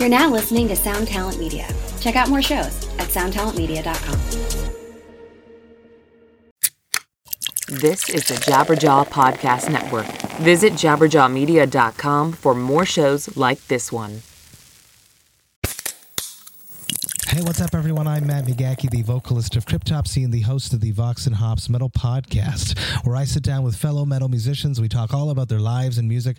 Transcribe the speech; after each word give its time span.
You're 0.00 0.08
now 0.08 0.30
listening 0.30 0.66
to 0.68 0.76
Sound 0.76 1.08
Talent 1.08 1.38
Media. 1.38 1.68
Check 2.00 2.16
out 2.16 2.30
more 2.30 2.40
shows 2.40 2.88
at 2.98 3.08
soundtalentmedia.com. 3.08 4.18
This 7.68 8.08
is 8.08 8.26
the 8.26 8.36
Jabberjaw 8.36 9.08
Podcast 9.08 9.70
Network. 9.70 10.06
Visit 10.38 10.72
jabberjawmedia.com 10.72 12.32
for 12.32 12.54
more 12.54 12.86
shows 12.86 13.36
like 13.36 13.62
this 13.66 13.92
one. 13.92 14.22
Hey, 17.26 17.42
what's 17.42 17.60
up, 17.60 17.74
everyone? 17.74 18.06
I'm 18.06 18.26
Matt 18.26 18.46
McGachy, 18.46 18.88
the 18.88 19.02
vocalist 19.02 19.54
of 19.54 19.66
Cryptopsy 19.66 20.24
and 20.24 20.32
the 20.32 20.40
host 20.40 20.72
of 20.72 20.80
the 20.80 20.92
Vox 20.92 21.26
and 21.26 21.36
Hops 21.36 21.68
Metal 21.68 21.90
Podcast, 21.90 22.78
where 23.04 23.16
I 23.16 23.24
sit 23.24 23.42
down 23.42 23.64
with 23.64 23.76
fellow 23.76 24.06
metal 24.06 24.30
musicians. 24.30 24.80
We 24.80 24.88
talk 24.88 25.12
all 25.12 25.28
about 25.28 25.50
their 25.50 25.60
lives 25.60 25.98
and 25.98 26.08
music 26.08 26.38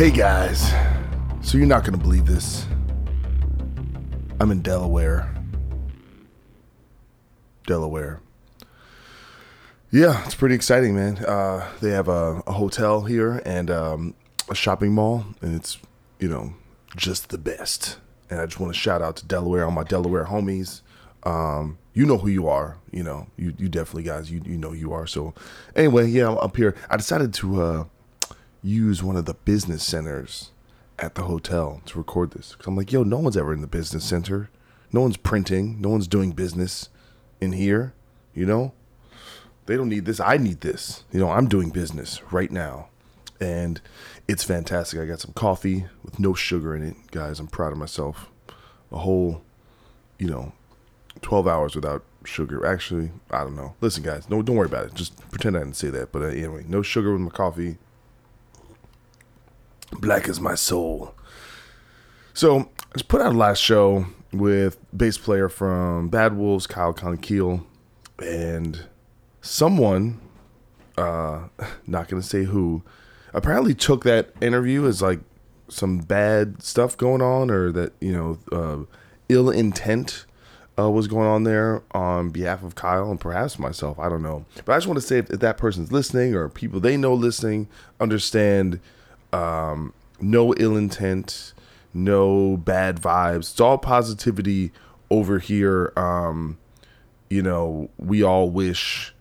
Hey 0.00 0.10
guys, 0.10 0.72
so 1.42 1.58
you're 1.58 1.66
not 1.66 1.84
gonna 1.84 1.98
believe 1.98 2.24
this. 2.24 2.64
I'm 4.40 4.50
in 4.50 4.62
Delaware. 4.62 5.30
Delaware. 7.66 8.22
Yeah, 9.90 10.24
it's 10.24 10.34
pretty 10.34 10.54
exciting, 10.54 10.94
man. 10.94 11.18
Uh, 11.18 11.68
they 11.82 11.90
have 11.90 12.08
a, 12.08 12.42
a 12.46 12.52
hotel 12.52 13.02
here 13.02 13.42
and 13.44 13.70
um, 13.70 14.14
a 14.48 14.54
shopping 14.54 14.94
mall, 14.94 15.26
and 15.42 15.54
it's 15.54 15.76
you 16.18 16.30
know 16.30 16.54
just 16.96 17.28
the 17.28 17.36
best. 17.36 17.98
And 18.30 18.40
I 18.40 18.46
just 18.46 18.58
want 18.58 18.72
to 18.72 18.80
shout 18.80 19.02
out 19.02 19.16
to 19.16 19.26
Delaware, 19.26 19.66
all 19.66 19.70
my 19.70 19.84
Delaware 19.84 20.24
homies. 20.24 20.80
Um, 21.24 21.76
you 21.92 22.06
know 22.06 22.16
who 22.16 22.28
you 22.28 22.48
are. 22.48 22.78
You 22.90 23.02
know, 23.02 23.26
you 23.36 23.52
you 23.58 23.68
definitely 23.68 24.04
guys, 24.04 24.30
you 24.30 24.40
you 24.46 24.56
know 24.56 24.70
who 24.70 24.76
you 24.76 24.94
are. 24.94 25.06
So 25.06 25.34
anyway, 25.76 26.06
yeah, 26.06 26.28
I'm 26.28 26.38
up 26.38 26.56
here. 26.56 26.74
I 26.88 26.96
decided 26.96 27.34
to. 27.34 27.62
Uh, 27.62 27.84
use 28.62 29.02
one 29.02 29.16
of 29.16 29.24
the 29.24 29.34
business 29.34 29.82
centers 29.82 30.50
at 30.98 31.14
the 31.14 31.22
hotel 31.22 31.80
to 31.86 31.98
record 31.98 32.32
this. 32.32 32.54
Cause 32.54 32.66
I'm 32.66 32.76
like, 32.76 32.92
yo, 32.92 33.02
no 33.02 33.18
one's 33.18 33.36
ever 33.36 33.52
in 33.52 33.60
the 33.60 33.66
business 33.66 34.04
center. 34.04 34.50
No 34.92 35.00
one's 35.00 35.16
printing. 35.16 35.80
No 35.80 35.88
one's 35.88 36.08
doing 36.08 36.32
business 36.32 36.88
in 37.40 37.52
here. 37.52 37.94
You 38.34 38.46
know, 38.46 38.72
they 39.66 39.76
don't 39.76 39.88
need 39.88 40.04
this. 40.04 40.20
I 40.20 40.36
need 40.36 40.60
this. 40.60 41.04
You 41.12 41.20
know, 41.20 41.30
I'm 41.30 41.48
doing 41.48 41.70
business 41.70 42.20
right 42.32 42.50
now, 42.50 42.88
and 43.40 43.80
it's 44.28 44.44
fantastic. 44.44 45.00
I 45.00 45.06
got 45.06 45.20
some 45.20 45.32
coffee 45.32 45.86
with 46.04 46.18
no 46.18 46.34
sugar 46.34 46.74
in 46.76 46.82
it, 46.82 46.96
guys. 47.10 47.40
I'm 47.40 47.48
proud 47.48 47.72
of 47.72 47.78
myself. 47.78 48.30
A 48.92 48.98
whole, 48.98 49.42
you 50.18 50.28
know, 50.28 50.52
12 51.22 51.46
hours 51.46 51.74
without 51.74 52.04
sugar. 52.24 52.64
Actually, 52.66 53.10
I 53.30 53.40
don't 53.40 53.56
know. 53.56 53.74
Listen, 53.80 54.02
guys, 54.02 54.28
no, 54.28 54.42
don't 54.42 54.56
worry 54.56 54.66
about 54.66 54.86
it. 54.86 54.94
Just 54.94 55.16
pretend 55.30 55.56
I 55.56 55.60
didn't 55.60 55.76
say 55.76 55.90
that. 55.90 56.12
But 56.12 56.22
uh, 56.22 56.26
anyway, 56.26 56.64
no 56.68 56.82
sugar 56.82 57.12
with 57.12 57.20
my 57.20 57.30
coffee 57.30 57.78
Black 59.92 60.28
is 60.28 60.40
my 60.40 60.54
soul. 60.54 61.14
So 62.32 62.58
I 62.60 62.94
just 62.94 63.08
put 63.08 63.20
out 63.20 63.34
a 63.34 63.36
last 63.36 63.58
show 63.58 64.06
with 64.32 64.78
bass 64.96 65.18
player 65.18 65.48
from 65.48 66.08
Bad 66.08 66.36
Wolves, 66.36 66.66
Kyle 66.66 66.94
Konkiel, 66.94 67.64
and 68.18 68.84
someone, 69.40 70.20
uh, 70.96 71.48
not 71.86 72.08
gonna 72.08 72.22
say 72.22 72.44
who, 72.44 72.82
apparently 73.34 73.74
took 73.74 74.04
that 74.04 74.30
interview 74.40 74.86
as 74.86 75.02
like 75.02 75.20
some 75.68 75.98
bad 75.98 76.62
stuff 76.62 76.96
going 76.96 77.22
on, 77.22 77.50
or 77.50 77.72
that 77.72 77.92
you 78.00 78.12
know, 78.12 78.38
uh, 78.52 78.84
ill 79.28 79.50
intent 79.50 80.26
uh, 80.78 80.90
was 80.90 81.06
going 81.08 81.26
on 81.26 81.44
there 81.44 81.82
on 81.92 82.30
behalf 82.30 82.62
of 82.62 82.74
Kyle 82.74 83.10
and 83.10 83.20
perhaps 83.20 83.58
myself. 83.58 83.98
I 83.98 84.08
don't 84.08 84.22
know, 84.22 84.44
but 84.64 84.72
I 84.72 84.76
just 84.76 84.86
want 84.86 85.00
to 85.00 85.06
say 85.06 85.18
if, 85.18 85.30
if 85.30 85.40
that 85.40 85.58
person's 85.58 85.92
listening 85.92 86.34
or 86.34 86.48
people 86.48 86.80
they 86.80 86.96
know 86.96 87.14
listening 87.14 87.68
understand 88.00 88.80
um, 89.32 89.92
no 90.20 90.54
ill 90.54 90.76
intent, 90.76 91.52
no 91.92 92.56
bad 92.56 92.96
vibes. 92.96 93.50
It's 93.50 93.60
all 93.60 93.78
positivity 93.78 94.72
over 95.10 95.38
here. 95.38 95.92
Um, 95.96 96.58
you 97.28 97.42
know, 97.42 97.90
we 97.96 98.22
all 98.22 98.50
wish, 98.50 99.14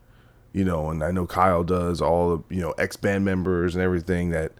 you 0.54 0.64
know, 0.64 0.90
and 0.90 1.04
I 1.04 1.12
know 1.12 1.28
Kyle 1.28 1.64
does, 1.64 2.02
all 2.02 2.32
of, 2.32 2.44
you 2.50 2.62
know, 2.62 2.72
ex 2.72 2.96
band 2.96 3.24
members 3.24 3.76
and 3.76 3.84
everything 3.84 4.30
that, 4.32 4.52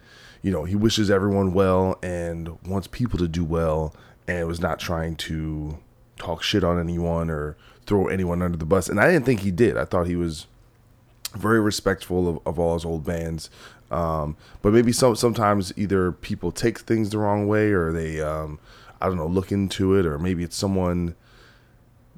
you 0.42 0.52
know, 0.52 0.64
he 0.64 0.76
wishes 0.76 1.10
everyone 1.10 1.54
well 1.54 1.98
and 2.02 2.58
wants 2.66 2.88
people 2.88 3.18
to 3.20 3.28
do 3.28 3.44
well 3.44 3.96
and 4.28 4.48
was 4.48 4.62
not 4.62 4.80
trying 4.80 5.16
to 5.16 5.80
talk 6.18 6.44
shit 6.44 6.64
on 6.64 6.80
anyone 6.80 7.30
or 7.30 7.58
throw 7.86 8.08
anyone 8.08 8.42
under 8.42 8.58
the 8.58 8.66
bus. 8.66 8.88
And 8.88 9.00
I 9.00 9.12
didn't 9.12 9.26
think 9.26 9.40
he 9.40 9.52
did. 9.52 9.78
I 9.78 9.86
thought 9.86 10.06
he 10.06 10.16
was 10.16 10.46
very 11.36 11.60
respectful 11.60 12.28
of, 12.28 12.40
of 12.46 12.60
all 12.60 12.74
his 12.74 12.86
old 12.86 13.06
bands. 13.06 13.50
Um, 13.92 14.38
but 14.62 14.74
maybe 14.74 14.92
some 14.92 15.16
sometimes 15.16 15.74
either 15.76 16.12
people 16.12 16.52
take 16.52 16.80
things 16.80 17.10
the 17.10 17.18
wrong 17.18 17.48
way 17.48 17.72
or 17.72 17.92
they 17.92 18.22
um, 18.22 18.60
I 19.02 19.08
don't 19.08 19.18
know 19.18 19.28
look 19.28 19.52
into 19.52 19.96
it 19.96 20.06
or 20.06 20.20
maybe 20.20 20.44
it's 20.44 20.56
someone 20.56 21.16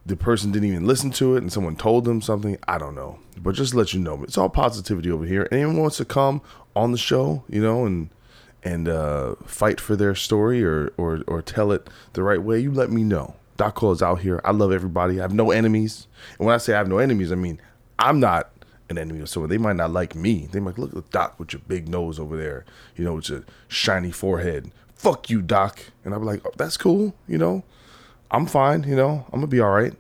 the 0.06 0.16
person 0.18 0.52
didn't 0.52 0.68
even 0.68 0.86
listen 0.86 1.12
to 1.12 1.36
it 1.36 1.40
and 1.40 1.52
someone 1.52 1.76
told 1.76 2.06
them 2.06 2.22
something. 2.22 2.58
I 2.68 2.78
don't 2.78 2.96
know. 2.96 3.20
But 3.38 3.56
just 3.56 3.74
let 3.74 3.94
you 3.94 4.00
know 4.00 4.24
it's 4.24 4.38
all 4.38 4.50
positivity 4.50 5.10
over 5.12 5.26
here. 5.26 5.48
Anyone 5.52 5.78
wants 5.78 5.98
to 5.98 6.06
come 6.06 6.42
on 6.76 6.92
the 6.92 6.98
show 6.98 7.44
you 7.50 7.62
know 7.62 7.86
and 7.86 8.10
and 8.64 8.88
uh, 8.88 9.36
fight 9.46 9.82
for 9.82 9.96
their 9.96 10.14
story 10.14 10.64
or, 10.64 10.94
or 10.98 11.24
or 11.26 11.42
tell 11.42 11.72
it 11.72 11.90
the 12.14 12.24
right 12.24 12.42
way 12.42 12.60
you 12.60 12.72
let 12.72 12.92
me 12.92 13.04
know. 13.04 13.36
Doc 13.56 13.76
Coyle 13.76 13.92
is 13.92 14.02
out 14.02 14.22
here. 14.22 14.42
I 14.44 14.52
love 14.52 14.72
everybody. 14.72 15.20
I 15.20 15.22
have 15.22 15.34
no 15.34 15.52
enemies. 15.52 16.08
And 16.38 16.48
when 16.48 16.56
I 16.56 16.58
say 16.58 16.74
I 16.74 16.78
have 16.78 16.90
no 16.90 16.98
enemies 16.98 17.32
I 17.32 17.36
mean 17.36 17.62
I'm 17.98 18.20
not 18.20 18.52
an 18.91 18.97
enemy 18.97 19.22
of 19.22 19.29
someone. 19.29 19.50
They 19.50 19.57
might 19.57 19.75
not 19.75 19.91
like 19.91 20.16
me. 20.16 20.47
They 20.52 20.59
might 20.59 20.78
look 20.78 20.96
at 20.96 21.09
Doc 21.09 21.40
with 21.40 21.53
your 21.53 21.62
big 21.68 21.88
nose 21.88 22.19
over 22.19 22.38
there, 22.38 22.66
you 22.96 23.03
know, 23.03 23.16
with 23.16 23.29
your 23.29 23.44
shiny 23.68 24.12
forehead. 24.12 24.72
Fuck 24.94 25.29
you, 25.29 25.41
Doc. 25.41 25.79
And 26.06 26.13
I'm 26.13 26.24
like, 26.24 26.41
oh, 26.46 26.52
that's 26.57 26.78
cool, 26.78 27.16
you 27.28 27.38
know. 27.38 27.63
I'm 28.30 28.46
fine, 28.46 28.84
you 28.84 28.96
know. 28.96 29.25
I'm 29.28 29.40
gonna 29.40 29.47
be 29.47 29.59
all 29.59 29.72
right. 29.72 29.94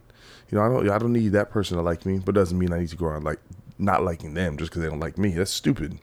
You 0.49 0.57
know, 0.57 0.63
I 0.63 0.69
don't 0.69 0.89
I 0.89 0.97
don't 0.97 1.13
need 1.13 1.29
that 1.29 1.49
person 1.49 1.77
to 1.77 1.83
like 1.83 2.05
me, 2.05 2.19
but 2.19 2.35
doesn't 2.35 2.57
mean 2.57 2.71
I 2.71 2.79
need 2.79 2.89
to 2.89 2.95
go 2.95 3.07
around 3.07 3.23
like 3.23 3.39
not 3.79 4.03
liking 4.03 4.35
them 4.35 4.57
just 4.57 4.69
because 4.69 4.83
they 4.83 4.89
don't 4.89 4.99
like 4.99 5.17
me. 5.17 5.31
That's 5.31 5.51
stupid. 5.51 5.97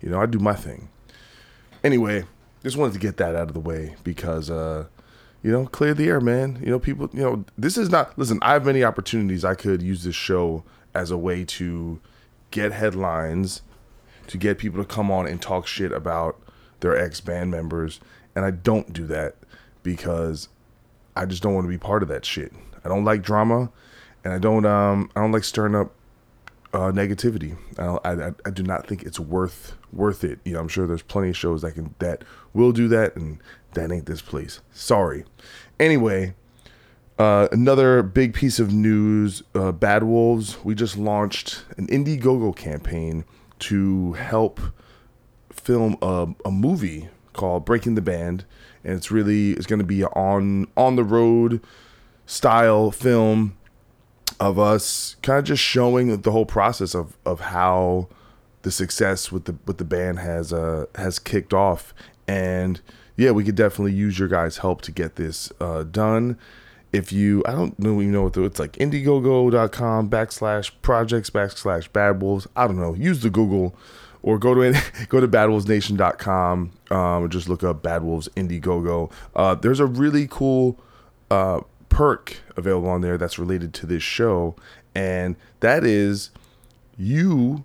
You 0.00 0.10
know, 0.10 0.20
I 0.20 0.26
do 0.26 0.38
my 0.38 0.54
thing. 0.54 0.88
Anyway, 1.82 2.24
just 2.62 2.76
wanted 2.76 2.92
to 2.92 2.98
get 2.98 3.16
that 3.16 3.34
out 3.34 3.48
of 3.48 3.54
the 3.54 3.60
way 3.60 3.96
because 4.04 4.50
uh 4.50 4.86
you 5.42 5.50
know, 5.50 5.66
clear 5.66 5.92
the 5.92 6.08
air, 6.08 6.20
man. 6.20 6.58
You 6.62 6.70
know, 6.70 6.78
people, 6.78 7.10
you 7.12 7.22
know, 7.22 7.44
this 7.58 7.76
is 7.76 7.90
not, 7.90 8.16
listen, 8.16 8.38
I 8.42 8.52
have 8.52 8.64
many 8.64 8.84
opportunities 8.84 9.44
I 9.44 9.54
could 9.54 9.82
use 9.82 10.04
this 10.04 10.14
show 10.14 10.62
as 10.94 11.10
a 11.10 11.18
way 11.18 11.44
to 11.44 12.00
get 12.52 12.72
headlines 12.72 13.62
to 14.28 14.38
get 14.38 14.58
people 14.58 14.80
to 14.80 14.88
come 14.88 15.10
on 15.10 15.26
and 15.26 15.42
talk 15.42 15.66
shit 15.66 15.90
about 15.90 16.40
their 16.80 16.96
ex 16.96 17.20
band 17.20 17.50
members. 17.50 18.00
And 18.36 18.44
I 18.44 18.50
don't 18.52 18.92
do 18.92 19.06
that 19.08 19.34
because 19.82 20.48
I 21.16 21.26
just 21.26 21.42
don't 21.42 21.54
want 21.54 21.64
to 21.64 21.68
be 21.68 21.78
part 21.78 22.02
of 22.02 22.08
that 22.08 22.24
shit. 22.24 22.52
I 22.84 22.88
don't 22.88 23.04
like 23.04 23.22
drama, 23.22 23.70
and 24.24 24.32
I 24.32 24.38
don't 24.38 24.64
um 24.64 25.10
I 25.16 25.20
don't 25.20 25.32
like 25.32 25.44
stirring 25.44 25.74
up 25.74 25.92
uh, 26.72 26.90
negativity. 26.90 27.56
I, 27.78 28.10
I 28.10 28.32
I 28.46 28.50
do 28.50 28.62
not 28.62 28.86
think 28.86 29.02
it's 29.02 29.20
worth 29.20 29.76
worth 29.92 30.24
it. 30.24 30.38
You 30.44 30.54
know, 30.54 30.60
I'm 30.60 30.68
sure 30.68 30.86
there's 30.86 31.02
plenty 31.02 31.30
of 31.30 31.36
shows 31.36 31.62
that 31.62 31.72
can 31.72 31.94
that 31.98 32.24
will 32.54 32.72
do 32.72 32.88
that, 32.88 33.16
and 33.16 33.38
that 33.74 33.92
ain't 33.92 34.06
this 34.06 34.22
place. 34.22 34.60
Sorry. 34.72 35.24
Anyway, 35.78 36.34
uh, 37.18 37.48
another 37.52 38.02
big 38.02 38.34
piece 38.34 38.58
of 38.58 38.72
news 38.72 39.42
uh, 39.54 39.72
Bad 39.72 40.02
Wolves, 40.04 40.62
we 40.64 40.74
just 40.74 40.96
launched 40.96 41.64
an 41.76 41.86
Indiegogo 41.88 42.54
campaign 42.56 43.24
to 43.60 44.14
help 44.14 44.60
film 45.52 45.96
a, 46.02 46.28
a 46.44 46.50
movie 46.50 47.08
called 47.32 47.64
Breaking 47.64 47.94
the 47.94 48.02
Band. 48.02 48.44
And 48.84 48.94
it's 48.94 49.10
really, 49.10 49.52
it's 49.52 49.66
going 49.66 49.78
to 49.78 49.84
be 49.84 50.04
on, 50.04 50.66
on 50.76 50.96
the 50.96 51.04
road 51.04 51.60
style 52.26 52.90
film. 52.90 53.56
of 54.40 54.58
us 54.58 55.16
kind 55.22 55.38
of 55.38 55.44
just 55.44 55.62
showing 55.62 56.20
the 56.22 56.30
whole 56.32 56.46
process 56.46 56.94
of 56.94 57.16
of 57.24 57.40
how 57.40 58.08
the 58.62 58.70
success 58.70 59.30
with 59.30 59.44
the 59.44 59.54
with 59.66 59.78
the 59.78 59.84
band 59.84 60.18
has 60.18 60.52
uh 60.52 60.86
has 60.96 61.18
kicked 61.18 61.52
off 61.54 61.94
and 62.26 62.80
yeah 63.16 63.30
we 63.30 63.44
could 63.44 63.54
definitely 63.54 63.92
use 63.92 64.18
your 64.18 64.28
guys 64.28 64.58
help 64.58 64.82
to 64.82 64.90
get 64.90 65.16
this 65.16 65.52
uh 65.60 65.82
done 65.84 66.36
if 66.92 67.12
you 67.12 67.42
i 67.46 67.52
don't 67.52 67.78
know 67.78 68.00
you 68.00 68.10
know 68.10 68.22
what 68.22 68.32
the, 68.34 68.44
it's 68.44 68.58
like 68.58 68.72
indiegogo.com 68.72 70.10
backslash 70.10 70.70
projects 70.82 71.30
backslash 71.30 71.92
bad 71.92 72.20
wolves 72.20 72.46
i 72.56 72.66
don't 72.66 72.78
know 72.78 72.94
use 72.94 73.22
the 73.22 73.30
google 73.30 73.74
or 74.22 74.38
go 74.38 74.54
to 74.54 74.80
go 75.08 75.20
to 75.20 75.28
badwolvesnation.com 75.28 76.72
um, 76.90 76.96
or 76.96 77.28
just 77.28 77.48
look 77.48 77.64
up 77.64 77.82
bad 77.82 78.02
wolves 78.02 78.28
indiegogo 78.36 79.10
uh, 79.36 79.54
there's 79.54 79.80
a 79.80 79.86
really 79.86 80.26
cool 80.30 80.78
uh, 81.30 81.60
perk 81.88 82.38
available 82.56 82.88
on 82.88 83.00
there 83.00 83.18
that's 83.18 83.38
related 83.38 83.72
to 83.72 83.86
this 83.86 84.02
show 84.02 84.54
and 84.94 85.36
that 85.60 85.84
is 85.84 86.30
you 86.96 87.64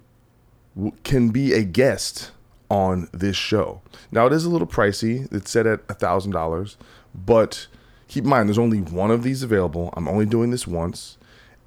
can 1.03 1.29
be 1.29 1.53
a 1.53 1.63
guest 1.63 2.31
on 2.69 3.07
this 3.11 3.35
show. 3.35 3.81
Now 4.11 4.27
it 4.27 4.33
is 4.33 4.45
a 4.45 4.49
little 4.49 4.67
pricey. 4.67 5.31
It's 5.33 5.51
set 5.51 5.65
at 5.65 5.81
a 5.89 5.93
thousand 5.93 6.31
dollars, 6.31 6.77
but 7.13 7.67
keep 8.07 8.23
in 8.23 8.29
mind 8.29 8.49
there's 8.49 8.57
only 8.57 8.79
one 8.81 9.11
of 9.11 9.23
these 9.23 9.43
available. 9.43 9.93
I'm 9.95 10.07
only 10.07 10.25
doing 10.25 10.51
this 10.51 10.67
once, 10.67 11.17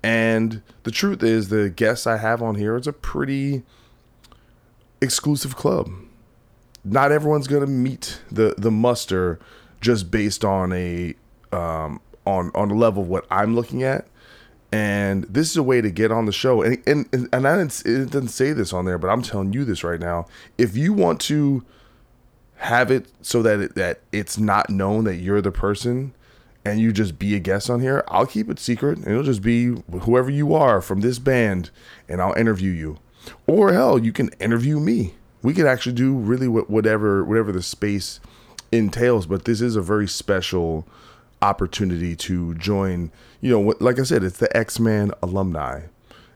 and 0.03 0.63
the 0.83 0.91
truth 0.91 1.23
is 1.23 1.49
the 1.49 1.71
guests 1.71 2.07
I 2.07 2.17
have 2.17 2.43
on 2.43 2.55
here 2.55 2.77
is 2.77 2.87
a 2.87 2.93
pretty 2.93 3.63
exclusive 5.01 5.57
club. 5.57 5.91
Not 6.85 7.13
everyone's 7.13 7.47
gonna 7.47 7.67
meet 7.67 8.21
the 8.31 8.55
the 8.57 8.71
muster 8.71 9.39
just 9.81 10.11
based 10.11 10.45
on 10.45 10.73
a 10.73 11.15
um, 11.53 12.01
on 12.27 12.51
on 12.55 12.69
the 12.69 12.75
level 12.75 13.03
of 13.03 13.09
what 13.09 13.27
I'm 13.31 13.55
looking 13.55 13.83
at 13.83 14.07
and 14.73 15.25
this 15.25 15.51
is 15.51 15.57
a 15.57 15.63
way 15.63 15.81
to 15.81 15.91
get 15.91 16.13
on 16.13 16.27
the 16.27 16.33
show 16.33 16.63
and 16.63 16.81
and 16.87 17.09
and 17.13 17.47
I 17.47 17.57
didn't, 17.57 17.83
it 17.85 18.11
doesn't 18.11 18.29
say 18.29 18.53
this 18.53 18.73
on 18.73 18.85
there 18.85 18.99
but 18.99 19.09
i'm 19.09 19.23
telling 19.23 19.53
you 19.53 19.65
this 19.65 19.83
right 19.83 19.99
now 19.99 20.27
if 20.59 20.77
you 20.77 20.93
want 20.93 21.21
to 21.23 21.65
have 22.57 22.91
it 22.91 23.07
so 23.23 23.43
that 23.43 23.61
it, 23.61 23.75
that 23.75 24.01
it's 24.13 24.39
not 24.39 24.71
known 24.71 25.05
that 25.05 25.17
you're 25.17 25.41
the 25.41 25.51
person 25.51 26.15
and 26.65 26.81
you 26.81 26.93
just 26.93 27.19
be 27.19 27.35
a 27.35 27.39
guest 27.39 27.71
on 27.71 27.81
here 27.81 28.05
i'll 28.09 28.27
keep 28.27 28.49
it 28.49 28.59
secret 28.59 28.99
it'll 29.07 29.23
just 29.23 29.43
be 29.43 29.75
whoever 30.03 30.31
you 30.31 30.55
are 30.55 30.81
from 30.81 31.01
this 31.01 31.19
band 31.19 31.71
and 32.09 32.21
i'll 32.21 32.35
interview 32.35 32.71
you 32.71 32.99
or 33.47 33.73
hell 33.73 33.99
you 33.99 34.13
can 34.13 34.29
interview 34.41 34.79
me 34.79 35.15
we 35.43 35.55
could 35.55 35.67
actually 35.67 35.95
do 35.95 36.15
really 36.15 36.49
whatever 36.49 37.25
whatever 37.25 37.53
the 37.53 37.63
space 37.63 38.21
entails 38.73 39.27
but 39.27 39.45
this 39.45 39.61
is 39.61 39.77
a 39.77 39.83
very 39.83 40.07
special 40.07 40.87
opportunity 41.43 42.15
to 42.17 42.55
join. 42.55 43.11
You 43.41 43.51
know, 43.51 43.75
like 43.81 43.99
I 43.99 44.03
said, 44.03 44.23
it's 44.23 44.39
the 44.39 44.55
X 44.57 44.79
Men 44.79 45.13
alumni. 45.23 45.83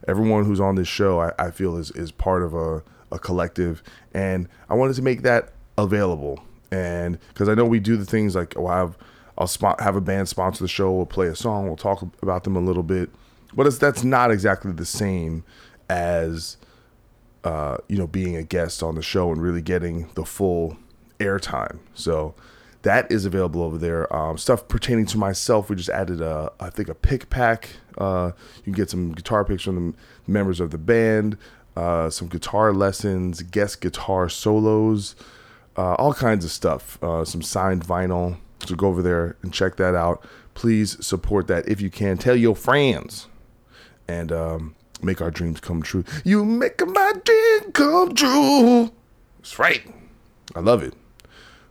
Everyone 0.07 0.45
who's 0.45 0.59
on 0.59 0.75
this 0.75 0.87
show, 0.87 1.19
I, 1.19 1.31
I 1.39 1.51
feel, 1.51 1.77
is 1.77 1.91
is 1.91 2.11
part 2.11 2.43
of 2.43 2.53
a, 2.53 2.83
a 3.11 3.19
collective, 3.19 3.83
and 4.13 4.47
I 4.69 4.75
wanted 4.75 4.95
to 4.95 5.01
make 5.01 5.21
that 5.23 5.53
available. 5.77 6.43
And 6.71 7.19
because 7.29 7.47
I 7.47 7.53
know 7.53 7.65
we 7.65 7.79
do 7.79 7.95
the 7.95 8.05
things 8.05 8.35
like, 8.35 8.57
oh, 8.57 8.67
I 8.67 8.77
have 8.77 8.97
I'll 9.37 9.47
spot, 9.47 9.81
have 9.81 9.95
a 9.95 10.01
band 10.01 10.29
sponsor 10.29 10.63
the 10.63 10.67
show. 10.67 10.91
We'll 10.91 11.05
play 11.05 11.27
a 11.27 11.35
song. 11.35 11.67
We'll 11.67 11.75
talk 11.75 12.01
about 12.21 12.43
them 12.43 12.55
a 12.55 12.61
little 12.61 12.83
bit, 12.83 13.09
but 13.53 13.67
it's 13.67 13.77
that's 13.77 14.03
not 14.03 14.31
exactly 14.31 14.71
the 14.71 14.85
same 14.85 15.43
as 15.89 16.57
uh, 17.43 17.77
you 17.87 17.97
know 17.97 18.07
being 18.07 18.35
a 18.35 18.43
guest 18.43 18.81
on 18.81 18.95
the 18.95 19.01
show 19.01 19.31
and 19.31 19.41
really 19.41 19.61
getting 19.61 20.09
the 20.15 20.25
full 20.25 20.77
airtime. 21.19 21.79
So 21.93 22.35
that 22.85 23.11
is 23.11 23.25
available 23.25 23.63
over 23.63 23.77
there. 23.77 24.13
Um, 24.15 24.37
stuff 24.37 24.67
pertaining 24.67 25.07
to 25.07 25.17
myself, 25.17 25.69
we 25.69 25.75
just 25.75 25.89
added 25.89 26.21
a, 26.21 26.51
I 26.59 26.69
think 26.69 26.87
a 26.87 26.95
pick 26.95 27.29
pack. 27.29 27.69
Uh, 27.97 28.31
you 28.57 28.63
can 28.63 28.73
get 28.73 28.89
some 28.89 29.11
guitar 29.11 29.43
picks 29.43 29.63
from 29.63 29.91
the 29.91 30.31
members 30.31 30.59
of 30.59 30.69
the 30.69 30.77
band, 30.77 31.37
uh, 31.75 32.09
some 32.09 32.27
guitar 32.27 32.73
lessons, 32.73 33.41
guest 33.41 33.81
guitar 33.81 34.29
solos, 34.29 35.15
uh, 35.75 35.95
all 35.95 36.13
kinds 36.13 36.45
of 36.45 36.51
stuff. 36.51 37.01
Uh, 37.03 37.25
some 37.25 37.41
signed 37.41 37.83
vinyl. 37.85 38.37
So 38.65 38.75
go 38.75 38.87
over 38.87 39.01
there 39.01 39.35
and 39.41 39.53
check 39.53 39.75
that 39.77 39.95
out. 39.95 40.25
Please 40.53 41.03
support 41.05 41.47
that 41.47 41.67
if 41.67 41.81
you 41.81 41.89
can. 41.89 42.17
Tell 42.17 42.35
your 42.35 42.55
friends 42.55 43.27
and 44.07 44.31
um, 44.31 44.75
make 45.01 45.21
our 45.21 45.31
dreams 45.31 45.59
come 45.59 45.81
true. 45.81 46.03
You 46.23 46.45
make 46.45 46.85
my 46.85 47.13
dream 47.23 47.71
come 47.71 48.15
true. 48.15 48.91
That's 49.37 49.59
right. 49.59 49.85
I 50.55 50.59
love 50.61 50.81
it. 50.81 50.93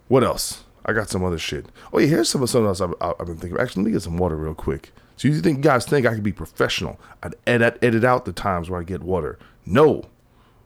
What 0.09 0.23
else? 0.23 0.65
I 0.85 0.93
got 0.93 1.09
some 1.09 1.25
other 1.25 1.39
shit. 1.39 1.67
Oh 1.93 1.99
yeah, 1.99 2.09
here's 2.09 2.29
some 2.29 2.47
something 2.47 2.67
else 2.67 2.81
I've, 2.81 2.95
I've 3.01 3.27
been 3.27 3.39
thinking. 3.39 3.59
Actually, 3.59 3.85
let 3.85 3.87
me 3.87 3.93
get 3.93 4.03
some 4.03 4.19
water 4.19 4.37
real 4.37 4.55
quick. 4.55 4.93
So 5.17 5.29
you 5.29 5.41
think 5.41 5.63
guys 5.63 5.87
think 5.87 6.07
I 6.07 6.15
could 6.15 6.23
be 6.23 6.33
professional? 6.33 7.01
I'd 7.23 7.35
edit 7.47 7.79
edit 7.83 8.05
out 8.05 8.25
the 8.25 8.33
times 8.33 8.69
where 8.69 8.81
I 8.81 8.85
get 8.85 9.03
water. 9.03 9.39
No, 9.65 10.05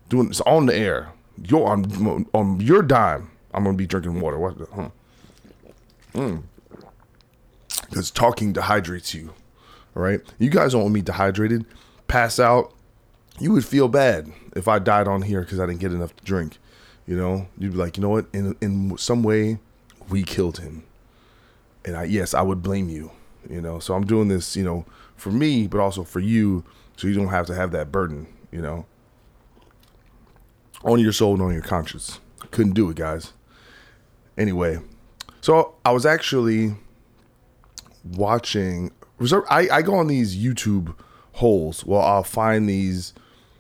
doing 0.09 0.29
this 0.29 0.41
on 0.41 0.67
the 0.67 0.75
air. 0.75 1.13
Your 1.41 1.69
on 1.69 2.27
on 2.35 2.61
your 2.61 2.83
dime. 2.83 3.31
I'm 3.55 3.65
gonna 3.65 3.77
be 3.77 3.87
drinking 3.87 4.21
water. 4.21 4.39
What? 4.39 4.57
Huh? 4.75 4.89
Mm. 6.15 6.43
Because 7.89 8.11
talking 8.11 8.53
dehydrates 8.53 9.15
you. 9.15 9.33
All 9.97 10.03
right. 10.03 10.21
You 10.39 10.51
guys 10.51 10.73
don't 10.73 10.83
want 10.83 10.95
me 10.95 11.03
dehydrated. 11.03 11.65
Pass 12.07 12.39
out. 12.39 12.73
You 13.39 13.53
would 13.53 13.65
feel 13.65 13.89
bad 13.89 14.33
if 14.57 14.69
I 14.69 14.79
died 14.79 15.09
on 15.09 15.23
here 15.23 15.41
because 15.41 15.61
I 15.61 15.67
didn't 15.67 15.81
get 15.81 15.93
enough 15.93 16.15
to 16.17 16.25
drink. 16.25 16.59
You 17.07 17.17
know, 17.17 17.49
you'd 17.57 17.73
be 17.73 17.79
like, 17.79 17.97
you 17.97 18.03
know 18.03 18.11
what? 18.11 18.27
In 18.33 18.57
in 18.61 18.97
some 18.99 19.23
way, 19.23 19.59
we 20.11 20.23
killed 20.23 20.59
him. 20.59 20.85
And 21.85 21.97
I 21.97 22.05
yes, 22.05 22.35
I 22.35 22.43
would 22.43 22.63
blame 22.63 22.89
you, 22.89 23.11
you 23.49 23.61
know. 23.61 23.79
So 23.79 23.95
I'm 23.95 24.05
doing 24.05 24.29
this, 24.29 24.57
you 24.57 24.65
know, 24.65 24.85
for 25.17 25.31
me, 25.31 25.67
but 25.67 25.81
also 25.81 26.05
for 26.05 26.21
you, 26.21 26.65
so 26.97 27.07
you 27.07 27.15
don't 27.15 27.29
have 27.29 27.47
to 27.47 27.55
have 27.55 27.71
that 27.73 27.91
burden, 27.91 28.27
you 28.51 28.61
know. 28.61 28.85
On 30.85 31.01
your 31.01 31.13
soul 31.13 31.35
and 31.35 31.43
on 31.43 31.53
your 31.53 31.63
conscience. 31.63 32.21
Couldn't 32.51 32.75
do 32.75 32.91
it, 32.91 32.97
guys. 32.97 33.33
Anyway, 34.37 34.79
so 35.41 35.75
I 35.85 35.93
was 35.93 36.07
actually 36.07 36.75
watching. 38.05 38.91
I, 39.51 39.69
I 39.71 39.83
go 39.83 39.95
on 39.95 40.07
these 40.07 40.37
YouTube 40.37 40.95
holes. 41.33 41.85
Well, 41.85 42.03
I'll 42.03 42.23
find 42.23 42.69
these 42.69 43.15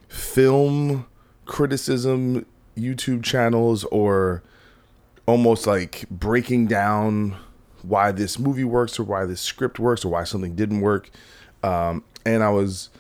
film 0.09 1.07
criticism 1.45 2.47
YouTube 2.77 3.25
channels 3.25 3.85
or 3.85 4.43
almost 5.27 5.67
like 5.67 6.09
breaking 6.11 6.67
down 6.67 7.37
why 7.83 8.13
this 8.13 8.39
movie 8.39 8.65
works 8.65 8.99
or 8.99 9.05
why 9.05 9.25
this 9.25 9.41
script 9.41 9.79
works 9.79 10.05
or 10.05 10.09
why 10.09 10.25
something 10.25 10.55
didn't 10.55 10.81
work. 10.81 11.11
Um, 11.63 12.05
and 12.25 12.43
I 12.43 12.51
was 12.51 12.91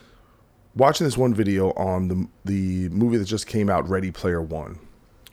watching 0.74 1.06
this 1.06 1.16
one 1.16 1.34
video 1.34 1.72
on 1.72 2.08
the 2.08 2.28
the 2.44 2.88
movie 2.90 3.16
that 3.18 3.24
just 3.24 3.46
came 3.46 3.68
out, 3.70 3.88
Ready 3.88 4.10
Player 4.10 4.42
One. 4.42 4.78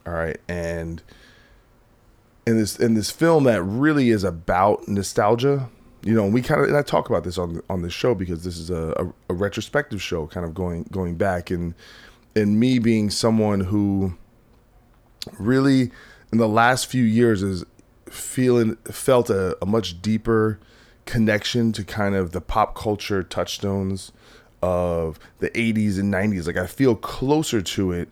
All 0.06 0.14
right, 0.14 0.40
and 0.48 1.02
in 2.46 2.58
this 2.58 2.78
in 2.78 2.94
this 2.94 3.10
film 3.10 3.46
that 3.46 3.62
really 3.64 4.10
is 4.10 4.24
about 4.24 4.88
nostalgia. 4.88 5.70
You 6.04 6.14
know, 6.14 6.28
we 6.28 6.42
kind 6.42 6.62
of 6.62 6.68
and 6.68 6.78
I 6.78 6.82
talk 6.82 7.10
about 7.10 7.24
this 7.24 7.38
on 7.38 7.62
on 7.70 7.82
this 7.82 7.94
show 7.94 8.14
because 8.14 8.44
this 8.44 8.58
is 8.58 8.70
a, 8.70 8.94
a, 8.98 9.34
a 9.34 9.34
retrospective 9.34 10.02
show, 10.02 10.28
kind 10.28 10.46
of 10.46 10.54
going 10.54 10.84
going 10.92 11.16
back 11.16 11.50
and 11.50 11.74
and 12.36 12.60
me 12.60 12.80
being 12.80 13.10
someone 13.10 13.62
who 13.62 14.16
really 15.40 15.92
in 16.32 16.38
the 16.38 16.48
last 16.48 16.88
few 16.88 17.04
years 17.04 17.42
is 17.42 17.66
feeling 18.10 18.76
felt 18.86 19.30
a, 19.30 19.58
a 19.62 19.66
much 19.66 20.02
deeper 20.02 20.60
connection 21.06 21.72
to 21.72 21.84
kind 21.84 22.16
of 22.16 22.32
the 22.32 22.42
pop 22.42 22.76
culture 22.76 23.24
touchstones 23.24 24.12
of 24.62 25.20
the 25.40 25.50
80s 25.52 26.00
and 26.00 26.12
90s 26.12 26.48
like 26.48 26.58
i 26.58 26.66
feel 26.66 26.96
closer 26.96 27.62
to 27.62 27.92
it 27.92 28.10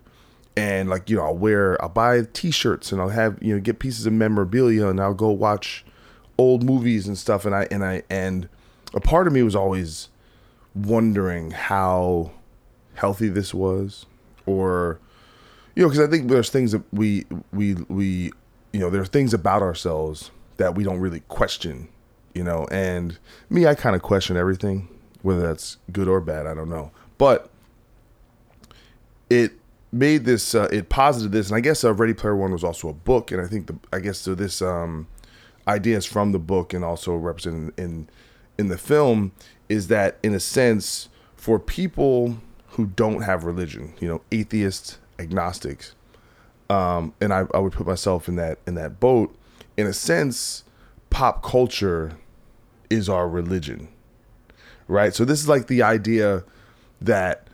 and 0.56 0.90
like 0.90 1.10
you 1.10 1.18
know 1.18 1.24
i'll 1.24 1.38
wear 1.38 1.82
i'll 1.82 1.90
buy 1.90 2.22
t-shirts 2.34 2.92
and 2.92 3.02
i'll 3.02 3.10
have 3.10 3.38
you 3.42 3.54
know 3.54 3.60
get 3.60 3.80
pieces 3.80 4.06
of 4.06 4.14
memorabilia 4.14 4.88
and 4.88 5.00
i'll 5.00 5.14
go 5.14 5.30
watch 5.30 5.84
old 6.38 6.64
movies 6.64 7.08
and 7.08 7.18
stuff 7.18 7.46
and 7.46 7.56
i 7.56 7.68
and 7.72 7.84
i 7.84 8.04
and 8.10 8.48
a 8.94 9.00
part 9.00 9.26
of 9.28 9.34
me 9.34 9.42
was 9.42 9.56
always 9.56 10.10
wondering 10.76 11.52
how 11.52 12.32
healthy 12.96 13.30
this 13.30 13.54
was 13.54 14.06
or 14.46 15.00
you 15.76 15.84
know, 15.84 15.90
because 15.90 16.06
I 16.06 16.10
think 16.10 16.30
there's 16.30 16.50
things 16.50 16.72
that 16.72 16.84
we 16.94 17.26
we 17.52 17.76
we 17.88 18.32
you 18.72 18.80
know 18.80 18.90
there 18.90 19.02
are 19.02 19.06
things 19.06 19.34
about 19.34 19.62
ourselves 19.62 20.32
that 20.58 20.76
we 20.76 20.84
don't 20.84 21.00
really 21.00 21.22
question, 21.22 21.88
you 22.36 22.44
know. 22.44 22.68
And 22.72 23.18
me, 23.50 23.66
I 23.66 23.76
kind 23.76 23.96
of 23.96 24.02
question 24.02 24.38
everything, 24.38 24.88
whether 25.22 25.42
that's 25.42 25.78
good 25.92 26.08
or 26.08 26.22
bad. 26.22 26.46
I 26.46 26.54
don't 26.54 26.70
know, 26.70 26.92
but 27.18 27.50
it 29.30 29.54
made 29.94 30.26
this 30.26 30.56
uh, 30.56 30.68
it 30.72 30.90
posited 30.90 31.32
this, 31.32 31.50
and 31.50 31.56
I 31.56 31.60
guess 31.60 31.84
uh, 31.84 31.94
Ready 31.94 32.14
Player 32.14 32.36
One 32.36 32.52
was 32.52 32.64
also 32.64 32.90
a 32.90 32.94
book, 32.94 33.32
and 33.32 33.40
I 33.40 33.48
think 33.48 33.68
the 33.68 33.78
I 33.94 34.00
guess 34.00 34.18
so 34.18 34.36
this 34.36 34.62
um, 34.62 35.08
ideas 35.68 36.06
from 36.06 36.32
the 36.32 36.40
book 36.40 36.74
and 36.74 36.84
also 36.84 37.16
represented 37.16 37.74
in 37.78 38.10
in 38.58 38.68
the 38.68 38.78
film 38.78 39.32
is 39.70 39.88
that 39.88 40.18
in 40.24 40.34
a 40.34 40.40
sense 40.40 41.10
for 41.36 41.60
people 41.60 42.38
who 42.70 42.88
don't 42.88 43.22
have 43.22 43.44
religion, 43.44 43.94
you 44.00 44.08
know, 44.08 44.22
atheists 44.32 44.98
agnostics, 45.20 45.96
um, 46.70 47.14
and 47.22 47.32
I, 47.34 47.46
I 47.54 47.60
would 47.60 47.74
put 47.74 47.86
myself 47.86 48.28
in 48.28 48.36
that 48.38 48.60
in 48.66 48.76
that 48.76 49.00
boat. 49.00 49.36
In 49.78 49.88
a 49.88 49.94
sense, 49.94 50.64
pop 51.10 51.44
culture 51.44 52.18
is 52.90 53.10
our 53.10 53.28
religion, 53.28 53.88
right? 54.88 55.14
So 55.14 55.26
this 55.26 55.40
is 55.40 55.48
like 55.48 55.68
the 55.68 55.82
idea 55.82 56.44
that 57.02 57.48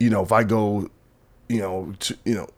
you 0.00 0.10
know, 0.10 0.22
if 0.22 0.32
I 0.32 0.44
go, 0.44 0.90
you 1.48 1.58
know, 1.58 1.94
to, 2.00 2.16
you 2.24 2.34
know, 2.34 2.48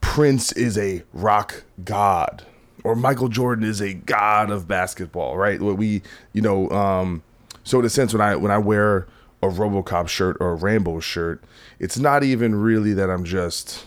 Prince 0.00 0.52
is 0.52 0.78
a 0.78 1.02
rock 1.12 1.64
god 1.84 2.44
or 2.84 2.94
Michael 2.94 3.28
Jordan 3.28 3.64
is 3.64 3.80
a 3.80 3.94
god 3.94 4.50
of 4.50 4.68
basketball, 4.68 5.36
right? 5.36 5.60
What 5.60 5.76
we, 5.76 6.02
you 6.32 6.42
know, 6.42 6.68
um 6.70 7.22
so 7.64 7.78
in 7.80 7.84
a 7.84 7.90
sense 7.90 8.12
when 8.12 8.22
I 8.22 8.36
when 8.36 8.50
I 8.50 8.58
wear 8.58 9.06
a 9.42 9.46
RoboCop 9.48 10.08
shirt 10.08 10.36
or 10.40 10.50
a 10.50 10.54
Rambo 10.54 11.00
shirt, 11.00 11.42
it's 11.78 11.98
not 11.98 12.24
even 12.24 12.54
really 12.54 12.92
that 12.94 13.10
I'm 13.10 13.24
just 13.24 13.86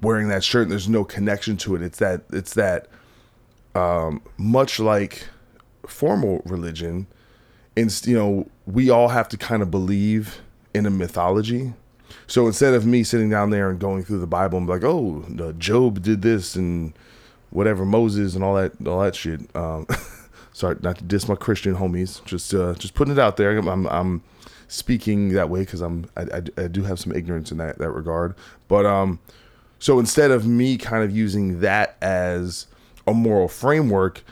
wearing 0.00 0.28
that 0.28 0.44
shirt 0.44 0.68
there's 0.68 0.88
no 0.88 1.04
connection 1.04 1.56
to 1.56 1.74
it. 1.74 1.82
It's 1.82 1.98
that 1.98 2.22
it's 2.30 2.54
that 2.54 2.88
um, 3.74 4.22
much 4.36 4.78
like 4.78 5.26
formal 5.86 6.42
religion, 6.44 7.06
and 7.76 8.06
you 8.06 8.16
know, 8.16 8.48
we 8.66 8.90
all 8.90 9.08
have 9.08 9.28
to 9.30 9.36
kind 9.36 9.62
of 9.62 9.70
believe 9.70 10.42
in 10.74 10.86
a 10.86 10.90
mythology. 10.90 11.72
So 12.26 12.46
instead 12.46 12.74
of 12.74 12.86
me 12.86 13.02
sitting 13.02 13.30
down 13.30 13.50
there 13.50 13.70
and 13.70 13.78
going 13.78 14.04
through 14.04 14.20
the 14.20 14.26
Bible 14.26 14.58
and 14.58 14.66
be 14.66 14.72
like, 14.72 14.84
oh, 14.84 15.52
Job 15.58 16.02
did 16.02 16.22
this 16.22 16.56
and 16.56 16.92
whatever 17.50 17.84
Moses 17.84 18.34
and 18.34 18.42
all 18.42 18.54
that 18.54 18.72
all 18.86 19.00
that 19.00 19.14
shit. 19.14 19.40
Um, 19.54 19.86
sorry, 20.52 20.76
not 20.82 20.98
to 20.98 21.04
diss 21.04 21.28
my 21.28 21.34
Christian 21.34 21.76
homies. 21.76 22.24
Just 22.24 22.52
uh, 22.54 22.74
just 22.74 22.94
putting 22.94 23.12
it 23.12 23.18
out 23.18 23.36
there. 23.36 23.56
I'm 23.56 23.86
I'm 23.86 24.22
speaking 24.68 25.30
that 25.30 25.48
way 25.50 25.60
because 25.60 25.80
I'm 25.80 26.10
I, 26.16 26.22
I, 26.22 26.42
I, 26.64 26.68
do 26.68 26.82
have 26.82 26.98
some 26.98 27.12
ignorance 27.12 27.52
in 27.52 27.58
that 27.58 27.78
that 27.78 27.90
regard. 27.90 28.34
But 28.68 28.86
um, 28.86 29.20
so 29.78 29.98
instead 29.98 30.30
of 30.30 30.46
me 30.46 30.76
kind 30.76 31.04
of 31.04 31.14
using 31.14 31.60
that 31.60 31.96
as 32.00 32.66
a 33.06 33.12
moral 33.12 33.48
framework, 33.48 34.24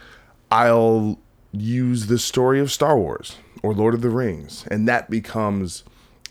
I'll 0.50 1.18
use 1.52 2.06
the 2.06 2.18
story 2.18 2.58
of 2.58 2.72
Star 2.72 2.98
Wars 2.98 3.36
or 3.62 3.74
Lord 3.74 3.94
of 3.94 4.00
the 4.00 4.10
Rings, 4.10 4.66
and 4.70 4.88
that 4.88 5.10
becomes, 5.10 5.84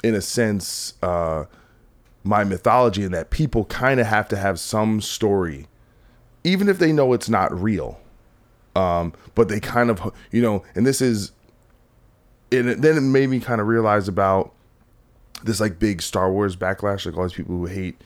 in 0.04 0.16
a 0.16 0.22
sense, 0.22 0.94
uh, 1.02 1.46
my 2.24 2.44
mythology. 2.44 3.04
In 3.04 3.12
that 3.12 3.30
people 3.30 3.66
kind 3.66 4.00
of 4.00 4.08
have 4.08 4.28
to 4.30 4.38
have 4.38 4.60
some 4.60 5.02
story, 5.02 5.68
even 6.44 6.70
if 6.70 6.80
they 6.80 6.92
know 6.92 7.14
it's 7.14 7.30
not 7.30 7.52
real. 7.58 8.00
Um, 8.76 9.14
but 9.36 9.50
they 9.50 9.60
kind 9.60 9.90
of, 9.90 10.14
you 10.32 10.42
know, 10.42 10.64
and 10.76 10.86
this 10.86 11.02
is 11.02 11.34
and 12.52 12.70
then 12.70 12.98
it 12.98 13.02
made 13.02 13.30
me 13.30 13.40
kind 13.40 13.62
of 13.62 13.68
realize 13.68 14.08
about 14.08 14.54
this 15.44 15.60
like 15.60 15.80
big 15.80 16.02
Star 16.02 16.32
Wars 16.32 16.56
backlash, 16.56 17.06
like 17.06 17.18
all 17.18 17.24
these 17.24 17.34
people 17.34 17.56
who 17.56 17.66
hate 17.66 18.00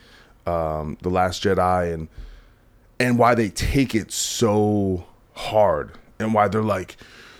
um, 0.45 0.97
the 1.01 1.09
Last 1.09 1.43
Jedi 1.43 1.93
and 1.93 2.07
and 2.99 3.19
why 3.19 3.35
they 3.35 3.49
take 3.49 3.93
it 3.93 4.11
so 4.11 5.05
hard 5.33 5.91
and 6.19 6.33
why 6.33 6.47
they're 6.47 6.61
like 6.61 6.95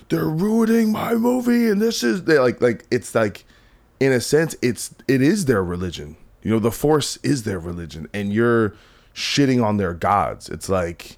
they're 0.10 0.26
ruining 0.26 0.92
my 0.92 1.14
movie 1.14 1.70
and 1.70 1.82
this 1.82 2.04
is 2.04 2.24
they 2.24 2.38
like 2.40 2.62
like 2.62 2.86
it's 2.92 3.16
like 3.16 3.46
in 4.00 4.12
a 4.12 4.22
sense 4.22 4.56
it's 4.62 4.94
it 5.08 5.22
is 5.22 5.46
their 5.46 5.64
religion. 5.64 6.18
You 6.42 6.52
know 6.52 6.60
the 6.60 6.72
force 6.72 7.18
is 7.18 7.44
their 7.44 7.60
religion 7.60 8.08
and 8.14 8.32
you're 8.32 8.76
shitting 9.14 9.64
on 9.64 9.78
their 9.78 9.94
gods. 9.94 10.50
It's 10.50 10.70
like 10.70 11.18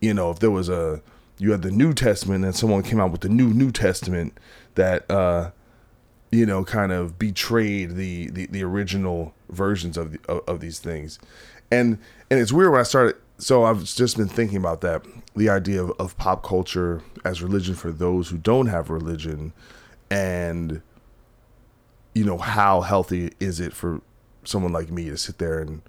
you 0.00 0.14
know 0.14 0.30
if 0.30 0.38
there 0.38 0.50
was 0.50 0.68
a 0.68 1.02
you 1.38 1.52
had 1.52 1.62
the 1.62 1.70
new 1.70 1.94
testament 1.94 2.44
and 2.44 2.54
someone 2.54 2.82
came 2.82 3.00
out 3.00 3.10
with 3.10 3.22
the 3.22 3.28
new 3.28 3.52
new 3.52 3.72
testament 3.72 4.36
that 4.74 5.10
uh, 5.10 5.50
you 6.30 6.44
know 6.44 6.64
kind 6.64 6.92
of 6.92 7.18
betrayed 7.18 7.96
the, 7.96 8.30
the 8.30 8.46
the 8.46 8.62
original 8.62 9.34
versions 9.48 9.96
of, 9.96 10.12
the, 10.12 10.18
of, 10.28 10.42
of 10.46 10.60
these 10.60 10.78
things, 10.78 11.18
and 11.70 11.98
and 12.30 12.40
it's 12.40 12.52
weird 12.52 12.70
when 12.72 12.80
I 12.80 12.84
started. 12.84 13.16
So 13.38 13.64
I've 13.64 13.84
just 13.84 14.18
been 14.18 14.28
thinking 14.28 14.58
about 14.58 14.82
that, 14.82 15.02
the 15.34 15.48
idea 15.48 15.82
of, 15.82 15.92
of 15.98 16.14
pop 16.18 16.44
culture 16.44 17.02
as 17.24 17.42
religion 17.42 17.74
for 17.74 17.90
those 17.90 18.28
who 18.28 18.36
don't 18.36 18.66
have 18.66 18.90
religion, 18.90 19.54
and 20.10 20.82
you 22.14 22.24
know 22.24 22.38
how 22.38 22.80
healthy 22.80 23.32
is 23.40 23.60
it 23.60 23.72
for 23.72 24.00
someone 24.44 24.72
like 24.72 24.90
me 24.90 25.08
to 25.10 25.16
sit 25.16 25.38
there 25.38 25.60
and 25.60 25.82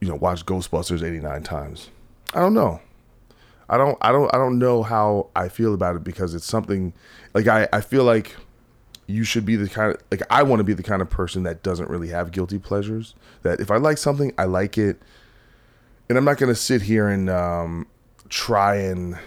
you 0.00 0.08
know 0.08 0.16
watch 0.16 0.44
Ghostbusters 0.46 1.02
89 1.02 1.42
times? 1.42 1.90
I 2.34 2.40
don't 2.40 2.54
know. 2.54 2.80
I 3.68 3.78
don't 3.78 3.96
I 4.00 4.12
don't 4.12 4.32
I 4.34 4.38
don't 4.38 4.58
know 4.58 4.82
how 4.82 5.28
I 5.36 5.48
feel 5.48 5.74
about 5.74 5.96
it 5.96 6.04
because 6.04 6.34
it's 6.34 6.46
something 6.46 6.92
like 7.34 7.46
I 7.46 7.68
I 7.72 7.80
feel 7.80 8.04
like 8.04 8.36
you 9.06 9.24
should 9.24 9.44
be 9.44 9.56
the 9.56 9.68
kind 9.68 9.94
of 9.94 10.02
like 10.10 10.22
I 10.30 10.42
want 10.42 10.60
to 10.60 10.64
be 10.64 10.74
the 10.74 10.82
kind 10.82 11.02
of 11.02 11.10
person 11.10 11.42
that 11.44 11.62
doesn't 11.62 11.88
really 11.88 12.08
have 12.08 12.32
guilty 12.32 12.58
pleasures. 12.58 13.14
That 13.42 13.60
if 13.60 13.70
I 13.70 13.76
like 13.76 13.98
something, 13.98 14.32
I 14.38 14.44
like 14.44 14.76
it, 14.76 15.00
and 16.08 16.18
I'm 16.18 16.24
not 16.24 16.38
gonna 16.38 16.54
sit 16.54 16.82
here 16.82 17.08
and 17.08 17.30
um, 17.30 17.86
try 18.28 18.76
and 18.76 19.18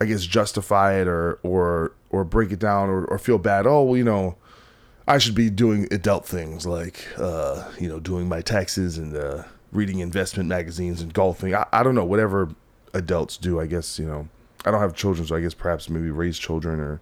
I 0.00 0.06
guess 0.06 0.24
justify 0.24 1.00
it 1.00 1.06
or 1.06 1.38
or 1.42 1.92
or 2.10 2.24
break 2.24 2.50
it 2.50 2.58
down 2.58 2.88
or, 2.88 3.04
or 3.04 3.18
feel 3.18 3.38
bad. 3.38 3.66
Oh, 3.66 3.82
well, 3.82 3.96
you 3.96 4.04
know, 4.04 4.36
I 5.10 5.18
should 5.18 5.34
be 5.34 5.50
doing 5.50 5.88
adult 5.90 6.24
things 6.24 6.66
like 6.66 7.04
uh, 7.18 7.68
you 7.80 7.88
know 7.88 7.98
doing 7.98 8.28
my 8.28 8.42
taxes 8.42 8.96
and 8.96 9.16
uh, 9.16 9.42
reading 9.72 9.98
investment 9.98 10.48
magazines 10.48 11.02
and 11.02 11.12
golfing. 11.12 11.52
I, 11.52 11.66
I 11.72 11.82
don't 11.82 11.96
know 11.96 12.04
whatever 12.04 12.50
adults 12.94 13.36
do. 13.36 13.58
I 13.58 13.66
guess 13.66 13.98
you 13.98 14.06
know 14.06 14.28
I 14.64 14.70
don't 14.70 14.80
have 14.80 14.94
children, 14.94 15.26
so 15.26 15.34
I 15.34 15.40
guess 15.40 15.52
perhaps 15.52 15.90
maybe 15.90 16.12
raise 16.12 16.38
children 16.38 16.78
or 16.78 17.00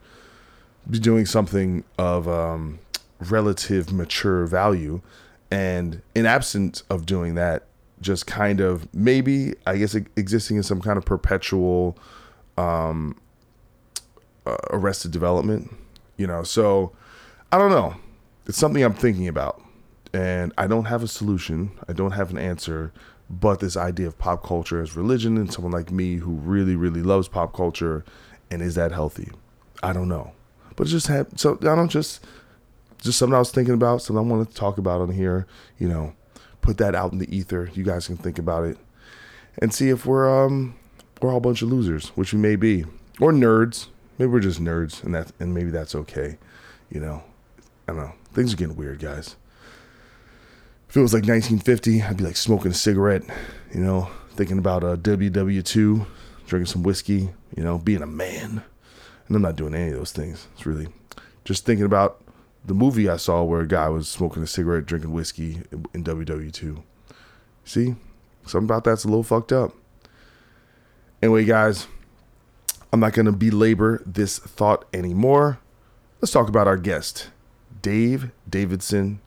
be 0.89 0.99
doing 0.99 1.27
something 1.27 1.85
of 1.99 2.27
um, 2.27 2.79
relative 3.21 3.93
mature 3.93 4.47
value. 4.47 5.03
And 5.51 6.01
in 6.15 6.25
absence 6.25 6.85
of 6.89 7.05
doing 7.05 7.35
that, 7.35 7.65
just 8.01 8.27
kind 8.27 8.61
of 8.61 8.89
maybe 8.95 9.53
I 9.67 9.77
guess 9.77 9.95
existing 9.95 10.57
in 10.57 10.63
some 10.63 10.81
kind 10.81 10.97
of 10.97 11.05
perpetual 11.05 11.99
um, 12.57 13.21
uh, 14.47 14.57
arrested 14.71 15.11
development, 15.11 15.77
you 16.17 16.27
know. 16.27 16.43
So 16.43 16.93
I 17.51 17.59
don't 17.59 17.71
know. 17.71 17.97
It's 18.47 18.59
something 18.59 18.83
I'm 18.83 18.95
thinking 18.95 19.29
about, 19.29 19.63
and 20.13 20.53
I 20.59 20.67
don't 20.67 20.87
have 20.87 21.03
a 21.03 21.09
solution. 21.09 21.73
I 21.89 21.93
don't 21.93 22.13
have 22.13 22.31
an 22.31 22.39
answer 22.39 22.93
but 23.31 23.61
this 23.61 23.77
idea 23.77 24.07
of 24.07 24.19
pop 24.19 24.43
culture 24.43 24.81
as 24.81 24.97
religion 24.97 25.37
and 25.37 25.53
someone 25.53 25.73
like 25.73 25.91
me 25.91 26.17
who 26.17 26.33
really 26.33 26.77
really 26.77 27.03
loves 27.03 27.29
pop 27.29 27.55
culture 27.55 28.05
and 28.51 28.63
is 28.63 28.75
that 28.77 28.93
healthy? 28.93 29.31
I 29.83 29.93
don't 29.93 30.09
know. 30.09 30.33
But 30.77 30.87
just 30.87 31.09
have 31.09 31.29
so 31.37 31.59
i 31.61 31.75
don't 31.75 31.91
just 31.91 32.25
just 33.03 33.19
something 33.19 33.35
i 33.35 33.39
was 33.39 33.51
thinking 33.51 33.75
about 33.75 34.01
something 34.01 34.25
i 34.25 34.29
want 34.29 34.49
to 34.49 34.55
talk 34.55 34.79
about 34.79 35.01
on 35.01 35.11
here 35.11 35.47
you 35.79 35.89
know. 35.89 36.15
Put 36.61 36.79
that 36.79 36.95
out 36.95 37.13
in 37.13 37.19
the 37.19 37.35
ether. 37.35 37.71
You 37.73 37.83
guys 37.83 38.09
can 38.09 38.19
think 38.19 38.39
about 38.39 38.65
it. 38.65 38.77
And 39.57 39.73
see 39.73 39.89
if 39.89 40.05
we're 40.05 40.29
um 40.45 40.75
we're 41.23 41.31
all 41.31 41.39
a 41.39 41.41
bunch 41.41 41.63
of 41.63 41.69
losers 41.69 42.09
which 42.11 42.33
we 42.33 42.39
may 42.39 42.57
be. 42.57 42.85
Or 43.21 43.33
nerds. 43.33 43.89
Maybe 44.19 44.31
we're 44.31 44.41
just 44.41 44.61
nerds 44.61 45.03
and 45.03 45.15
that 45.15 45.33
and 45.39 45.55
maybe 45.55 45.71
that's 45.71 45.95
okay 45.95 46.39
you 46.91 47.01
know 47.01 47.23
i 47.89 47.93
don't 47.93 47.99
know 47.99 48.13
things 48.33 48.53
are 48.53 48.57
getting 48.57 48.77
weird 48.77 48.99
guys 49.01 49.37
if 50.89 50.97
it 50.97 51.01
was 51.01 51.13
like 51.13 51.27
1950, 51.27 52.03
I'd 52.03 52.17
be 52.17 52.25
like 52.25 52.37
smoking 52.37 52.71
a 52.71 52.75
cigarette, 52.75 53.23
you 53.75 53.81
know, 53.81 54.09
thinking 54.31 54.59
about 54.59 54.83
uh, 54.83 54.93
a 54.93 54.97
WW2, 54.97 56.07
drinking 56.47 56.67
some 56.67 56.83
whiskey, 56.83 57.29
you 57.55 57.63
know, 57.63 57.77
being 57.77 58.01
a 58.01 58.07
man. 58.07 58.63
And 59.27 59.37
I'm 59.37 59.43
not 59.43 59.57
doing 59.57 59.75
any 59.75 59.91
of 59.91 59.99
those 59.99 60.13
things. 60.13 60.47
It's 60.55 60.65
really 60.65 60.89
just 61.45 61.67
thinking 61.67 61.85
about 61.85 62.23
the 62.65 62.73
movie 62.73 63.09
I 63.09 63.17
saw 63.17 63.43
where 63.43 63.61
a 63.61 63.67
guy 63.67 63.91
was 63.91 64.09
smoking 64.09 64.43
a 64.43 64.47
cigarette, 64.47 64.87
drinking 64.87 65.13
whiskey 65.13 65.61
in 65.93 66.05
WW2. 66.05 66.83
See, 67.67 67.95
something 68.47 68.65
about 68.65 68.85
that's 68.85 69.05
a 69.05 69.09
little 69.09 69.23
fucked 69.23 69.53
up. 69.53 69.75
Anyway, 71.23 71.45
guys, 71.45 71.87
I'm 72.95 73.01
not 73.01 73.13
going 73.13 73.27
to 73.27 73.33
belabor 73.33 74.03
this 74.07 74.39
thought 74.39 74.87
anymore. 74.95 75.59
Let's 76.23 76.33
talk 76.33 76.49
about 76.49 76.67
our 76.67 76.79
guest, 76.79 77.29
Dave 77.89 78.33
Davidson 78.47 79.19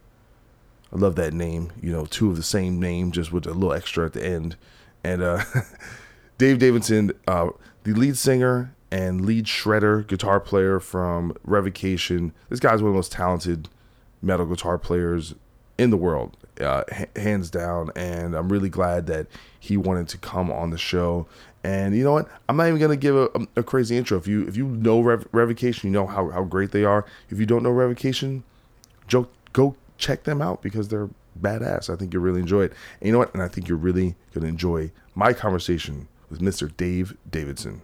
I 0.94 0.98
love 0.98 1.16
that 1.16 1.34
name. 1.34 1.72
You 1.82 1.92
know, 1.92 2.06
two 2.06 2.30
of 2.30 2.36
the 2.36 2.44
same 2.44 2.80
name, 2.80 3.12
just 3.12 3.32
with 3.32 3.48
a 3.48 3.54
little 3.54 3.74
extra 3.74 4.06
at 4.06 4.14
the 4.14 4.24
end. 4.24 4.56
And 5.04 5.24
uh, 5.24 5.44
Dave 6.38 6.60
Davidson, 6.60 7.14
uh, 7.28 7.50
the 7.84 7.94
lead 7.94 8.18
singer 8.18 8.76
and 8.92 9.26
lead 9.26 9.46
shredder 9.46 10.06
guitar 10.06 10.40
player 10.40 10.80
from 10.80 11.36
Revocation. 11.44 12.34
This 12.50 12.60
guy's 12.60 12.82
one 12.82 12.90
of 12.90 12.94
the 12.94 12.98
most 12.98 13.12
talented 13.12 13.70
metal 14.22 14.46
guitar 14.46 14.78
players 14.78 15.34
in 15.78 15.90
the 15.90 15.98
world, 15.98 16.38
uh, 16.60 16.84
hands 17.16 17.50
down. 17.50 17.90
And 17.96 18.36
I'm 18.36 18.52
really 18.52 18.70
glad 18.70 19.08
that 19.08 19.28
he 19.60 19.78
wanted 19.78 20.08
to 20.10 20.18
come 20.18 20.52
on 20.52 20.70
the 20.70 20.78
show. 20.78 21.26
And 21.64 21.96
you 21.96 22.04
know 22.04 22.14
what? 22.14 22.28
I'm 22.50 22.58
not 22.58 22.68
even 22.68 22.80
gonna 22.80 22.98
give 22.98 23.16
a, 23.16 23.30
a 23.56 23.64
crazy 23.64 23.96
intro. 23.96 24.18
If 24.18 24.28
you 24.28 24.46
if 24.48 24.58
you 24.58 24.66
know 24.66 25.00
Rev- 25.00 25.28
Revocation, 25.32 25.90
you 25.90 25.94
know 25.94 26.08
how, 26.08 26.30
how 26.30 26.44
great 26.44 26.72
they 26.72 26.84
are. 26.84 27.06
If 27.30 27.40
you 27.40 27.46
don't 27.46 27.64
know 27.64 27.70
Revocation, 27.70 28.44
joke, 29.12 29.30
go 29.52 29.76
check 29.98 30.24
them 30.24 30.42
out 30.42 30.62
because 30.62 30.88
they're 30.88 31.10
badass. 31.40 31.94
I 31.94 31.98
think 31.98 32.14
you'll 32.14 32.24
really 32.24 32.40
enjoy 32.40 32.64
it. 32.64 32.74
And 33.02 33.08
you 33.08 33.12
know 33.12 33.20
what? 33.20 33.34
And 33.34 33.44
I 33.44 33.50
think 33.50 33.68
you're 33.68 33.78
really 33.78 34.16
going 34.34 34.44
to 34.44 34.48
enjoy 34.48 34.90
my 35.16 35.34
conversation 35.34 36.08
with 36.30 36.40
Mr. 36.40 36.72
Dave 36.78 37.18
Davidson. 37.30 37.82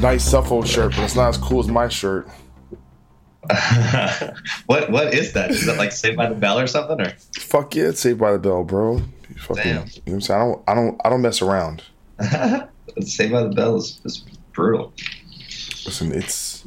Nice 0.00 0.24
Suffolk 0.24 0.66
shirt, 0.66 0.92
but 0.96 1.04
it's 1.04 1.14
not 1.14 1.28
as 1.28 1.36
cool 1.36 1.60
as 1.60 1.68
my 1.68 1.88
shirt. 1.88 2.26
what 4.66 4.90
what 4.90 5.14
is 5.14 5.34
that? 5.34 5.50
Is 5.50 5.66
that 5.66 5.76
like 5.76 5.92
Saved 5.92 6.16
by 6.16 6.28
the 6.28 6.34
Bell 6.34 6.58
or 6.58 6.66
something? 6.66 7.00
Or 7.00 7.10
Fuck 7.38 7.76
yeah, 7.76 7.88
it's 7.88 8.00
Saved 8.00 8.18
by 8.18 8.32
the 8.32 8.38
Bell, 8.38 8.64
bro. 8.64 9.02
You 9.28 9.36
fucking, 9.36 9.62
Damn. 9.62 9.74
You 9.74 9.78
know 9.78 9.82
what 10.04 10.12
I'm 10.12 10.20
saying? 10.20 10.40
I 10.40 10.44
don't, 10.44 10.62
I 10.68 10.74
don't, 10.74 11.00
I 11.04 11.08
don't 11.10 11.22
mess 11.22 11.42
around. 11.42 11.82
Saved 13.00 13.32
by 13.32 13.42
the 13.42 13.50
Bell 13.54 13.76
is, 13.76 14.00
is 14.04 14.24
brutal. 14.52 14.92
Listen, 15.84 16.12
it's, 16.12 16.66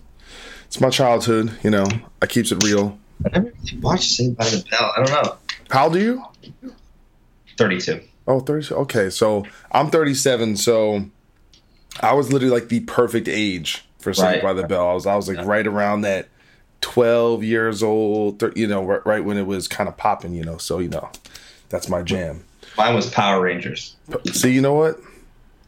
it's 0.68 0.80
my 0.80 0.90
childhood. 0.90 1.58
You 1.64 1.72
know, 1.72 1.88
I 2.22 2.26
keeps 2.28 2.52
it 2.52 2.64
real. 2.64 2.98
I 3.26 3.30
never 3.40 3.52
really 3.64 3.78
watched 3.80 4.12
Saved 4.12 4.38
by 4.38 4.46
the 4.46 4.64
Bell. 4.70 4.92
I 4.96 5.04
don't 5.04 5.24
know. 5.24 5.36
How 5.72 5.86
old 5.86 5.96
are 5.96 6.00
you? 6.00 6.24
Thirty-two. 7.58 8.02
Oh, 8.28 8.40
30. 8.42 8.76
Okay, 8.76 9.10
so 9.10 9.44
I'm 9.72 9.90
37, 9.90 10.56
so 10.58 11.04
I 12.00 12.14
was 12.14 12.32
literally 12.32 12.54
like 12.54 12.70
the 12.70 12.82
perfect 12.82 13.28
age 13.28 13.84
for 13.98 14.14
Saved 14.14 14.24
Right. 14.24 14.44
by 14.44 14.54
the 14.54 14.68
Bell. 14.68 14.88
I 14.88 14.94
was, 14.94 15.08
I 15.08 15.16
was 15.16 15.28
like 15.28 15.44
right 15.48 15.66
around 15.66 16.02
that 16.02 16.28
12 16.82 17.44
years 17.44 17.82
old, 17.82 18.44
you 18.56 18.68
know, 18.68 18.84
right, 18.86 19.04
right 19.04 19.26
when 19.26 19.38
it 19.38 19.48
was 19.48 19.68
kind 19.68 19.90
of 19.90 19.98
popping, 19.98 20.34
you 20.36 20.44
know. 20.44 20.58
So, 20.58 20.78
you 20.78 20.90
know, 20.90 21.10
that's 21.70 21.90
my 21.90 22.04
jam. 22.04 22.46
Mine 22.78 22.96
was 22.96 23.10
Power 23.10 23.42
Rangers. 23.42 23.96
See, 24.32 24.54
you 24.54 24.62
know 24.62 24.74
what? 24.74 25.00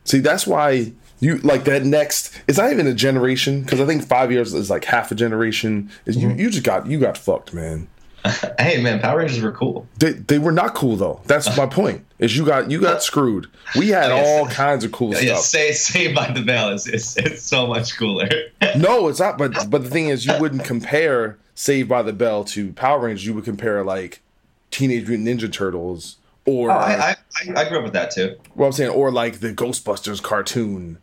See, 0.03 0.19
that's 0.19 0.47
why 0.47 0.93
you 1.19 1.37
like 1.37 1.63
that 1.65 1.85
next. 1.85 2.37
It's 2.47 2.57
not 2.57 2.71
even 2.71 2.87
a 2.87 2.93
generation 2.93 3.61
because 3.61 3.79
I 3.79 3.85
think 3.85 4.05
five 4.05 4.31
years 4.31 4.53
is 4.53 4.69
like 4.69 4.85
half 4.85 5.11
a 5.11 5.15
generation. 5.15 5.89
Is 6.05 6.17
you 6.17 6.29
mm-hmm. 6.29 6.39
you 6.39 6.49
just 6.49 6.63
got 6.63 6.87
you 6.87 6.99
got 6.99 7.17
fucked, 7.17 7.53
man. 7.53 7.87
Hey 8.59 8.79
man, 8.81 8.99
Power 8.99 9.19
Rangers 9.19 9.41
were 9.41 9.51
cool. 9.51 9.87
They 9.97 10.11
they 10.11 10.37
were 10.37 10.51
not 10.51 10.75
cool 10.75 10.95
though. 10.95 11.21
That's 11.25 11.55
my 11.57 11.65
point. 11.65 12.05
Is 12.19 12.37
you 12.37 12.45
got 12.45 12.69
you 12.69 12.79
got 12.79 13.01
screwed. 13.01 13.47
We 13.75 13.89
had 13.89 14.09
guess- 14.09 14.27
all 14.27 14.47
kinds 14.47 14.83
of 14.83 14.91
cool 14.91 15.11
Yeah, 15.13 15.35
stuff. 15.35 15.39
say 15.39 15.71
Saved 15.71 16.15
by 16.15 16.31
the 16.31 16.41
Bell 16.41 16.69
is 16.69 16.85
it's, 16.85 17.17
it's 17.17 17.41
so 17.41 17.67
much 17.67 17.97
cooler. 17.97 18.29
No, 18.77 19.07
it's 19.07 19.19
not. 19.19 19.37
But 19.37 19.69
but 19.69 19.83
the 19.83 19.89
thing 19.89 20.09
is, 20.09 20.25
you 20.25 20.37
wouldn't 20.39 20.63
compare 20.63 21.37
Saved 21.55 21.89
by 21.89 22.03
the 22.03 22.13
Bell 22.13 22.43
to 22.45 22.71
Power 22.73 22.99
Rangers. 22.99 23.25
You 23.25 23.33
would 23.33 23.43
compare 23.43 23.83
like 23.83 24.21
Teenage 24.69 25.07
Mutant 25.07 25.27
Ninja 25.27 25.51
Turtles 25.51 26.17
or 26.51 26.71
Oh, 26.71 26.73
I, 26.75 27.15
I 27.39 27.53
I- 27.55 27.69
grew 27.69 27.77
up 27.79 27.83
with 27.83 27.93
that 27.93 28.11
too. 28.11 28.35
well, 28.55 28.67
I'm 28.67 28.73
saying 28.73 28.91
or 28.91 29.11
like 29.11 29.39
the 29.39 29.53
Ghostbusters 29.53 30.21
cartoon. 30.21 30.97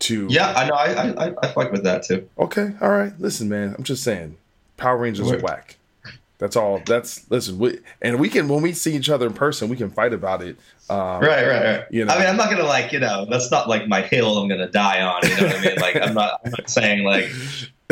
To 0.00 0.26
Yeah, 0.28 0.52
I 0.56 0.66
know. 0.68 0.74
I 0.74 1.26
I 1.26 1.34
I, 1.40 1.46
fuck 1.52 1.70
with 1.70 1.84
that 1.84 2.02
too. 2.02 2.28
Okay, 2.36 2.72
all 2.80 2.90
right. 2.90 3.12
Listen, 3.20 3.48
man, 3.48 3.76
I'm 3.78 3.84
just 3.84 4.02
saying, 4.02 4.36
Power 4.76 4.96
Rangers 4.98 5.30
are 5.30 5.38
whack. 5.38 5.76
That's 6.38 6.56
all. 6.56 6.82
That's 6.84 7.30
listen. 7.30 7.58
We, 7.60 7.78
and 8.02 8.18
we 8.18 8.28
can 8.28 8.48
when 8.48 8.60
we 8.60 8.72
see 8.72 8.94
each 8.96 9.08
other 9.08 9.24
in 9.28 9.32
person, 9.34 9.68
we 9.68 9.76
can 9.76 9.90
fight 9.90 10.12
about 10.12 10.42
it. 10.42 10.56
Um, 10.90 11.20
Right, 11.20 11.46
right, 11.46 11.64
right. 11.64 11.84
You 11.90 12.04
know. 12.04 12.12
I 12.12 12.18
mean, 12.18 12.26
I'm 12.26 12.36
not 12.36 12.50
gonna 12.50 12.64
like 12.64 12.92
you 12.92 12.98
know. 12.98 13.24
That's 13.30 13.52
not 13.52 13.68
like 13.68 13.86
my 13.86 14.02
hill. 14.02 14.36
I'm 14.36 14.48
gonna 14.48 14.68
die 14.68 15.00
on. 15.00 15.22
You 15.22 15.36
know 15.36 15.46
what 15.46 15.56
I 15.56 15.60
mean? 15.60 15.76
Like, 15.78 15.96
I'm 15.96 16.12
not, 16.14 16.40
I'm 16.44 16.50
not 16.50 16.68
saying 16.68 17.04
like. 17.04 17.30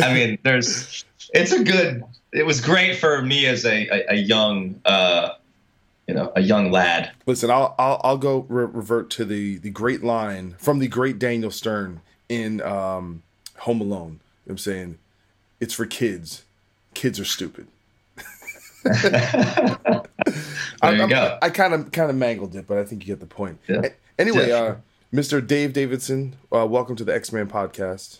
I 0.02 0.12
mean, 0.12 0.38
there's. 0.42 1.04
It's 1.34 1.52
a 1.52 1.62
good. 1.62 2.02
It 2.32 2.44
was 2.44 2.60
great 2.60 2.96
for 2.98 3.22
me 3.22 3.46
as 3.46 3.64
a 3.64 3.86
a, 3.88 4.14
a 4.14 4.16
young, 4.16 4.80
uh, 4.84 5.30
you 6.08 6.14
know, 6.14 6.32
a 6.36 6.40
young 6.40 6.70
lad. 6.70 7.12
Listen, 7.26 7.50
I'll 7.50 7.74
I'll, 7.78 8.00
I'll 8.04 8.18
go 8.18 8.46
re- 8.48 8.64
revert 8.64 9.10
to 9.10 9.24
the 9.24 9.58
the 9.58 9.70
great 9.70 10.02
line 10.02 10.56
from 10.58 10.78
the 10.78 10.88
great 10.88 11.18
Daniel 11.18 11.50
Stern 11.50 12.00
in 12.28 12.60
um, 12.62 13.22
Home 13.58 13.80
Alone. 13.80 13.98
You 14.00 14.08
know 14.08 14.18
what 14.44 14.52
I'm 14.52 14.58
saying 14.58 14.98
it's 15.60 15.74
for 15.74 15.86
kids. 15.86 16.44
Kids 16.94 17.18
are 17.20 17.24
stupid. 17.24 17.66
There 20.82 20.94
you 20.96 21.00
I'm- 21.02 21.08
go. 21.08 21.38
I 21.40 21.50
kind 21.50 21.74
of 21.74 21.92
kind 21.92 22.10
of 22.10 22.16
mangled 22.16 22.56
it, 22.56 22.66
but 22.66 22.76
I 22.78 22.84
think 22.84 23.02
you 23.02 23.06
get 23.06 23.20
the 23.20 23.26
point. 23.26 23.60
Yeah. 23.68 23.82
Anyway, 24.18 24.48
Yeah, 24.48 24.54
uh, 24.56 24.76
Mr. 25.14 25.44
Dave 25.46 25.72
Davidson, 25.72 26.34
uh, 26.52 26.66
welcome 26.66 26.96
to 26.96 27.04
the 27.04 27.14
X 27.14 27.32
Men 27.32 27.46
podcast. 27.48 28.18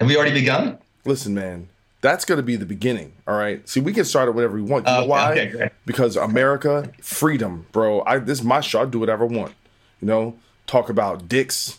Have 0.00 0.08
we 0.08 0.16
already 0.16 0.34
begun? 0.34 0.78
Listen, 1.06 1.32
man, 1.34 1.68
that's 2.04 2.26
going 2.26 2.36
to 2.36 2.42
be 2.42 2.54
the 2.54 2.66
beginning. 2.66 3.14
All 3.26 3.34
right. 3.34 3.66
See, 3.66 3.80
we 3.80 3.94
can 3.94 4.04
start 4.04 4.28
it 4.28 4.34
whenever 4.34 4.54
we 4.56 4.60
want. 4.62 4.86
You 4.86 4.92
know 4.92 4.98
Okay, 5.00 5.08
why? 5.08 5.32
okay. 5.32 5.70
Because 5.86 6.16
America, 6.16 6.92
freedom, 7.00 7.66
bro. 7.72 8.02
I 8.04 8.18
this 8.18 8.40
is 8.40 8.44
my 8.44 8.60
show. 8.60 8.82
I 8.82 8.84
do 8.84 8.98
whatever 9.00 9.24
I 9.24 9.28
want. 9.28 9.54
You 10.02 10.08
know, 10.08 10.36
talk 10.66 10.90
about 10.90 11.28
dicks. 11.28 11.78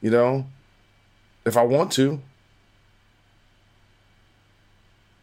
You 0.00 0.10
know, 0.10 0.46
if 1.44 1.58
I 1.58 1.62
want 1.62 1.92
to. 1.92 2.20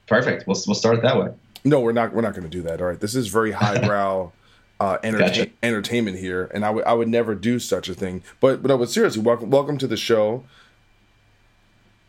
Perfect. 0.08 0.46
We'll 0.48 0.62
we'll 0.68 0.76
start 0.76 0.98
it 0.98 1.02
that 1.02 1.18
way. 1.18 1.32
No, 1.66 1.80
we're 1.80 1.92
not. 1.92 2.14
We're 2.14 2.22
not 2.22 2.34
going 2.34 2.44
to 2.44 2.50
do 2.50 2.62
that. 2.62 2.80
All 2.80 2.88
right. 2.88 3.00
This 3.00 3.16
is 3.16 3.28
very 3.28 3.52
highbrow. 3.52 4.32
Uh, 4.80 4.98
entertain, 5.02 5.28
Gotcha. 5.28 5.50
entertainment 5.62 6.18
here, 6.18 6.50
and 6.54 6.66
I 6.66 6.70
would 6.70 6.84
I 6.84 6.92
would 6.92 7.08
never 7.08 7.36
do 7.36 7.58
such 7.58 7.88
a 7.88 7.94
thing. 7.94 8.22
But 8.42 8.62
but 8.62 8.68
no, 8.68 8.78
but 8.78 8.90
seriously, 8.90 9.22
welcome 9.22 9.50
welcome 9.50 9.78
to 9.78 9.88
the 9.88 9.96
show. 9.96 10.44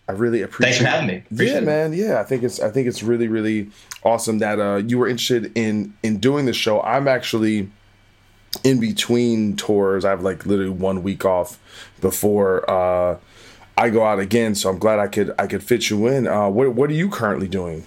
I 0.08 0.12
really 0.12 0.42
appreciate. 0.42 0.76
Thanks 0.76 0.78
for 0.78 0.90
having 0.90 1.06
me. 1.08 1.22
Appreciate 1.30 1.52
yeah, 1.52 1.58
it. 1.58 1.64
man. 1.64 1.92
Yeah, 1.94 2.20
I 2.20 2.24
think 2.24 2.42
it's 2.42 2.60
I 2.60 2.70
think 2.70 2.86
it's 2.86 3.02
really 3.02 3.28
really 3.28 3.70
awesome 4.02 4.38
that 4.38 4.60
uh, 4.60 4.76
you 4.76 4.98
were 4.98 5.08
interested 5.08 5.50
in 5.56 5.94
in 6.02 6.18
doing 6.18 6.44
the 6.44 6.52
show. 6.52 6.82
I'm 6.82 7.08
actually 7.08 7.70
in 8.62 8.80
between 8.80 9.56
tours. 9.56 10.04
I 10.04 10.10
have 10.10 10.22
like 10.22 10.44
literally 10.44 10.70
one 10.70 11.02
week 11.02 11.24
off 11.24 11.58
before 12.00 12.70
uh, 12.70 13.18
I 13.78 13.90
go 13.90 14.04
out 14.04 14.18
again. 14.18 14.54
So 14.54 14.68
I'm 14.68 14.78
glad 14.78 14.98
I 14.98 15.08
could 15.08 15.34
I 15.38 15.46
could 15.46 15.62
fit 15.62 15.88
you 15.88 16.06
in. 16.06 16.26
Uh, 16.26 16.50
what 16.50 16.74
what 16.74 16.90
are 16.90 16.94
you 16.94 17.08
currently 17.08 17.48
doing? 17.48 17.86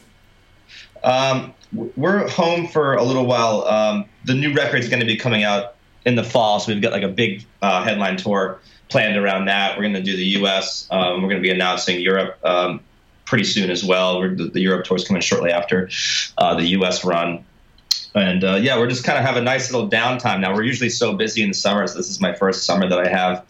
Um, 1.03 1.53
we're 1.95 2.27
home 2.29 2.67
for 2.67 2.95
a 2.95 3.03
little 3.03 3.27
while. 3.27 3.63
Um, 3.65 4.05
the 4.25 4.33
new 4.33 4.53
record's 4.53 4.89
going 4.89 5.01
to 5.01 5.05
be 5.05 5.15
coming 5.15 5.43
out 5.43 5.75
in 6.05 6.15
the 6.15 6.23
fall, 6.23 6.59
so 6.59 6.73
we've 6.73 6.81
got 6.81 6.91
like 6.91 7.03
a 7.03 7.07
big 7.07 7.45
uh, 7.61 7.83
headline 7.83 8.17
tour 8.17 8.59
planned 8.89 9.17
around 9.17 9.45
that. 9.45 9.77
We're 9.77 9.83
going 9.83 9.93
to 9.95 10.03
do 10.03 10.15
the 10.15 10.25
U.S. 10.39 10.87
Um, 10.89 11.21
we're 11.21 11.29
going 11.29 11.41
to 11.41 11.47
be 11.47 11.51
announcing 11.51 11.99
Europe 11.99 12.39
um, 12.43 12.81
pretty 13.25 13.43
soon 13.43 13.69
as 13.69 13.83
well. 13.83 14.21
The, 14.21 14.49
the 14.53 14.61
Europe 14.61 14.85
tour's 14.85 15.05
coming 15.05 15.21
shortly 15.21 15.51
after 15.51 15.89
uh, 16.37 16.55
the 16.55 16.63
U.S. 16.63 17.03
run. 17.03 17.45
And 18.15 18.43
uh, 18.43 18.55
yeah, 18.55 18.79
we're 18.79 18.87
just 18.87 19.03
kind 19.03 19.17
of 19.17 19.25
have 19.25 19.37
a 19.37 19.41
nice 19.41 19.71
little 19.71 19.89
downtime 19.89 20.39
now. 20.39 20.53
We're 20.53 20.63
usually 20.63 20.89
so 20.89 21.13
busy 21.13 21.43
in 21.43 21.49
the 21.49 21.53
summers. 21.53 21.93
This 21.93 22.09
is 22.09 22.19
my 22.19 22.33
first 22.33 22.65
summer 22.65 22.89
that 22.89 22.99
I 22.99 23.09
have. 23.09 23.45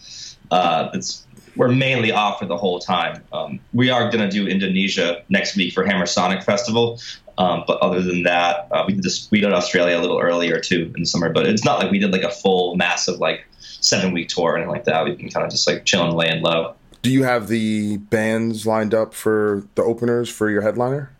Uh, 0.51 0.89
it's 0.93 1.25
we're 1.55 1.69
mainly 1.69 2.11
off 2.11 2.39
for 2.39 2.45
the 2.45 2.57
whole 2.57 2.79
time. 2.79 3.23
Um, 3.33 3.59
we 3.73 3.89
are 3.89 4.11
going 4.11 4.23
to 4.23 4.29
do 4.29 4.47
Indonesia 4.47 5.23
next 5.29 5.55
week 5.55 5.73
for 5.73 5.83
Hammersonic 5.83 6.43
Festival, 6.43 6.99
um, 7.37 7.63
but 7.65 7.79
other 7.79 8.01
than 8.01 8.23
that, 8.23 8.67
uh, 8.71 8.83
we 8.85 8.93
did 8.93 9.03
this. 9.03 9.29
We 9.31 9.41
did 9.41 9.51
Australia 9.53 9.97
a 9.97 10.01
little 10.01 10.19
earlier 10.19 10.59
too 10.59 10.91
in 10.95 11.03
the 11.03 11.05
summer, 11.05 11.31
but 11.31 11.47
it's 11.47 11.65
not 11.65 11.79
like 11.79 11.91
we 11.91 11.99
did 11.99 12.11
like 12.11 12.23
a 12.23 12.31
full 12.31 12.75
massive 12.75 13.19
like 13.19 13.47
seven 13.81 14.13
week 14.13 14.29
tour 14.29 14.51
or 14.51 14.55
anything 14.55 14.71
like 14.71 14.85
that. 14.85 15.05
We've 15.05 15.17
been 15.17 15.29
kind 15.29 15.45
of 15.45 15.51
just 15.51 15.67
like 15.67 15.85
chill 15.85 16.01
chilling, 16.01 16.15
laying 16.15 16.43
low. 16.43 16.75
Do 17.01 17.11
you 17.11 17.23
have 17.23 17.47
the 17.47 17.97
bands 17.97 18.65
lined 18.65 18.93
up 18.93 19.13
for 19.13 19.63
the 19.75 19.83
openers 19.83 20.29
for 20.29 20.49
your 20.49 20.61
headliner? 20.61 21.11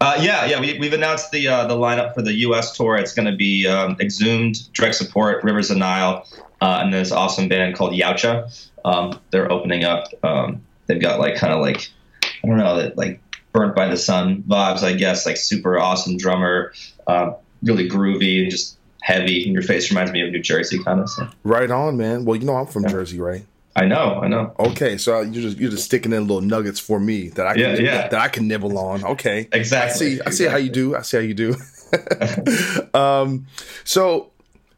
Uh, 0.00 0.16
yeah, 0.20 0.44
yeah, 0.44 0.60
we, 0.60 0.78
we've 0.78 0.92
announced 0.92 1.32
the 1.32 1.48
uh, 1.48 1.66
the 1.66 1.74
lineup 1.74 2.14
for 2.14 2.22
the 2.22 2.32
U.S. 2.34 2.76
tour. 2.76 2.96
It's 2.96 3.12
going 3.12 3.26
to 3.26 3.36
be 3.36 3.66
um, 3.66 3.96
Exhumed, 4.00 4.72
Direct 4.72 4.94
Support, 4.94 5.42
Rivers 5.42 5.70
of 5.70 5.78
Nihil, 5.78 6.24
uh, 6.60 6.80
and 6.82 6.92
this 6.92 7.10
awesome 7.10 7.48
band 7.48 7.76
called 7.76 7.92
Yautja. 7.92 8.70
Um, 8.84 9.18
they're 9.30 9.50
opening 9.50 9.84
up. 9.84 10.06
Um, 10.22 10.62
they've 10.86 11.00
got 11.00 11.18
like 11.18 11.34
kind 11.34 11.52
of 11.52 11.60
like 11.60 11.90
I 12.44 12.46
don't 12.46 12.58
know, 12.58 12.76
that 12.76 12.96
like 12.96 13.20
burnt 13.52 13.74
by 13.74 13.88
the 13.88 13.96
sun 13.96 14.44
vibes, 14.44 14.84
I 14.84 14.92
guess. 14.92 15.26
Like 15.26 15.36
super 15.36 15.78
awesome 15.78 16.16
drummer, 16.16 16.72
uh, 17.08 17.32
really 17.62 17.88
groovy 17.88 18.42
and 18.42 18.50
just 18.50 18.77
heavy. 19.02 19.44
And 19.44 19.52
your 19.52 19.62
face 19.62 19.90
reminds 19.90 20.12
me 20.12 20.22
of 20.22 20.30
New 20.32 20.40
Jersey, 20.42 20.82
kind 20.82 21.00
of. 21.00 21.08
So. 21.10 21.28
Right 21.44 21.70
on, 21.70 21.96
man. 21.96 22.24
Well, 22.24 22.36
you 22.36 22.46
know 22.46 22.56
I'm 22.56 22.66
from 22.66 22.82
Yeah. 22.84 22.90
Jersey, 22.90 23.20
right? 23.20 23.44
I 23.76 23.84
know, 23.84 24.20
I 24.22 24.26
know. 24.26 24.54
Okay, 24.58 24.96
so 24.98 25.20
you're 25.20 25.42
just 25.42 25.56
you're 25.58 25.70
just 25.70 25.84
sticking 25.84 26.12
in 26.12 26.22
little 26.26 26.40
nuggets 26.40 26.80
for 26.80 26.98
me 26.98 27.28
that 27.28 27.46
I 27.46 27.52
can 27.52 27.60
Yeah, 27.60 27.74
yeah. 27.76 28.08
that 28.08 28.20
I 28.20 28.26
can 28.26 28.48
nibble 28.48 28.76
on. 28.76 29.04
Okay, 29.04 29.48
Exactly. 29.52 30.06
I 30.06 30.14
see. 30.16 30.20
I 30.26 30.30
see 30.30 30.44
how 30.46 30.56
you 30.56 30.68
do. 30.70 30.96
I 30.96 31.02
see 31.02 31.16
how 31.18 31.22
you 31.22 31.34
do. 31.34 31.54
um, 32.94 33.46
so 33.84 34.30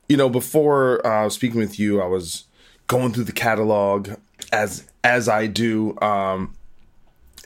you 0.08 0.16
know, 0.16 0.28
before 0.28 1.06
uh, 1.06 1.28
speaking 1.30 1.60
with 1.60 1.78
you, 1.78 2.02
I 2.02 2.06
was 2.06 2.44
going 2.88 3.12
through 3.12 3.24
the 3.24 3.32
catalog 3.32 4.10
as 4.52 4.86
as 5.02 5.28
I 5.28 5.46
do. 5.46 5.98
Um, 6.02 6.54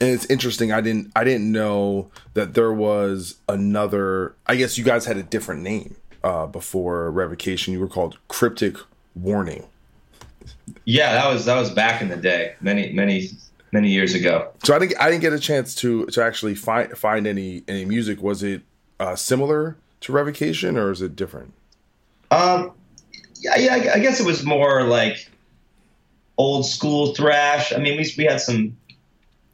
and 0.01 0.09
it's 0.09 0.25
interesting. 0.25 0.73
I 0.73 0.81
didn't 0.81 1.11
I 1.15 1.23
didn't 1.23 1.49
know 1.51 2.09
that 2.33 2.53
there 2.53 2.73
was 2.73 3.35
another. 3.47 4.35
I 4.45 4.55
guess 4.57 4.77
you 4.77 4.83
guys 4.83 5.05
had 5.05 5.15
a 5.17 5.23
different 5.23 5.61
name 5.61 5.95
uh, 6.25 6.47
before 6.47 7.11
revocation. 7.11 7.71
You 7.71 7.79
were 7.79 7.87
called 7.87 8.17
Cryptic 8.27 8.75
Warning. 9.15 9.65
Yeah, 10.83 11.13
that 11.13 11.31
was 11.31 11.45
that 11.45 11.55
was 11.55 11.69
back 11.69 12.01
in 12.01 12.09
the 12.09 12.17
day, 12.17 12.55
many 12.59 12.91
many 12.91 13.29
many 13.71 13.91
years 13.91 14.13
ago. 14.15 14.49
So 14.63 14.75
I 14.75 14.79
didn't 14.79 14.99
I 14.99 15.09
didn't 15.09 15.21
get 15.21 15.33
a 15.33 15.39
chance 15.39 15.75
to 15.75 16.05
to 16.07 16.23
actually 16.23 16.55
find 16.55 16.97
find 16.97 17.27
any 17.27 17.63
any 17.67 17.85
music. 17.85 18.21
Was 18.21 18.43
it 18.43 18.61
uh, 18.99 19.15
similar 19.15 19.77
to 20.01 20.11
Revocation 20.11 20.77
or 20.77 20.91
is 20.91 21.01
it 21.01 21.15
different? 21.15 21.53
Um, 22.31 22.71
yeah, 23.35 23.57
yeah, 23.57 23.75
I- 23.75 23.93
I 23.95 23.99
guess 23.99 24.19
it 24.19 24.25
was 24.25 24.43
more 24.43 24.83
like 24.83 25.29
old 26.37 26.65
school 26.65 27.13
thrash. 27.13 27.71
I 27.71 27.77
mean, 27.77 27.97
we 27.97 28.11
we 28.17 28.23
had 28.25 28.41
some 28.41 28.75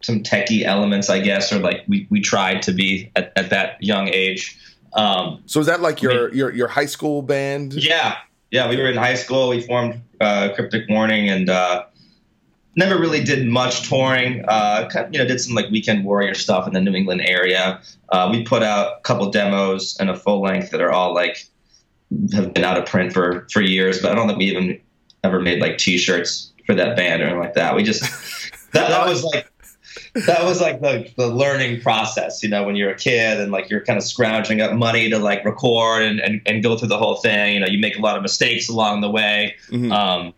some 0.02 0.24
techie 0.24 0.64
elements, 0.64 1.10
I 1.10 1.20
guess, 1.20 1.54
or 1.54 1.60
like 1.60 1.84
we, 1.88 2.08
we 2.10 2.22
tried 2.22 2.64
to 2.64 2.72
be 2.72 3.12
at, 3.16 3.32
at 3.36 3.50
that 3.52 3.78
young 3.84 4.08
age. 4.08 4.58
Um, 4.94 5.42
So 5.46 5.60
is 5.60 5.66
that 5.68 5.82
like 5.82 6.02
your 6.02 6.28
mean- 6.30 6.38
your 6.38 6.52
your 6.54 6.68
high 6.68 6.86
school 6.88 7.22
band? 7.22 7.74
yeah, 7.74 8.18
yeah, 8.52 8.70
we 8.70 8.78
were 8.78 8.88
in 8.90 8.98
high 8.98 9.16
school. 9.16 9.50
We 9.50 9.62
formed 9.62 10.02
uh, 10.20 10.50
Cryptic 10.56 10.84
Warning, 10.90 11.30
and 11.30 11.50
uh, 11.50 11.86
never 12.76 12.98
really 13.00 13.24
did 13.24 13.48
much 13.48 13.88
touring. 13.90 14.44
Uh, 14.48 14.90
you 15.12 15.20
know, 15.20 15.26
did 15.26 15.40
some 15.40 15.56
like 15.56 15.70
weekend 15.70 16.04
warrior 16.06 16.34
stuff 16.34 16.68
in 16.68 16.74
the 16.74 16.82
New 16.82 16.94
England 16.94 17.22
area. 17.26 17.80
Uh, 18.10 18.30
we 18.32 18.44
put 18.44 18.64
out 18.64 18.98
a 18.98 19.02
couple 19.02 19.30
demos 19.32 19.96
and 20.00 20.10
a 20.10 20.16
full 20.18 20.42
length 20.42 20.72
that 20.72 20.82
are 20.82 20.92
all 20.92 21.14
like 21.14 21.48
have 22.34 22.54
been 22.54 22.64
out 22.66 22.78
of 22.78 22.86
print 22.86 23.14
for 23.14 23.48
for 23.52 23.62
years, 23.62 24.02
but 24.02 24.12
I 24.12 24.16
don't 24.16 24.28
think 24.28 24.40
we 24.40 24.46
even 24.46 24.80
ever 25.24 25.40
made 25.40 25.62
like 25.62 25.78
T-shirts 25.78 26.52
for 26.66 26.74
that 26.76 26.96
band 26.98 27.22
or 27.22 27.26
anything 27.26 27.40
like 27.40 27.54
that. 27.54 27.76
We 27.76 27.84
just 27.84 28.02
that, 28.74 28.90
that 28.90 29.08
was 29.08 29.24
like 29.24 29.51
that 30.14 30.44
was 30.44 30.60
like 30.60 30.82
the, 30.82 31.10
the 31.16 31.28
learning 31.28 31.82
process, 31.82 32.44
you 32.44 32.50
know, 32.50 32.64
when 32.64 32.76
you're 32.76 32.92
a 32.92 32.98
kid 32.98 33.40
and 33.40 33.52
like 33.52 33.70
you're 33.70 33.84
kind 33.86 33.98
of 33.98 34.04
scrounging 34.04 34.60
up 34.60 34.74
money 34.74 35.10
to 35.10 35.18
like 35.18 35.46
record 35.46 36.04
and, 36.04 36.20
and, 36.20 36.42
and 36.46 36.62
go 36.64 36.78
through 36.78 36.90
the 36.90 36.98
whole 36.98 37.16
thing. 37.16 37.54
You 37.54 37.60
know, 37.62 37.68
you 37.68 37.80
make 37.80 37.98
a 37.98 38.02
lot 38.02 38.18
of 38.18 38.22
mistakes 38.22 38.68
along 38.68 39.02
the 39.02 39.10
way. 39.10 39.56
Mm-hmm. 39.70 39.92
Um, 39.92 40.34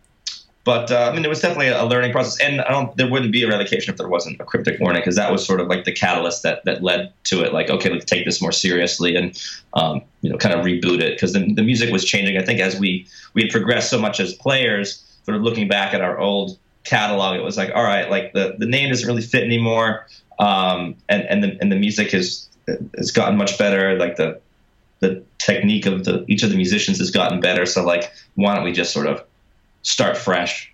but 0.64 0.90
uh, 0.90 1.10
I 1.10 1.14
mean, 1.14 1.24
it 1.24 1.28
was 1.28 1.40
definitely 1.40 1.68
a 1.68 1.84
learning 1.84 2.12
process, 2.12 2.40
and 2.40 2.62
I 2.62 2.70
don't. 2.70 2.96
There 2.96 3.10
wouldn't 3.10 3.32
be 3.32 3.42
a 3.42 3.48
revocation 3.48 3.92
if 3.92 3.98
there 3.98 4.08
wasn't 4.08 4.40
a 4.40 4.44
cryptic 4.44 4.80
warning, 4.80 5.02
because 5.02 5.16
that 5.16 5.30
was 5.30 5.44
sort 5.44 5.60
of 5.60 5.66
like 5.66 5.84
the 5.84 5.92
catalyst 5.92 6.42
that 6.42 6.64
that 6.64 6.82
led 6.82 7.12
to 7.24 7.44
it. 7.44 7.52
Like, 7.52 7.68
okay, 7.68 7.90
let's 7.90 8.06
take 8.06 8.24
this 8.24 8.40
more 8.40 8.50
seriously, 8.50 9.14
and 9.14 9.38
um, 9.74 10.00
you 10.22 10.30
know, 10.30 10.38
kind 10.38 10.58
of 10.58 10.64
reboot 10.64 11.02
it, 11.02 11.16
because 11.16 11.34
the, 11.34 11.52
the 11.52 11.62
music 11.62 11.92
was 11.92 12.02
changing. 12.02 12.38
I 12.38 12.42
think 12.42 12.60
as 12.60 12.80
we 12.80 13.06
we 13.34 13.42
had 13.42 13.50
progressed 13.50 13.90
so 13.90 14.00
much 14.00 14.20
as 14.20 14.32
players, 14.32 15.04
sort 15.26 15.36
of 15.36 15.42
looking 15.42 15.68
back 15.68 15.92
at 15.92 16.00
our 16.00 16.18
old 16.18 16.58
catalog, 16.84 17.36
it 17.36 17.42
was 17.42 17.56
like, 17.56 17.70
all 17.74 17.82
right, 17.82 18.10
like 18.10 18.32
the 18.32 18.54
the 18.58 18.66
name 18.66 18.90
doesn't 18.90 19.06
really 19.06 19.22
fit 19.22 19.42
anymore, 19.42 20.06
um, 20.38 20.96
and 21.08 21.22
and 21.22 21.42
the 21.42 21.58
and 21.60 21.72
the 21.72 21.76
music 21.76 22.10
has 22.12 22.48
has 22.96 23.10
gotten 23.10 23.36
much 23.36 23.58
better. 23.58 23.96
Like 23.98 24.16
the 24.16 24.40
the 25.00 25.22
technique 25.38 25.86
of 25.86 26.04
the 26.04 26.24
each 26.28 26.42
of 26.42 26.50
the 26.50 26.56
musicians 26.56 26.98
has 26.98 27.10
gotten 27.10 27.40
better. 27.40 27.66
So 27.66 27.84
like, 27.84 28.12
why 28.34 28.54
don't 28.54 28.64
we 28.64 28.72
just 28.72 28.92
sort 28.92 29.06
of 29.06 29.24
start 29.82 30.16
fresh. 30.16 30.73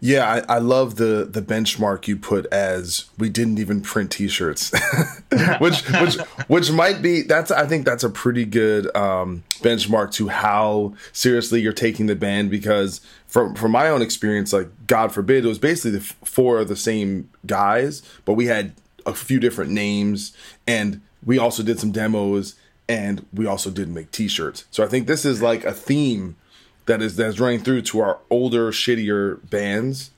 Yeah, 0.00 0.42
I, 0.48 0.56
I, 0.56 0.58
love 0.58 0.94
the 0.94 1.28
the 1.28 1.42
benchmark 1.42 2.06
you 2.06 2.16
put 2.16 2.46
as 2.46 3.06
we 3.18 3.28
didn't 3.28 3.58
even 3.58 3.80
print 3.80 4.12
T-shirts, 4.12 4.70
which 5.58 5.80
which 5.88 6.16
which 6.46 6.70
might 6.70 7.02
be 7.02 7.22
that's 7.22 7.50
I 7.50 7.66
think 7.66 7.84
that's 7.84 8.04
a 8.04 8.10
pretty 8.10 8.44
good 8.44 8.94
um, 8.96 9.42
benchmark 9.58 10.12
to 10.12 10.28
how 10.28 10.94
seriously 11.12 11.60
you're 11.60 11.72
taking 11.72 12.06
the 12.06 12.14
band 12.14 12.48
because 12.48 13.00
from 13.26 13.56
from 13.56 13.72
my 13.72 13.88
own 13.88 14.00
experience, 14.00 14.52
like 14.52 14.68
God 14.86 15.12
forbid, 15.12 15.44
it 15.44 15.48
was 15.48 15.58
basically 15.58 15.98
the 15.98 16.04
four 16.24 16.60
of 16.60 16.68
the 16.68 16.76
same 16.76 17.28
guys, 17.44 18.02
but 18.24 18.34
we 18.34 18.46
had 18.46 18.74
a 19.04 19.14
few 19.14 19.40
different 19.40 19.72
names, 19.72 20.32
and 20.66 21.00
we 21.24 21.38
also 21.38 21.64
did 21.64 21.80
some 21.80 21.90
demos, 21.90 22.54
and 22.88 23.26
we 23.32 23.46
also 23.46 23.68
did 23.70 23.88
make 23.88 24.12
T-shirts. 24.12 24.64
So 24.70 24.84
I 24.84 24.86
think 24.86 25.08
this 25.08 25.24
is 25.24 25.42
like 25.42 25.64
a 25.64 25.72
theme 25.72 26.36
that 26.88 27.00
is 27.00 27.16
that's 27.16 27.38
running 27.38 27.60
through 27.60 27.82
to 27.82 28.00
our 28.00 28.18
older, 28.28 28.72
shittier 28.72 29.48
bands. 29.48 30.10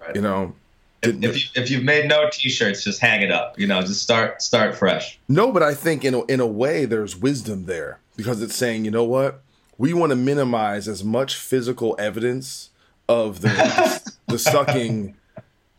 Right. 0.00 0.14
You 0.14 0.22
know, 0.22 0.54
if, 1.02 1.22
if, 1.22 1.36
you, 1.36 1.62
if 1.62 1.70
you've 1.70 1.84
made 1.84 2.08
no 2.08 2.28
t-shirts, 2.30 2.84
just 2.84 3.00
hang 3.00 3.22
it 3.22 3.32
up. 3.32 3.58
You 3.58 3.66
know, 3.66 3.80
just 3.80 4.02
start 4.02 4.40
start 4.40 4.76
fresh. 4.76 5.18
No, 5.28 5.50
but 5.50 5.62
I 5.62 5.74
think 5.74 6.04
in 6.04 6.14
a, 6.14 6.24
in 6.26 6.40
a 6.40 6.46
way 6.46 6.84
there's 6.84 7.16
wisdom 7.16 7.64
there 7.66 7.98
because 8.16 8.42
it's 8.42 8.54
saying, 8.54 8.84
you 8.84 8.90
know 8.90 9.04
what, 9.04 9.42
we 9.78 9.92
want 9.92 10.10
to 10.10 10.16
minimize 10.16 10.88
as 10.88 11.02
much 11.02 11.34
physical 11.34 11.96
evidence 11.98 12.70
of 13.08 13.40
the 13.40 14.12
the 14.28 14.38
sucking, 14.38 15.16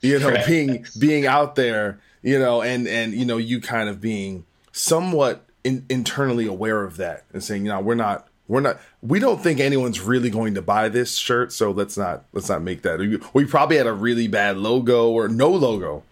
you 0.01 0.19
know, 0.19 0.31
right. 0.31 0.45
being 0.45 0.85
being 0.99 1.25
out 1.25 1.55
there, 1.55 1.99
you 2.23 2.39
know, 2.39 2.61
and 2.61 2.87
and 2.87 3.13
you 3.13 3.25
know 3.25 3.37
you 3.37 3.61
kind 3.61 3.89
of 3.89 4.01
being 4.01 4.45
somewhat 4.71 5.45
in, 5.63 5.85
internally 5.89 6.47
aware 6.47 6.83
of 6.83 6.97
that 6.97 7.25
and 7.31 7.43
saying, 7.43 7.65
you 7.65 7.71
know, 7.71 7.79
we're 7.79 7.95
not 7.95 8.27
we're 8.51 8.59
not 8.59 8.81
we 9.01 9.17
don't 9.17 9.41
think 9.41 9.61
anyone's 9.61 10.01
really 10.01 10.29
going 10.29 10.55
to 10.55 10.61
buy 10.61 10.89
this 10.89 11.15
shirt 11.15 11.53
so 11.53 11.71
let's 11.71 11.97
not 11.97 12.25
let's 12.33 12.49
not 12.49 12.61
make 12.61 12.81
that. 12.81 12.99
We, 13.33 13.45
probably 13.45 13.77
had 13.77 13.87
a 13.87 13.93
really 13.93 14.27
bad 14.27 14.57
logo 14.57 15.09
or 15.09 15.29
no 15.29 15.49
logo. 15.49 16.03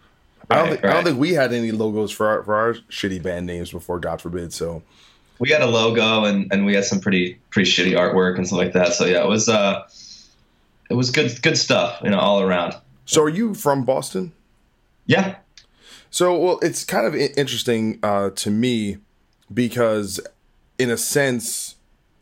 Right, 0.49 0.51
I, 0.51 0.55
don't 0.55 0.69
think, 0.69 0.83
right. 0.83 0.89
I 0.89 0.93
don't 0.93 1.03
think 1.03 1.19
we 1.19 1.33
had 1.33 1.51
any 1.51 1.71
logos 1.71 2.11
for 2.11 2.27
our, 2.27 2.43
for 2.43 2.55
our 2.55 2.73
shitty 2.89 3.21
band 3.21 3.45
names 3.45 3.71
before 3.71 3.99
god 3.99 4.21
forbid 4.21 4.53
so. 4.53 4.81
We 5.39 5.49
had 5.49 5.61
a 5.61 5.67
logo 5.67 6.23
and, 6.23 6.51
and 6.51 6.65
we 6.65 6.75
had 6.75 6.85
some 6.85 7.01
pretty 7.01 7.37
pretty 7.49 7.69
shitty 7.69 7.91
artwork 7.91 8.37
and 8.37 8.47
stuff 8.47 8.59
like 8.59 8.73
that 8.73 8.93
so 8.93 9.05
yeah 9.05 9.21
it 9.21 9.27
was 9.27 9.49
uh 9.49 9.85
it 10.89 10.93
was 10.93 11.11
good 11.11 11.41
good 11.41 11.57
stuff 11.57 11.99
you 12.01 12.09
know 12.09 12.19
all 12.19 12.41
around. 12.41 12.73
So 13.05 13.21
are 13.21 13.29
you 13.29 13.53
from 13.53 13.83
boston? 13.83 14.31
Yeah. 15.05 15.35
So 16.09 16.37
well 16.37 16.59
it's 16.61 16.85
kind 16.85 17.05
of 17.05 17.13
interesting 17.15 17.99
uh 18.01 18.29
to 18.29 18.49
me 18.49 18.99
because 19.53 20.21
in 20.77 20.89
a 20.89 20.97
sense 20.97 21.75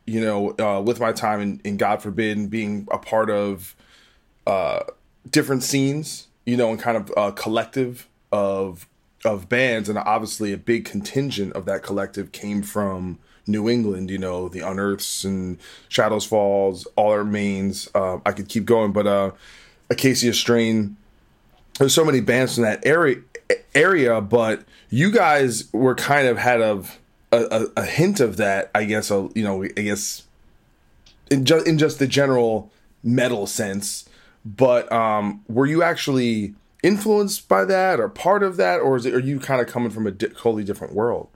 you 0.08 0.22
know, 0.22 0.56
uh, 0.58 0.82
with 0.82 1.00
my 1.00 1.12
time 1.12 1.42
in, 1.42 1.62
in 1.64 1.78
God 1.78 2.02
forbid 2.02 2.50
being 2.50 2.88
a 2.90 2.98
part 2.98 3.30
of 3.30 3.76
uh, 4.48 4.80
different 5.30 5.62
scenes, 5.62 6.28
you 6.46 6.56
know, 6.56 6.72
and 6.72 6.80
kind 6.80 6.98
of 6.98 7.12
a 7.16 7.32
collective 7.34 8.08
of 8.32 8.88
of 9.26 9.50
bands, 9.50 9.90
and 9.90 9.98
obviously 9.98 10.54
a 10.54 10.58
big 10.58 10.86
contingent 10.86 11.52
of 11.54 11.66
that 11.66 11.84
collective 11.84 12.32
came 12.32 12.64
from 12.64 13.20
New 13.46 13.68
England. 13.68 14.10
You 14.10 14.18
know, 14.18 14.48
the 14.48 14.62
Unearths 14.62 15.26
and 15.26 15.58
Shadows 15.90 16.26
Falls, 16.26 16.88
All 16.96 17.12
That 17.12 17.18
Remains. 17.18 17.90
Uh, 17.94 18.20
I 18.26 18.32
could 18.32 18.48
keep 18.48 18.64
going, 18.64 18.94
but 18.94 19.06
uh, 19.06 19.32
Acacia 19.90 20.34
Strain. 20.34 20.96
There's 21.78 21.94
so 21.94 22.06
many 22.06 22.22
bands 22.22 22.56
from 22.56 22.64
that 22.64 22.86
area 22.86 23.18
area, 23.76 24.22
but 24.22 24.64
you 24.90 25.12
guys 25.12 25.72
were 25.74 25.96
kind 25.96 26.28
of 26.28 26.38
had 26.38 26.62
of 26.62 26.98
a, 27.32 27.66
a, 27.76 27.86
hint 27.86 28.20
of 28.20 28.38
that, 28.38 28.72
I 28.74 28.86
guess. 28.86 29.12
A, 29.12 29.30
you 29.36 29.44
know, 29.44 29.64
I 29.64 29.68
guess 29.68 30.24
in 31.30 31.46
just 31.46 31.68
in 31.68 31.78
just 31.78 32.00
the 32.00 32.08
general 32.08 32.72
metal 33.04 33.48
sense. 33.48 34.08
But 34.46 34.90
um, 34.92 35.44
were 35.48 35.66
you 35.66 35.84
actually 35.84 36.56
influenced 36.84 37.50
by 37.50 37.66
that, 37.66 38.00
or 38.00 38.08
part 38.08 38.44
of 38.44 38.58
that, 38.58 38.80
or 38.80 38.96
is 38.96 39.06
it? 39.06 39.14
Are 39.14 39.20
you 39.20 39.40
kind 39.40 39.62
of 39.62 39.68
coming 39.68 39.90
from 39.90 40.08
a 40.08 40.12
di- 40.12 40.28
totally 40.28 40.64
different 40.64 40.94
world? 40.94 41.30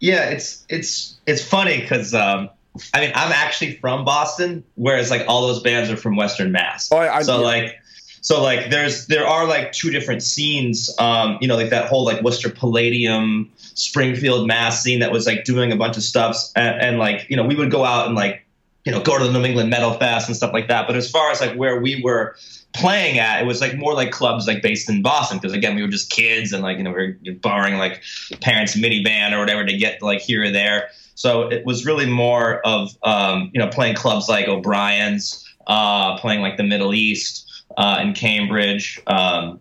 Yeah, 0.00 0.30
it's 0.30 0.64
it's 0.68 1.16
it's 1.26 1.44
funny 1.44 1.80
because 1.80 2.14
um, 2.14 2.48
I 2.94 3.00
mean 3.00 3.12
I'm 3.14 3.32
actually 3.32 3.76
from 3.76 4.04
Boston, 4.04 4.64
whereas 4.76 5.10
like 5.10 5.24
all 5.28 5.46
those 5.46 5.62
bands 5.62 5.90
are 5.90 5.96
from 5.96 6.16
Western 6.16 6.52
Mass. 6.52 6.90
Oh, 6.90 6.96
I, 6.96 7.16
I, 7.16 7.22
so 7.22 7.40
yeah. 7.40 7.44
like 7.44 7.80
so 8.24 8.42
like 8.42 8.70
there's 8.70 9.06
there 9.06 9.26
are 9.26 9.46
like 9.46 9.70
two 9.72 9.90
different 9.90 10.22
scenes 10.22 10.90
um 10.98 11.38
you 11.40 11.46
know 11.46 11.56
like 11.56 11.70
that 11.70 11.88
whole 11.88 12.04
like 12.04 12.22
worcester 12.22 12.48
palladium 12.48 13.50
springfield 13.58 14.46
mass 14.46 14.82
scene 14.82 14.98
that 15.00 15.12
was 15.12 15.26
like 15.26 15.44
doing 15.44 15.70
a 15.70 15.76
bunch 15.76 15.96
of 15.96 16.02
stuff 16.02 16.36
and, 16.56 16.80
and 16.80 16.98
like 16.98 17.26
you 17.28 17.36
know 17.36 17.44
we 17.44 17.54
would 17.54 17.70
go 17.70 17.84
out 17.84 18.06
and 18.06 18.16
like 18.16 18.44
you 18.84 18.92
know 18.92 19.00
go 19.00 19.18
to 19.18 19.24
the 19.24 19.32
new 19.32 19.44
england 19.44 19.70
metal 19.70 19.94
fest 19.94 20.28
and 20.28 20.36
stuff 20.36 20.52
like 20.52 20.68
that. 20.68 20.86
But 20.86 20.96
as 20.96 21.10
far 21.10 21.30
as 21.30 21.40
like 21.40 21.54
where 21.54 21.80
we 21.80 22.02
were 22.02 22.36
playing 22.72 23.18
at 23.18 23.40
it 23.40 23.46
was 23.46 23.60
like 23.60 23.76
more 23.76 23.94
like 23.94 24.10
clubs 24.10 24.46
like 24.46 24.62
based 24.62 24.88
in 24.88 25.02
boston. 25.02 25.38
Because 25.38 25.52
again 25.52 25.74
we 25.74 25.82
were 25.82 25.88
just 25.88 26.10
kids 26.10 26.52
and 26.52 26.62
like 26.62 26.78
you 26.78 26.84
know 26.84 26.92
we 26.92 27.16
were 27.26 27.34
borrowing 27.34 27.76
like 27.76 28.02
parents 28.40 28.76
minivan 28.76 29.32
or 29.32 29.38
whatever 29.38 29.64
to 29.64 29.76
get 29.76 30.02
like 30.02 30.20
here 30.20 30.44
or 30.44 30.50
there. 30.50 30.88
So 31.14 31.48
it 31.48 31.64
was 31.64 31.86
really 31.86 32.06
more 32.06 32.60
of 32.66 32.90
um, 33.02 33.50
you 33.52 33.60
know 33.60 33.68
playing 33.68 33.96
clubs 33.96 34.28
like 34.28 34.48
o'brien's 34.48 35.40
uh, 35.66 36.18
playing 36.18 36.40
like 36.40 36.56
the 36.56 36.64
middle 36.64 36.92
east 36.92 37.43
uh, 37.76 37.98
in 38.02 38.12
Cambridge, 38.14 39.00
um, 39.06 39.60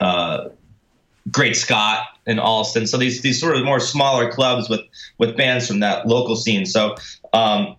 uh, 0.00 0.48
Great 1.30 1.56
Scott 1.56 2.06
in 2.26 2.38
Allston. 2.38 2.86
So 2.86 2.96
these 2.96 3.22
these 3.22 3.40
sort 3.40 3.56
of 3.56 3.64
more 3.64 3.80
smaller 3.80 4.30
clubs 4.30 4.68
with 4.68 4.80
with 5.18 5.36
bands 5.36 5.66
from 5.66 5.80
that 5.80 6.06
local 6.06 6.36
scene. 6.36 6.66
So 6.66 6.96
um, 7.32 7.76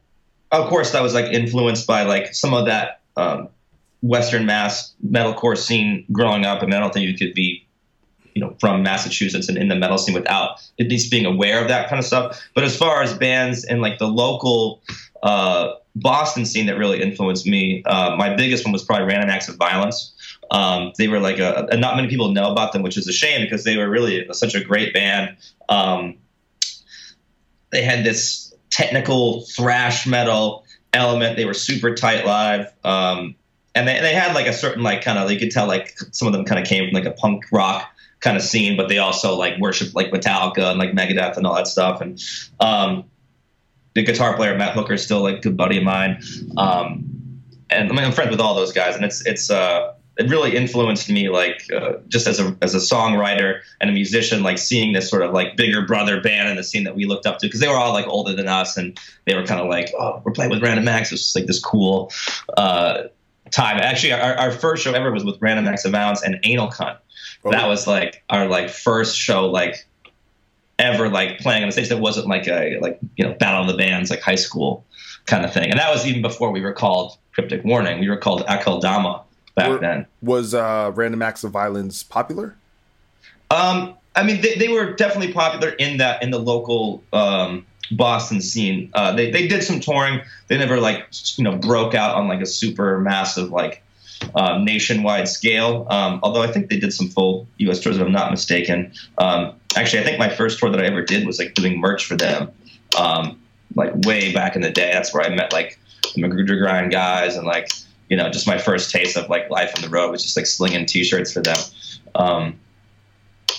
of 0.52 0.70
course 0.70 0.92
that 0.92 1.02
was 1.02 1.14
like 1.14 1.32
influenced 1.32 1.88
by 1.88 2.04
like 2.04 2.34
some 2.34 2.54
of 2.54 2.66
that 2.66 3.02
um, 3.18 3.50
Western 4.02 4.46
Mass 4.46 4.94
metalcore 5.06 5.58
scene 5.58 6.06
growing 6.12 6.46
up. 6.46 6.62
I 6.62 6.66
mean, 6.66 6.76
I 6.76 6.80
don't 6.80 6.94
think 6.94 7.08
you 7.08 7.18
could 7.18 7.34
be 7.34 7.66
you 8.34 8.42
know 8.42 8.56
from 8.60 8.84
Massachusetts 8.84 9.50
and 9.50 9.58
in 9.58 9.68
the 9.68 9.76
metal 9.76 9.98
scene 9.98 10.16
without 10.16 10.62
at 10.80 10.88
least 10.88 11.12
being 11.12 11.26
aware 11.26 11.62
of 11.62 11.68
that 11.68 11.90
kind 11.90 12.00
of 12.00 12.06
stuff. 12.06 12.42
But 12.56 12.64
as 12.64 12.78
far 12.78 13.02
as 13.02 13.14
bands 13.14 13.64
and 13.64 13.82
like 13.82 14.00
the 14.00 14.08
local 14.08 14.82
uh, 15.24 15.74
Boston 15.96 16.46
scene 16.46 16.68
that 16.68 16.78
really 16.78 17.02
influenced 17.02 17.46
me, 17.46 17.84
uh, 17.86 18.16
my 18.16 18.36
biggest 18.36 18.66
one 18.66 18.72
was 18.72 18.84
probably 18.84 19.06
Random 19.06 19.30
Acts 19.30 19.50
of 19.50 19.56
Violence. 19.56 20.14
Um, 20.52 20.92
they 20.98 21.08
were 21.08 21.20
like 21.20 21.40
a, 21.40 21.68
and 21.72 21.82
not 21.82 21.96
many 21.96 22.08
people 22.08 22.32
know 22.32 22.52
about 22.52 22.74
them, 22.74 22.82
which 22.82 22.98
is 22.98 23.08
a 23.08 23.14
shame 23.14 23.42
because 23.42 23.64
they 23.64 23.78
were 23.78 23.90
really 23.90 24.28
such 24.32 24.56
a 24.56 24.64
great 24.64 24.94
band. 24.94 25.38
Um, 25.70 26.18
they 27.72 27.84
had 27.84 28.04
this 28.06 28.54
technical 28.70 29.42
thrash 29.42 30.06
metal 30.08 30.66
element. 30.94 31.38
They 31.38 31.46
were 31.46 31.54
super 31.54 31.96
tight 31.96 32.26
live. 32.26 32.72
Um, 32.84 33.36
and 33.74 33.88
they, 33.88 34.00
they 34.02 34.14
had 34.14 34.34
like 34.34 34.48
a 34.48 34.54
certain 34.54 34.84
like 34.84 35.02
kind 35.02 35.18
of 35.18 35.32
you 35.32 35.40
could 35.40 35.52
tell 35.52 35.68
like 35.68 35.98
some 36.12 36.28
of 36.28 36.34
them 36.34 36.46
kind 36.46 36.60
of 36.60 36.68
came 36.68 36.90
from 36.90 36.94
like 36.94 37.06
a 37.06 37.16
punk 37.16 37.46
rock 37.52 37.90
kind 38.20 38.38
of 38.38 38.44
scene, 38.44 38.78
but 38.78 38.88
they 38.88 38.98
also 38.98 39.36
like 39.36 39.58
worship 39.60 39.94
like 39.96 40.12
Metallica 40.12 40.70
and 40.70 40.80
like 40.80 40.92
Megadeth 40.92 41.38
and 41.38 41.48
all 41.48 41.56
that 41.56 41.68
stuff. 41.68 42.02
And 42.02 42.22
um, 42.60 43.06
the 43.94 44.04
guitar 44.04 44.36
player 44.36 44.58
Matt 44.58 44.74
Hooker 44.74 44.94
is 44.94 45.04
still 45.04 45.22
like 45.22 45.38
a 45.38 45.42
good 45.42 45.58
buddy 45.58 45.78
of 45.78 45.84
mine. 45.84 46.22
Um, 46.58 47.06
and 47.70 47.90
I 47.90 47.94
mean, 47.94 48.04
I'm 48.04 48.12
friends 48.12 48.32
with 48.32 48.40
all 48.40 48.56
those 48.56 48.74
guys, 48.74 48.96
and 48.96 49.06
it's 49.06 49.26
it's 49.26 49.50
uh, 49.50 49.94
it 50.18 50.30
really 50.30 50.56
influenced 50.56 51.10
me, 51.10 51.30
like 51.30 51.64
uh, 51.74 51.94
just 52.08 52.28
as 52.28 52.40
a 52.40 52.56
as 52.62 52.76
a 52.76 52.80
songwriter 52.80 53.62
and 53.80 53.90
a 53.90 53.94
musician, 53.94 54.44
like 54.44 54.58
seeing 54.58 54.94
this 54.94 55.10
sort 55.10 55.22
of 55.24 55.32
like 55.32 55.56
bigger 55.56 55.86
brother 55.86 56.22
band 56.22 56.50
in 56.50 56.58
the 56.58 56.64
scene 56.64 56.84
that 56.84 56.96
we 56.96 57.06
looked 57.06 57.26
up 57.26 57.40
to, 57.40 57.48
because 57.48 57.60
they 57.60 57.68
were 57.68 57.78
all 57.78 57.94
like 57.94 58.08
older 58.08 58.36
than 58.36 58.48
us, 58.48 58.78
and 58.78 59.00
they 59.26 59.36
were 59.36 59.46
kind 59.46 59.62
of 59.62 59.68
like, 59.68 59.92
oh, 59.98 60.22
we're 60.26 60.34
playing 60.34 60.52
with 60.52 60.62
Random 60.62 60.88
Acts. 60.88 61.12
It's 61.12 61.22
just 61.22 61.36
like 61.36 61.46
this 61.46 61.60
cool. 61.60 62.12
Uh, 62.58 63.04
time. 63.52 63.78
Actually, 63.78 64.14
our, 64.14 64.34
our 64.36 64.52
first 64.52 64.84
show 64.84 64.94
ever 64.94 65.12
was 65.12 65.26
with 65.26 65.38
Random 65.42 65.68
Acts 65.68 65.86
of 65.86 65.92
Violence 65.92 66.24
and 66.24 66.40
Anal 66.44 66.70
Cunt. 66.70 66.98
Oh. 67.44 67.52
That 67.52 67.68
was 67.68 67.88
like 67.88 68.24
our 68.30 68.48
like 68.48 68.70
first 68.70 69.18
show 69.18 69.46
like 69.48 69.88
ever 70.82 71.10
like 71.10 71.40
playing 71.40 71.64
on 71.64 71.70
a 71.70 71.72
stage 71.72 71.90
that 71.90 72.00
wasn't 72.00 72.28
like 72.28 72.48
a 72.48 72.80
like 72.80 73.00
you 73.16 73.26
know 73.26 73.34
Battle 73.34 73.62
of 73.62 73.68
the 73.68 73.78
Bands 73.78 74.10
like 74.10 74.22
high 74.22 74.36
school 74.36 74.86
kind 75.26 75.46
of 75.46 75.54
thing. 75.54 75.70
And 75.70 75.80
that 75.80 75.92
was 75.92 76.06
even 76.06 76.22
before 76.22 76.52
we 76.52 76.62
were 76.62 76.74
called 76.74 77.18
Cryptic 77.34 77.64
Warning. 77.64 78.00
We 78.00 78.10
were 78.10 78.18
called 78.18 78.46
Akeldama 78.48 79.24
back 79.56 79.70
Were- 79.70 79.80
then. 79.80 80.06
Was 80.22 80.54
uh, 80.54 80.92
Random 80.94 81.22
Acts 81.22 81.44
of 81.44 81.52
Violence 81.52 82.04
popular? 82.04 82.56
Um, 83.50 83.96
I 84.16 84.24
mean, 84.24 84.42
they, 84.42 84.56
they 84.56 84.68
were 84.68 84.94
definitely 84.94 85.34
popular 85.34 85.70
in 85.70 85.98
that 85.98 86.24
in 86.24 86.32
the 86.32 86.40
local 86.40 87.04
um, 87.14 87.66
Boston 87.92 88.42
scene. 88.42 88.90
Uh, 88.94 89.14
they 89.14 89.32
they 89.32 89.48
did 89.48 89.64
some 89.64 89.80
touring. 89.80 90.22
They 90.48 90.58
never 90.58 90.80
like 90.80 91.08
you 91.36 91.44
know 91.44 91.56
broke 91.58 91.94
out 91.94 92.16
on 92.16 92.28
like 92.28 92.42
a 92.42 92.46
super 92.46 93.00
massive 93.00 93.52
like 93.52 93.84
uh, 94.36 94.58
nationwide 94.60 95.28
scale. 95.28 95.88
Um, 95.90 96.20
although 96.24 96.42
I 96.42 96.48
think 96.48 96.70
they 96.70 96.80
did 96.80 96.94
some 96.94 97.10
full 97.10 97.48
U.S. 97.58 97.80
tours, 97.80 97.98
if 97.98 98.02
I'm 98.02 98.12
not 98.12 98.32
mistaken. 98.32 98.94
Um, 99.18 99.56
actually, 99.76 100.02
I 100.02 100.06
think 100.06 100.20
my 100.20 100.30
first 100.30 100.60
tour 100.60 100.70
that 100.70 100.80
I 100.80 100.86
ever 100.86 101.04
did 101.04 101.26
was 101.26 101.40
like 101.40 101.54
doing 101.54 101.80
merch 101.80 102.06
for 102.06 102.16
them, 102.16 102.52
um, 102.98 103.40
like 103.76 103.94
way 104.06 104.34
back 104.34 104.56
in 104.56 104.62
the 104.62 104.72
day. 104.72 104.92
That's 104.92 105.14
where 105.14 105.24
I 105.24 105.30
met 105.30 105.54
like 105.54 105.80
the 106.16 106.22
Magrudergrind 106.22 106.92
guys 106.92 107.36
and 107.36 107.46
like 107.46 107.70
you 108.10 108.18
know 108.18 108.30
just 108.30 108.48
my 108.48 108.58
first 108.58 108.92
taste 108.92 109.18
of 109.18 109.30
like 109.30 109.50
life 109.50 109.72
on 109.76 109.82
the 109.82 109.90
road 109.90 110.12
was 110.12 110.24
just 110.24 110.36
like 110.36 110.46
slinging 110.46 110.86
T-shirts 110.86 111.32
for 111.34 111.42
them. 111.42 111.58
Um, 112.16 112.60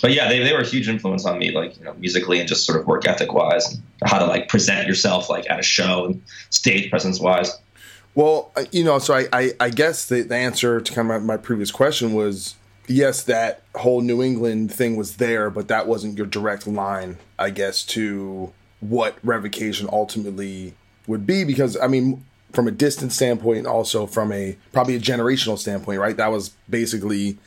but 0.00 0.12
yeah, 0.12 0.28
they, 0.28 0.42
they 0.42 0.52
were 0.52 0.60
a 0.60 0.66
huge 0.66 0.88
influence 0.88 1.24
on 1.24 1.38
me, 1.38 1.52
like 1.52 1.78
you 1.78 1.84
know, 1.84 1.94
musically 1.94 2.40
and 2.40 2.48
just 2.48 2.66
sort 2.66 2.80
of 2.80 2.86
work 2.86 3.06
ethic 3.06 3.32
wise, 3.32 3.72
and 3.72 3.82
how 4.04 4.18
to 4.18 4.26
like 4.26 4.48
present 4.48 4.88
yourself 4.88 5.30
like 5.30 5.48
at 5.48 5.60
a 5.60 5.62
show 5.62 6.06
and 6.06 6.22
stage 6.50 6.90
presence 6.90 7.20
wise. 7.20 7.56
Well, 8.14 8.52
uh, 8.56 8.64
you 8.72 8.84
know, 8.84 8.98
so 8.98 9.14
I, 9.14 9.26
I, 9.32 9.50
I 9.58 9.70
guess 9.70 10.06
the, 10.06 10.22
the 10.22 10.36
answer 10.36 10.80
to 10.80 10.92
kind 10.92 11.10
of 11.10 11.22
my, 11.22 11.36
previous 11.36 11.70
question 11.70 12.12
was 12.12 12.56
yes, 12.86 13.22
that 13.24 13.62
whole 13.74 14.00
New 14.00 14.22
England 14.22 14.72
thing 14.72 14.96
was 14.96 15.16
there, 15.16 15.50
but 15.50 15.68
that 15.68 15.86
wasn't 15.86 16.18
your 16.18 16.26
direct 16.26 16.66
line, 16.66 17.18
I 17.38 17.50
guess, 17.50 17.84
to 17.86 18.52
what 18.80 19.16
revocation 19.22 19.88
ultimately 19.90 20.74
would 21.06 21.26
be. 21.26 21.44
Because, 21.44 21.76
I 21.80 21.86
mean, 21.86 22.24
from 22.52 22.68
a 22.68 22.70
distance 22.70 23.14
standpoint, 23.14 23.58
and 23.58 23.66
also 23.66 24.06
from 24.06 24.32
a 24.32 24.56
probably 24.72 24.96
a 24.96 25.00
generational 25.00 25.58
standpoint, 25.58 26.00
right? 26.00 26.16
That 26.16 26.30
was 26.30 26.50
basically 26.68 27.38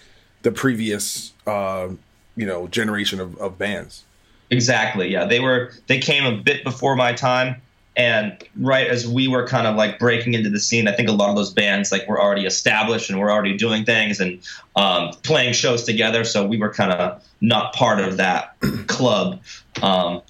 the 0.41 0.51
previous, 0.51 1.33
uh, 1.45 1.89
you 2.35 2.45
know, 2.45 2.67
generation 2.67 3.19
of, 3.19 3.37
of 3.37 3.57
bands. 3.57 4.03
Exactly. 4.49 5.11
Yeah, 5.11 5.25
they 5.25 5.39
were 5.39 5.71
they 5.87 5.99
came 5.99 6.25
a 6.25 6.37
bit 6.37 6.63
before 6.63 6.95
my 6.95 7.13
time, 7.13 7.61
and 7.97 8.43
right 8.57 8.87
as 8.87 9.07
we 9.07 9.27
were 9.27 9.47
kind 9.47 9.67
of 9.67 9.75
like 9.75 9.99
breaking 9.99 10.33
into 10.33 10.49
the 10.49 10.59
scene, 10.59 10.87
I 10.87 10.91
think 10.91 11.07
a 11.07 11.13
lot 11.13 11.29
of 11.29 11.35
those 11.35 11.53
bands 11.53 11.91
like 11.91 12.07
were 12.07 12.21
already 12.21 12.45
established 12.45 13.09
and 13.09 13.19
were 13.19 13.31
already 13.31 13.55
doing 13.57 13.85
things 13.85 14.19
and 14.19 14.39
um, 14.75 15.11
playing 15.23 15.53
shows 15.53 15.83
together. 15.83 16.23
So 16.25 16.45
we 16.45 16.57
were 16.57 16.73
kind 16.73 16.91
of 16.91 17.23
not 17.39 17.73
part 17.73 17.99
of 17.99 18.17
that 18.17 18.55
club. 18.87 19.41
Um, 19.81 20.21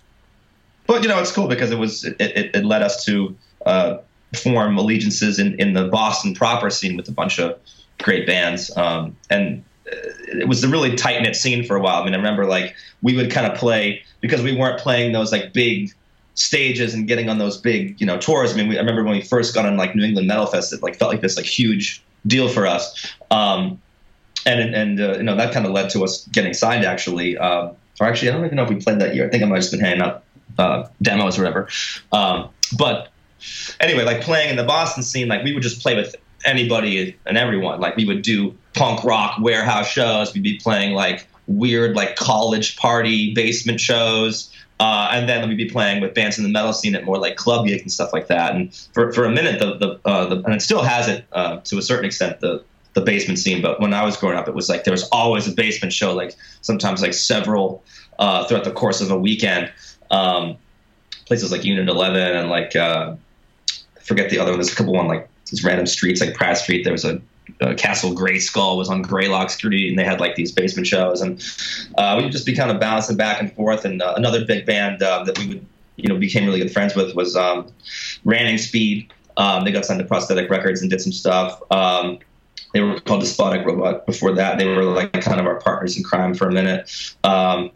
but 0.86 1.01
you 1.01 1.10
know, 1.10 1.19
it's 1.19 1.32
cool 1.32 1.47
because 1.47 1.71
it 1.71 1.80
was 1.80 2.06
it, 2.06 2.15
it, 2.19 2.56
it 2.56 2.65
led 2.65 2.84
us 2.84 3.04
to 3.06 3.36
uh, 3.65 3.97
form 4.36 4.78
allegiances 4.78 5.39
in 5.39 5.60
in 5.60 5.73
the 5.73 5.88
Boston 5.88 6.36
proper 6.36 6.69
scene 6.69 6.95
with 6.95 7.08
a 7.08 7.12
bunch 7.12 7.39
of 7.39 7.60
great 8.04 8.28
bands. 8.28 8.75
Um, 8.78 9.17
and 9.32 9.63
uh, 9.91 9.95
it 10.28 10.47
was 10.47 10.63
a 10.63 10.67
really 10.67 10.95
tight 10.95 11.19
knit 11.21 11.36
scene 11.36 11.65
for 11.65 11.75
a 11.75 11.82
while. 11.82 12.01
I 12.01 12.06
mean, 12.06 12.13
I 12.13 12.17
remember 12.17 12.45
like 12.45 12.75
we 13.01 13.15
would 13.15 13.32
kind 13.32 13.51
of 13.51 13.58
play 13.58 14.04
because 14.21 14.43
we 14.43 14.56
weren't 14.56 14.80
playing 14.80 15.13
those 15.13 15.32
like 15.32 15.51
big 15.51 15.91
stages 16.36 16.93
and 16.93 17.08
getting 17.08 17.30
on 17.30 17.38
those 17.38 17.58
big 17.58 18.00
you 18.00 18.06
know 18.06 18.17
tours. 18.17 18.54
I 18.54 18.58
mean, 18.58 18.67
we, 18.67 18.78
I 18.78 18.80
remember 18.80 19.04
when 19.04 19.13
we 19.13 19.21
first 19.21 19.54
got 19.54 19.65
on 19.65 19.78
like 19.78 19.95
New 19.95 20.04
England 20.04 20.28
Metal 20.28 20.45
Fest, 20.45 20.71
it 20.74 20.84
like 20.84 20.95
felt 20.95 21.12
like 21.12 21.21
this 21.21 21.38
like 21.38 21.45
huge 21.45 22.04
deal 22.28 22.48
for 22.50 22.67
us. 22.67 23.13
Um, 23.32 23.82
and 24.45 24.76
and 24.76 25.00
uh, 25.00 25.17
you 25.17 25.24
know 25.24 25.36
that 25.36 25.54
kind 25.54 25.65
of 25.65 25.71
led 25.71 25.89
to 25.91 26.04
us 26.04 26.28
getting 26.28 26.54
signed 26.54 26.86
actually. 26.86 27.38
Um, 27.38 27.76
or 28.00 28.08
actually, 28.08 28.30
I 28.30 28.34
don't 28.34 28.45
even 28.45 28.58
know 28.58 28.63
if 28.63 28.69
we 28.69 28.76
played 28.76 29.00
that 29.00 29.15
year. 29.15 29.26
I 29.26 29.30
think 29.30 29.41
I 29.41 29.45
might 29.45 29.56
have 29.56 29.63
just 29.63 29.71
been 29.71 29.80
handing 29.80 30.02
out 30.02 30.24
uh, 30.58 30.88
demos 31.02 31.39
or 31.39 31.43
whatever. 31.43 31.69
Um, 32.12 32.50
but 32.78 33.10
anyway, 33.80 34.04
like 34.04 34.21
playing 34.21 34.50
in 34.50 34.58
the 34.58 34.63
Boston 34.63 35.04
scene, 35.04 35.28
like 35.28 35.43
we 35.43 35.54
would 35.54 35.63
just 35.63 35.82
play 35.82 35.95
with 35.95 36.15
anybody 36.45 37.17
and 37.26 37.38
everyone. 37.38 37.80
Like 37.80 37.95
we 37.95 38.06
would 38.06 38.21
do 38.21 38.56
punk 38.74 39.04
rock 39.04 39.39
warehouse 39.39 39.88
shows. 39.88 40.34
We'd 40.34 40.43
be 40.43 40.58
playing 40.58 40.93
like 40.93 41.26
weird 41.48 41.95
like 41.95 42.15
college 42.15 42.76
party 42.76 43.34
basement 43.34 43.80
shows. 43.80 44.52
Uh, 44.79 45.09
and 45.11 45.29
then 45.29 45.47
we'd 45.47 45.55
be 45.55 45.69
playing 45.69 46.01
with 46.01 46.13
bands 46.13 46.38
in 46.38 46.43
the 46.43 46.49
metal 46.49 46.73
scene 46.73 46.95
at 46.95 47.05
more 47.05 47.17
like 47.17 47.38
club 47.38 47.65
gigs 47.65 47.81
and 47.81 47.91
stuff 47.91 48.11
like 48.11 48.27
that. 48.27 48.53
And 48.53 48.73
for, 48.93 49.11
for 49.13 49.23
a 49.23 49.31
minute, 49.31 49.59
the, 49.59 49.77
the, 49.77 49.99
uh, 50.03 50.25
the 50.25 50.35
and 50.43 50.53
it 50.53 50.61
still 50.61 50.81
has 50.81 51.07
it 51.07 51.25
uh, 51.31 51.57
to 51.61 51.77
a 51.77 51.81
certain 51.81 52.05
extent, 52.05 52.41
the, 52.41 52.61
the 52.93 53.01
basement 53.01 53.39
scene. 53.39 53.61
But 53.61 53.79
when 53.79 53.93
I 53.93 54.03
was 54.03 54.17
growing 54.17 54.38
up, 54.38 54.47
it 54.47 54.53
was 54.53 54.67
like 54.67 54.83
there 54.83 54.91
was 54.91 55.07
always 55.09 55.47
a 55.47 55.51
basement 55.53 55.93
show, 55.93 56.13
like 56.13 56.35
sometimes 56.61 57.01
like 57.01 57.13
several 57.13 57.83
uh, 58.19 58.45
throughout 58.45 58.65
the 58.65 58.71
course 58.71 58.99
of 58.99 59.11
a 59.11 59.17
weekend. 59.17 59.71
Um, 60.11 60.57
places 61.25 61.51
like 61.51 61.63
Unit 61.63 61.88
11 61.88 62.35
and 62.35 62.49
like 62.49 62.75
uh, 62.75 63.15
forget 64.01 64.29
the 64.29 64.39
other 64.39 64.51
one. 64.51 64.59
There's 64.59 64.71
a 64.71 64.75
couple 64.75 64.93
one 64.93 65.07
like 65.07 65.29
these 65.49 65.63
random 65.63 65.85
streets 65.85 66.21
like 66.21 66.33
Pratt 66.33 66.57
Street. 66.57 66.83
There 66.83 66.93
was 66.93 67.05
a, 67.05 67.21
a 67.62 67.75
Castle 67.75 68.13
Gray 68.13 68.39
Skull 68.39 68.77
was 68.77 68.89
on 68.89 69.01
Greylock 69.01 69.49
Street, 69.49 69.89
and 69.89 69.97
they 69.97 70.03
had 70.03 70.19
like 70.19 70.36
these 70.36 70.51
basement 70.51 70.88
shows, 70.88 71.21
and 71.21 71.43
uh, 71.97 72.19
we'd 72.21 72.31
just 72.31 72.45
be 72.45 72.55
kind 72.55 72.71
of 72.71 72.79
bouncing 72.79 73.17
back 73.17 73.39
and 73.39 73.53
forth. 73.53 73.86
And 73.86 74.01
uh, 74.01 74.13
another 74.17 74.45
big 74.45 74.65
band 74.65 75.01
uh, 75.01 75.23
that 75.23 75.38
we 75.38 75.47
would 75.47 75.65
you 75.97 76.10
know 76.10 76.17
became 76.17 76.45
really 76.45 76.60
good 76.60 76.71
friends 76.71 76.95
with 76.95 77.15
was 77.15 77.36
um, 77.36 77.67
Ramming 78.23 78.58
Speed. 78.58 79.12
Um, 79.38 79.65
they 79.65 79.71
got 79.71 79.86
signed 79.86 79.99
to 79.99 80.05
Prosthetic 80.05 80.49
Records 80.49 80.81
and 80.81 80.89
did 80.89 81.01
some 81.01 81.12
stuff. 81.12 81.62
Um, 81.71 82.19
they 82.73 82.81
were 82.81 82.99
called 82.99 83.21
Despotic 83.21 83.65
Robot 83.65 84.05
before 84.05 84.34
that. 84.34 84.58
They 84.58 84.67
were 84.67 84.84
like 84.84 85.13
kind 85.21 85.39
of 85.39 85.45
our 85.45 85.60
partners 85.60 85.97
in 85.97 86.03
crime 86.03 86.34
for 86.34 86.47
a 86.47 86.51
minute. 86.51 87.15
Um, 87.23 87.71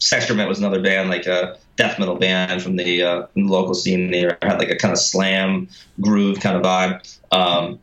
Sextrament 0.00 0.48
was 0.48 0.58
another 0.58 0.80
band, 0.80 1.10
like 1.10 1.26
a 1.26 1.58
death 1.76 1.98
metal 1.98 2.14
band 2.14 2.62
from 2.62 2.76
the, 2.76 3.02
uh, 3.02 3.26
from 3.26 3.46
the 3.46 3.52
local 3.52 3.74
scene. 3.74 4.10
They 4.10 4.20
had 4.20 4.58
like 4.58 4.70
a 4.70 4.76
kind 4.76 4.92
of 4.92 4.98
slam 4.98 5.68
groove 6.00 6.40
kind 6.40 6.56
of 6.56 6.62
vibe. 6.62 7.18
Um, 7.32 7.80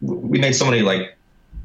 we 0.00 0.38
made 0.38 0.54
so 0.54 0.64
many 0.64 0.82
like 0.82 1.16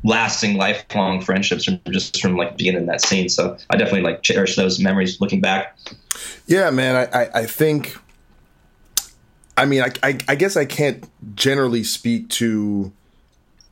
lasting, 0.04 0.58
lifelong 0.58 1.22
friendships 1.22 1.66
from 1.66 1.80
just 1.92 2.22
from 2.22 2.38
like 2.38 2.58
being 2.58 2.76
in 2.76 2.86
that 2.88 3.02
scene. 3.02 3.30
So 3.30 3.58
I 3.70 3.78
definitely 3.78 4.02
like 4.02 4.24
cherish 4.24 4.56
those 4.56 4.80
memories 4.80 5.22
looking 5.22 5.42
back. 5.42 5.78
Yeah, 6.48 6.70
man. 6.72 6.96
I, 6.96 7.24
I, 7.24 7.30
I 7.42 7.46
think. 7.46 7.96
I 9.58 9.66
mean, 9.66 9.82
I, 9.82 9.92
I, 10.02 10.18
I 10.30 10.36
guess 10.36 10.56
I 10.56 10.66
can't 10.66 11.08
generally 11.36 11.84
speak 11.84 12.30
to 12.30 12.92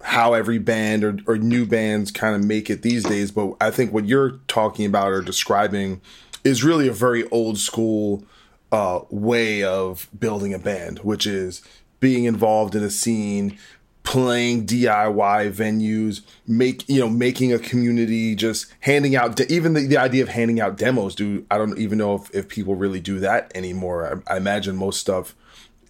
how 0.01 0.33
every 0.33 0.59
band 0.59 1.03
or, 1.03 1.17
or 1.25 1.37
new 1.37 1.65
bands 1.65 2.11
kind 2.11 2.35
of 2.35 2.43
make 2.43 2.69
it 2.69 2.81
these 2.81 3.03
days, 3.03 3.31
but 3.31 3.55
I 3.59 3.71
think 3.71 3.91
what 3.93 4.05
you're 4.05 4.39
talking 4.47 4.85
about 4.85 5.11
or 5.11 5.21
describing 5.21 6.01
is 6.43 6.63
really 6.63 6.87
a 6.87 6.93
very 6.93 7.27
old 7.29 7.57
school 7.57 8.23
uh, 8.71 9.01
way 9.09 9.63
of 9.63 10.07
building 10.17 10.53
a 10.53 10.59
band, 10.59 10.99
which 10.99 11.25
is 11.25 11.61
being 11.99 12.23
involved 12.25 12.75
in 12.75 12.83
a 12.83 12.89
scene, 12.89 13.57
playing 14.03 14.65
DIY 14.65 15.51
venues, 15.53 16.21
make 16.47 16.87
you 16.89 16.99
know 16.99 17.09
making 17.09 17.53
a 17.53 17.59
community, 17.59 18.35
just 18.35 18.73
handing 18.81 19.15
out 19.15 19.35
de- 19.35 19.51
even 19.53 19.73
the, 19.73 19.85
the 19.85 19.97
idea 19.97 20.23
of 20.23 20.29
handing 20.29 20.59
out 20.59 20.77
demos. 20.77 21.15
Do 21.15 21.45
I 21.51 21.57
don't 21.57 21.77
even 21.77 21.97
know 21.97 22.15
if, 22.15 22.33
if 22.33 22.47
people 22.47 22.75
really 22.75 22.99
do 22.99 23.19
that 23.19 23.51
anymore. 23.55 24.23
I, 24.27 24.33
I 24.33 24.37
imagine 24.37 24.75
most 24.75 24.99
stuff 24.99 25.35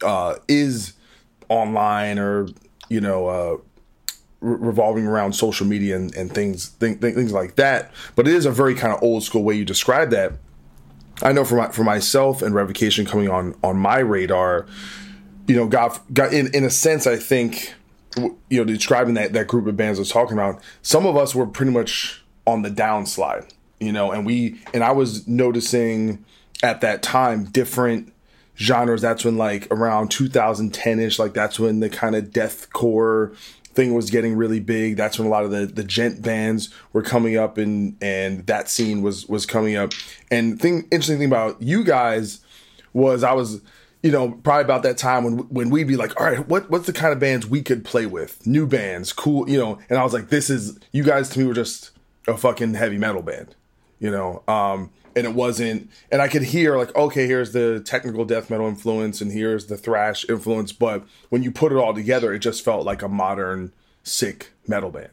uh, 0.04 0.36
is 0.48 0.94
online 1.48 2.20
or 2.20 2.48
you 2.90 3.02
know 3.02 3.28
uh, 3.28 3.58
re- 4.42 4.68
revolving 4.68 5.06
around 5.06 5.34
social 5.34 5.66
media 5.66 5.96
and, 5.96 6.14
and 6.16 6.34
things 6.34 6.70
th- 6.72 7.00
th- 7.00 7.16
things 7.16 7.32
like 7.32 7.56
that. 7.56 7.92
But 8.16 8.28
it 8.28 8.34
is 8.34 8.46
a 8.46 8.52
very 8.52 8.76
kind 8.76 8.94
of 8.94 9.02
old 9.02 9.24
school 9.24 9.44
way 9.44 9.56
you 9.56 9.66
describe 9.66 10.10
that. 10.12 10.34
I 11.22 11.34
know 11.34 11.44
for 11.44 11.56
my, 11.56 11.70
for 11.70 11.84
myself 11.84 12.42
and 12.42 12.56
revocation 12.56 13.06
coming 13.06 13.30
on 13.30 13.56
on 13.64 13.78
my 13.78 14.00
radar, 14.00 14.66
you 15.48 15.56
know, 15.56 15.68
got 15.68 16.02
got 16.14 16.34
in 16.34 16.54
in 16.54 16.64
a 16.64 16.70
sense. 16.70 17.08
I 17.08 17.18
think 17.18 17.74
you 18.50 18.58
know 18.60 18.64
describing 18.64 19.16
that 19.16 19.34
that 19.34 19.48
group 19.48 19.68
of 19.68 19.78
bands 19.78 20.00
I 20.00 20.02
was 20.02 20.12
talking 20.12 20.34
about. 20.34 20.62
Some 20.82 21.06
of 21.06 21.18
us 21.18 21.36
were 21.36 21.48
pretty 21.48 21.72
much 21.72 22.24
on 22.46 22.62
the 22.62 22.70
downslide, 22.70 23.50
you 23.80 23.92
know, 23.92 24.12
and 24.12 24.26
we 24.26 24.62
and 24.74 24.84
I 24.84 24.92
was 24.92 25.28
noticing 25.28 26.24
at 26.64 26.82
that 26.82 27.02
time 27.02 27.46
different 27.46 28.14
genres. 28.58 29.02
That's 29.02 29.24
when 29.24 29.38
like 29.38 29.68
around 29.72 30.10
2010 30.12 31.00
ish, 31.00 31.20
like 31.20 31.34
that's 31.34 31.60
when 31.60 31.80
the 31.80 31.90
kind 31.90 32.16
of 32.16 32.26
deathcore 32.26 33.36
thing 33.74 33.94
was 33.94 34.10
getting 34.10 34.36
really 34.36 34.60
big. 34.60 34.98
That's 34.98 35.18
when 35.18 35.28
a 35.28 35.32
lot 35.32 35.46
of 35.46 35.52
the 35.52 35.66
the 35.66 35.84
djent 35.84 36.22
bands 36.22 36.74
were 36.94 37.02
coming 37.02 37.38
up, 37.38 37.58
and 37.58 37.96
and 38.02 38.46
that 38.48 38.70
scene 38.70 39.02
was 39.02 39.28
was 39.28 39.46
coming 39.46 39.76
up. 39.76 39.94
And 40.30 40.60
thing 40.60 40.88
interesting 40.92 41.18
thing 41.18 41.28
about 41.28 41.62
you 41.62 41.84
guys 41.84 42.42
was 42.94 43.24
I 43.24 43.34
was 43.34 43.62
you 44.02 44.12
know 44.12 44.32
probably 44.32 44.64
about 44.64 44.84
that 44.84 44.98
time 44.98 45.24
when 45.24 45.38
when 45.50 45.70
we'd 45.70 45.88
be 45.88 45.98
like, 45.98 46.20
all 46.20 46.28
right, 46.28 46.48
what 46.48 46.70
what's 46.70 46.86
the 46.86 46.94
kind 46.94 47.14
of 47.14 47.20
bands 47.20 47.48
we 47.48 47.62
could 47.62 47.84
play 47.84 48.06
with? 48.06 48.46
New 48.46 48.66
bands, 48.66 49.14
cool, 49.14 49.50
you 49.50 49.58
know. 49.58 49.80
And 49.90 50.00
I 50.00 50.04
was 50.04 50.14
like, 50.14 50.30
this 50.30 50.50
is 50.50 50.80
you 50.92 51.04
guys 51.04 51.30
to 51.30 51.40
me 51.40 51.46
were 51.46 51.54
just 51.54 51.92
a 52.28 52.38
fucking 52.38 52.76
heavy 52.76 52.98
metal 52.98 53.22
band, 53.22 53.56
you 54.00 54.12
know. 54.12 54.44
Um, 54.48 54.92
and 55.16 55.26
it 55.26 55.34
wasn't 55.34 55.90
and 56.12 56.22
i 56.22 56.28
could 56.28 56.44
hear 56.44 56.78
like 56.78 56.96
okay 56.96 57.28
here's 57.28 57.52
the 57.52 57.80
technical 57.82 58.26
death 58.26 58.50
metal 58.50 58.68
influence 58.68 59.22
and 59.22 59.32
here's 59.32 59.66
the 59.68 59.78
thrash 59.78 60.28
influence 60.30 60.72
but 60.72 61.04
when 61.30 61.44
you 61.44 61.52
put 61.52 61.72
it 61.72 61.76
all 61.76 61.94
together 61.94 62.34
it 62.34 62.40
just 62.40 62.64
felt 62.64 62.86
like 62.86 63.02
a 63.02 63.08
modern 63.08 63.72
sick 64.04 64.52
metal 64.68 64.90
band 64.90 65.10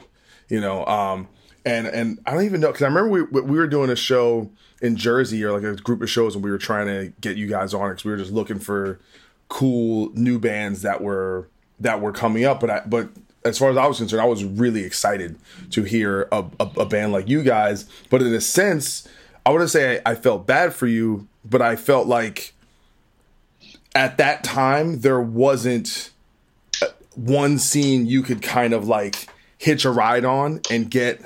you 0.49 0.61
know 0.61 0.85
um 0.87 1.29
and 1.65 1.87
and 1.87 2.21
i 2.27 2.33
don't 2.33 2.45
even 2.45 2.61
know 2.61 2.69
because 2.69 2.83
i 2.83 2.87
remember 2.87 3.11
we 3.11 3.23
we 3.41 3.59
were 3.59 3.67
doing 3.67 3.91
a 3.91 3.97
show 3.97 4.51
in 4.83 4.97
jersey 4.97 5.43
or 5.43 5.53
like 5.53 5.63
a 5.63 5.75
group 5.83 6.03
of 6.03 6.11
shows 6.11 6.35
and 6.35 6.45
we 6.45 6.51
were 6.51 6.59
trying 6.59 6.87
to 6.87 7.13
get 7.21 7.37
you 7.37 7.47
guys 7.47 7.73
on 7.73 7.91
because 7.91 8.05
we 8.05 8.11
were 8.11 8.17
just 8.17 8.33
looking 8.33 8.59
for 8.59 8.99
cool 9.49 10.11
new 10.15 10.39
bands 10.39 10.83
that 10.83 11.01
were 11.01 11.49
that 11.81 12.01
were 12.01 12.13
coming 12.13 12.45
up 12.45 12.61
but 12.61 12.71
i 12.71 12.83
but 12.87 13.09
as 13.47 13.59
far 13.59 13.71
as 13.71 13.77
I 13.77 13.87
was 13.87 13.99
concerned, 13.99 14.21
I 14.21 14.27
was 14.27 14.45
really 14.45 14.83
excited 14.83 15.39
to 15.71 15.85
hear 15.85 16.29
a, 16.33 16.45
a, 16.59 16.65
a, 16.79 16.85
band 16.85 17.13
like 17.13 17.29
you 17.29 17.43
guys. 17.43 17.89
But 18.11 18.21
in 18.21 18.35
a 18.35 18.41
sense, 18.41 19.07
I 19.45 19.51
wouldn't 19.51 19.71
say 19.71 20.03
I, 20.05 20.11
I 20.11 20.15
felt 20.17 20.47
bad 20.47 20.75
for 20.75 20.87
you, 20.87 21.29
but 21.45 21.63
I 21.63 21.77
felt 21.77 22.09
like 22.09 22.55
at 23.95 24.19
that 24.19 24.45
time 24.45 25.01
there 25.01 25.21
wasn't 25.21 26.11
uh, 26.83 26.89
one 27.15 27.59
scene 27.59 28.07
you 28.07 28.23
could 28.23 28.43
kind 28.43 28.75
of 28.75 28.87
like 28.87 29.29
hitch 29.59 29.85
a 29.85 29.91
ride 29.91 30.25
on 30.25 30.61
and 30.71 30.91
get 30.91 31.23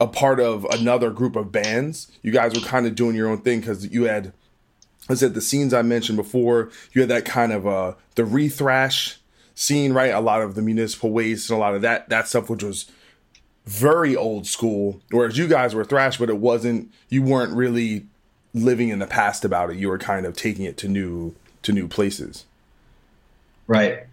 a 0.00 0.06
part 0.06 0.40
of 0.40 0.64
another 0.66 1.10
group 1.10 1.36
of 1.36 1.50
bands. 1.50 2.10
You 2.22 2.30
guys 2.30 2.54
were 2.54 2.66
kind 2.66 2.86
of 2.86 2.94
doing 2.94 3.16
your 3.16 3.28
own 3.28 3.38
thing 3.38 3.60
because 3.60 3.86
you 3.90 4.04
had, 4.04 4.32
I 5.08 5.14
said, 5.14 5.34
the 5.34 5.40
scenes 5.40 5.74
I 5.74 5.82
mentioned 5.82 6.16
before. 6.16 6.70
You 6.92 7.02
had 7.02 7.10
that 7.10 7.24
kind 7.24 7.52
of 7.52 7.66
uh 7.66 7.94
the 8.14 8.22
rethrash 8.22 9.16
scene, 9.54 9.92
right? 9.92 10.12
A 10.12 10.20
lot 10.20 10.42
of 10.42 10.54
the 10.54 10.62
municipal 10.62 11.10
waste 11.10 11.50
and 11.50 11.56
a 11.56 11.60
lot 11.60 11.74
of 11.74 11.82
that 11.82 12.08
that 12.08 12.28
stuff, 12.28 12.48
which 12.48 12.62
was 12.62 12.90
very 13.66 14.16
old 14.16 14.46
school, 14.46 15.00
whereas 15.10 15.36
you 15.36 15.46
guys 15.46 15.74
were 15.74 15.84
thrash, 15.84 16.16
but 16.16 16.30
it 16.30 16.38
wasn't. 16.38 16.90
You 17.08 17.22
weren't 17.22 17.54
really 17.54 18.06
living 18.54 18.88
in 18.88 18.98
the 18.98 19.06
past 19.06 19.44
about 19.44 19.70
it. 19.70 19.76
You 19.76 19.88
were 19.88 19.98
kind 19.98 20.24
of 20.24 20.36
taking 20.36 20.64
it 20.64 20.76
to 20.78 20.88
new 20.88 21.34
to 21.62 21.72
new 21.72 21.88
places. 21.88 22.46
Right. 23.66 24.06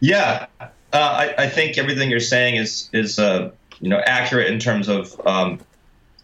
Yeah, 0.00 0.46
uh, 0.60 0.68
I, 0.92 1.34
I 1.38 1.48
think 1.48 1.78
everything 1.78 2.10
you're 2.10 2.20
saying 2.20 2.56
is 2.56 2.90
is 2.92 3.18
uh, 3.18 3.50
you 3.80 3.88
know 3.88 4.00
accurate 4.06 4.48
in 4.48 4.58
terms 4.58 4.88
of. 4.88 5.20
Um, 5.26 5.60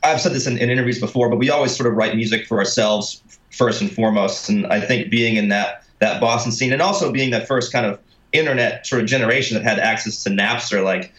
I've 0.04 0.20
said 0.20 0.32
this 0.32 0.48
in, 0.48 0.58
in 0.58 0.68
interviews 0.68 0.98
before, 0.98 1.28
but 1.28 1.36
we 1.36 1.48
always 1.48 1.76
sort 1.76 1.88
of 1.88 1.96
write 1.96 2.16
music 2.16 2.46
for 2.46 2.58
ourselves 2.58 3.22
first 3.52 3.80
and 3.80 3.90
foremost, 3.90 4.48
and 4.48 4.66
I 4.66 4.80
think 4.80 5.10
being 5.10 5.36
in 5.36 5.48
that 5.48 5.84
that 6.00 6.20
Boston 6.20 6.50
scene 6.50 6.72
and 6.72 6.82
also 6.82 7.12
being 7.12 7.30
that 7.30 7.46
first 7.46 7.72
kind 7.72 7.86
of 7.86 8.00
internet 8.32 8.84
sort 8.86 9.00
of 9.00 9.08
generation 9.08 9.56
that 9.56 9.62
had 9.62 9.78
access 9.78 10.24
to 10.24 10.30
Napster, 10.30 10.82
like 10.82 11.12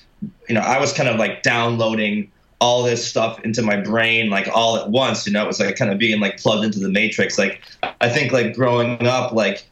you 0.50 0.56
know, 0.56 0.62
I 0.62 0.80
was 0.80 0.92
kind 0.92 1.08
of 1.08 1.18
like 1.18 1.44
downloading 1.44 2.32
all 2.60 2.84
this 2.84 3.06
stuff 3.06 3.40
into 3.42 3.62
my 3.62 3.76
brain 3.78 4.30
like 4.30 4.48
all 4.54 4.78
at 4.78 4.90
once. 4.90 5.26
You 5.26 5.34
know, 5.34 5.44
it 5.44 5.48
was 5.48 5.60
like 5.60 5.76
kind 5.76 5.92
of 5.92 5.98
being 5.98 6.20
like 6.20 6.38
plugged 6.38 6.66
into 6.66 6.80
the 6.80 6.90
matrix. 6.90 7.38
Like 7.38 7.62
I 8.02 8.10
think 8.10 8.32
like 8.32 8.56
growing 8.56 9.06
up, 9.08 9.32
like 9.32 9.66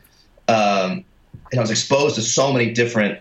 um, 0.48 1.04
and 1.52 1.60
I 1.60 1.62
was 1.62 1.72
exposed 1.72 2.16
to 2.16 2.22
so 2.22 2.52
many 2.52 2.72
different 2.72 3.20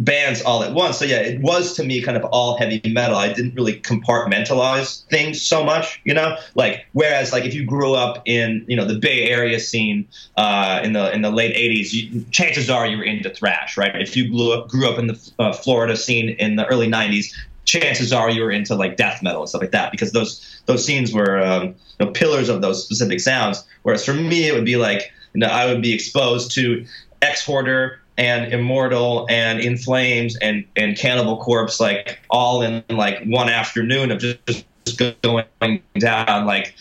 bands 0.00 0.42
all 0.42 0.64
at 0.64 0.72
once. 0.72 0.98
So 0.98 1.04
yeah, 1.04 1.20
it 1.20 1.40
was 1.40 1.74
to 1.74 1.84
me 1.84 2.02
kind 2.02 2.16
of 2.16 2.24
all 2.24 2.58
heavy 2.58 2.80
metal. 2.86 3.16
I 3.16 3.32
didn't 3.32 3.54
really 3.54 3.80
compartmentalize 3.80 5.04
things 5.06 5.40
so 5.40 5.62
much, 5.62 6.00
you 6.04 6.14
know. 6.14 6.36
Like 6.54 6.86
whereas 6.92 7.32
like 7.32 7.44
if 7.44 7.54
you 7.54 7.64
grew 7.64 7.94
up 7.94 8.22
in 8.24 8.64
you 8.66 8.76
know 8.76 8.86
the 8.86 8.98
Bay 8.98 9.28
Area 9.28 9.60
scene 9.60 10.08
uh, 10.36 10.80
in 10.82 10.94
the 10.94 11.12
in 11.12 11.22
the 11.22 11.30
late 11.30 11.54
'80s, 11.54 11.92
you, 11.92 12.24
chances 12.30 12.70
are 12.70 12.86
you 12.86 12.96
were 12.96 13.04
into 13.04 13.30
thrash, 13.30 13.76
right? 13.76 13.94
If 13.94 14.16
you 14.16 14.28
grew 14.28 14.52
up, 14.52 14.68
grew 14.68 14.88
up 14.88 14.98
in 14.98 15.06
the 15.06 15.30
uh, 15.38 15.52
Florida 15.52 15.96
scene 15.96 16.30
in 16.30 16.56
the 16.56 16.66
early 16.66 16.88
'90s, 16.88 17.32
chances 17.64 18.12
are 18.12 18.30
you 18.30 18.42
were 18.42 18.50
into 18.50 18.74
like 18.74 18.96
death 18.96 19.22
metal 19.22 19.42
and 19.42 19.48
stuff 19.48 19.60
like 19.60 19.70
that 19.72 19.92
because 19.92 20.12
those 20.12 20.62
those 20.66 20.84
scenes 20.84 21.12
were 21.12 21.40
um, 21.40 21.74
you 21.98 22.06
know, 22.06 22.12
pillars 22.12 22.48
of 22.48 22.62
those 22.62 22.82
specific 22.82 23.20
sounds. 23.20 23.62
Whereas 23.82 24.04
for 24.04 24.14
me, 24.14 24.48
it 24.48 24.54
would 24.54 24.64
be 24.64 24.76
like 24.76 25.12
you 25.34 25.40
know 25.40 25.46
I 25.46 25.66
would 25.66 25.82
be 25.82 25.92
exposed 25.92 26.52
to 26.52 26.86
Exhorder 27.20 27.99
and 28.20 28.52
Immortal 28.52 29.26
and 29.30 29.60
In 29.60 29.78
Flames 29.78 30.36
and 30.36 30.64
and 30.76 30.96
Cannibal 30.96 31.38
Corpse 31.38 31.80
like 31.80 32.20
all 32.28 32.60
in 32.60 32.84
like 32.90 33.24
one 33.24 33.48
afternoon 33.48 34.10
of 34.10 34.18
just, 34.18 34.64
just 34.84 35.22
going 35.22 35.82
down 35.98 36.46
like 36.46 36.74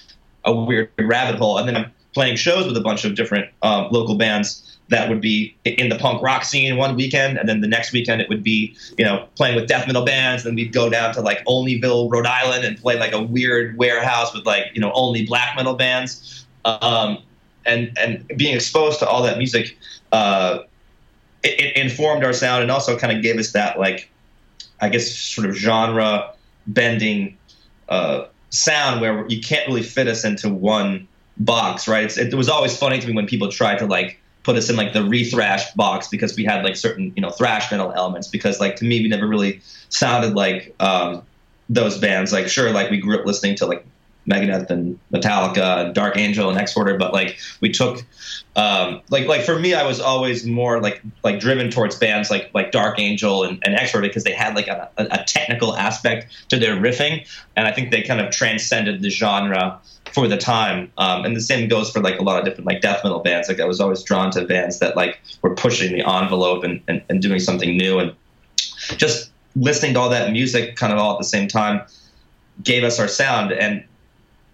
a 0.44 0.54
weird 0.54 0.92
rabbit 1.00 1.40
hole. 1.40 1.58
And 1.58 1.68
then 1.68 1.78
I'm 1.78 1.92
playing 2.14 2.36
shows 2.36 2.68
with 2.68 2.76
a 2.76 2.82
bunch 2.82 3.06
of 3.06 3.16
different 3.16 3.50
um, 3.62 3.88
local 3.90 4.16
bands 4.16 4.78
that 4.90 5.08
would 5.08 5.22
be 5.22 5.56
in 5.64 5.88
the 5.88 5.98
punk 5.98 6.22
rock 6.22 6.44
scene 6.44 6.76
one 6.76 6.96
weekend, 6.96 7.38
and 7.38 7.48
then 7.48 7.62
the 7.62 7.68
next 7.68 7.94
weekend 7.94 8.22
it 8.22 8.28
would 8.28 8.44
be 8.44 8.76
you 8.98 9.06
know 9.06 9.26
playing 9.36 9.56
with 9.56 9.68
death 9.68 9.88
metal 9.88 10.04
bands. 10.04 10.44
Then 10.44 10.56
we'd 10.56 10.74
go 10.74 10.90
down 10.90 11.14
to 11.14 11.22
like 11.22 11.46
Olneyville, 11.46 12.12
Rhode 12.12 12.26
Island, 12.26 12.66
and 12.66 12.78
play 12.78 13.00
like 13.00 13.14
a 13.14 13.22
weird 13.22 13.78
warehouse 13.78 14.34
with 14.34 14.46
like 14.46 14.66
you 14.74 14.82
know 14.82 14.92
only 14.94 15.26
black 15.26 15.56
metal 15.56 15.76
bands. 15.76 16.46
Um, 16.66 17.20
and 17.66 17.98
and 17.98 18.28
being 18.36 18.56
exposed 18.56 19.00
to 19.00 19.08
all 19.08 19.24
that 19.24 19.38
music 19.38 19.78
uh, 20.12 20.60
it, 21.44 21.60
it 21.60 21.78
informed 21.78 22.24
our 22.24 22.34
sound 22.34 22.64
and 22.64 22.72
also 22.72 22.98
kind 22.98 23.16
of 23.16 23.24
gave 23.24 23.38
us 23.38 23.52
that 23.54 23.80
like 23.80 24.10
I 24.82 24.90
guess 24.90 25.12
sort 25.12 25.50
of 25.50 25.56
genre 25.56 26.34
bending 26.68 27.38
uh, 27.88 28.26
sound 28.50 29.02
where 29.02 29.28
you 29.28 29.42
can't 29.42 29.68
really 29.68 29.84
fit 29.84 30.08
us 30.08 30.24
into 30.24 30.50
one 30.50 31.08
box, 31.38 31.88
right? 31.88 32.04
It's, 32.04 32.18
it 32.18 32.34
was 32.34 32.50
always 32.50 32.78
funny 32.78 33.00
to 33.00 33.08
me 33.08 33.14
when 33.14 33.28
people 33.28 33.52
tried 33.52 33.80
to 33.80 33.86
like 33.86 34.20
put 34.44 34.56
us 34.56 34.70
in 34.70 34.76
like 34.76 34.94
the 34.94 35.00
rethrash 35.00 35.76
box 35.76 36.08
because 36.08 36.36
we 36.36 36.46
had 36.46 36.64
like 36.64 36.76
certain 36.76 37.12
you 37.16 37.22
know 37.22 37.30
thrash 37.30 37.72
metal 37.72 37.92
elements 37.94 38.28
because 38.28 38.60
like 38.60 38.78
to 38.78 38.86
me 38.86 39.02
we 39.02 39.08
never 39.08 39.28
really 39.28 39.62
sounded 39.90 40.34
like 40.34 40.74
um, 40.80 41.24
those 41.70 41.98
bands. 41.98 42.32
Like 42.32 42.48
sure, 42.48 42.72
like 42.72 42.90
we 42.90 42.98
grew 42.98 43.20
up 43.20 43.26
listening 43.26 43.56
to 43.56 43.66
like 43.66 43.86
Megadeth 44.30 44.70
and 44.70 45.00
Metallica 45.12 45.94
Dark 45.94 46.18
Angel 46.18 46.50
and 46.50 46.60
Exhorder, 46.60 46.98
but 46.98 47.14
like 47.14 47.40
we 47.62 47.72
took 47.72 48.04
um, 48.56 49.02
like 49.10 49.28
like 49.28 49.42
for 49.42 49.58
me, 49.58 49.74
I 49.74 49.86
was 49.86 50.00
always 50.00 50.46
more 50.46 50.82
like 50.82 51.02
like 51.24 51.40
driven 51.40 51.72
towards 51.72 51.96
bands 51.98 52.30
like 52.30 52.52
like 52.54 52.72
Dark 52.72 53.00
Angel 53.00 53.44
and, 53.44 53.62
and 53.66 53.76
Exhorder 53.76 54.02
because 54.02 54.24
they 54.24 54.34
had 54.34 54.56
like 54.56 54.68
a, 54.68 54.90
a, 54.98 55.24
technical 55.26 55.76
aspect 55.76 56.28
to 56.50 56.58
their 56.58 56.76
riffing, 56.76 57.28
and 57.56 57.68
I 57.68 57.72
think 57.72 57.92
they 57.92 58.02
kind 58.02 58.22
of 58.22 58.32
transcended 58.32 59.02
the 59.02 59.10
genre 59.10 59.80
for 60.14 60.28
the 60.28 60.38
time. 60.38 60.92
Um, 60.98 61.26
and 61.26 61.36
the 61.36 61.42
same 61.42 61.68
goes 61.70 61.90
for 61.92 62.02
like 62.02 62.20
a 62.20 62.24
lot 62.24 62.40
of 62.40 62.46
different 62.46 62.68
like 62.68 62.82
death 62.82 63.04
metal 63.04 63.20
bands. 63.20 63.48
Like 63.48 63.60
I 63.60 63.66
was 63.66 63.80
always 63.80 64.04
drawn 64.04 64.32
to 64.32 64.46
bands 64.46 64.80
that 64.80 64.96
like 64.96 65.20
were 65.42 65.56
pushing 65.56 65.94
the 65.94 66.08
envelope 66.08 66.64
and, 66.64 66.82
and, 66.88 67.02
and 67.10 67.22
doing 67.22 67.40
something 67.40 67.78
new 67.78 68.00
and 68.00 68.14
just 68.98 69.32
listening 69.56 69.94
to 69.94 70.00
all 70.00 70.10
that 70.10 70.32
music 70.32 70.76
kind 70.76 70.94
of 70.94 71.00
all 71.00 71.14
at 71.14 71.20
the 71.20 71.26
same 71.26 71.48
time 71.48 71.82
gave 72.64 72.84
us 72.84 73.00
our 73.00 73.08
sound 73.08 73.52
and 73.52 73.84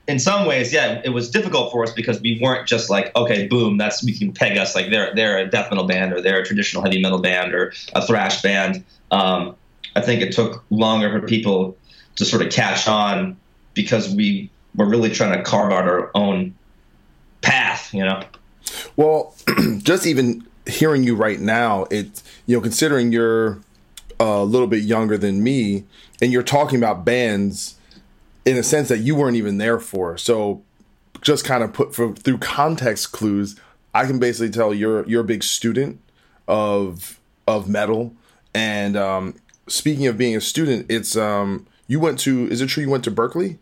in 0.08 0.20
some 0.20 0.46
ways, 0.46 0.72
yeah, 0.72 1.02
it 1.04 1.10
was 1.10 1.30
difficult 1.30 1.72
for 1.72 1.84
us 1.84 1.92
because 1.92 2.22
we 2.22 2.40
weren't 2.42 2.68
just 2.68 2.90
like, 2.90 3.16
okay, 3.16 3.48
boom, 3.48 3.78
that's 3.78 4.04
we 4.04 4.18
can 4.18 4.32
peg 4.32 4.58
us 4.58 4.76
like 4.76 4.90
they're 4.90 5.14
they're 5.16 5.38
a 5.40 5.50
death 5.50 5.72
metal 5.72 5.86
band 5.86 6.14
or 6.14 6.22
they're 6.22 6.40
a 6.40 6.46
traditional 6.46 6.84
heavy 6.84 7.02
metal 7.02 7.20
band 7.20 7.54
or 7.54 7.74
a 7.94 8.06
thrash 8.06 8.42
band. 8.42 8.84
Um, 9.12 9.56
I 9.96 10.02
think 10.02 10.22
it 10.22 10.34
took 10.34 10.64
longer 10.70 11.20
for 11.20 11.26
people 11.26 11.78
to 12.18 12.26
sort 12.26 12.42
of 12.42 12.52
catch 12.52 12.88
on 12.88 13.38
because 13.74 14.14
we 14.14 14.50
were 14.76 14.86
really 14.86 15.10
trying 15.10 15.38
to 15.38 15.44
carve 15.44 15.72
out 15.72 15.88
our 15.88 16.12
own 16.14 16.54
path, 17.42 17.94
you 17.94 18.04
know. 18.04 18.22
Well, 18.96 19.36
just 19.78 20.06
even 20.06 20.46
hearing 20.68 21.04
you 21.04 21.16
right 21.16 21.40
now, 21.40 21.86
it 21.90 22.22
you 22.46 22.56
know, 22.56 22.62
considering 22.62 23.12
you're 23.12 23.60
a 24.20 24.44
little 24.44 24.68
bit 24.68 24.84
younger 24.84 25.18
than 25.18 25.44
me, 25.44 25.84
and 26.22 26.32
you're 26.32 26.44
talking 26.44 26.78
about 26.78 27.06
bands 27.06 27.75
in 28.46 28.58
a 28.58 28.64
sense 28.64 28.88
that 28.90 29.00
you 29.00 29.16
weren't 29.16 29.36
even 29.36 29.58
there 29.58 29.80
for. 29.80 30.18
So 30.18 30.62
just 31.22 31.44
kind 31.44 31.64
of 31.64 31.74
put 31.74 31.96
for, 31.96 32.14
through 32.14 32.38
context 32.38 33.12
clues, 33.12 33.60
I 33.94 34.06
can 34.06 34.20
basically 34.20 34.52
tell 34.52 34.74
you're 34.74 35.06
you're 35.08 35.22
a 35.22 35.26
big 35.26 35.44
student 35.44 36.00
of 36.48 37.20
of 37.48 37.68
metal. 37.68 38.14
And 38.54 38.96
um, 38.96 39.36
speaking 39.68 40.08
of 40.08 40.18
being 40.18 40.36
a 40.36 40.42
student, 40.42 40.86
it's 40.90 41.18
um, 41.18 41.66
you 41.88 42.00
went 42.00 42.20
to 42.20 42.48
is 42.50 42.62
it 42.62 42.68
true 42.68 42.84
you 42.84 42.90
went 42.90 43.04
to 43.06 43.12
Berklee? 43.12 43.58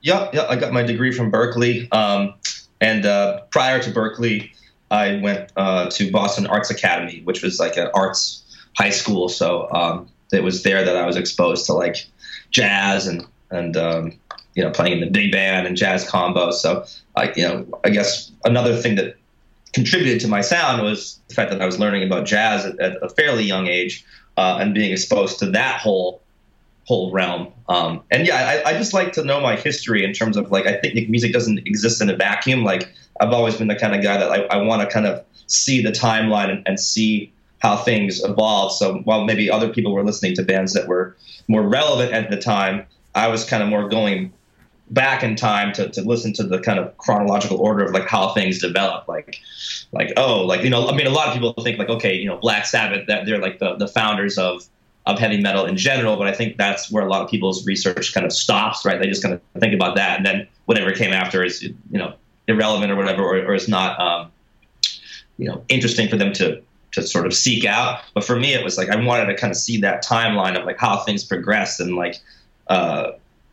Yeah, 0.00 0.30
yeah, 0.32 0.46
I 0.48 0.56
got 0.56 0.72
my 0.72 0.82
degree 0.82 1.12
from 1.12 1.30
Berklee. 1.30 1.92
Um, 1.94 2.34
and 2.80 3.06
uh, 3.06 3.42
prior 3.50 3.80
to 3.80 3.90
Berklee, 3.90 4.50
I 4.90 5.20
went 5.20 5.52
uh, 5.56 5.88
to 5.90 6.10
Boston 6.10 6.46
Arts 6.46 6.70
Academy, 6.70 7.20
which 7.22 7.42
was 7.42 7.60
like 7.60 7.76
an 7.76 7.88
arts 7.94 8.42
high 8.76 8.90
school. 8.90 9.28
So 9.28 9.70
um, 9.72 10.08
it 10.32 10.42
was 10.42 10.64
there 10.64 10.84
that 10.84 10.96
I 10.96 11.06
was 11.06 11.16
exposed 11.16 11.66
to 11.66 11.74
like 11.74 12.06
jazz 12.52 13.06
and 13.06 13.26
and 13.50 13.76
um, 13.76 14.12
you 14.54 14.62
know 14.62 14.70
playing 14.70 14.94
in 14.94 15.00
the 15.00 15.10
big 15.10 15.32
band 15.32 15.66
and 15.66 15.76
jazz 15.76 16.08
combo. 16.08 16.52
So 16.52 16.84
I 17.16 17.32
you 17.34 17.42
know 17.42 17.80
I 17.84 17.90
guess 17.90 18.30
another 18.44 18.76
thing 18.76 18.94
that 18.96 19.16
contributed 19.72 20.20
to 20.20 20.28
my 20.28 20.40
sound 20.40 20.82
was 20.82 21.18
the 21.28 21.34
fact 21.34 21.50
that 21.50 21.60
I 21.60 21.66
was 21.66 21.78
learning 21.78 22.04
about 22.04 22.26
jazz 22.26 22.64
at, 22.64 22.78
at 22.78 23.02
a 23.02 23.08
fairly 23.08 23.42
young 23.42 23.66
age 23.66 24.04
uh, 24.36 24.58
and 24.60 24.74
being 24.74 24.92
exposed 24.92 25.38
to 25.40 25.50
that 25.50 25.80
whole 25.80 26.20
whole 26.84 27.12
realm. 27.12 27.52
Um, 27.68 28.02
and 28.10 28.26
yeah, 28.26 28.62
I, 28.64 28.70
I, 28.70 28.72
just 28.76 28.92
like 28.92 29.12
to 29.12 29.24
know 29.24 29.40
my 29.40 29.54
history 29.54 30.04
in 30.04 30.12
terms 30.12 30.36
of 30.36 30.50
like 30.50 30.66
I 30.66 30.78
think 30.78 31.08
music 31.08 31.32
doesn't 31.32 31.58
exist 31.58 32.02
in 32.02 32.10
a 32.10 32.16
vacuum. 32.16 32.64
Like 32.64 32.92
I've 33.20 33.32
always 33.32 33.56
been 33.56 33.68
the 33.68 33.76
kind 33.76 33.94
of 33.94 34.02
guy 34.02 34.16
that 34.16 34.30
I, 34.30 34.42
I 34.46 34.56
want 34.58 34.82
to 34.82 34.92
kind 34.92 35.06
of 35.06 35.24
see 35.46 35.82
the 35.82 35.92
timeline 35.92 36.50
and, 36.50 36.66
and 36.66 36.80
see 36.80 37.32
how 37.62 37.76
things 37.76 38.20
evolved. 38.24 38.74
So 38.74 38.96
while 39.04 39.24
maybe 39.24 39.48
other 39.48 39.72
people 39.72 39.92
were 39.92 40.02
listening 40.02 40.34
to 40.34 40.42
bands 40.42 40.72
that 40.72 40.88
were 40.88 41.16
more 41.46 41.62
relevant 41.62 42.12
at 42.12 42.28
the 42.28 42.36
time, 42.36 42.84
I 43.14 43.28
was 43.28 43.44
kind 43.44 43.62
of 43.62 43.68
more 43.68 43.88
going 43.88 44.32
back 44.90 45.22
in 45.22 45.36
time 45.36 45.72
to, 45.74 45.88
to 45.90 46.02
listen 46.02 46.32
to 46.34 46.42
the 46.42 46.58
kind 46.58 46.80
of 46.80 46.96
chronological 46.98 47.58
order 47.58 47.84
of 47.84 47.92
like 47.92 48.08
how 48.08 48.34
things 48.34 48.60
develop 48.60 49.08
like 49.08 49.40
like 49.92 50.12
oh 50.18 50.44
like 50.44 50.62
you 50.62 50.68
know 50.68 50.86
i 50.88 50.94
mean 50.94 51.06
a 51.06 51.10
lot 51.10 51.28
of 51.28 51.32
people 51.32 51.54
think 51.62 51.78
like 51.78 51.88
okay 51.88 52.14
you 52.14 52.26
know 52.26 52.36
black 52.36 52.66
sabbath 52.66 53.06
that 53.06 53.24
they're 53.24 53.38
like 53.38 53.58
the, 53.58 53.74
the 53.76 53.88
founders 53.88 54.36
of 54.36 54.62
of 55.06 55.18
heavy 55.18 55.40
metal 55.40 55.64
in 55.64 55.78
general 55.78 56.16
but 56.16 56.26
i 56.26 56.32
think 56.32 56.58
that's 56.58 56.90
where 56.90 57.06
a 57.06 57.08
lot 57.08 57.22
of 57.22 57.30
people's 57.30 57.64
research 57.66 58.12
kind 58.12 58.26
of 58.26 58.32
stops 58.32 58.84
right 58.84 59.00
they 59.00 59.06
just 59.06 59.22
kind 59.22 59.34
of 59.34 59.40
think 59.60 59.72
about 59.72 59.96
that 59.96 60.18
and 60.18 60.26
then 60.26 60.46
whatever 60.66 60.92
came 60.92 61.12
after 61.12 61.42
is 61.42 61.62
you 61.62 61.74
know 61.90 62.12
irrelevant 62.46 62.92
or 62.92 62.96
whatever 62.96 63.22
or, 63.22 63.38
or 63.46 63.54
is 63.54 63.68
not 63.68 63.98
um, 63.98 64.30
you 65.38 65.48
know 65.48 65.64
interesting 65.68 66.06
for 66.06 66.18
them 66.18 66.34
to 66.34 66.60
to 66.92 67.02
sort 67.02 67.26
of 67.26 67.34
seek 67.34 67.64
out 67.64 68.00
but 68.14 68.24
for 68.24 68.36
me 68.36 68.54
it 68.54 68.64
was 68.64 68.78
like 68.78 68.88
i 68.88 68.96
wanted 68.96 69.26
to 69.26 69.36
kind 69.36 69.50
of 69.50 69.56
see 69.56 69.80
that 69.80 70.04
timeline 70.04 70.58
of 70.58 70.64
like 70.64 70.78
how 70.78 70.98
things 70.98 71.24
progressed 71.24 71.80
and 71.80 71.96
like 71.96 72.16
uh, 72.68 73.12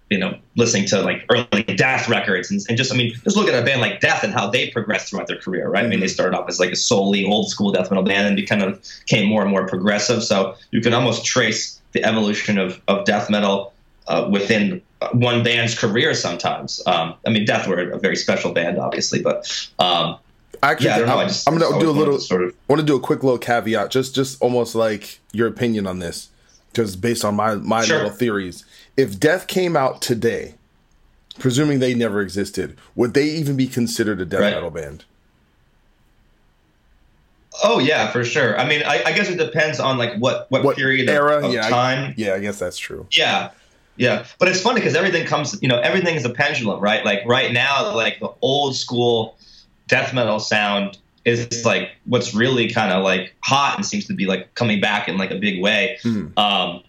you 0.10 0.18
know, 0.18 0.36
listening 0.56 0.86
to 0.88 1.02
like 1.02 1.26
early 1.30 1.64
Death 1.64 2.10
records 2.10 2.50
and, 2.50 2.60
and, 2.68 2.78
just, 2.78 2.92
I 2.92 2.98
mean, 2.98 3.14
just 3.24 3.38
look 3.38 3.48
at 3.48 3.62
a 3.62 3.64
band 3.64 3.82
like 3.82 4.00
Death 4.00 4.24
and 4.24 4.34
how 4.34 4.50
they 4.50 4.70
progressed 4.70 5.10
throughout 5.10 5.28
their 5.28 5.38
career, 5.38 5.70
right? 5.70 5.82
Mm-hmm. 5.82 5.86
I 5.86 5.90
mean, 5.90 6.00
they 6.00 6.08
mm-hmm. 6.08 6.14
started 6.14 6.38
off 6.38 6.50
as 6.50 6.60
like 6.60 6.72
a 6.72 6.76
solely 6.76 7.26
old 7.26 7.50
school 7.50 7.72
death 7.72 7.92
metal 7.92 8.04
band 8.04 8.28
and 8.28 8.38
they 8.38 8.42
kind 8.42 8.64
of 8.64 8.84
came 9.06 9.28
more 9.28 9.44
and 9.44 9.52
more 9.52 9.68
progressive. 9.68 10.24
So 10.24 10.56
you 10.72 10.82
can 10.82 10.94
almost 10.94 11.26
trace 11.26 11.80
the 11.92 12.04
evolution 12.04 12.58
of, 12.58 12.82
of 12.88 13.06
death 13.06 13.30
metal 13.30 13.74
uh, 14.08 14.28
within 14.32 14.82
one 15.14 15.44
band's 15.44 15.78
career 15.78 16.14
sometimes. 16.14 16.82
Um, 16.88 17.16
I 17.26 17.30
mean, 17.30 17.46
Death 17.46 17.68
were 17.68 17.80
a 17.92 18.00
very 18.00 18.16
special 18.16 18.52
band, 18.52 18.80
obviously, 18.80 19.22
but 19.22 19.70
um, 19.80 20.18
Actually, 20.62 20.90
yeah, 20.90 21.14
I 21.14 21.24
am 21.24 21.30
I'm 21.48 21.58
gonna 21.58 21.80
do 21.80 21.90
a 21.90 21.92
little. 21.92 22.20
Sort 22.20 22.44
of. 22.44 22.50
I 22.50 22.54
want 22.74 22.82
to 22.82 22.86
do 22.86 22.96
a 22.96 23.00
quick 23.00 23.24
little 23.24 23.38
caveat, 23.38 23.92
just 23.92 24.14
just 24.16 24.42
almost 24.42 24.76
like 24.76 25.20
your 25.32 25.48
opinion 25.48 25.88
on 25.88 26.00
this, 26.00 26.30
because 26.72 26.96
based 26.96 27.24
on 27.24 27.36
my 27.36 27.56
my 27.56 27.84
sure. 27.86 27.98
little 27.98 28.12
theories 28.12 28.66
if 29.00 29.18
Death 29.18 29.48
came 29.48 29.78
out 29.78 30.02
today, 30.02 30.56
presuming 31.38 31.80
they 31.80 31.94
never 31.94 32.20
existed, 32.20 32.78
would 32.96 33.14
they 33.14 33.30
even 33.30 33.56
be 33.56 33.66
considered 33.66 34.20
a 34.20 34.26
death 34.26 34.42
right. 34.42 34.54
metal 34.54 34.72
band? 34.72 35.06
Oh 37.64 37.80
yeah, 37.80 38.12
for 38.12 38.26
sure. 38.26 38.60
I 38.60 38.68
mean, 38.68 38.84
I, 38.86 39.02
I, 39.06 39.14
guess 39.14 39.30
it 39.30 39.38
depends 39.38 39.80
on 39.80 39.98
like 39.98 40.18
what 40.18 40.52
what, 40.52 40.66
what 40.66 40.76
period 40.76 41.10
era, 41.10 41.38
of, 41.38 41.46
of 41.46 41.54
yeah, 41.54 41.70
time. 41.70 42.10
I, 42.10 42.14
yeah, 42.18 42.34
I 42.34 42.40
guess 42.40 42.60
that's 42.60 42.78
true. 42.78 43.08
Yeah, 43.12 43.52
yeah. 43.96 44.26
But 44.38 44.50
it's 44.50 44.62
funny 44.62 44.82
because 44.82 44.96
everything 44.96 45.26
comes, 45.26 45.58
you 45.62 45.70
know, 45.70 45.80
everything 45.80 46.16
is 46.16 46.26
a 46.26 46.30
pendulum, 46.30 46.82
right? 46.82 47.06
Like 47.06 47.22
right 47.26 47.54
now, 47.54 47.96
like 47.96 48.20
the 48.20 48.32
old 48.42 48.76
school 48.76 49.38
death 49.90 50.14
metal 50.14 50.40
sound 50.40 50.98
is 51.26 51.66
like 51.66 51.90
what's 52.06 52.34
really 52.34 52.70
kind 52.70 52.94
of 52.94 53.04
like 53.04 53.36
hot 53.44 53.76
and 53.76 53.86
seems 53.86 54.06
to 54.06 54.14
be 54.14 54.26
like 54.26 54.54
coming 54.56 54.80
back 54.80 55.10
in 55.10 55.18
like 55.18 55.32
a 55.32 55.38
big 55.38 55.62
way. 55.62 55.98
Mm. 56.04 56.38
Um, 56.38 56.84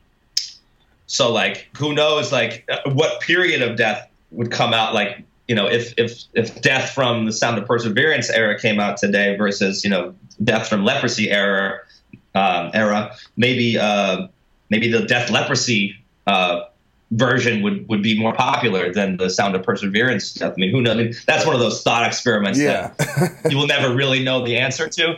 so 1.06 1.32
like, 1.32 1.68
who 1.76 1.92
knows 1.92 2.30
like 2.30 2.64
uh, 2.70 2.90
what 2.92 3.20
period 3.20 3.62
of 3.62 3.76
death 3.76 4.08
would 4.30 4.52
come 4.52 4.72
out 4.72 4.94
like 4.94 5.24
you 5.48 5.56
know 5.56 5.66
if 5.66 5.92
if 5.96 6.22
if 6.34 6.62
death 6.62 6.90
from 6.90 7.26
the 7.26 7.32
sound 7.32 7.58
of 7.58 7.66
perseverance 7.66 8.30
era 8.30 8.56
came 8.56 8.78
out 8.78 8.96
today 8.96 9.36
versus 9.36 9.82
you 9.82 9.90
know 9.90 10.14
death 10.44 10.68
from 10.68 10.84
leprosy 10.84 11.28
era 11.28 11.80
um, 12.36 12.70
era 12.72 13.16
maybe 13.36 13.76
uh, 13.76 14.28
maybe 14.70 14.88
the 14.88 15.02
death 15.06 15.28
leprosy 15.28 15.96
uh, 16.28 16.60
version 17.12 17.62
would 17.62 17.88
would 17.88 18.02
be 18.02 18.18
more 18.18 18.32
popular 18.32 18.92
than 18.92 19.16
the 19.16 19.28
sound 19.28 19.54
of 19.54 19.62
perseverance 19.62 20.24
stuff. 20.24 20.54
I 20.56 20.60
mean, 20.60 20.70
who 20.70 20.80
knows? 20.80 20.96
I 20.96 21.02
mean, 21.02 21.14
that's 21.26 21.44
one 21.44 21.54
of 21.54 21.60
those 21.60 21.82
thought 21.82 22.06
experiments 22.06 22.58
yeah. 22.58 22.92
that 22.98 23.40
you 23.50 23.56
will 23.56 23.66
never 23.66 23.94
really 23.94 24.22
know 24.22 24.44
the 24.44 24.56
answer 24.56 24.88
to. 24.88 25.10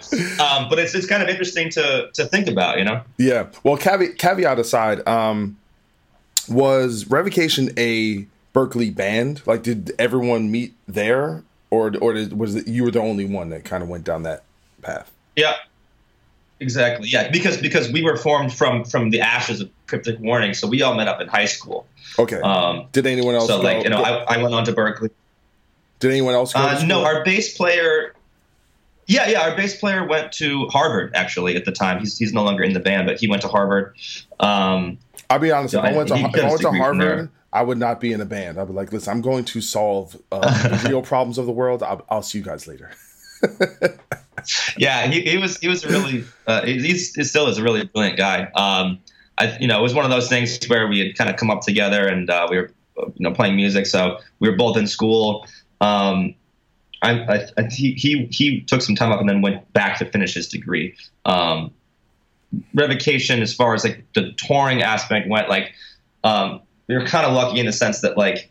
Um, 0.42 0.68
but 0.68 0.78
it's 0.78 0.94
it's 0.94 1.06
kind 1.06 1.22
of 1.22 1.28
interesting 1.28 1.70
to 1.70 2.10
to 2.14 2.24
think 2.26 2.48
about, 2.48 2.78
you 2.78 2.84
know. 2.84 3.02
Yeah. 3.18 3.48
Well, 3.62 3.76
caveat, 3.76 4.18
caveat 4.18 4.58
aside, 4.58 5.06
um, 5.06 5.58
was 6.48 7.06
Revocation 7.06 7.70
a 7.76 8.26
Berklee 8.54 8.94
band? 8.94 9.42
Like, 9.46 9.62
did 9.62 9.92
everyone 9.98 10.50
meet 10.50 10.74
there, 10.86 11.42
or 11.70 11.94
or 12.00 12.14
did, 12.14 12.38
was 12.38 12.54
it 12.54 12.66
you 12.68 12.84
were 12.84 12.90
the 12.90 13.00
only 13.00 13.24
one 13.24 13.50
that 13.50 13.64
kind 13.64 13.82
of 13.82 13.88
went 13.88 14.04
down 14.04 14.22
that 14.22 14.44
path? 14.80 15.12
Yeah, 15.36 15.56
exactly. 16.62 17.08
Yeah, 17.08 17.30
because 17.30 17.58
because 17.58 17.90
we 17.90 18.02
were 18.02 18.16
formed 18.16 18.52
from 18.54 18.84
from 18.84 19.10
the 19.10 19.20
ashes 19.20 19.60
of 19.60 19.70
Cryptic 19.86 20.18
Warning, 20.20 20.54
so 20.54 20.66
we 20.66 20.82
all 20.82 20.94
met 20.94 21.08
up 21.08 21.20
in 21.20 21.28
high 21.28 21.46
school. 21.46 21.86
Okay. 22.18 22.40
Um, 22.40 22.86
did 22.92 23.06
anyone 23.06 23.34
else? 23.34 23.48
So 23.48 23.58
go, 23.58 23.64
like 23.64 23.84
you 23.84 23.90
know, 23.90 24.02
I, 24.02 24.36
I, 24.36 24.42
went 24.42 24.54
on 24.54 24.64
to 24.64 24.72
Berklee. 24.72 25.10
Did 26.00 26.10
anyone 26.10 26.34
else? 26.34 26.54
Uh, 26.54 26.84
no, 26.86 27.04
our 27.04 27.24
bass 27.24 27.56
player. 27.56 28.14
Yeah, 29.06 29.28
yeah, 29.28 29.42
our 29.42 29.56
bass 29.56 29.78
player 29.78 30.06
went 30.06 30.32
to 30.32 30.68
Harvard 30.68 31.12
actually 31.14 31.56
at 31.56 31.64
the 31.64 31.72
time. 31.72 31.98
He's 31.98 32.16
he's 32.16 32.32
no 32.32 32.42
longer 32.42 32.62
in 32.62 32.72
the 32.72 32.80
band, 32.80 33.06
but 33.06 33.18
he 33.18 33.28
went 33.28 33.42
to 33.42 33.48
Harvard. 33.48 33.94
Um, 34.40 34.98
I'll 35.28 35.38
be 35.38 35.50
honest. 35.50 35.74
if 35.74 35.80
I 35.80 35.92
went 35.96 36.08
to, 36.08 36.14
I 36.14 36.22
went 36.22 36.60
to 36.60 36.70
Harvard, 36.72 37.30
I 37.52 37.62
would 37.62 37.78
not 37.78 38.00
be 38.00 38.12
in 38.12 38.20
a 38.20 38.24
band. 38.24 38.58
I'd 38.58 38.68
be 38.68 38.72
like, 38.72 38.92
listen, 38.92 39.12
I'm 39.12 39.20
going 39.20 39.44
to 39.46 39.60
solve 39.60 40.16
uh, 40.30 40.78
the 40.82 40.88
real 40.88 41.02
problems 41.02 41.38
of 41.38 41.46
the 41.46 41.52
world. 41.52 41.82
I'll, 41.82 42.04
I'll 42.08 42.22
see 42.22 42.38
you 42.38 42.44
guys 42.44 42.66
later. 42.66 42.90
yeah, 44.78 45.06
he, 45.06 45.22
he, 45.22 45.38
was 45.38 45.58
he 45.58 45.68
was 45.68 45.84
really 45.86 46.24
uh, 46.46 46.62
he's 46.64 47.14
he 47.14 47.24
still 47.24 47.48
is 47.48 47.58
a 47.58 47.62
really 47.62 47.84
brilliant 47.84 48.18
guy. 48.18 48.44
Um, 48.54 48.98
I 49.38 49.56
you 49.58 49.66
know 49.66 49.78
it 49.78 49.82
was 49.82 49.94
one 49.94 50.04
of 50.04 50.10
those 50.10 50.28
things 50.28 50.58
where 50.66 50.86
we 50.86 50.98
had 51.00 51.16
kind 51.16 51.30
of 51.30 51.36
come 51.36 51.50
up 51.50 51.62
together 51.62 52.06
and 52.06 52.28
uh, 52.30 52.46
we 52.50 52.58
were 52.58 52.70
you 52.96 53.12
know 53.18 53.32
playing 53.32 53.56
music, 53.56 53.86
so 53.86 54.18
we 54.40 54.48
were 54.48 54.56
both 54.56 54.76
in 54.76 54.86
school. 54.86 55.46
Um, 55.80 56.34
I, 57.02 57.48
I, 57.56 57.64
he, 57.68 57.94
he 57.94 58.26
he 58.26 58.60
took 58.60 58.80
some 58.80 58.94
time 58.94 59.10
off 59.10 59.20
and 59.20 59.28
then 59.28 59.42
went 59.42 59.72
back 59.72 59.98
to 59.98 60.04
finish 60.06 60.34
his 60.34 60.48
degree. 60.48 60.94
Um, 61.24 61.72
revocation 62.74 63.42
as 63.42 63.54
far 63.54 63.74
as 63.74 63.84
like 63.84 64.04
the 64.14 64.32
touring 64.36 64.82
aspect 64.82 65.28
went 65.28 65.48
like 65.48 65.72
um, 66.24 66.60
we 66.86 66.94
were 66.94 67.04
kind 67.04 67.26
of 67.26 67.32
lucky 67.32 67.58
in 67.58 67.66
the 67.66 67.72
sense 67.72 68.00
that 68.00 68.16
like 68.16 68.50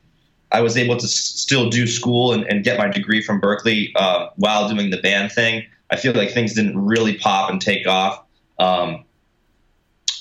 i 0.52 0.60
was 0.60 0.76
able 0.76 0.98
to 0.98 1.06
s- 1.06 1.14
still 1.14 1.70
do 1.70 1.88
school 1.88 2.34
and, 2.34 2.44
and, 2.46 2.64
get 2.64 2.78
my 2.78 2.88
degree 2.88 3.22
from 3.22 3.40
Berklee 3.40 3.92
uh, 3.96 4.30
while 4.38 4.68
doing 4.68 4.90
the 4.90 5.02
band 5.02 5.32
thing 5.32 5.66
i 5.92 5.96
feel 5.96 6.14
like 6.14 6.32
things 6.32 6.54
didn't 6.54 6.78
really 6.78 7.18
pop 7.18 7.50
and 7.50 7.62
take 7.62 7.88
off 7.88 8.24
um, 8.60 9.04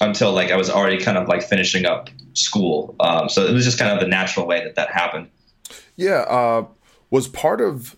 until 0.00 0.32
like 0.32 0.50
i 0.50 0.56
was 0.56 0.70
already 0.70 0.98
kind 0.98 1.16
of 1.16 1.28
like 1.28 1.42
finishing 1.42 1.86
up 1.86 2.10
school. 2.34 2.94
Um, 3.00 3.28
so 3.28 3.46
it 3.46 3.52
was 3.52 3.64
just 3.64 3.78
kind 3.78 3.92
of 3.92 4.00
the 4.00 4.06
natural 4.06 4.46
way 4.46 4.62
that 4.64 4.74
that 4.76 4.90
happened. 4.90 5.28
Yeah 5.96 6.24
uh, 6.28 6.66
was 7.10 7.28
part 7.28 7.60
of 7.60 7.96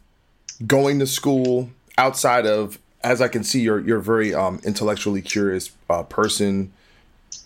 going 0.66 0.98
to 0.98 1.06
school 1.06 1.70
outside 1.98 2.46
of 2.46 2.78
as 3.04 3.20
I 3.20 3.28
can 3.28 3.42
see, 3.42 3.60
you're 3.60 3.80
you're 3.80 3.98
a 3.98 4.02
very 4.02 4.32
um, 4.32 4.60
intellectually 4.64 5.22
curious 5.22 5.72
uh, 5.90 6.04
person. 6.04 6.72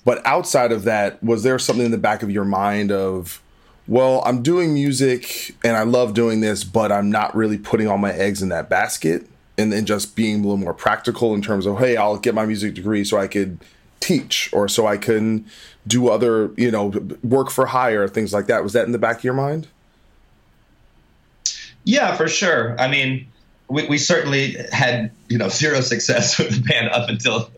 But 0.05 0.25
outside 0.27 0.71
of 0.71 0.85
that, 0.85 1.23
was 1.23 1.43
there 1.43 1.59
something 1.59 1.87
in 1.87 1.93
the 1.93 1.99
back 1.99 2.23
of 2.23 2.31
your 2.31 2.45
mind 2.45 2.93
of, 2.93 3.43
well, 3.89 4.23
I'm 4.25 4.43
doing 4.43 4.75
music 4.75 5.57
and 5.65 5.77
I 5.77 5.83
love 5.83 6.15
doing 6.15 6.41
this, 6.41 6.63
but 6.63 6.93
I'm 6.93 7.11
not 7.11 7.35
really 7.35 7.59
putting 7.59 7.89
all 7.89 7.99
my 7.99 8.13
eggs 8.13 8.43
in 8.43 8.49
that 8.51 8.69
basket, 8.69 9.27
and 9.59 9.73
then 9.73 9.87
just 9.87 10.17
being 10.17 10.37
a 10.37 10.43
little 10.43 10.57
more 10.57 10.75
practical 10.75 11.35
in 11.35 11.43
terms 11.43 11.67
of, 11.67 11.79
hey, 11.79 11.97
I'll 11.97 12.19
get 12.19 12.35
my 12.35 12.47
music 12.47 12.75
degree 12.75 13.05
so 13.05 13.19
I 13.19 13.27
could 13.27 13.59
teach 14.01 14.51
or 14.53 14.69
so 14.69 14.87
I 14.87 14.97
can 14.97 15.47
do 15.87 16.09
other, 16.09 16.51
you 16.57 16.71
know, 16.71 16.89
work 17.23 17.51
for 17.51 17.67
hire, 17.67 18.07
things 18.09 18.33
like 18.33 18.47
that. 18.47 18.63
Was 18.63 18.73
that 18.75 18.87
in 18.87 18.93
the 18.93 18.99
back 18.99 19.19
of 19.19 19.25
your 19.25 19.35
mind? 19.35 19.69
Yeah, 21.85 22.17
for 22.17 22.29
sure. 22.29 22.79
I 22.79 22.89
mean, 22.89 23.29
we, 23.69 23.87
we 23.87 23.99
certainly 23.99 24.57
had 24.73 25.11
you 25.29 25.39
know 25.39 25.49
zero 25.49 25.81
success 25.81 26.39
with 26.39 26.51
the 26.51 26.69
band 26.69 26.89
up 26.91 27.09
until 27.09 27.51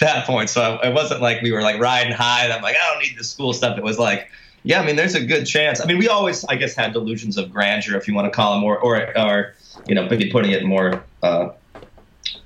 that 0.00 0.26
point. 0.26 0.50
So 0.50 0.78
it 0.82 0.92
wasn't 0.92 1.20
like 1.20 1.42
we 1.42 1.52
were 1.52 1.62
like 1.62 1.80
riding 1.80 2.12
high. 2.12 2.44
And 2.44 2.52
I'm 2.52 2.62
like, 2.62 2.76
I 2.76 2.92
don't 2.92 3.02
need 3.02 3.16
the 3.18 3.24
school 3.24 3.52
stuff. 3.52 3.76
It 3.78 3.84
was 3.84 3.98
like, 3.98 4.28
yeah, 4.62 4.80
I 4.80 4.86
mean, 4.86 4.96
there's 4.96 5.14
a 5.14 5.24
good 5.24 5.44
chance. 5.44 5.80
I 5.80 5.86
mean, 5.86 5.98
we 5.98 6.08
always, 6.08 6.44
I 6.44 6.56
guess, 6.56 6.74
had 6.74 6.92
delusions 6.92 7.36
of 7.36 7.52
grandeur, 7.52 7.96
if 7.96 8.08
you 8.08 8.14
want 8.14 8.26
to 8.26 8.30
call 8.30 8.54
them, 8.54 8.64
or 8.64 8.78
or, 8.78 9.18
or 9.18 9.54
you 9.86 9.94
know, 9.94 10.08
maybe 10.08 10.30
putting 10.30 10.50
it 10.50 10.64
more 10.64 11.04
uh, 11.22 11.50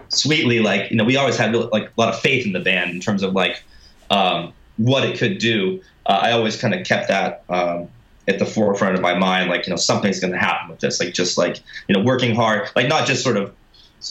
sweetly, 0.08 0.60
like 0.60 0.90
you 0.90 0.96
know, 0.96 1.04
we 1.04 1.16
always 1.16 1.36
had 1.36 1.54
like 1.54 1.84
a 1.84 2.00
lot 2.00 2.12
of 2.12 2.20
faith 2.20 2.46
in 2.46 2.52
the 2.52 2.60
band 2.60 2.90
in 2.90 3.00
terms 3.00 3.22
of 3.22 3.32
like 3.32 3.62
um, 4.10 4.52
what 4.76 5.04
it 5.04 5.18
could 5.18 5.38
do. 5.38 5.80
Uh, 6.06 6.20
I 6.22 6.32
always 6.32 6.60
kind 6.60 6.74
of 6.74 6.86
kept 6.86 7.08
that. 7.08 7.44
Um, 7.48 7.88
at 8.28 8.38
the 8.38 8.46
forefront 8.46 8.94
of 8.94 9.00
my 9.00 9.14
mind 9.14 9.50
like 9.50 9.66
you 9.66 9.70
know 9.70 9.76
something's 9.76 10.20
going 10.20 10.32
to 10.32 10.38
happen 10.38 10.70
with 10.70 10.78
this 10.78 11.00
like 11.00 11.12
just 11.12 11.36
like 11.36 11.60
you 11.88 11.96
know 11.96 12.02
working 12.02 12.34
hard 12.34 12.68
like 12.76 12.86
not 12.86 13.06
just 13.06 13.24
sort 13.24 13.36
of 13.36 13.52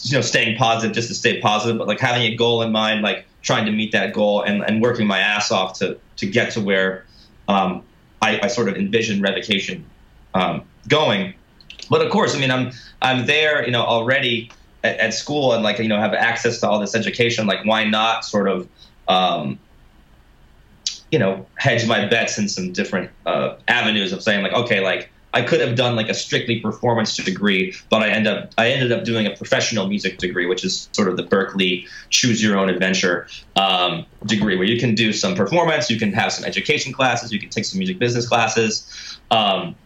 you 0.02 0.14
know 0.14 0.20
staying 0.20 0.56
positive 0.56 0.94
just 0.94 1.08
to 1.08 1.14
stay 1.14 1.40
positive 1.40 1.78
but 1.78 1.88
like 1.88 2.00
having 2.00 2.22
a 2.22 2.34
goal 2.34 2.60
in 2.60 2.70
mind 2.70 3.02
like 3.02 3.24
trying 3.42 3.64
to 3.64 3.72
meet 3.72 3.92
that 3.92 4.12
goal 4.12 4.42
and, 4.42 4.62
and 4.62 4.82
working 4.82 5.06
my 5.06 5.18
ass 5.18 5.50
off 5.50 5.78
to 5.78 5.98
to 6.16 6.26
get 6.26 6.52
to 6.52 6.60
where 6.60 7.04
um, 7.48 7.82
I, 8.22 8.40
I 8.42 8.46
sort 8.48 8.68
of 8.68 8.76
envision 8.76 9.22
revocation 9.22 9.84
um, 10.34 10.62
going 10.88 11.34
but 11.90 12.00
of 12.00 12.10
course 12.10 12.34
i 12.34 12.38
mean 12.38 12.50
i'm 12.50 12.72
i'm 13.02 13.26
there 13.26 13.64
you 13.64 13.70
know 13.70 13.82
already 13.82 14.50
at, 14.82 14.96
at, 14.98 15.14
school 15.14 15.52
and 15.52 15.62
like 15.62 15.78
you 15.78 15.88
know 15.88 15.98
have 15.98 16.14
access 16.14 16.60
to 16.60 16.68
all 16.68 16.80
this 16.80 16.94
education 16.94 17.46
like 17.46 17.64
why 17.66 17.84
not 17.84 18.24
sort 18.24 18.48
of 18.48 18.66
um, 19.08 19.58
you 21.10 21.18
know 21.18 21.44
hedge 21.56 21.86
my 21.86 22.06
bets 22.06 22.38
in 22.38 22.48
some 22.48 22.72
different 22.72 23.10
uh, 23.26 23.56
avenues 23.68 24.12
of 24.12 24.22
saying 24.22 24.42
like 24.42 24.52
okay 24.52 24.80
like 24.80 25.10
I 25.32 25.42
could 25.42 25.60
have 25.60 25.76
done 25.76 25.94
like 25.94 26.08
a 26.08 26.14
strictly 26.14 26.60
performance 26.60 27.16
degree, 27.16 27.74
but 27.88 28.02
I 28.02 28.08
end 28.08 28.26
up 28.26 28.52
I 28.58 28.70
ended 28.70 28.90
up 28.90 29.04
doing 29.04 29.26
a 29.26 29.30
professional 29.30 29.86
music 29.86 30.18
degree, 30.18 30.46
which 30.46 30.64
is 30.64 30.88
sort 30.92 31.08
of 31.08 31.16
the 31.16 31.22
Berklee 31.22 31.86
choose 32.08 32.42
your 32.42 32.58
own 32.58 32.68
adventure 32.68 33.28
um, 33.56 34.06
degree, 34.26 34.56
where 34.56 34.66
you 34.66 34.78
can 34.78 34.94
do 34.94 35.12
some 35.12 35.34
performance, 35.34 35.88
you 35.88 35.98
can 35.98 36.12
have 36.12 36.32
some 36.32 36.44
education 36.44 36.92
classes, 36.92 37.32
you 37.32 37.38
can 37.38 37.48
take 37.48 37.64
some 37.64 37.78
music 37.78 37.98
business 37.98 38.28
classes. 38.28 39.18
Um, 39.30 39.76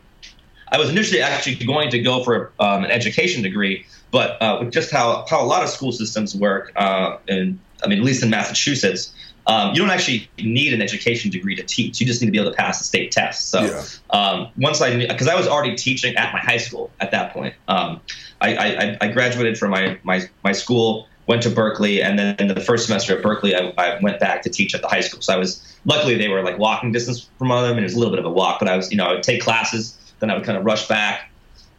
I 0.72 0.78
was 0.78 0.88
initially 0.88 1.20
actually 1.20 1.56
going 1.64 1.90
to 1.90 2.00
go 2.00 2.24
for 2.24 2.52
um, 2.58 2.84
an 2.84 2.90
education 2.90 3.42
degree, 3.42 3.84
but 4.10 4.40
uh, 4.42 4.58
with 4.60 4.72
just 4.72 4.90
how 4.90 5.24
how 5.28 5.42
a 5.42 5.46
lot 5.46 5.62
of 5.62 5.68
school 5.68 5.92
systems 5.92 6.34
work, 6.34 6.72
uh, 6.76 7.16
and 7.28 7.60
I 7.82 7.88
mean, 7.88 7.98
at 7.98 8.04
least 8.04 8.22
in 8.22 8.30
Massachusetts, 8.30 9.14
um, 9.46 9.74
you 9.74 9.80
don't 9.80 9.90
actually 9.90 10.30
need 10.38 10.72
an 10.72 10.80
education 10.80 11.30
degree 11.30 11.54
to 11.56 11.62
teach. 11.62 12.00
You 12.00 12.06
just 12.06 12.20
need 12.20 12.26
to 12.26 12.32
be 12.32 12.38
able 12.38 12.50
to 12.50 12.56
pass 12.56 12.78
the 12.78 12.84
state 12.84 13.12
test. 13.12 13.50
So 13.50 13.60
Yeah. 13.60 13.84
um, 14.10 14.50
once 14.56 14.80
I, 14.80 15.06
because 15.06 15.28
I 15.28 15.34
was 15.34 15.46
already 15.46 15.74
teaching 15.76 16.16
at 16.16 16.32
my 16.32 16.38
high 16.40 16.56
school 16.56 16.94
at 17.00 17.10
that 17.10 17.32
point. 17.32 17.54
Um, 17.68 18.00
I, 18.40 18.56
I, 18.56 18.96
I 19.00 19.08
graduated 19.08 19.58
from 19.58 19.70
my, 19.70 19.98
my, 20.02 20.22
my 20.42 20.52
school, 20.52 21.08
went 21.26 21.42
to 21.42 21.50
Berklee, 21.50 22.02
and 22.02 22.18
then 22.18 22.36
in 22.38 22.48
the 22.48 22.60
first 22.60 22.86
semester 22.86 23.16
at 23.16 23.24
Berklee, 23.24 23.54
I, 23.54 23.82
I 23.82 23.98
went 24.02 24.20
back 24.20 24.42
to 24.42 24.50
teach 24.50 24.74
at 24.74 24.82
the 24.82 24.88
high 24.88 25.00
school. 25.00 25.22
So 25.22 25.32
I 25.32 25.36
was, 25.36 25.62
luckily 25.84 26.16
they 26.16 26.28
were 26.28 26.42
like 26.42 26.58
walking 26.58 26.92
distance 26.92 27.30
from 27.38 27.48
one 27.48 27.58
of 27.58 27.64
them, 27.68 27.76
and 27.76 27.80
it 27.80 27.88
was 27.88 27.94
a 27.94 27.98
little 27.98 28.12
bit 28.12 28.18
of 28.18 28.26
a 28.26 28.30
walk, 28.30 28.58
but 28.58 28.68
I 28.68 28.76
was, 28.76 28.90
you 28.90 28.96
know, 28.96 29.04
I 29.04 29.14
would 29.14 29.22
take 29.22 29.40
classes, 29.42 29.98
then 30.20 30.30
I 30.30 30.34
would 30.34 30.44
kind 30.44 30.58
of 30.58 30.64
rush 30.64 30.88
back, 30.88 31.30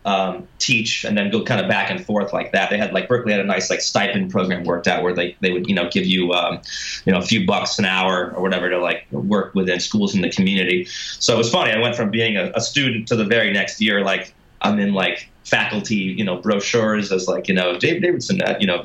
um, 0.06 0.48
teach 0.60 1.04
and 1.04 1.18
then 1.18 1.32
go 1.32 1.44
kind 1.44 1.60
of 1.60 1.68
back 1.68 1.90
and 1.90 2.04
forth 2.06 2.32
like 2.32 2.52
that. 2.52 2.70
They 2.70 2.78
had 2.78 2.94
like 2.94 3.10
Berklee 3.10 3.32
had 3.32 3.40
a 3.40 3.44
nice 3.44 3.72
like 3.72 3.82
stipend 3.82 4.30
program 4.30 4.64
worked 4.64 4.88
out 4.88 5.02
where 5.02 5.14
they, 5.14 5.36
they 5.42 5.52
would 5.52 5.68
you 5.68 5.74
know 5.74 5.90
give 5.90 6.06
you 6.06 6.32
um, 6.32 6.62
you 7.06 7.12
know 7.12 7.18
a 7.18 7.24
few 7.24 7.46
bucks 7.46 7.80
an 7.80 7.86
hour 7.86 8.32
or 8.36 8.42
whatever 8.42 8.70
to 8.70 8.80
like 8.80 9.08
work 9.12 9.56
within 9.56 9.80
schools 9.80 10.14
in 10.14 10.22
the 10.22 10.30
community. 10.30 10.86
So 10.86 11.34
it 11.34 11.38
was 11.38 11.52
funny. 11.52 11.72
I 11.72 11.80
went 11.80 11.96
from 11.96 12.12
being 12.12 12.38
a, 12.38 12.52
a 12.54 12.62
student 12.62 13.08
to 13.08 13.16
the 13.16 13.26
very 13.26 13.52
next 13.52 13.82
year 13.82 14.04
like 14.04 14.34
I'm 14.62 14.80
in 14.80 14.94
like 14.94 15.28
faculty 15.44 15.96
you 15.96 16.24
know 16.24 16.38
brochures 16.38 17.12
as 17.12 17.28
like 17.28 17.48
you 17.48 17.56
know 17.56 17.80
Dave 17.80 18.04
Davidson 18.04 18.42
uh, 18.44 18.58
you 18.60 18.68
know 18.68 18.84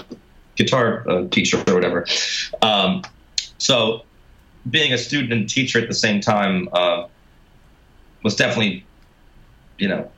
guitar 0.57 1.05
uh, 1.09 1.29
teacher 1.29 1.63
or 1.69 1.75
whatever. 1.75 2.07
Um, 2.63 3.03
so 3.59 4.05
being 4.71 4.93
a 4.93 4.99
student 4.99 5.33
and 5.33 5.49
teacher 5.49 5.81
at 5.81 5.89
the 5.89 5.95
same 5.95 6.21
time 6.21 6.69
uh, 6.73 7.07
was 8.23 8.37
definitely 8.37 8.87
you 9.81 9.89
know 9.89 10.09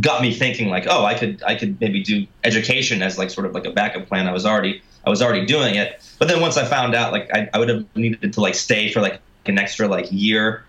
got 0.00 0.22
me 0.22 0.32
thinking 0.32 0.68
like 0.68 0.86
oh 0.88 1.04
i 1.04 1.14
could 1.14 1.42
i 1.44 1.54
could 1.54 1.80
maybe 1.80 2.02
do 2.02 2.26
education 2.44 3.02
as 3.02 3.18
like 3.18 3.30
sort 3.30 3.46
of 3.46 3.54
like 3.54 3.64
a 3.64 3.70
backup 3.70 4.06
plan. 4.06 4.26
I 4.26 4.32
was 4.32 4.46
already 4.46 4.82
i 5.04 5.10
was 5.10 5.22
already 5.22 5.46
doing 5.46 5.74
it. 5.74 6.00
But 6.18 6.28
then 6.28 6.40
once 6.40 6.56
i 6.56 6.64
found 6.64 6.94
out 6.94 7.12
like 7.12 7.28
i, 7.34 7.48
I 7.52 7.58
would 7.58 7.68
have 7.68 7.84
needed 7.96 8.32
to 8.32 8.40
like 8.40 8.54
stay 8.54 8.92
for 8.92 9.00
like 9.00 9.20
an 9.46 9.58
extra 9.58 9.88
like 9.88 10.06
year 10.10 10.64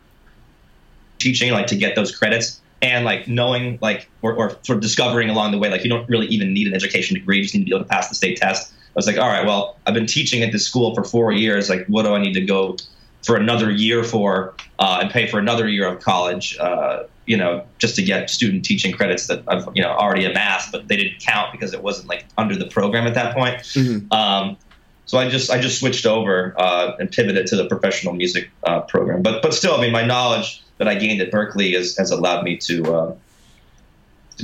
teaching 1.19 1.51
like 1.51 1.67
to 1.67 1.75
get 1.75 1.95
those 1.95 2.15
credits. 2.15 2.59
And 2.83 3.05
like 3.05 3.27
knowing 3.27 3.77
like 3.79 4.09
or, 4.23 4.33
or 4.33 4.49
sort 4.63 4.77
of 4.77 4.81
discovering 4.81 5.29
along 5.29 5.51
the 5.51 5.59
way 5.59 5.69
like 5.69 5.83
you 5.83 5.89
don't 5.89 6.09
really 6.09 6.25
even 6.27 6.51
need 6.51 6.65
an 6.65 6.73
education 6.73 7.13
degree. 7.13 7.37
You 7.37 7.43
just 7.43 7.53
need 7.53 7.61
to 7.61 7.65
be 7.65 7.75
able 7.75 7.85
to 7.85 7.89
pass 7.89 8.09
the 8.09 8.15
state 8.15 8.37
test. 8.37 8.73
I 8.73 8.93
was 8.95 9.05
like 9.05 9.19
all 9.19 9.27
right 9.27 9.45
well 9.45 9.77
i've 9.85 9.93
been 9.93 10.07
teaching 10.07 10.41
at 10.41 10.51
this 10.51 10.65
school 10.65 10.95
for 10.95 11.03
four 11.03 11.31
years. 11.31 11.69
Like 11.69 11.85
what 11.85 12.03
do 12.03 12.15
i 12.15 12.19
need 12.19 12.33
to 12.33 12.41
go 12.41 12.77
for 13.23 13.35
another 13.35 13.69
year 13.69 14.03
for 14.03 14.55
uh, 14.79 14.99
and 15.01 15.11
pay 15.11 15.27
for 15.27 15.37
another 15.37 15.67
year 15.69 15.87
of 15.87 16.01
college 16.01 16.57
uh, 16.57 17.03
you 17.32 17.38
know, 17.38 17.63
just 17.77 17.95
to 17.95 18.03
get 18.03 18.29
student 18.29 18.65
teaching 18.65 18.91
credits 18.91 19.27
that 19.27 19.41
I've, 19.47 19.65
you 19.73 19.82
know, 19.82 19.91
already 19.91 20.25
amassed, 20.25 20.69
but 20.69 20.89
they 20.89 20.97
didn't 20.97 21.21
count 21.21 21.53
because 21.53 21.73
it 21.73 21.82
wasn't 21.82 22.09
like 22.09 22.25
under 22.38 22.57
the 22.57 22.65
program 22.65 23.07
at 23.07 23.13
that 23.13 23.34
point. 23.34 23.55
Mhm. 23.59 24.11
Um, 24.11 24.57
so 25.05 25.17
I 25.17 25.29
just, 25.29 25.49
I 25.49 25.57
just 25.61 25.79
switched 25.79 26.05
over 26.05 26.53
uh, 26.59 26.97
and 26.99 27.09
pivoted 27.09 27.47
to 27.47 27.55
the 27.55 27.67
professional 27.67 28.13
music 28.13 28.49
uh, 28.65 28.82
program. 28.82 29.21
But, 29.21 29.41
but 29.41 29.53
still, 29.53 29.75
I 29.75 29.79
mean, 29.79 29.93
my 29.93 30.05
knowledge 30.05 30.61
that 30.77 30.89
I 30.89 30.95
gained 30.95 31.21
at 31.21 31.32
Berklee 31.32 31.73
has, 31.73 31.95
has 31.95 32.11
allowed 32.11 32.43
me 32.43 32.57
to, 32.57 32.93
uh, 32.93 33.15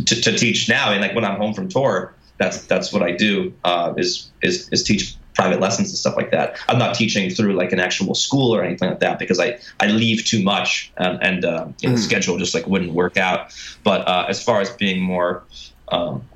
to, 0.05 0.21
to 0.21 0.37
teach 0.37 0.69
now. 0.69 0.93
And 0.93 1.01
like 1.01 1.13
when 1.13 1.25
I'm 1.25 1.37
home 1.37 1.53
from 1.53 1.67
tour, 1.67 2.13
that's, 2.37 2.65
that's 2.67 2.93
what 2.93 3.03
I 3.03 3.11
do 3.11 3.53
uh, 3.65 3.95
is, 3.97 4.31
is, 4.41 4.69
is 4.69 4.81
teach 4.83 5.17
private 5.37 5.59
lessons 5.59 5.89
and 5.89 5.97
stuff 5.97 6.17
like 6.17 6.31
that. 6.31 6.59
I'm 6.67 6.79
not 6.79 6.95
teaching 6.95 7.29
through 7.29 7.53
like 7.53 7.71
an 7.71 7.79
actual 7.79 8.15
school 8.15 8.53
or 8.53 8.63
anything 8.63 8.89
like 8.89 8.99
that 9.01 9.19
because 9.19 9.39
I, 9.39 9.59
I 9.79 9.85
leave 9.87 10.25
too 10.25 10.43
much 10.43 10.91
and, 10.97 11.21
and 11.21 11.45
uh, 11.45 11.67
you 11.79 11.89
know, 11.89 11.95
the 11.95 12.01
schedule 12.01 12.39
just 12.39 12.55
like 12.55 12.65
wouldn't 12.65 12.91
work 12.93 13.17
out. 13.17 13.55
But 13.83 14.07
uh, 14.07 14.25
as 14.27 14.43
far 14.43 14.61
as 14.61 14.71
being 14.71 14.99
more 14.99 15.43
um, 15.89 16.27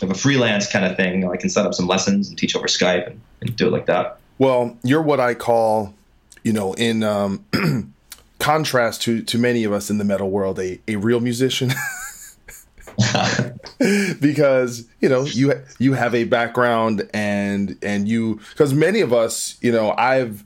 of 0.00 0.10
a 0.10 0.14
freelance 0.14 0.66
kind 0.66 0.86
of 0.86 0.96
thing, 0.96 1.12
you 1.12 1.18
know, 1.26 1.32
I 1.32 1.36
can 1.36 1.50
set 1.50 1.66
up 1.66 1.74
some 1.74 1.86
lessons 1.86 2.30
and 2.30 2.38
teach 2.38 2.56
over 2.56 2.66
Skype 2.66 3.06
and, 3.06 3.20
and 3.42 3.54
do 3.54 3.68
it 3.68 3.70
like 3.70 3.84
that. 3.86 4.18
Well, 4.38 4.78
you're 4.82 5.02
what 5.02 5.20
I 5.20 5.34
call, 5.34 5.94
you 6.42 6.54
know, 6.54 6.72
in 6.72 7.02
um, 7.02 7.44
contrast 8.38 9.02
to 9.02 9.22
to 9.22 9.36
many 9.36 9.62
of 9.64 9.74
us 9.74 9.90
in 9.90 9.98
the 9.98 10.04
metal 10.04 10.30
world, 10.30 10.58
a, 10.58 10.80
a 10.88 10.96
real 10.96 11.20
musician. 11.20 11.70
because 14.20 14.86
you 15.00 15.08
know 15.08 15.24
you 15.24 15.52
you 15.78 15.92
have 15.94 16.14
a 16.14 16.24
background 16.24 17.08
and 17.12 17.76
and 17.82 18.08
you 18.08 18.40
because 18.50 18.72
many 18.74 19.00
of 19.00 19.12
us 19.12 19.58
you 19.60 19.72
know 19.72 19.92
I've 19.92 20.44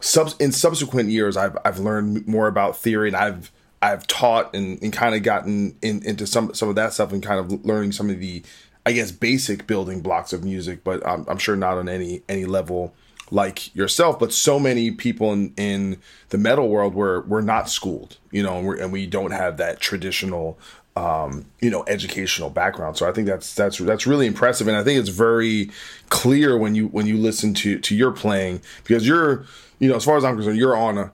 sub 0.00 0.32
in 0.40 0.52
subsequent 0.52 1.10
years 1.10 1.36
I've 1.36 1.56
I've 1.64 1.78
learned 1.78 2.26
more 2.26 2.48
about 2.48 2.76
theory 2.76 3.08
and 3.08 3.16
I've 3.16 3.50
I've 3.82 4.06
taught 4.06 4.54
and, 4.54 4.82
and 4.82 4.92
kind 4.92 5.14
of 5.14 5.22
gotten 5.22 5.76
in, 5.82 6.04
into 6.04 6.26
some 6.26 6.54
some 6.54 6.68
of 6.68 6.74
that 6.74 6.92
stuff 6.92 7.12
and 7.12 7.22
kind 7.22 7.40
of 7.40 7.64
learning 7.64 7.92
some 7.92 8.10
of 8.10 8.20
the 8.20 8.42
I 8.84 8.92
guess 8.92 9.10
basic 9.10 9.66
building 9.66 10.00
blocks 10.00 10.32
of 10.32 10.42
music, 10.42 10.84
but 10.84 11.06
I'm, 11.06 11.24
I'm 11.28 11.38
sure 11.38 11.56
not 11.56 11.78
on 11.78 11.88
any 11.88 12.22
any 12.28 12.44
level 12.44 12.94
like 13.30 13.74
yourself. 13.74 14.18
But 14.18 14.32
so 14.32 14.58
many 14.58 14.90
people 14.90 15.32
in, 15.32 15.54
in 15.56 15.98
the 16.30 16.38
metal 16.38 16.68
world 16.68 16.94
were 16.94 17.22
we're 17.22 17.42
not 17.42 17.68
schooled, 17.68 18.18
you 18.30 18.42
know, 18.42 18.58
and, 18.58 18.80
and 18.80 18.92
we 18.92 19.06
don't 19.06 19.32
have 19.32 19.58
that 19.58 19.80
traditional 19.80 20.58
um, 21.00 21.46
you 21.60 21.70
know 21.70 21.82
educational 21.86 22.50
background. 22.50 22.98
So 22.98 23.08
I 23.08 23.12
think 23.12 23.26
that's 23.26 23.54
that's 23.54 23.78
that's 23.78 24.06
really 24.06 24.26
impressive, 24.26 24.68
and 24.68 24.76
I 24.76 24.84
think 24.84 25.00
it's 25.00 25.08
very 25.08 25.70
clear 26.10 26.58
when 26.58 26.74
you 26.74 26.88
when 26.88 27.06
you 27.06 27.16
listen 27.16 27.54
to 27.54 27.78
to 27.78 27.96
your 27.96 28.12
playing 28.12 28.60
because 28.84 29.08
you're 29.08 29.46
you 29.78 29.88
know 29.88 29.96
as 29.96 30.04
far 30.04 30.18
as 30.18 30.24
I'm 30.24 30.36
concerned, 30.36 30.58
you're 30.58 30.76
on 30.76 30.98
a 30.98 31.12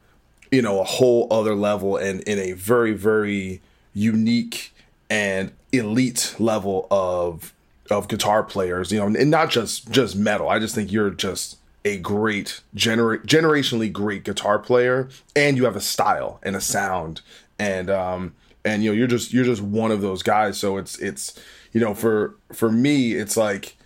you 0.50 0.60
know 0.60 0.80
a 0.80 0.84
whole 0.84 1.28
other 1.30 1.54
level 1.54 1.96
and 1.96 2.20
in 2.22 2.38
a 2.38 2.52
very 2.52 2.94
very 2.94 3.60
unique 3.94 4.74
and 5.08 5.52
elite 5.72 6.34
level 6.38 6.88
of 6.90 7.54
of 7.88 8.08
guitar 8.08 8.42
players 8.42 8.90
you 8.90 8.98
know 8.98 9.06
and 9.06 9.30
not 9.30 9.50
just 9.50 9.88
just 9.90 10.16
metal. 10.16 10.48
I 10.48 10.58
just 10.58 10.74
think 10.74 10.90
you're 10.90 11.10
just 11.10 11.58
a 11.84 11.98
great 11.98 12.60
gener- 12.74 13.24
generationally 13.24 13.92
great 13.92 14.24
guitar 14.24 14.58
player 14.58 15.08
and 15.36 15.56
you 15.56 15.64
have 15.64 15.76
a 15.76 15.80
style 15.80 16.40
and 16.42 16.56
a 16.56 16.60
sound. 16.60 17.20
And 17.60 17.88
um 17.88 18.34
and 18.66 18.82
you 18.82 18.90
know 18.90 18.94
you're 18.96 19.06
just 19.06 19.32
you're 19.32 19.44
just 19.44 19.62
one 19.62 19.90
of 19.90 20.02
those 20.02 20.22
guys. 20.22 20.58
So 20.58 20.76
it's 20.76 20.98
it's 20.98 21.38
you 21.72 21.80
know 21.80 21.94
for 21.94 22.34
for 22.52 22.70
me 22.70 23.12
it's 23.14 23.36
like 23.36 23.76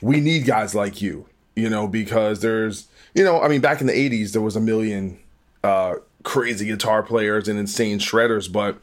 we 0.00 0.20
need 0.20 0.46
guys 0.46 0.74
like 0.74 1.00
you 1.02 1.26
you 1.54 1.68
know 1.68 1.86
because 1.86 2.40
there's 2.40 2.88
you 3.14 3.22
know 3.22 3.40
i 3.42 3.46
mean 3.48 3.60
back 3.60 3.80
in 3.80 3.86
the 3.86 3.92
80s 3.92 4.32
there 4.32 4.42
was 4.42 4.56
a 4.56 4.60
million 4.60 5.18
uh 5.62 5.94
crazy 6.24 6.66
guitar 6.66 7.02
players 7.02 7.48
and 7.48 7.58
insane 7.58 7.98
shredders. 7.98 8.50
But 8.50 8.78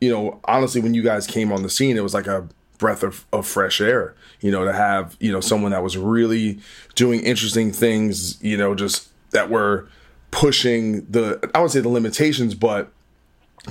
you 0.00 0.10
know 0.10 0.40
honestly 0.44 0.80
when 0.80 0.94
you 0.94 1.02
guys 1.02 1.26
came 1.26 1.52
on 1.52 1.62
the 1.62 1.70
scene 1.70 1.96
it 1.96 2.02
was 2.02 2.14
like 2.14 2.26
a 2.26 2.48
breath 2.78 3.02
of, 3.02 3.24
of 3.32 3.46
fresh 3.46 3.80
air 3.80 4.14
you 4.40 4.50
know 4.50 4.64
to 4.64 4.72
have 4.72 5.16
you 5.20 5.30
know 5.30 5.40
someone 5.40 5.70
that 5.70 5.82
was 5.82 5.96
really 5.96 6.58
doing 6.96 7.20
interesting 7.20 7.70
things 7.70 8.42
you 8.42 8.56
know 8.56 8.74
just 8.74 9.08
that 9.30 9.48
were 9.48 9.88
pushing 10.32 11.06
the 11.06 11.48
i 11.54 11.60
would 11.60 11.70
say 11.70 11.78
the 11.78 11.88
limitations 11.88 12.56
but 12.56 12.90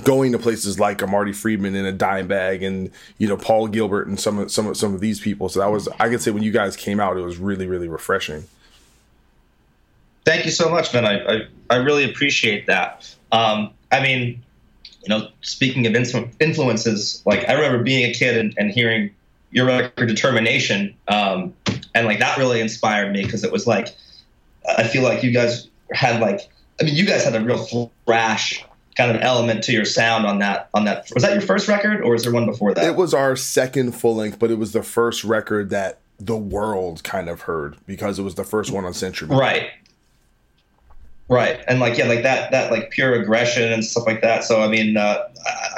going 0.04 0.32
to 0.32 0.38
places 0.38 0.80
like 0.80 1.02
a 1.02 1.06
Marty 1.06 1.32
Friedman 1.32 1.74
and 1.74 1.86
a 1.86 1.92
Dimebag 1.92 2.66
and 2.66 2.90
you 3.18 3.28
know 3.28 3.36
Paul 3.36 3.68
Gilbert 3.68 4.08
and 4.08 4.18
some 4.18 4.38
of 4.38 4.50
some 4.50 4.66
of 4.68 4.76
some 4.76 4.94
of 4.94 5.00
these 5.00 5.20
people. 5.20 5.48
So 5.48 5.60
that 5.60 5.70
was 5.70 5.88
I 6.00 6.08
could 6.08 6.22
say 6.22 6.30
when 6.30 6.42
you 6.42 6.52
guys 6.52 6.76
came 6.76 7.00
out, 7.00 7.16
it 7.16 7.22
was 7.22 7.36
really 7.36 7.66
really 7.66 7.88
refreshing. 7.88 8.44
Thank 10.24 10.44
you 10.44 10.52
so 10.52 10.70
much, 10.70 10.94
man. 10.94 11.04
I, 11.04 11.18
I, 11.24 11.40
I 11.68 11.76
really 11.76 12.04
appreciate 12.08 12.68
that. 12.68 13.12
Um, 13.32 13.72
I 13.90 14.00
mean, 14.00 14.42
you 15.02 15.08
know, 15.08 15.28
speaking 15.40 15.86
of 15.86 15.94
influ- 15.94 16.30
influences, 16.38 17.22
like 17.26 17.48
I 17.48 17.54
remember 17.54 17.82
being 17.82 18.08
a 18.08 18.14
kid 18.14 18.36
and, 18.36 18.54
and 18.56 18.70
hearing 18.70 19.10
your 19.50 19.66
record 19.66 20.06
Determination, 20.06 20.94
um, 21.08 21.54
and 21.94 22.06
like 22.06 22.20
that 22.20 22.38
really 22.38 22.60
inspired 22.60 23.12
me 23.12 23.24
because 23.24 23.42
it 23.42 23.50
was 23.50 23.66
like, 23.66 23.88
I 24.78 24.84
feel 24.84 25.02
like 25.02 25.24
you 25.24 25.32
guys 25.32 25.68
had 25.92 26.20
like, 26.20 26.48
I 26.80 26.84
mean, 26.84 26.94
you 26.94 27.04
guys 27.04 27.24
had 27.24 27.34
a 27.34 27.40
real 27.40 27.90
thrash 28.06 28.64
kind 28.96 29.10
of 29.10 29.22
element 29.22 29.64
to 29.64 29.72
your 29.72 29.84
sound 29.84 30.26
on 30.26 30.38
that 30.38 30.68
on 30.74 30.84
that 30.84 31.08
was 31.14 31.22
that 31.22 31.32
your 31.32 31.40
first 31.40 31.68
record 31.68 32.02
or 32.02 32.12
was 32.12 32.24
there 32.24 32.32
one 32.32 32.46
before 32.46 32.74
that? 32.74 32.84
It 32.84 32.96
was 32.96 33.14
our 33.14 33.36
second 33.36 33.92
full 33.92 34.16
length, 34.16 34.38
but 34.38 34.50
it 34.50 34.58
was 34.58 34.72
the 34.72 34.82
first 34.82 35.24
record 35.24 35.70
that 35.70 35.98
the 36.18 36.36
world 36.36 37.02
kind 37.02 37.28
of 37.28 37.42
heard 37.42 37.76
because 37.86 38.18
it 38.18 38.22
was 38.22 38.34
the 38.34 38.44
first 38.44 38.70
one 38.70 38.84
on 38.84 38.94
Century. 38.94 39.28
Right. 39.28 39.70
Right. 41.28 41.64
And 41.66 41.80
like 41.80 41.96
yeah 41.96 42.06
like 42.06 42.22
that 42.22 42.50
that 42.50 42.70
like 42.70 42.90
pure 42.90 43.14
aggression 43.14 43.72
and 43.72 43.84
stuff 43.84 44.06
like 44.06 44.20
that. 44.22 44.44
So 44.44 44.62
i 44.62 44.68
mean 44.68 44.96
uh, 44.96 45.28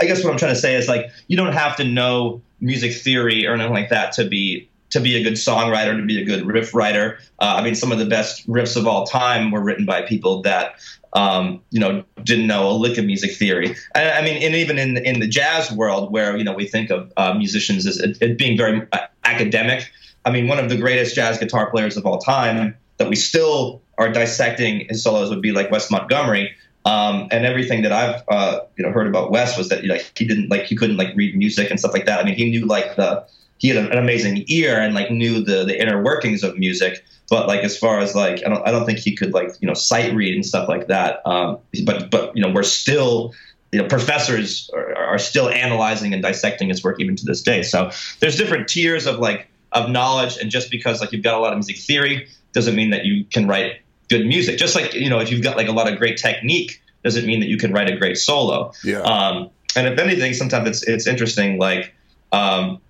i 0.00 0.04
guess 0.04 0.24
what 0.24 0.32
i'm 0.32 0.38
trying 0.38 0.54
to 0.54 0.60
say 0.60 0.74
is 0.74 0.88
like 0.88 1.10
you 1.28 1.36
don't 1.36 1.52
have 1.52 1.76
to 1.76 1.84
know 1.84 2.42
music 2.60 2.94
theory 2.94 3.46
or 3.46 3.54
anything 3.54 3.72
like 3.72 3.90
that 3.90 4.12
to 4.12 4.24
be 4.24 4.53
to 4.94 5.00
be 5.00 5.14
a 5.16 5.22
good 5.22 5.34
songwriter 5.34 5.96
to 5.96 6.04
be 6.04 6.20
a 6.20 6.24
good 6.24 6.46
riff 6.46 6.74
writer 6.74 7.18
uh, 7.40 7.54
i 7.58 7.62
mean 7.62 7.74
some 7.74 7.92
of 7.92 7.98
the 7.98 8.06
best 8.06 8.48
riffs 8.48 8.76
of 8.76 8.86
all 8.86 9.06
time 9.06 9.50
were 9.50 9.62
written 9.62 9.84
by 9.84 10.02
people 10.02 10.42
that 10.42 10.76
um, 11.12 11.60
you 11.70 11.78
know 11.78 12.02
didn't 12.24 12.48
know 12.48 12.68
a 12.68 12.72
lick 12.72 12.98
of 12.98 13.04
music 13.04 13.32
theory 13.36 13.76
I, 13.94 14.12
I 14.12 14.22
mean 14.22 14.42
and 14.42 14.54
even 14.56 14.78
in 14.78 14.96
in 14.96 15.20
the 15.20 15.28
jazz 15.28 15.70
world 15.70 16.10
where 16.10 16.36
you 16.36 16.42
know 16.42 16.54
we 16.54 16.66
think 16.66 16.90
of 16.90 17.12
uh, 17.16 17.34
musicians 17.34 17.86
as 17.86 17.98
it, 17.98 18.36
being 18.36 18.56
very 18.56 18.82
uh, 18.92 18.98
academic 19.22 19.90
I 20.24 20.30
mean, 20.30 20.48
one 20.48 20.58
of 20.58 20.68
the 20.68 20.76
greatest 20.76 21.14
jazz 21.14 21.38
guitar 21.38 21.70
players 21.70 21.96
of 21.96 22.06
all 22.06 22.18
time 22.18 22.76
that 22.96 23.08
we 23.08 23.16
still 23.16 23.82
are 23.98 24.10
dissecting 24.10 24.86
his 24.88 25.02
solos 25.02 25.30
would 25.30 25.42
be 25.42 25.52
like 25.52 25.70
Wes 25.70 25.90
Montgomery. 25.90 26.54
Um, 26.86 27.28
and 27.30 27.46
everything 27.46 27.82
that 27.82 27.92
I've 27.92 28.22
uh, 28.28 28.60
you 28.76 28.84
know 28.84 28.92
heard 28.92 29.06
about 29.06 29.30
Wes 29.30 29.56
was 29.56 29.70
that 29.70 29.84
know, 29.84 29.98
he 30.16 30.26
didn't 30.26 30.50
like 30.50 30.64
he 30.64 30.76
couldn't 30.76 30.98
like 30.98 31.16
read 31.16 31.34
music 31.34 31.70
and 31.70 31.78
stuff 31.78 31.94
like 31.94 32.04
that. 32.06 32.20
I 32.20 32.24
mean, 32.24 32.34
he 32.34 32.50
knew 32.50 32.66
like 32.66 32.96
the 32.96 33.24
he 33.58 33.68
had 33.68 33.76
an 33.76 33.98
amazing 33.98 34.44
ear 34.48 34.78
and 34.78 34.94
like 34.94 35.10
knew 35.10 35.42
the 35.42 35.64
the 35.64 35.80
inner 35.80 36.02
workings 36.02 36.42
of 36.42 36.58
music. 36.58 37.04
But 37.30 37.48
like 37.48 37.60
as 37.60 37.76
far 37.76 38.00
as 38.00 38.14
like 38.14 38.42
I 38.44 38.48
don't 38.48 38.66
I 38.66 38.70
don't 38.70 38.84
think 38.84 38.98
he 38.98 39.16
could 39.16 39.32
like 39.32 39.50
you 39.60 39.68
know 39.68 39.74
sight 39.74 40.14
read 40.14 40.34
and 40.34 40.44
stuff 40.44 40.68
like 40.68 40.88
that. 40.88 41.26
Um, 41.26 41.58
but 41.84 42.10
but 42.10 42.36
you 42.36 42.42
know 42.42 42.52
we're 42.52 42.62
still 42.62 43.34
you 43.72 43.80
know 43.80 43.88
professors 43.88 44.70
are, 44.74 44.94
are 44.94 45.18
still 45.18 45.48
analyzing 45.48 46.12
and 46.12 46.22
dissecting 46.22 46.68
his 46.68 46.84
work 46.84 47.00
even 47.00 47.16
to 47.16 47.24
this 47.24 47.42
day. 47.42 47.62
So 47.62 47.90
there's 48.20 48.36
different 48.36 48.68
tiers 48.68 49.06
of 49.06 49.18
like 49.18 49.48
of 49.72 49.90
knowledge, 49.90 50.36
and 50.36 50.50
just 50.50 50.70
because 50.70 51.00
like 51.00 51.12
you've 51.12 51.24
got 51.24 51.34
a 51.34 51.40
lot 51.40 51.52
of 51.52 51.58
music 51.58 51.78
theory 51.78 52.28
doesn't 52.52 52.76
mean 52.76 52.90
that 52.90 53.04
you 53.04 53.24
can 53.24 53.48
write 53.48 53.80
good 54.08 54.26
music. 54.26 54.58
Just 54.58 54.74
like 54.74 54.94
you 54.94 55.08
know, 55.08 55.20
if 55.20 55.30
you've 55.30 55.42
got 55.42 55.56
like 55.56 55.68
a 55.68 55.72
lot 55.72 55.90
of 55.90 55.98
great 55.98 56.18
technique, 56.18 56.80
doesn't 57.02 57.26
mean 57.26 57.40
that 57.40 57.48
you 57.48 57.56
can 57.56 57.72
write 57.72 57.90
a 57.90 57.96
great 57.96 58.18
solo. 58.18 58.72
Yeah. 58.82 59.00
Um, 59.00 59.50
and 59.76 59.86
if 59.86 59.98
anything, 59.98 60.34
sometimes 60.34 60.68
it's 60.68 60.82
it's 60.82 61.06
interesting. 61.06 61.58
Like, 61.58 61.94
um, 62.32 62.80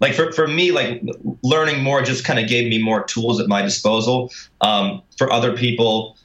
like 0.00 0.14
for 0.14 0.32
for 0.32 0.46
me, 0.46 0.72
like 0.72 1.02
learning 1.42 1.82
more 1.82 2.02
just 2.02 2.24
kind 2.24 2.38
of 2.38 2.48
gave 2.48 2.68
me 2.68 2.82
more 2.82 3.04
tools 3.04 3.40
at 3.40 3.48
my 3.48 3.62
disposal. 3.62 4.32
Um, 4.60 5.02
for 5.16 5.30
other 5.32 5.56
people, 5.56 6.16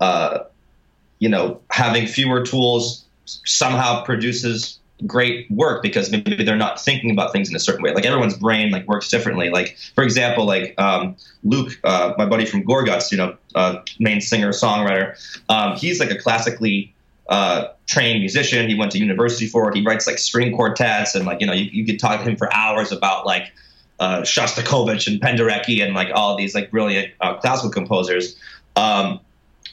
uh, 0.00 0.40
you 1.18 1.28
know, 1.28 1.60
having 1.70 2.06
fewer 2.06 2.44
tools 2.44 3.04
somehow 3.24 4.04
produces 4.04 4.78
great 5.06 5.50
work 5.50 5.82
because 5.82 6.10
maybe 6.10 6.44
they're 6.44 6.56
not 6.56 6.80
thinking 6.80 7.10
about 7.10 7.32
things 7.32 7.48
in 7.48 7.56
a 7.56 7.58
certain 7.58 7.82
way. 7.82 7.92
Like 7.92 8.06
everyone's 8.06 8.36
brain 8.36 8.70
like 8.70 8.86
works 8.86 9.08
differently. 9.08 9.50
Like 9.50 9.76
for 9.94 10.04
example, 10.04 10.46
like 10.46 10.74
um, 10.78 11.16
Luke, 11.42 11.78
uh, 11.82 12.14
my 12.16 12.26
buddy 12.26 12.46
from 12.46 12.62
Gorguts, 12.62 13.10
you 13.10 13.18
know, 13.18 13.36
uh, 13.56 13.80
main 13.98 14.20
singer 14.20 14.50
songwriter, 14.50 15.16
um, 15.48 15.76
he's 15.76 15.98
like 15.98 16.10
a 16.10 16.18
classically 16.18 16.93
uh, 17.28 17.68
trained 17.86 18.20
musician. 18.20 18.68
He 18.68 18.74
went 18.74 18.92
to 18.92 18.98
university 18.98 19.46
for 19.46 19.70
it. 19.70 19.76
He 19.76 19.84
writes 19.84 20.06
like 20.06 20.18
string 20.18 20.54
quartets 20.54 21.14
and 21.14 21.24
like 21.26 21.40
you 21.40 21.46
know 21.46 21.52
you, 21.52 21.64
you 21.72 21.86
could 21.86 21.98
talk 21.98 22.20
to 22.20 22.28
him 22.28 22.36
for 22.36 22.52
hours 22.52 22.92
about 22.92 23.26
like 23.26 23.52
uh, 24.00 24.20
Shostakovich 24.20 25.06
and 25.06 25.20
Penderecki 25.20 25.82
and 25.82 25.94
like 25.94 26.08
all 26.14 26.36
these 26.36 26.54
like 26.54 26.70
brilliant 26.70 27.12
uh, 27.20 27.34
classical 27.34 27.70
composers. 27.70 28.36
Um, 28.76 29.20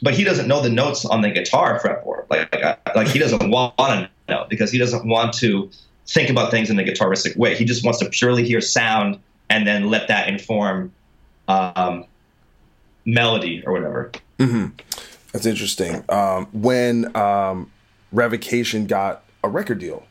but 0.02 0.14
he 0.14 0.24
doesn't 0.24 0.48
know 0.48 0.62
the 0.62 0.70
notes 0.70 1.06
on 1.06 1.22
the 1.22 1.30
guitar 1.30 1.80
fretboard. 1.80 2.26
Like, 2.30 2.52
like, 2.54 2.96
like 2.96 3.08
he 3.08 3.20
doesn't 3.20 3.50
want 3.50 3.78
to 3.78 4.10
know 4.30 4.46
because 4.50 4.72
he 4.72 4.78
doesn't 4.78 5.06
want 5.06 5.34
to 5.36 5.70
think 6.08 6.30
about 6.30 6.52
things 6.52 6.70
in 6.70 6.80
a 6.80 6.84
guitaristic 6.84 7.36
way. 7.36 7.56
He 7.56 7.66
just 7.66 7.84
wants 7.84 8.00
to 8.00 8.10
purely 8.10 8.46
hear 8.46 8.62
sound 8.62 9.20
and 9.50 9.68
then 9.68 9.90
let 9.90 10.08
that 10.08 10.28
inform 10.28 10.92
um, 11.48 12.06
melody 13.06 13.64
or 13.66 13.74
whatever. 13.74 14.12
That's 15.32 15.46
interesting. 15.46 16.04
Um, 16.10 16.48
when 16.52 17.16
um, 17.16 17.72
Revocation 18.12 18.86
got 18.88 19.24
a 19.44 19.50
record 19.50 19.80
deal 19.80 20.06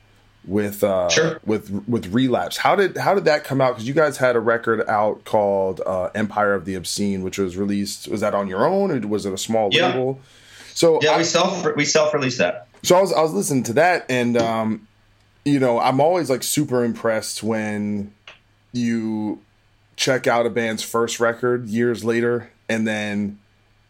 with 0.46 0.82
uh, 0.82 1.08
Sure. 1.10 1.40
with 1.44 1.70
with 1.86 2.06
Relapse, 2.14 2.56
how 2.56 2.74
did 2.74 2.96
how 2.96 3.14
did 3.14 3.26
that 3.26 3.44
come 3.44 3.60
out? 3.60 3.72
Because 3.74 3.86
you 3.86 3.92
guys 3.94 4.16
had 4.16 4.36
a 4.36 4.40
record 4.40 4.88
out 4.88 5.24
called 5.24 5.82
uh, 5.86 6.08
Empire 6.14 6.54
of 6.54 6.64
the 6.64 6.74
Obscene, 6.74 7.22
which 7.22 7.38
was 7.38 7.56
released. 7.56 8.08
Was 8.08 8.20
that 8.22 8.34
on 8.34 8.48
your 8.48 8.66
own, 8.66 8.90
or 8.90 9.06
was 9.06 9.26
it 9.26 9.32
a 9.32 9.38
small 9.38 9.68
Yeah. 9.70 9.88
label? 9.88 10.20
So 10.72 10.98
Yeah, 11.02 11.10
I- 11.12 11.18
we 11.18 11.24
self 11.24 11.66
we 11.76 11.84
self 11.84 12.14
released 12.14 12.38
that. 12.38 12.66
so 12.82 12.96
I 12.96 13.00
was 13.02 13.12
I 13.12 13.20
was 13.20 13.32
listening 13.34 13.64
to 13.64 13.72
that, 13.74 14.06
and 14.08 14.36
um, 14.38 14.88
you 15.44 15.60
know, 15.60 15.78
I'm 15.78 16.00
always 16.00 16.30
like 16.30 16.42
super 16.42 16.82
impressed 16.84 17.42
when 17.42 18.14
you 18.72 19.40
check 19.96 20.26
out 20.26 20.46
a 20.46 20.50
band's 20.50 20.82
first 20.82 21.20
record 21.20 21.68
years 21.68 22.04
later, 22.04 22.50
and 22.70 22.86
then 22.88 23.38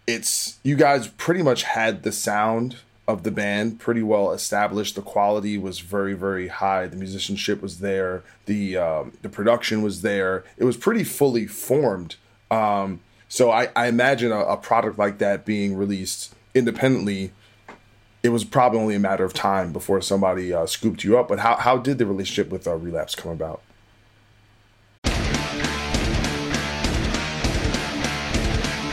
it's 0.07 0.59
you 0.63 0.77
guys 0.77 1.09
pretty 1.09 1.43
much 1.43 1.63
had 1.63 2.03
the 2.03 2.13
sound 2.13 2.77
of 3.07 3.23
the 3.23 3.31
band 3.31 3.81
pretty 3.81 4.03
well 4.03 4.33
established. 4.33 4.95
The 4.95 5.03
quality 5.03 5.59
was 5.59 5.81
very 5.81 6.15
very 6.15 6.49
high. 6.49 6.87
The 6.87 6.97
musicianship 6.97 7.63
was 7.63 7.81
there. 7.81 8.23
The 8.47 8.77
um, 8.77 9.13
the 9.23 9.29
production 9.29 9.83
was 9.83 10.03
there. 10.03 10.45
It 10.57 10.65
was 10.65 10.77
pretty 10.77 11.05
fully 11.05 11.47
formed. 11.47 12.17
Um, 12.51 13.01
so 13.29 13.51
I, 13.51 13.69
I 13.77 13.87
imagine 13.87 14.33
a, 14.33 14.41
a 14.41 14.57
product 14.57 14.99
like 14.99 15.19
that 15.19 15.45
being 15.45 15.77
released 15.77 16.35
independently 16.53 17.33
it 18.23 18.31
was 18.31 18.45
probably 18.45 18.79
only 18.79 18.95
a 18.95 19.01
matter 19.01 19.25
of 19.25 19.33
time 19.33 19.73
before 19.73 20.01
somebody 20.01 20.53
uh, 20.53 20.67
scooped 20.67 21.05
you 21.05 21.19
up. 21.19 21.29
But 21.29 21.39
how, 21.39 21.57
how 21.57 21.79
did 21.79 21.99
the 21.99 22.07
relationship 22.07 22.51
with 22.51 22.67
uh, 22.67 22.75
Relapse 22.77 23.15
come 23.15 23.33
about? 23.33 23.63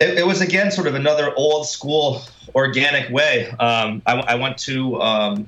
It, 0.00 0.18
it 0.18 0.26
was 0.26 0.40
again 0.40 0.70
sort 0.70 0.86
of 0.86 0.94
another 0.94 1.34
old 1.34 1.66
school 1.66 2.22
organic 2.54 3.10
way. 3.10 3.50
Um, 3.50 4.02
I, 4.06 4.14
I 4.20 4.34
went 4.36 4.58
to 4.58 5.00
um, 5.00 5.46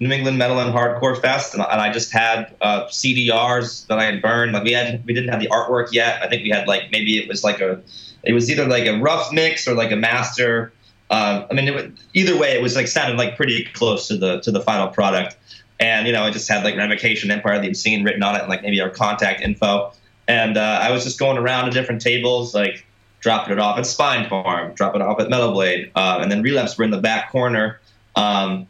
New 0.00 0.10
England 0.10 0.38
Metal 0.38 0.60
and 0.60 0.74
Hardcore 0.74 1.20
Fest, 1.20 1.54
and, 1.54 1.62
and 1.62 1.80
I 1.80 1.92
just 1.92 2.12
had 2.12 2.54
uh, 2.60 2.86
CDRs 2.86 3.86
that 3.86 3.98
I 3.98 4.04
had 4.04 4.20
burned. 4.20 4.52
Like 4.52 4.64
we 4.64 4.72
had, 4.72 5.04
we 5.06 5.14
didn't 5.14 5.30
have 5.30 5.40
the 5.40 5.48
artwork 5.48 5.92
yet. 5.92 6.22
I 6.22 6.28
think 6.28 6.42
we 6.42 6.50
had 6.50 6.68
like 6.68 6.90
maybe 6.92 7.18
it 7.18 7.28
was 7.28 7.42
like 7.42 7.60
a, 7.60 7.80
it 8.22 8.32
was 8.32 8.50
either 8.50 8.66
like 8.66 8.86
a 8.86 8.98
rough 8.98 9.32
mix 9.32 9.66
or 9.66 9.74
like 9.74 9.92
a 9.92 9.96
master. 9.96 10.72
Uh, 11.08 11.46
I 11.50 11.54
mean, 11.54 11.68
it, 11.68 11.92
either 12.14 12.36
way, 12.36 12.52
it 12.52 12.62
was 12.62 12.76
like 12.76 12.88
sounded 12.88 13.16
like 13.16 13.36
pretty 13.36 13.64
close 13.72 14.08
to 14.08 14.16
the 14.16 14.40
to 14.40 14.50
the 14.50 14.60
final 14.60 14.88
product. 14.88 15.36
And 15.78 16.06
you 16.06 16.12
know, 16.12 16.22
I 16.22 16.30
just 16.30 16.48
had 16.48 16.64
like 16.64 16.76
Revocation, 16.76 17.30
Empire 17.30 17.54
of 17.54 17.62
the 17.62 17.68
Obscene 17.68 18.04
written 18.04 18.22
on 18.22 18.34
it, 18.34 18.40
and 18.40 18.48
like 18.48 18.62
maybe 18.62 18.80
our 18.80 18.90
contact 18.90 19.40
info. 19.40 19.92
And 20.28 20.56
uh, 20.56 20.80
I 20.82 20.90
was 20.90 21.04
just 21.04 21.18
going 21.18 21.38
around 21.38 21.66
to 21.66 21.70
different 21.70 22.02
tables, 22.02 22.54
like 22.54 22.85
dropping 23.26 23.54
it 23.54 23.58
off 23.58 23.76
at 23.76 23.82
Spinefarm, 23.82 24.76
dropping 24.76 25.00
it 25.00 25.04
off 25.04 25.18
at 25.18 25.28
Metal 25.28 25.50
Blade, 25.50 25.90
uh, 25.96 26.20
and 26.20 26.30
then 26.30 26.42
Relapse 26.42 26.78
were 26.78 26.84
in 26.84 26.92
the 26.92 27.00
back 27.00 27.32
corner. 27.32 27.80
Um, 28.14 28.68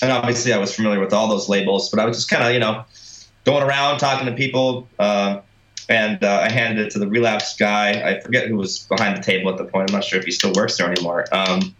and 0.00 0.12
obviously, 0.12 0.52
I 0.52 0.58
was 0.58 0.72
familiar 0.72 1.00
with 1.00 1.12
all 1.12 1.26
those 1.26 1.48
labels, 1.48 1.90
but 1.90 1.98
I 1.98 2.04
was 2.04 2.16
just 2.16 2.30
kind 2.30 2.44
of, 2.44 2.52
you 2.52 2.60
know, 2.60 2.84
going 3.44 3.64
around 3.64 3.98
talking 3.98 4.26
to 4.26 4.32
people. 4.32 4.86
Uh, 4.96 5.40
and 5.88 6.22
uh, 6.22 6.40
I 6.44 6.52
handed 6.52 6.86
it 6.86 6.92
to 6.92 7.00
the 7.00 7.08
Relapse 7.08 7.56
guy. 7.56 8.08
I 8.08 8.20
forget 8.20 8.46
who 8.46 8.54
was 8.54 8.78
behind 8.78 9.16
the 9.16 9.22
table 9.22 9.50
at 9.50 9.58
the 9.58 9.64
point. 9.64 9.90
I'm 9.90 9.96
not 9.96 10.04
sure 10.04 10.20
if 10.20 10.24
he 10.24 10.30
still 10.30 10.52
works 10.52 10.78
there 10.78 10.88
anymore. 10.88 11.24
Um, 11.32 11.74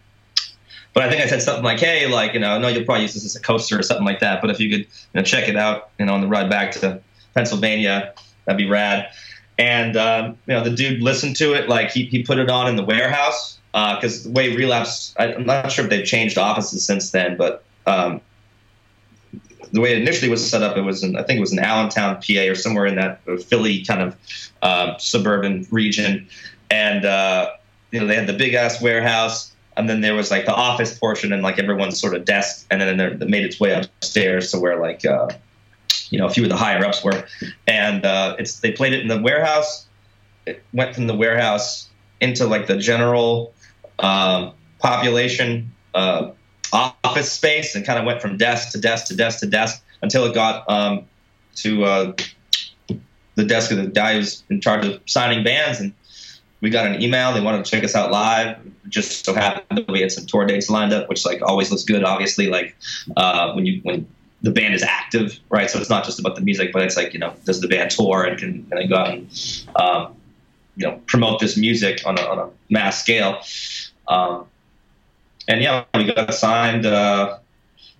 but 0.95 1.05
I 1.05 1.09
think 1.09 1.23
I 1.23 1.29
said 1.29 1.43
something 1.43 1.63
like, 1.63 1.79
"Hey, 1.79 2.09
like 2.09 2.35
you 2.35 2.41
know, 2.41 2.59
no, 2.59 2.67
you'll 2.67 2.85
probably 2.85 3.03
use 3.03 3.15
this 3.15 3.25
as 3.25 3.37
a 3.37 3.41
coaster 3.41 3.79
or 3.79 3.85
something 3.85 4.05
like 4.05 4.19
that. 4.19 4.41
But 4.41 4.51
if 4.51 4.59
you 4.59 4.69
could, 4.69 4.81
you 4.81 5.15
know, 5.15 5.23
check 5.23 5.49
it 5.49 5.55
out, 5.55 5.91
you 6.01 6.07
know, 6.07 6.15
on 6.15 6.23
the 6.23 6.27
ride 6.27 6.51
back 6.51 6.73
to 6.73 7.01
Pennsylvania, 7.35 8.15
that'd 8.47 8.59
be 8.59 8.69
rad." 8.69 9.11
And 9.59 9.97
um, 9.97 10.39
you 10.47 10.55
know, 10.55 10.63
the 10.63 10.71
dude 10.71 11.01
listened 11.01 11.37
to 11.37 11.55
it. 11.55 11.69
Like 11.69 11.91
he 11.91 12.07
he 12.07 12.23
put 12.23 12.39
it 12.39 12.51
on 12.51 12.69
in 12.69 12.77
the 12.77 12.85
warehouse 12.85 13.59
because 13.73 14.25
uh, 14.25 14.29
the 14.29 14.33
way 14.33 14.57
Relapse, 14.57 15.15
I, 15.19 15.33
am 15.33 15.45
not 15.45 15.71
sure 15.71 15.85
if 15.85 15.91
they've 15.91 16.05
changed 16.05 16.39
offices 16.39 16.87
since 16.87 17.11
then, 17.11 17.37
but 17.37 17.63
um, 17.87 18.23
the 19.73 19.81
way 19.81 19.93
it 19.93 19.99
initially 19.99 20.31
was 20.31 20.49
set 20.49 20.63
up, 20.63 20.77
it 20.77 20.83
was 20.83 21.03
in, 21.03 21.17
I 21.17 21.23
think 21.23 21.39
it 21.39 21.41
was 21.41 21.53
in 21.53 21.59
Allentown, 21.59 22.17
PA, 22.17 22.41
or 22.49 22.55
somewhere 22.55 22.87
in 22.87 22.95
that 22.97 23.21
Philly 23.45 23.85
kind 23.85 24.01
of 24.01 24.17
uh, 24.63 24.97
suburban 24.97 25.67
region, 25.71 26.27
and 26.71 27.05
uh, 27.05 27.51
you 27.91 28.01
know 28.01 28.07
they 28.07 28.15
had 28.15 28.27
the 28.27 28.33
big 28.33 28.55
ass 28.55 28.81
warehouse, 28.81 29.53
and 29.77 29.91
then 29.91 30.01
there 30.01 30.15
was 30.15 30.31
like 30.31 30.47
the 30.47 30.55
office 30.55 30.99
portion 30.99 31.33
and 31.33 31.43
like 31.43 31.59
everyone's 31.59 32.01
sort 32.01 32.15
of 32.15 32.25
desk, 32.25 32.67
and 32.71 32.81
then 32.81 32.99
it 32.99 33.29
made 33.29 33.45
its 33.45 33.61
way 33.61 33.73
upstairs 33.73 34.51
to 34.53 34.59
where 34.59 34.81
like 34.81 35.05
uh, 35.05 35.29
you 36.11 36.19
know 36.19 36.27
a 36.27 36.31
few 36.31 36.45
of 36.45 36.49
the 36.49 36.57
higher 36.57 36.85
ups 36.85 37.03
were, 37.03 37.27
and 37.67 38.05
uh, 38.05 38.37
it's 38.39 38.61
they 38.61 38.73
played 38.73 38.93
it 38.93 39.01
in 39.01 39.09
the 39.09 39.21
warehouse. 39.21 39.87
It 40.47 40.63
went 40.73 40.95
from 40.95 41.07
the 41.07 41.15
warehouse 41.15 41.89
into 42.21 42.47
like 42.47 42.67
the 42.67 42.77
general 42.77 43.53
um, 43.99 44.53
population 44.79 45.73
uh, 45.95 46.31
office 46.73 47.31
space 47.31 47.75
and 47.75 47.85
kind 47.85 47.99
of 47.99 48.05
went 48.05 48.21
from 48.21 48.37
desk 48.37 48.73
to 48.73 48.81
desk 48.81 49.07
to 49.07 49.17
desk 49.17 49.41
to 49.41 49.47
desk 49.47 49.83
until 50.03 50.25
it 50.25 50.35
got 50.35 50.69
um, 50.69 51.07
to 51.57 51.85
uh, 51.85 52.13
the 53.35 53.45
desk 53.45 53.71
of 53.71 53.79
the 53.79 53.87
guy 53.87 54.15
who's 54.15 54.43
in 54.51 54.61
charge 54.61 54.85
of 54.85 55.01
signing 55.07 55.45
bands. 55.45 55.81
And 55.81 55.93
we 56.61 56.71
got 56.71 56.87
an 56.87 57.03
email. 57.03 57.33
They 57.33 57.41
wanted 57.41 57.65
to 57.65 57.71
check 57.71 57.85
us 57.85 57.95
out 57.95 58.11
live. 58.11 58.59
Just 58.89 59.25
so 59.25 59.35
happened 59.35 59.79
that 59.79 59.91
we 59.91 60.01
had 60.01 60.13
some 60.13 60.27
tour 60.27 60.45
dates 60.45 60.71
lined 60.71 60.93
up, 60.93 61.09
which 61.09 61.25
like 61.25 61.43
always 61.43 61.71
looks 61.71 61.85
good. 61.85 62.05
Obviously, 62.05 62.49
like 62.49 62.77
uh, 63.17 63.53
when 63.53 63.67
you 63.67 63.81
when 63.83 64.07
the 64.43 64.51
band 64.51 64.75
is 64.75 64.83
active, 64.83 65.39
right? 65.49 65.71
So 65.71 65.79
it's 65.79 65.91
not 65.91 66.05
just 66.05 66.19
about 66.19 66.37
the 66.37 66.43
music, 66.43 66.73
but 66.73 66.83
it's 66.83 66.97
like 66.97 67.13
you 67.13 67.19
know, 67.19 67.35
does 67.45 67.61
the 67.61 67.69
band 67.69 67.91
tour 67.91 68.25
and 68.25 68.39
can, 68.39 68.67
can 68.67 68.89
go 68.89 68.97
out 68.97 69.09
and 69.15 69.67
um, 69.77 70.15
you 70.77 70.87
know 70.87 71.01
promote 71.07 71.41
this 71.41 71.57
music 71.57 72.03
on 72.07 72.19
a, 72.19 72.23
on 72.23 72.39
a 72.39 72.51
mass 72.71 73.01
scale? 73.01 73.41
Um, 74.09 74.47
and 75.49 75.63
yeah, 75.63 75.85
we 75.95 76.05
got 76.05 76.35
signed. 76.35 76.87
Uh, 76.87 77.39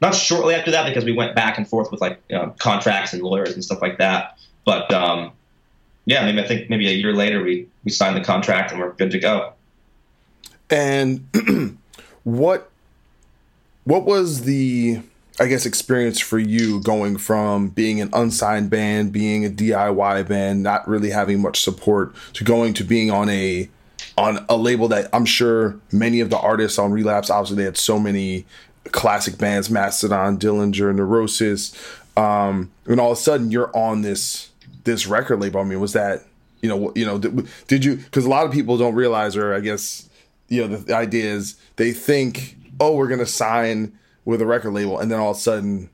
not 0.01 0.15
shortly 0.15 0.55
after 0.55 0.71
that 0.73 0.87
because 0.87 1.05
we 1.05 1.13
went 1.13 1.35
back 1.35 1.57
and 1.57 1.67
forth 1.67 1.91
with 1.91 2.01
like 2.01 2.21
you 2.29 2.37
know, 2.37 2.55
contracts 2.59 3.13
and 3.13 3.23
lawyers 3.23 3.55
and 3.55 3.65
stuff 3.65 3.81
like 3.81 3.99
that. 3.99 4.39
But 4.65 4.93
um, 4.93 5.33
yeah, 6.05 6.25
maybe 6.25 6.41
I 6.41 6.47
think 6.47 6.69
maybe 6.69 6.89
a 6.89 6.93
year 6.93 7.15
later 7.15 7.43
we 7.43 7.67
we 7.85 7.91
signed 7.91 8.17
the 8.17 8.25
contract 8.25 8.73
and 8.73 8.81
we're 8.81 8.93
good 8.93 9.11
to 9.13 9.19
go. 9.19 9.53
And 10.69 11.27
what 12.25 12.71
what 13.85 14.05
was 14.05 14.43
the 14.43 15.01
I 15.39 15.47
guess 15.47 15.67
experience 15.67 16.19
for 16.19 16.39
you 16.39 16.81
going 16.81 17.19
from 17.19 17.69
being 17.69 18.01
an 18.01 18.09
unsigned 18.15 18.71
band, 18.71 19.13
being 19.13 19.45
a 19.45 19.51
DIY 19.51 20.27
band, 20.29 20.63
not 20.63 20.89
really 20.89 21.11
having 21.11 21.43
much 21.43 21.61
support, 21.61 22.15
to 22.35 22.45
going 22.45 22.73
to 22.75 22.85
being 22.85 23.11
on 23.11 23.29
a 23.29 23.69
on 24.17 24.47
a 24.49 24.57
label 24.57 24.89
that 24.89 25.11
I'm 25.13 25.27
sure 25.27 25.79
many 25.93 26.21
of 26.21 26.31
the 26.31 26.39
artists 26.39 26.79
on 26.79 26.91
Relapse, 26.91 27.29
obviously 27.29 27.57
they 27.57 27.65
had 27.65 27.77
so 27.77 27.99
many 27.99 28.47
classic 28.93 29.37
bands, 29.37 29.69
Mastodon, 29.69 30.39
Dillinger, 30.39 30.95
Neurosis, 30.95 31.77
um, 32.17 32.71
and 32.87 32.99
all 32.99 33.13
of 33.13 33.19
a 33.19 33.21
sudden 33.21 33.51
you're 33.51 33.77
on 33.77 34.01
this 34.03 34.51
this 34.85 35.07
record 35.07 35.41
label. 35.41 35.61
I 35.61 35.65
mean, 35.65 35.81
was 35.81 35.93
that 35.93 36.25
you 36.63 36.69
know 36.71 36.93
you 36.95 37.05
know 37.05 37.19
did, 37.19 37.47
did 37.67 37.85
you? 37.85 37.97
Because 37.97 38.25
a 38.25 38.31
lot 38.31 38.47
of 38.47 38.53
people 38.53 38.79
don't 38.79 38.95
realize, 38.95 39.37
or 39.37 39.53
I 39.53 39.61
guess 39.61 40.09
you 40.49 40.63
know 40.63 40.77
the, 40.77 40.85
the 40.85 40.97
idea 40.97 41.25
is 41.25 41.57
they 41.77 41.93
think, 41.93 42.57
oh, 42.81 42.97
we're 42.97 43.09
gonna 43.09 43.27
sign 43.27 43.93
with 44.27 44.43
a 44.43 44.47
record 44.47 44.73
label, 44.73 44.99
and 44.99 45.11
then 45.11 45.19
all 45.19 45.31
of 45.31 45.39
a 45.39 45.41
sudden 45.41 45.89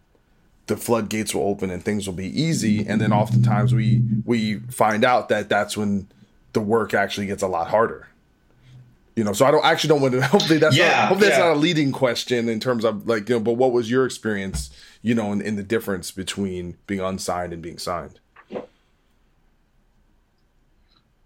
the 0.66 0.76
floodgates 0.76 1.34
will 1.34 1.42
open 1.42 1.70
and 1.70 1.84
things 1.84 2.06
will 2.06 2.14
be 2.14 2.40
easy, 2.40 2.84
and 2.84 3.00
then 3.00 3.12
oftentimes 3.12 3.72
we 3.72 4.02
we 4.24 4.58
find 4.70 5.04
out 5.04 5.28
that 5.28 5.48
that's 5.48 5.76
when 5.76 6.08
the 6.54 6.60
work 6.60 6.94
actually 6.94 7.26
gets 7.26 7.42
a 7.42 7.46
lot 7.46 7.68
harder. 7.68 8.08
You 9.14 9.24
know 9.24 9.34
so 9.34 9.44
i 9.44 9.50
don't 9.50 9.62
actually 9.62 9.88
don't 9.88 10.00
want 10.00 10.14
to 10.14 10.22
hopefully 10.22 10.58
that's 10.58 10.74
yeah, 10.74 10.88
not 10.88 11.08
hopefully 11.08 11.28
yeah. 11.28 11.36
that's 11.36 11.46
not 11.46 11.56
a 11.56 11.60
leading 11.60 11.92
question 11.92 12.48
in 12.48 12.58
terms 12.60 12.82
of 12.82 13.06
like 13.06 13.28
you 13.28 13.34
know 13.34 13.40
but 13.40 13.52
what 13.52 13.70
was 13.70 13.90
your 13.90 14.06
experience 14.06 14.70
you 15.02 15.14
know 15.14 15.32
in, 15.32 15.42
in 15.42 15.56
the 15.56 15.62
difference 15.62 16.10
between 16.10 16.78
being 16.86 17.00
unsigned 17.00 17.52
and 17.52 17.60
being 17.60 17.76
signed? 17.76 18.20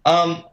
Um 0.05 0.43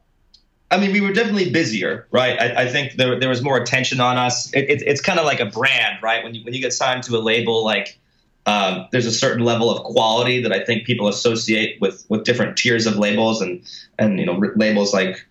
I 0.75 0.81
mean, 0.81 0.93
we 0.93 1.01
were 1.01 1.12
definitely 1.12 1.51
busier, 1.51 2.09
right? 2.11 2.41
I, 2.41 2.62
I 2.62 2.68
think 2.68 2.95
there, 2.95 3.20
there 3.20 3.29
was 3.29 3.43
more 3.43 3.57
attention 3.57 4.01
on 4.01 4.16
us. 4.16 4.53
It, 4.53 4.68
it, 4.68 4.83
it's 4.83 5.01
kind 5.01 5.20
of 5.20 5.25
like 5.25 5.39
a 5.39 5.47
brand, 5.47 6.03
right? 6.03 6.25
When 6.25 6.35
you 6.35 6.45
when 6.45 6.53
you 6.53 6.61
get 6.61 6.72
signed 6.72 7.05
to 7.05 7.16
a 7.16 7.22
label, 7.22 7.64
like 7.64 7.97
um, 8.47 8.89
there's 8.91 9.07
a 9.07 9.12
certain 9.12 9.45
level 9.45 9.70
of 9.70 9.85
quality 9.85 10.43
that 10.43 10.53
I 10.53 10.64
think 10.64 10.85
people 10.85 11.07
associate 11.07 11.81
with 11.81 12.05
with 12.09 12.25
different 12.25 12.57
tiers 12.57 12.87
of 12.87 12.97
labels, 12.97 13.41
and 13.41 13.62
and 13.99 14.18
you 14.18 14.27
know 14.27 14.43
labels 14.57 14.93
like 14.93 15.25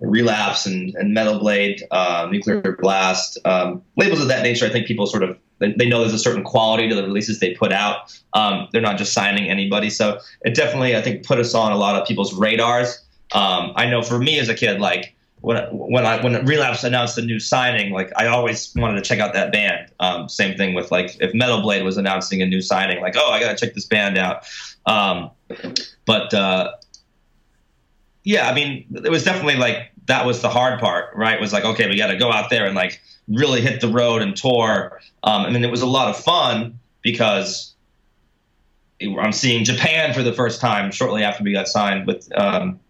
Relapse 0.00 0.64
and, 0.64 0.94
and 0.94 1.12
Metal 1.12 1.38
Blade, 1.38 1.82
uh, 1.90 2.28
Nuclear 2.30 2.76
Blast, 2.80 3.38
um, 3.44 3.82
labels 3.96 4.20
of 4.20 4.28
that 4.28 4.42
nature. 4.42 4.64
I 4.64 4.70
think 4.70 4.86
people 4.86 5.06
sort 5.06 5.22
of 5.22 5.38
they 5.58 5.88
know 5.88 6.00
there's 6.00 6.14
a 6.14 6.18
certain 6.18 6.44
quality 6.44 6.88
to 6.88 6.94
the 6.94 7.02
releases 7.02 7.40
they 7.40 7.52
put 7.52 7.72
out. 7.72 8.16
Um, 8.32 8.68
they're 8.72 8.80
not 8.80 8.96
just 8.96 9.12
signing 9.12 9.50
anybody, 9.50 9.90
so 9.90 10.20
it 10.42 10.54
definitely 10.54 10.96
I 10.96 11.02
think 11.02 11.26
put 11.26 11.38
us 11.38 11.54
on 11.54 11.72
a 11.72 11.76
lot 11.76 12.00
of 12.00 12.06
people's 12.06 12.32
radars. 12.32 13.04
Um, 13.32 13.72
I 13.76 13.86
know 13.86 14.02
for 14.02 14.18
me 14.18 14.38
as 14.38 14.48
a 14.48 14.54
kid, 14.54 14.80
like 14.80 15.14
when 15.40 15.56
when 15.70 16.06
I 16.06 16.22
when 16.22 16.44
Relapse 16.44 16.84
announced 16.84 17.18
a 17.18 17.22
new 17.22 17.38
signing, 17.38 17.92
like 17.92 18.10
I 18.16 18.26
always 18.26 18.74
wanted 18.74 19.02
to 19.02 19.02
check 19.02 19.20
out 19.20 19.34
that 19.34 19.52
band. 19.52 19.90
Um, 20.00 20.28
same 20.28 20.56
thing 20.56 20.74
with 20.74 20.90
like 20.90 21.16
if 21.20 21.34
Metal 21.34 21.60
Blade 21.60 21.82
was 21.82 21.96
announcing 21.96 22.42
a 22.42 22.46
new 22.46 22.60
signing, 22.60 23.00
like 23.00 23.16
oh 23.16 23.30
I 23.30 23.40
gotta 23.40 23.56
check 23.56 23.74
this 23.74 23.84
band 23.84 24.18
out. 24.18 24.46
Um, 24.86 25.30
but 26.06 26.32
uh, 26.32 26.72
yeah, 28.24 28.48
I 28.48 28.54
mean, 28.54 28.86
it 28.94 29.10
was 29.10 29.24
definitely 29.24 29.56
like 29.56 29.90
that 30.06 30.26
was 30.26 30.40
the 30.42 30.48
hard 30.48 30.80
part, 30.80 31.14
right? 31.14 31.34
It 31.34 31.40
was 31.40 31.52
like, 31.52 31.64
okay, 31.64 31.88
we 31.88 31.96
got 31.96 32.08
to 32.08 32.16
go 32.16 32.32
out 32.32 32.50
there 32.50 32.66
and 32.66 32.74
like 32.74 33.00
really 33.28 33.60
hit 33.60 33.80
the 33.80 33.88
road 33.88 34.22
and 34.22 34.34
tour. 34.34 35.00
Um, 35.22 35.42
I 35.42 35.50
mean, 35.50 35.64
it 35.64 35.70
was 35.70 35.82
a 35.82 35.86
lot 35.86 36.08
of 36.08 36.16
fun 36.16 36.78
because 37.02 37.74
I'm 39.00 39.32
seeing 39.32 39.64
Japan 39.64 40.14
for 40.14 40.22
the 40.22 40.32
first 40.32 40.60
time 40.60 40.90
shortly 40.90 41.22
after 41.22 41.44
we 41.44 41.52
got 41.52 41.68
signed 41.68 42.06
with 42.06 42.28
um, 42.36 42.80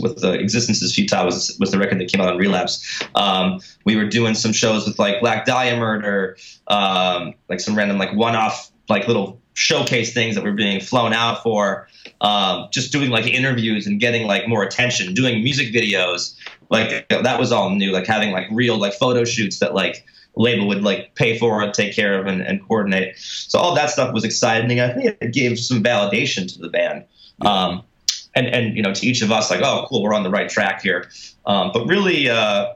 with 0.00 0.20
the 0.20 0.32
Existence 0.32 0.82
is 0.82 0.94
Futile 0.94 1.24
was 1.26 1.56
was 1.58 1.70
the 1.70 1.78
record 1.78 2.00
that 2.00 2.10
came 2.10 2.20
out 2.20 2.28
on 2.32 2.38
Relapse. 2.38 3.02
Um, 3.14 3.60
we 3.84 3.96
were 3.96 4.06
doing 4.06 4.34
some 4.34 4.52
shows 4.52 4.86
with 4.86 4.98
like 4.98 5.20
Black 5.20 5.46
Dahlia 5.46 5.76
Murder, 5.76 6.36
um, 6.66 7.34
like 7.48 7.60
some 7.60 7.76
random 7.76 7.98
like 7.98 8.14
one 8.14 8.34
off 8.34 8.70
like 8.88 9.06
little 9.06 9.40
showcase 9.54 10.14
things 10.14 10.34
that 10.36 10.44
were 10.44 10.52
being 10.52 10.80
flown 10.80 11.12
out 11.12 11.42
for 11.42 11.88
um, 12.20 12.68
just 12.70 12.92
doing 12.92 13.10
like 13.10 13.26
interviews 13.26 13.86
and 13.86 13.98
getting 14.00 14.26
like 14.26 14.46
more 14.48 14.62
attention 14.62 15.14
doing 15.14 15.42
music 15.42 15.74
videos. 15.74 16.36
Like 16.70 17.08
that 17.08 17.38
was 17.40 17.50
all 17.52 17.70
new 17.70 17.92
like 17.92 18.06
having 18.06 18.30
like 18.30 18.46
real 18.52 18.78
like 18.78 18.94
photo 18.94 19.24
shoots 19.24 19.58
that 19.58 19.74
like 19.74 20.06
label 20.36 20.68
would 20.68 20.82
like 20.82 21.14
pay 21.16 21.38
for 21.38 21.60
and 21.60 21.74
take 21.74 21.94
care 21.94 22.18
of 22.18 22.26
and, 22.26 22.40
and 22.40 22.66
coordinate. 22.66 23.18
So 23.18 23.58
all 23.58 23.74
that 23.74 23.90
stuff 23.90 24.14
was 24.14 24.24
exciting. 24.24 24.80
I 24.80 24.92
think 24.92 25.16
it 25.20 25.32
gave 25.32 25.58
some 25.58 25.82
validation 25.82 26.50
to 26.52 26.58
the 26.60 26.68
band. 26.68 27.04
Um, 27.44 27.82
and 28.38 28.46
and 28.46 28.76
you 28.76 28.82
know 28.82 28.94
to 28.94 29.06
each 29.06 29.22
of 29.22 29.30
us 29.30 29.50
like 29.50 29.60
oh 29.62 29.86
cool 29.88 30.02
we're 30.02 30.14
on 30.14 30.22
the 30.22 30.30
right 30.30 30.48
track 30.48 30.82
here 30.82 31.10
um, 31.46 31.70
but 31.72 31.86
really 31.86 32.28
uh, 32.30 32.74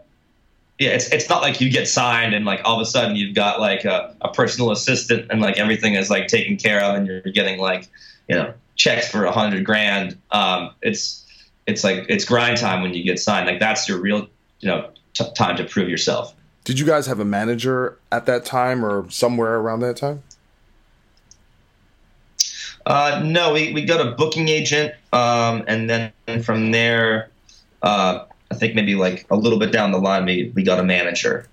yeah, 0.83 0.91
it's 0.91 1.13
it's 1.13 1.29
not 1.29 1.43
like 1.43 1.61
you 1.61 1.71
get 1.71 1.87
signed 1.87 2.35
and 2.35 2.45
like 2.45 2.61
all 2.65 2.77
of 2.77 2.83
a 2.83 2.87
sudden 2.87 3.15
you've 3.15 3.35
got 3.35 3.61
like 3.61 3.85
a, 3.85 4.17
a 4.21 4.33
personal 4.33 4.73
assistant 4.73 5.31
and 5.31 5.41
like 5.41 5.59
everything 5.59 5.95
is 5.95 6.11
like 6.11 6.27
taken 6.27 6.57
care 6.57 6.83
of 6.83 6.97
and 6.97 7.07
you're 7.07 7.21
getting 7.21 7.61
like 7.61 7.89
you 8.29 8.35
know 8.35 8.53
checks 8.75 9.09
for 9.09 9.25
a 9.25 9.33
hundred 9.33 9.65
grand. 9.65 10.19
Um, 10.33 10.75
it's 10.83 11.25
it's 11.67 11.85
like 11.85 12.07
it's 12.09 12.25
grind 12.25 12.59
time 12.59 12.83
when 12.83 12.95
you 12.95 13.05
get 13.05 13.21
signed. 13.21 13.47
Like 13.47 13.61
that's 13.61 13.89
your 13.89 14.01
real 14.01 14.29
you 14.61 14.69
know 14.69 14.91
t- 15.15 15.33
time 15.37 15.57
to 15.57 15.65
prove 15.65 15.89
yourself. 15.89 16.35
Did 16.65 16.79
you 16.79 16.87
guys 16.87 17.07
have 17.07 17.21
a 17.21 17.25
manager 17.25 17.99
at 18.11 18.27
that 18.27 18.45
time 18.45 18.85
or 18.85 19.09
somewhere 19.11 19.57
around 19.57 19.81
that 19.81 19.97
time? 19.97 20.23
Uh, 22.85 23.23
no, 23.25 23.53
we, 23.53 23.73
we 23.73 23.85
got 23.85 24.05
a 24.05 24.13
booking 24.13 24.49
agent, 24.49 24.95
um, 25.13 25.65
and 25.69 25.89
then 25.89 26.13
from 26.43 26.73
there, 26.73 27.31
uh, 27.83 28.25
I 28.51 28.55
think 28.55 28.75
maybe 28.75 28.95
like 28.95 29.27
a 29.31 29.37
little 29.37 29.59
bit 29.59 29.73
down 29.73 29.93
the 29.93 29.99
line, 29.99 30.25
we, 30.25 30.53
we 30.55 30.63
got 30.63 30.79
a 30.79 30.85
manager. 30.85 31.49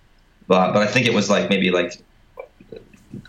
But, 0.47 0.73
but 0.73 0.81
I 0.81 0.87
think 0.87 1.05
it 1.05 1.13
was 1.13 1.29
like 1.29 1.49
maybe 1.49 1.69
like, 1.71 2.01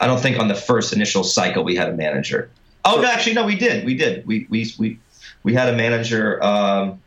I 0.00 0.06
don't 0.06 0.20
think 0.20 0.38
on 0.38 0.48
the 0.48 0.54
first 0.54 0.92
initial 0.92 1.24
cycle 1.24 1.62
we 1.62 1.76
had 1.76 1.88
a 1.88 1.92
manager. 1.92 2.50
Oh, 2.84 3.00
no, 3.00 3.08
actually, 3.08 3.34
no, 3.34 3.44
we 3.44 3.56
did. 3.56 3.84
We 3.84 3.94
did. 3.94 4.26
We, 4.26 4.46
we, 4.48 4.72
we, 4.78 4.98
we 5.42 5.54
had 5.54 5.68
a 5.68 5.76
manager. 5.76 6.42
Um, 6.42 7.00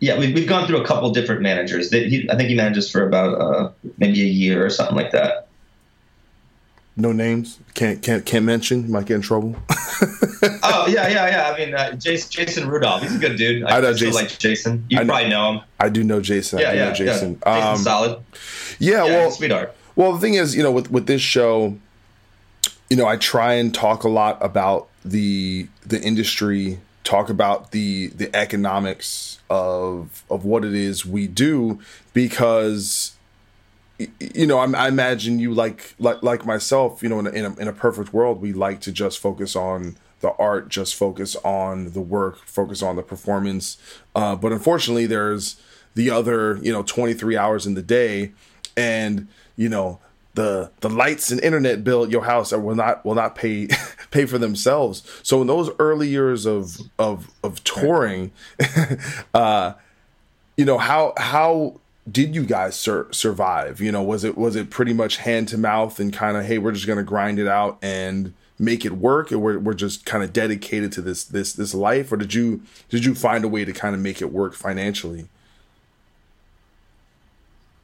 Yeah, 0.00 0.18
we've, 0.18 0.34
we've 0.34 0.48
gone 0.48 0.66
through 0.66 0.82
a 0.82 0.84
couple 0.84 1.08
different 1.10 1.40
managers. 1.40 1.88
They, 1.88 2.10
he, 2.10 2.28
I 2.28 2.36
think 2.36 2.50
he 2.50 2.54
manages 2.54 2.90
for 2.90 3.06
about 3.06 3.40
uh, 3.40 3.70
maybe 3.96 4.20
a 4.20 4.26
year 4.26 4.66
or 4.66 4.68
something 4.68 4.96
like 4.96 5.12
that. 5.12 5.48
No 6.96 7.10
names. 7.12 7.58
Can't 7.74 8.00
can't 8.02 8.24
can't 8.24 8.44
mention. 8.44 8.88
Might 8.90 9.06
get 9.06 9.16
in 9.16 9.20
trouble. 9.22 9.56
oh 10.62 10.86
yeah, 10.88 11.08
yeah, 11.08 11.26
yeah. 11.28 11.52
I 11.52 11.58
mean, 11.58 11.74
uh, 11.74 11.92
Jason, 11.96 12.30
Jason 12.30 12.68
Rudolph. 12.68 13.02
He's 13.02 13.16
a 13.16 13.18
good 13.18 13.36
dude. 13.36 13.64
I, 13.64 13.78
I 13.78 13.80
know 13.80 13.88
I 13.90 13.92
Jason. 13.94 14.12
like 14.14 14.38
Jason. 14.38 14.84
You 14.88 15.00
I 15.00 15.04
probably 15.04 15.28
know 15.28 15.52
him. 15.54 15.60
I 15.80 15.88
do 15.88 16.04
know 16.04 16.20
Jason. 16.20 16.60
Yeah, 16.60 16.68
I 16.68 16.72
do 16.72 16.78
yeah, 16.78 16.84
know 16.84 16.94
Jason. 16.94 17.38
yeah. 17.44 17.54
Jason's 17.60 17.78
Um, 17.78 17.84
solid. 17.84 18.18
Yeah, 18.78 19.04
Yeah, 19.06 19.10
well, 19.10 19.30
sweetheart. 19.32 19.74
Well, 19.96 20.12
the 20.12 20.20
thing 20.20 20.34
is, 20.34 20.54
you 20.56 20.62
know, 20.62 20.70
with 20.70 20.90
with 20.92 21.06
this 21.06 21.20
show, 21.20 21.76
you 22.88 22.96
know, 22.96 23.06
I 23.06 23.16
try 23.16 23.54
and 23.54 23.74
talk 23.74 24.04
a 24.04 24.08
lot 24.08 24.38
about 24.40 24.88
the 25.04 25.66
the 25.84 26.00
industry, 26.00 26.78
talk 27.02 27.28
about 27.28 27.72
the 27.72 28.08
the 28.08 28.34
economics 28.36 29.38
of 29.50 30.22
of 30.30 30.44
what 30.44 30.64
it 30.64 30.74
is 30.74 31.04
we 31.04 31.26
do, 31.26 31.80
because 32.12 33.13
you 33.98 34.46
know, 34.46 34.58
I, 34.58 34.70
I 34.72 34.88
imagine 34.88 35.38
you 35.38 35.54
like 35.54 35.94
like 35.98 36.22
like 36.22 36.44
myself, 36.44 37.02
you 37.02 37.08
know, 37.08 37.20
in 37.20 37.26
a, 37.26 37.30
in 37.30 37.44
a 37.44 37.54
in 37.60 37.68
a 37.68 37.72
perfect 37.72 38.12
world, 38.12 38.40
we 38.40 38.52
like 38.52 38.80
to 38.82 38.92
just 38.92 39.18
focus 39.18 39.54
on 39.54 39.96
the 40.20 40.32
art, 40.32 40.68
just 40.68 40.94
focus 40.94 41.36
on 41.44 41.92
the 41.92 42.00
work, 42.00 42.38
focus 42.46 42.82
on 42.82 42.96
the 42.96 43.02
performance. 43.02 43.76
Uh, 44.14 44.34
but 44.34 44.52
unfortunately, 44.52 45.06
there's 45.06 45.56
the 45.94 46.10
other, 46.10 46.56
you 46.56 46.72
know, 46.72 46.82
23 46.82 47.36
hours 47.36 47.66
in 47.66 47.74
the 47.74 47.82
day, 47.82 48.32
and 48.76 49.28
you 49.56 49.68
know 49.68 50.00
the 50.34 50.70
the 50.80 50.90
lights 50.90 51.30
and 51.30 51.40
internet 51.42 51.84
bill 51.84 52.04
at 52.04 52.10
your 52.10 52.24
house 52.24 52.52
will 52.52 52.74
not 52.74 53.04
will 53.04 53.14
not 53.14 53.34
pay 53.36 53.68
pay 54.10 54.26
for 54.26 54.38
themselves. 54.38 55.02
So 55.22 55.40
in 55.40 55.46
those 55.46 55.70
early 55.78 56.08
years 56.08 56.46
of 56.46 56.78
of 56.98 57.30
of 57.42 57.62
touring, 57.64 58.32
uh, 59.34 59.74
you 60.56 60.64
know 60.64 60.78
how 60.78 61.14
how 61.16 61.80
did 62.10 62.34
you 62.34 62.44
guys 62.44 62.76
sur- 62.76 63.10
survive? 63.12 63.80
You 63.80 63.92
know, 63.92 64.02
was 64.02 64.24
it 64.24 64.36
was 64.36 64.56
it 64.56 64.70
pretty 64.70 64.92
much 64.92 65.18
hand 65.18 65.48
to 65.48 65.58
mouth 65.58 65.98
and 65.98 66.12
kind 66.12 66.36
of 66.36 66.44
hey, 66.44 66.58
we're 66.58 66.72
just 66.72 66.86
gonna 66.86 67.02
grind 67.02 67.38
it 67.38 67.48
out 67.48 67.78
and 67.82 68.34
make 68.58 68.84
it 68.84 68.92
work, 68.92 69.32
or 69.32 69.38
we're, 69.38 69.58
we're 69.58 69.74
just 69.74 70.04
kind 70.04 70.22
of 70.22 70.32
dedicated 70.32 70.92
to 70.92 71.02
this 71.02 71.24
this 71.24 71.52
this 71.52 71.74
life, 71.74 72.12
or 72.12 72.16
did 72.16 72.34
you 72.34 72.62
did 72.88 73.04
you 73.04 73.14
find 73.14 73.44
a 73.44 73.48
way 73.48 73.64
to 73.64 73.72
kind 73.72 73.94
of 73.94 74.00
make 74.00 74.20
it 74.20 74.32
work 74.32 74.54
financially? 74.54 75.26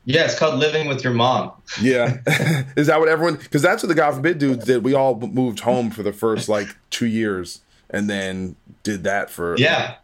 Yeah, 0.07 0.25
it's 0.25 0.39
called 0.39 0.59
living 0.59 0.89
with 0.89 1.05
your 1.05 1.13
mom. 1.13 1.53
Yeah, 1.81 2.19
is 2.77 2.87
that 2.87 2.99
what 2.99 3.09
everyone? 3.09 3.37
Because 3.37 3.63
that's 3.63 3.83
what 3.83 3.89
the 3.89 3.95
God 3.95 4.15
forbid 4.15 4.39
dudes 4.39 4.65
did. 4.65 4.85
We 4.85 4.95
all 4.95 5.17
moved 5.17 5.61
home 5.61 5.91
for 5.91 6.03
the 6.03 6.13
first 6.13 6.49
like 6.49 6.69
two 6.91 7.07
years, 7.07 7.61
and 7.89 8.09
then 8.09 8.57
did 8.83 9.05
that 9.05 9.31
for 9.31 9.57
Yeah. 9.57 9.97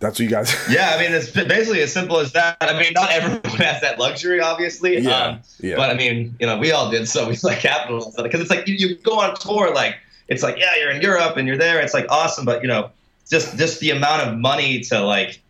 That's 0.00 0.18
what 0.18 0.24
you 0.24 0.28
guys. 0.30 0.54
Yeah, 0.70 0.94
I 0.96 1.00
mean, 1.00 1.12
it's 1.12 1.30
basically 1.30 1.82
as 1.82 1.92
simple 1.92 2.18
as 2.18 2.32
that. 2.32 2.56
I 2.60 2.78
mean, 2.78 2.92
not 2.94 3.10
everyone 3.12 3.40
has 3.58 3.80
that 3.82 3.98
luxury, 3.98 4.40
obviously. 4.40 4.98
Yeah, 4.98 5.10
Um, 5.10 5.40
yeah. 5.60 5.76
But 5.76 5.90
I 5.90 5.94
mean, 5.94 6.34
you 6.40 6.46
know, 6.46 6.58
we 6.58 6.72
all 6.72 6.90
did, 6.90 7.06
so 7.08 7.28
we 7.28 7.36
like 7.42 7.58
capitalized 7.60 8.18
on 8.18 8.24
it 8.24 8.28
because 8.28 8.40
it's 8.40 8.50
like 8.50 8.66
you, 8.66 8.74
you 8.74 8.96
go 8.96 9.20
on 9.20 9.34
tour, 9.36 9.72
like 9.74 9.96
it's 10.28 10.42
like 10.42 10.56
yeah, 10.58 10.74
you're 10.80 10.90
in 10.90 11.02
Europe 11.02 11.36
and 11.36 11.46
you're 11.46 11.58
there, 11.58 11.80
it's 11.80 11.94
like 11.94 12.06
awesome, 12.08 12.44
but 12.44 12.62
you 12.62 12.68
know, 12.68 12.90
just 13.30 13.56
just 13.58 13.80
the 13.80 13.90
amount 13.90 14.22
of 14.26 14.36
money 14.38 14.80
to 14.80 15.00
like. 15.00 15.40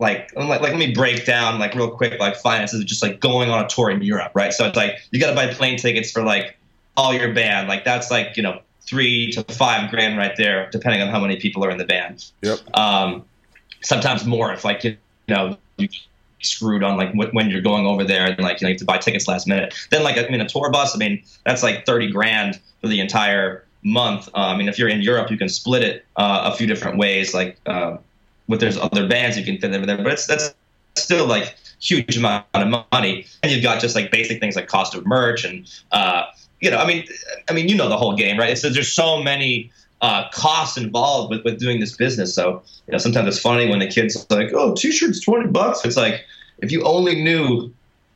Like, 0.00 0.32
I'm 0.36 0.48
like, 0.48 0.60
like, 0.60 0.72
let 0.72 0.78
me 0.78 0.92
break 0.92 1.24
down 1.24 1.60
like 1.60 1.72
real 1.76 1.88
quick, 1.88 2.18
like 2.18 2.34
finances 2.34 2.80
of 2.80 2.86
just 2.86 3.00
like 3.00 3.20
going 3.20 3.48
on 3.48 3.64
a 3.64 3.68
tour 3.68 3.90
in 3.90 4.02
Europe, 4.02 4.32
right? 4.34 4.52
So 4.52 4.66
it's 4.66 4.76
like 4.76 4.96
you 5.12 5.20
got 5.20 5.30
to 5.30 5.36
buy 5.36 5.46
plane 5.54 5.78
tickets 5.78 6.10
for 6.10 6.24
like 6.24 6.56
all 6.96 7.14
your 7.14 7.32
band, 7.32 7.68
like 7.68 7.84
that's 7.84 8.10
like 8.10 8.36
you 8.36 8.42
know 8.42 8.60
three 8.80 9.30
to 9.30 9.44
five 9.44 9.88
grand 9.92 10.18
right 10.18 10.36
there, 10.36 10.68
depending 10.72 11.00
on 11.00 11.08
how 11.10 11.20
many 11.20 11.36
people 11.36 11.64
are 11.64 11.70
in 11.70 11.78
the 11.78 11.84
band 11.86 12.24
Yep. 12.42 12.76
um, 12.76 13.24
sometimes 13.84 14.24
more 14.24 14.52
if 14.52 14.64
like 14.64 14.82
you 14.84 14.96
know 15.28 15.56
you 15.76 15.88
screwed 16.42 16.82
on 16.82 16.96
like 16.96 17.14
when 17.14 17.48
you're 17.48 17.62
going 17.62 17.86
over 17.86 18.04
there 18.04 18.26
and 18.26 18.38
like 18.40 18.60
you 18.60 18.66
know 18.66 18.68
you 18.68 18.74
have 18.74 18.80
to 18.80 18.84
buy 18.84 18.98
tickets 18.98 19.28
last 19.28 19.46
minute. 19.46 19.74
Then 19.90 20.02
like 20.02 20.18
i 20.18 20.28
mean 20.28 20.40
a 20.40 20.48
tour 20.48 20.70
bus 20.70 20.94
i 20.94 20.98
mean 20.98 21.22
that's 21.44 21.62
like 21.62 21.86
30 21.86 22.10
grand 22.10 22.60
for 22.80 22.88
the 22.88 23.00
entire 23.00 23.64
month. 23.82 24.28
Uh, 24.28 24.38
i 24.38 24.56
mean 24.56 24.68
if 24.68 24.78
you're 24.78 24.88
in 24.88 25.02
europe 25.02 25.30
you 25.30 25.38
can 25.38 25.48
split 25.48 25.82
it 25.82 26.04
uh, 26.16 26.50
a 26.52 26.56
few 26.56 26.66
different 26.66 26.98
ways 26.98 27.34
like 27.34 27.58
uh, 27.66 27.96
with 28.48 28.60
there's 28.60 28.76
other 28.76 29.06
bands 29.08 29.38
you 29.38 29.44
can 29.44 29.58
fit 29.58 29.72
over 29.74 29.86
there 29.86 29.96
but 29.96 30.12
it's 30.12 30.26
that's 30.26 30.54
still 30.96 31.26
like 31.26 31.56
huge 31.80 32.16
amount 32.16 32.46
of 32.54 32.84
money. 32.92 33.26
And 33.42 33.52
you've 33.52 33.62
got 33.62 33.80
just 33.80 33.94
like 33.94 34.10
basic 34.10 34.40
things 34.40 34.56
like 34.56 34.68
cost 34.68 34.94
of 34.94 35.06
merch 35.06 35.44
and 35.44 35.70
uh, 35.92 36.24
you 36.60 36.70
know 36.70 36.78
i 36.78 36.86
mean 36.86 37.04
i 37.48 37.52
mean 37.52 37.68
you 37.68 37.74
know 37.74 37.88
the 37.88 37.96
whole 37.96 38.16
game 38.16 38.38
right? 38.38 38.50
It's 38.50 38.62
there's 38.62 38.92
so 38.92 39.22
many 39.22 39.70
uh, 40.04 40.28
costs 40.32 40.76
involved 40.76 41.30
with, 41.30 41.42
with 41.46 41.58
doing 41.58 41.80
this 41.80 41.96
business. 41.96 42.34
So, 42.34 42.62
you 42.86 42.92
know, 42.92 42.98
sometimes 42.98 43.26
it's 43.26 43.38
funny 43.38 43.70
when 43.70 43.78
the 43.78 43.86
kids 43.86 44.26
like, 44.28 44.52
oh, 44.52 44.74
t-shirts, 44.74 45.20
20 45.20 45.48
bucks. 45.48 45.82
It's 45.82 45.96
like, 45.96 46.26
if 46.58 46.70
you 46.70 46.82
only 46.82 47.22
knew 47.22 47.72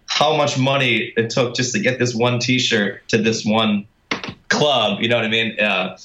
how 0.06 0.36
much 0.36 0.58
money 0.58 1.14
it 1.16 1.30
took 1.30 1.54
just 1.54 1.72
to 1.72 1.80
get 1.80 1.98
this 1.98 2.14
one 2.14 2.40
t-shirt 2.40 3.08
to 3.08 3.16
this 3.16 3.42
one 3.42 3.86
club, 4.48 5.00
you 5.00 5.08
know 5.08 5.16
what 5.16 5.24
I 5.24 5.28
mean? 5.28 5.58
Uh, 5.58 5.96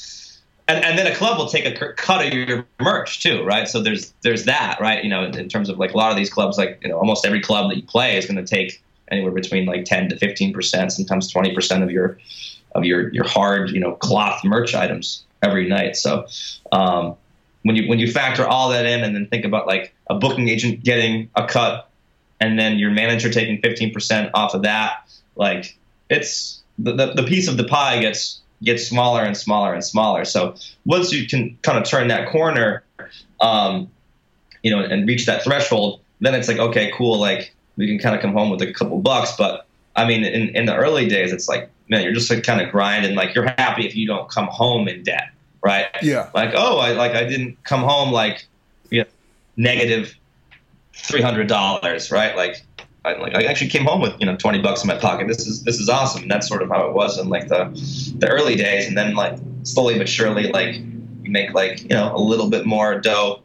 and, 0.69 0.85
and 0.85 0.97
then 0.97 1.05
a 1.05 1.13
club 1.13 1.37
will 1.37 1.49
take 1.49 1.65
a 1.65 1.93
cut 1.95 2.25
of 2.25 2.33
your 2.33 2.65
merch 2.79 3.21
too, 3.21 3.43
right? 3.43 3.67
So 3.67 3.83
there's, 3.83 4.13
there's 4.21 4.45
that, 4.45 4.79
right? 4.79 5.03
You 5.03 5.09
know, 5.09 5.25
in, 5.25 5.49
terms 5.49 5.67
of 5.67 5.79
like 5.79 5.93
a 5.93 5.97
lot 5.97 6.11
of 6.11 6.15
these 6.15 6.29
clubs, 6.29 6.57
like, 6.57 6.79
you 6.81 6.87
know, 6.87 6.97
almost 6.97 7.25
every 7.25 7.41
club 7.41 7.69
that 7.69 7.75
you 7.75 7.83
play 7.83 8.17
is 8.17 8.25
going 8.25 8.37
to 8.37 8.49
take 8.49 8.81
anywhere 9.11 9.33
between 9.33 9.65
like 9.65 9.83
10 9.83 10.07
to 10.07 10.15
15%, 10.15 10.91
sometimes 10.91 11.33
20% 11.33 11.83
of 11.83 11.91
your, 11.91 12.17
of 12.71 12.85
your, 12.85 13.13
your 13.13 13.27
hard, 13.27 13.71
you 13.71 13.81
know, 13.81 13.95
cloth 13.95 14.45
merch 14.45 14.73
items 14.73 15.25
every 15.43 15.67
night. 15.67 15.95
So 15.95 16.27
um, 16.71 17.15
when 17.63 17.75
you 17.75 17.87
when 17.87 17.99
you 17.99 18.11
factor 18.11 18.47
all 18.47 18.69
that 18.69 18.85
in 18.85 19.03
and 19.03 19.15
then 19.15 19.27
think 19.27 19.45
about 19.45 19.67
like 19.67 19.93
a 20.09 20.15
booking 20.15 20.49
agent 20.49 20.83
getting 20.83 21.29
a 21.35 21.45
cut 21.45 21.89
and 22.39 22.57
then 22.57 22.77
your 22.77 22.91
manager 22.91 23.29
taking 23.29 23.61
15% 23.61 24.31
off 24.33 24.53
of 24.53 24.63
that, 24.63 25.09
like 25.35 25.77
it's 26.09 26.61
the, 26.77 26.93
the, 26.93 27.13
the 27.13 27.23
piece 27.23 27.47
of 27.47 27.57
the 27.57 27.63
pie 27.63 28.01
gets 28.01 28.41
gets 28.63 28.87
smaller 28.87 29.21
and 29.23 29.35
smaller 29.35 29.73
and 29.73 29.83
smaller. 29.83 30.25
So 30.25 30.55
once 30.85 31.11
you 31.11 31.27
can 31.27 31.57
kind 31.61 31.77
of 31.77 31.83
turn 31.83 32.07
that 32.07 32.29
corner, 32.29 32.83
um, 33.41 33.89
you 34.61 34.71
know, 34.71 34.81
and 34.81 35.07
reach 35.07 35.25
that 35.25 35.43
threshold, 35.43 36.01
then 36.21 36.33
it's 36.33 36.47
like, 36.47 36.59
okay, 36.59 36.91
cool. 36.95 37.19
Like 37.19 37.53
we 37.75 37.87
can 37.87 37.99
kind 37.99 38.15
of 38.15 38.21
come 38.21 38.33
home 38.33 38.49
with 38.49 38.61
a 38.61 38.71
couple 38.71 38.99
bucks. 38.99 39.33
But 39.37 39.67
I 39.95 40.07
mean, 40.07 40.23
in, 40.23 40.55
in 40.55 40.65
the 40.65 40.75
early 40.75 41.07
days, 41.07 41.33
it's 41.33 41.47
like, 41.47 41.69
man, 41.89 42.03
you're 42.03 42.13
just 42.13 42.29
like 42.29 42.43
kind 42.43 42.61
of 42.61 42.71
grinding. 42.71 43.15
Like 43.15 43.35
you're 43.35 43.53
happy 43.57 43.85
if 43.85 43.95
you 43.95 44.07
don't 44.07 44.29
come 44.29 44.47
home 44.47 44.87
in 44.87 45.03
debt, 45.03 45.29
right? 45.63 45.87
Yeah. 46.01 46.29
Like, 46.33 46.51
oh, 46.55 46.77
I 46.77 46.91
like 46.93 47.13
I 47.13 47.23
didn't 47.23 47.63
come 47.63 47.81
home 47.81 48.11
like, 48.11 48.45
you 48.89 49.01
know, 49.01 49.09
negative 49.57 50.15
three 50.93 51.21
hundred 51.21 51.47
dollars, 51.47 52.11
right? 52.11 52.35
Like, 52.35 52.61
I 53.05 53.13
like 53.13 53.35
I 53.35 53.43
actually 53.43 53.69
came 53.69 53.85
home 53.85 54.01
with 54.01 54.13
you 54.19 54.25
know 54.25 54.35
twenty 54.35 54.61
bucks 54.61 54.83
in 54.83 54.87
my 54.87 54.97
pocket. 54.97 55.27
This 55.27 55.47
is 55.47 55.63
this 55.63 55.79
is 55.79 55.89
awesome. 55.89 56.23
And 56.23 56.31
that's 56.31 56.47
sort 56.47 56.61
of 56.61 56.69
how 56.69 56.87
it 56.87 56.93
was 56.93 57.17
in 57.17 57.29
like 57.29 57.47
the 57.47 57.65
the 58.19 58.27
early 58.27 58.55
days, 58.55 58.87
and 58.87 58.97
then 58.97 59.15
like 59.15 59.37
slowly 59.63 59.97
but 59.97 60.07
surely, 60.07 60.51
like 60.51 60.75
you 60.75 61.31
make 61.31 61.53
like 61.53 61.81
you 61.81 61.89
know 61.89 62.13
a 62.15 62.19
little 62.19 62.49
bit 62.49 62.65
more 62.65 62.99
dough 62.99 63.41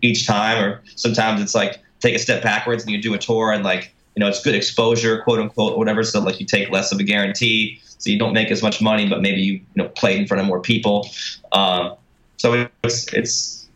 each 0.00 0.26
time, 0.26 0.62
or 0.62 0.82
sometimes 0.94 1.42
it's 1.42 1.54
like 1.54 1.78
take 2.00 2.14
a 2.14 2.18
step 2.18 2.42
backwards 2.42 2.84
and 2.84 2.92
you 2.92 3.02
do 3.02 3.12
a 3.14 3.18
tour 3.18 3.52
and 3.52 3.64
like 3.64 3.92
you 4.14 4.20
know 4.20 4.28
it's 4.28 4.42
good 4.42 4.54
exposure, 4.54 5.22
quote 5.22 5.40
unquote, 5.40 5.76
whatever. 5.76 6.02
So 6.02 6.20
like 6.20 6.40
you 6.40 6.46
take 6.46 6.70
less 6.70 6.92
of 6.92 6.98
a 6.98 7.04
guarantee, 7.04 7.80
so 7.98 8.10
you 8.10 8.18
don't 8.18 8.32
make 8.32 8.50
as 8.50 8.62
much 8.62 8.80
money, 8.80 9.08
but 9.08 9.20
maybe 9.20 9.40
you 9.40 9.52
you 9.54 9.62
know 9.76 9.88
play 9.90 10.16
in 10.16 10.26
front 10.26 10.40
of 10.40 10.46
more 10.46 10.60
people. 10.60 11.08
Um, 11.52 11.94
so 12.36 12.68
it's 12.84 13.12
it's 13.12 13.68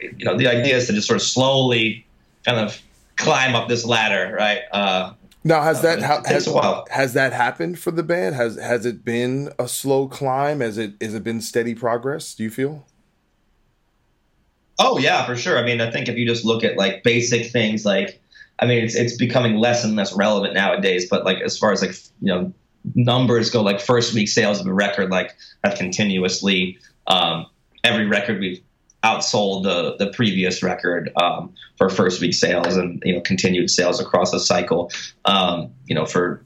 you 0.00 0.24
know 0.24 0.36
the 0.36 0.48
idea 0.48 0.76
is 0.76 0.86
to 0.88 0.92
just 0.92 1.06
sort 1.06 1.16
of 1.16 1.22
slowly 1.22 2.04
kind 2.44 2.58
of 2.58 2.80
climb 3.16 3.54
up 3.54 3.68
this 3.68 3.84
ladder, 3.84 4.34
right? 4.36 4.62
Uh, 4.72 5.12
Now 5.44 5.62
has 5.62 5.82
that 5.82 6.02
ha- 6.02 6.22
has, 6.26 6.48
has 6.90 7.12
that 7.14 7.32
happened 7.32 7.78
for 7.78 7.90
the 7.90 8.02
band? 8.02 8.34
Has 8.34 8.56
has 8.58 8.84
it 8.86 9.04
been 9.04 9.50
a 9.58 9.68
slow 9.68 10.08
climb? 10.08 10.60
Has 10.60 10.78
it 10.78 10.94
has 11.00 11.14
it 11.14 11.24
been 11.24 11.40
steady 11.40 11.74
progress? 11.74 12.34
Do 12.34 12.42
you 12.44 12.50
feel? 12.50 12.86
Oh 14.78 14.98
yeah, 14.98 15.24
for 15.26 15.36
sure. 15.36 15.58
I 15.58 15.62
mean, 15.62 15.80
I 15.80 15.90
think 15.90 16.08
if 16.08 16.16
you 16.16 16.26
just 16.26 16.44
look 16.44 16.64
at 16.64 16.76
like 16.76 17.02
basic 17.04 17.50
things, 17.52 17.84
like 17.84 18.20
I 18.58 18.66
mean, 18.66 18.82
it's 18.84 18.94
it's 18.94 19.16
becoming 19.16 19.56
less 19.56 19.84
and 19.84 19.96
less 19.96 20.12
relevant 20.12 20.54
nowadays. 20.54 21.08
But 21.08 21.24
like 21.24 21.40
as 21.40 21.58
far 21.58 21.72
as 21.72 21.82
like 21.82 21.94
you 22.20 22.28
know 22.32 22.52
numbers 22.94 23.50
go, 23.50 23.62
like 23.62 23.80
first 23.80 24.14
week 24.14 24.28
sales 24.28 24.60
of 24.60 24.66
a 24.66 24.72
record, 24.72 25.10
like 25.10 25.36
have 25.64 25.76
continuously 25.76 26.78
um, 27.06 27.46
every 27.84 28.06
record 28.06 28.40
we've 28.40 28.62
outsold 29.02 29.64
the 29.64 29.96
the 30.04 30.12
previous 30.12 30.62
record 30.62 31.12
um, 31.20 31.52
for 31.76 31.88
first 31.88 32.20
week 32.20 32.34
sales, 32.34 32.76
and 32.76 33.02
you 33.04 33.14
know 33.14 33.20
continued 33.20 33.70
sales 33.70 34.00
across 34.00 34.30
the 34.30 34.40
cycle. 34.40 34.90
Um, 35.24 35.72
you 35.86 35.94
know 35.94 36.06
for 36.06 36.44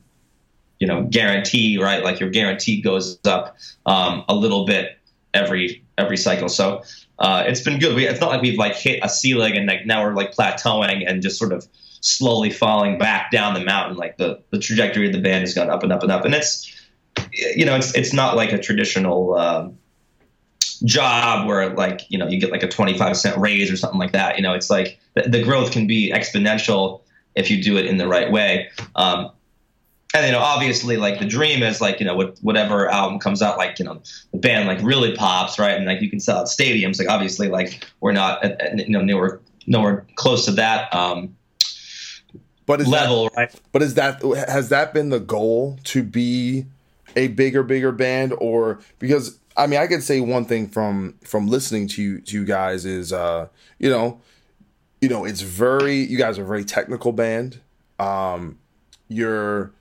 you 0.78 0.86
know 0.86 1.04
guarantee 1.04 1.78
right? 1.78 2.02
Like 2.02 2.20
your 2.20 2.30
guarantee 2.30 2.80
goes 2.80 3.18
up 3.26 3.56
um, 3.84 4.24
a 4.28 4.34
little 4.34 4.66
bit 4.66 4.98
every 5.34 5.84
every 5.98 6.16
cycle. 6.16 6.48
So 6.48 6.82
uh, 7.18 7.44
it's 7.46 7.60
been 7.60 7.78
good. 7.78 7.94
We, 7.94 8.06
it's 8.06 8.20
not 8.20 8.30
like 8.30 8.42
we've 8.42 8.58
like 8.58 8.76
hit 8.76 9.00
a 9.02 9.08
ceiling 9.08 9.56
and 9.56 9.66
like 9.66 9.86
now 9.86 10.04
we're 10.04 10.14
like 10.14 10.34
plateauing 10.34 11.08
and 11.08 11.22
just 11.22 11.38
sort 11.38 11.52
of 11.52 11.66
slowly 12.00 12.50
falling 12.50 12.98
back 12.98 13.30
down 13.30 13.54
the 13.54 13.64
mountain 13.64 13.96
like 13.96 14.16
the 14.16 14.40
the 14.50 14.58
trajectory 14.58 15.06
of 15.06 15.12
the 15.12 15.20
band 15.20 15.40
has 15.42 15.54
gone 15.54 15.70
up 15.70 15.82
and 15.82 15.92
up 15.92 16.02
and 16.02 16.12
up 16.12 16.24
and 16.24 16.34
it's 16.34 16.72
you 17.32 17.64
know 17.64 17.76
it's 17.76 17.94
it's 17.94 18.12
not 18.12 18.36
like 18.36 18.52
a 18.52 18.58
traditional 18.58 19.34
um, 19.34 19.76
job 20.84 21.46
where 21.46 21.74
like 21.74 22.02
you 22.08 22.18
know 22.18 22.28
you 22.28 22.38
get 22.38 22.50
like 22.50 22.62
a 22.62 22.68
25 22.68 23.16
cent 23.16 23.38
raise 23.38 23.70
or 23.70 23.76
something 23.76 23.98
like 23.98 24.12
that 24.12 24.36
you 24.36 24.42
know 24.42 24.52
it's 24.52 24.68
like 24.68 24.98
the, 25.14 25.22
the 25.22 25.42
growth 25.42 25.72
can 25.72 25.86
be 25.86 26.12
exponential 26.12 27.00
if 27.36 27.50
you 27.50 27.62
do 27.62 27.76
it 27.76 27.86
in 27.86 27.98
the 27.98 28.08
right 28.08 28.32
way. 28.32 28.70
Um, 28.96 29.30
and 30.14 30.24
you 30.24 30.32
know, 30.32 30.38
obviously, 30.38 30.96
like 30.96 31.18
the 31.18 31.26
dream 31.26 31.62
is 31.62 31.80
like 31.80 32.00
you 32.00 32.06
know, 32.06 32.16
what, 32.16 32.38
whatever 32.40 32.88
album 32.88 33.18
comes 33.18 33.42
out, 33.42 33.58
like 33.58 33.78
you 33.78 33.84
know, 33.84 34.00
the 34.32 34.38
band 34.38 34.66
like 34.66 34.82
really 34.82 35.14
pops, 35.14 35.58
right? 35.58 35.76
And 35.76 35.84
like 35.84 36.00
you 36.00 36.08
can 36.08 36.20
sell 36.20 36.38
out 36.38 36.46
stadiums. 36.46 36.98
Like 36.98 37.08
obviously, 37.08 37.48
like 37.48 37.86
we're 38.00 38.12
not 38.12 38.42
you 38.78 38.88
know 38.88 39.02
nowhere 39.02 39.40
nowhere 39.66 40.06
close 40.14 40.46
to 40.46 40.52
that. 40.52 40.92
Um, 40.94 41.35
but 42.66 42.80
is 42.80 42.88
level, 42.88 43.24
that, 43.24 43.36
right? 43.36 43.60
But 43.72 43.82
is 43.82 43.94
that 43.94 44.20
has 44.48 44.68
that 44.68 44.92
been 44.92 45.08
the 45.08 45.20
goal 45.20 45.78
to 45.84 46.02
be 46.02 46.66
a 47.14 47.28
bigger, 47.28 47.62
bigger 47.62 47.92
band, 47.92 48.34
or 48.38 48.80
because 48.98 49.38
I 49.56 49.66
mean, 49.66 49.80
I 49.80 49.86
could 49.86 50.02
say 50.02 50.20
one 50.20 50.44
thing 50.44 50.68
from 50.68 51.14
from 51.24 51.46
listening 51.46 51.88
to 51.88 52.02
you 52.02 52.20
to 52.20 52.40
you 52.40 52.44
guys 52.44 52.84
is, 52.84 53.12
uh, 53.12 53.48
you 53.78 53.88
know, 53.88 54.20
you 55.00 55.08
know, 55.08 55.24
it's 55.24 55.40
very 55.40 55.96
you 55.96 56.18
guys 56.18 56.38
are 56.38 56.42
a 56.42 56.46
very 56.46 56.64
technical 56.64 57.12
band. 57.12 57.60
Um, 57.98 58.58
you're 59.08 59.72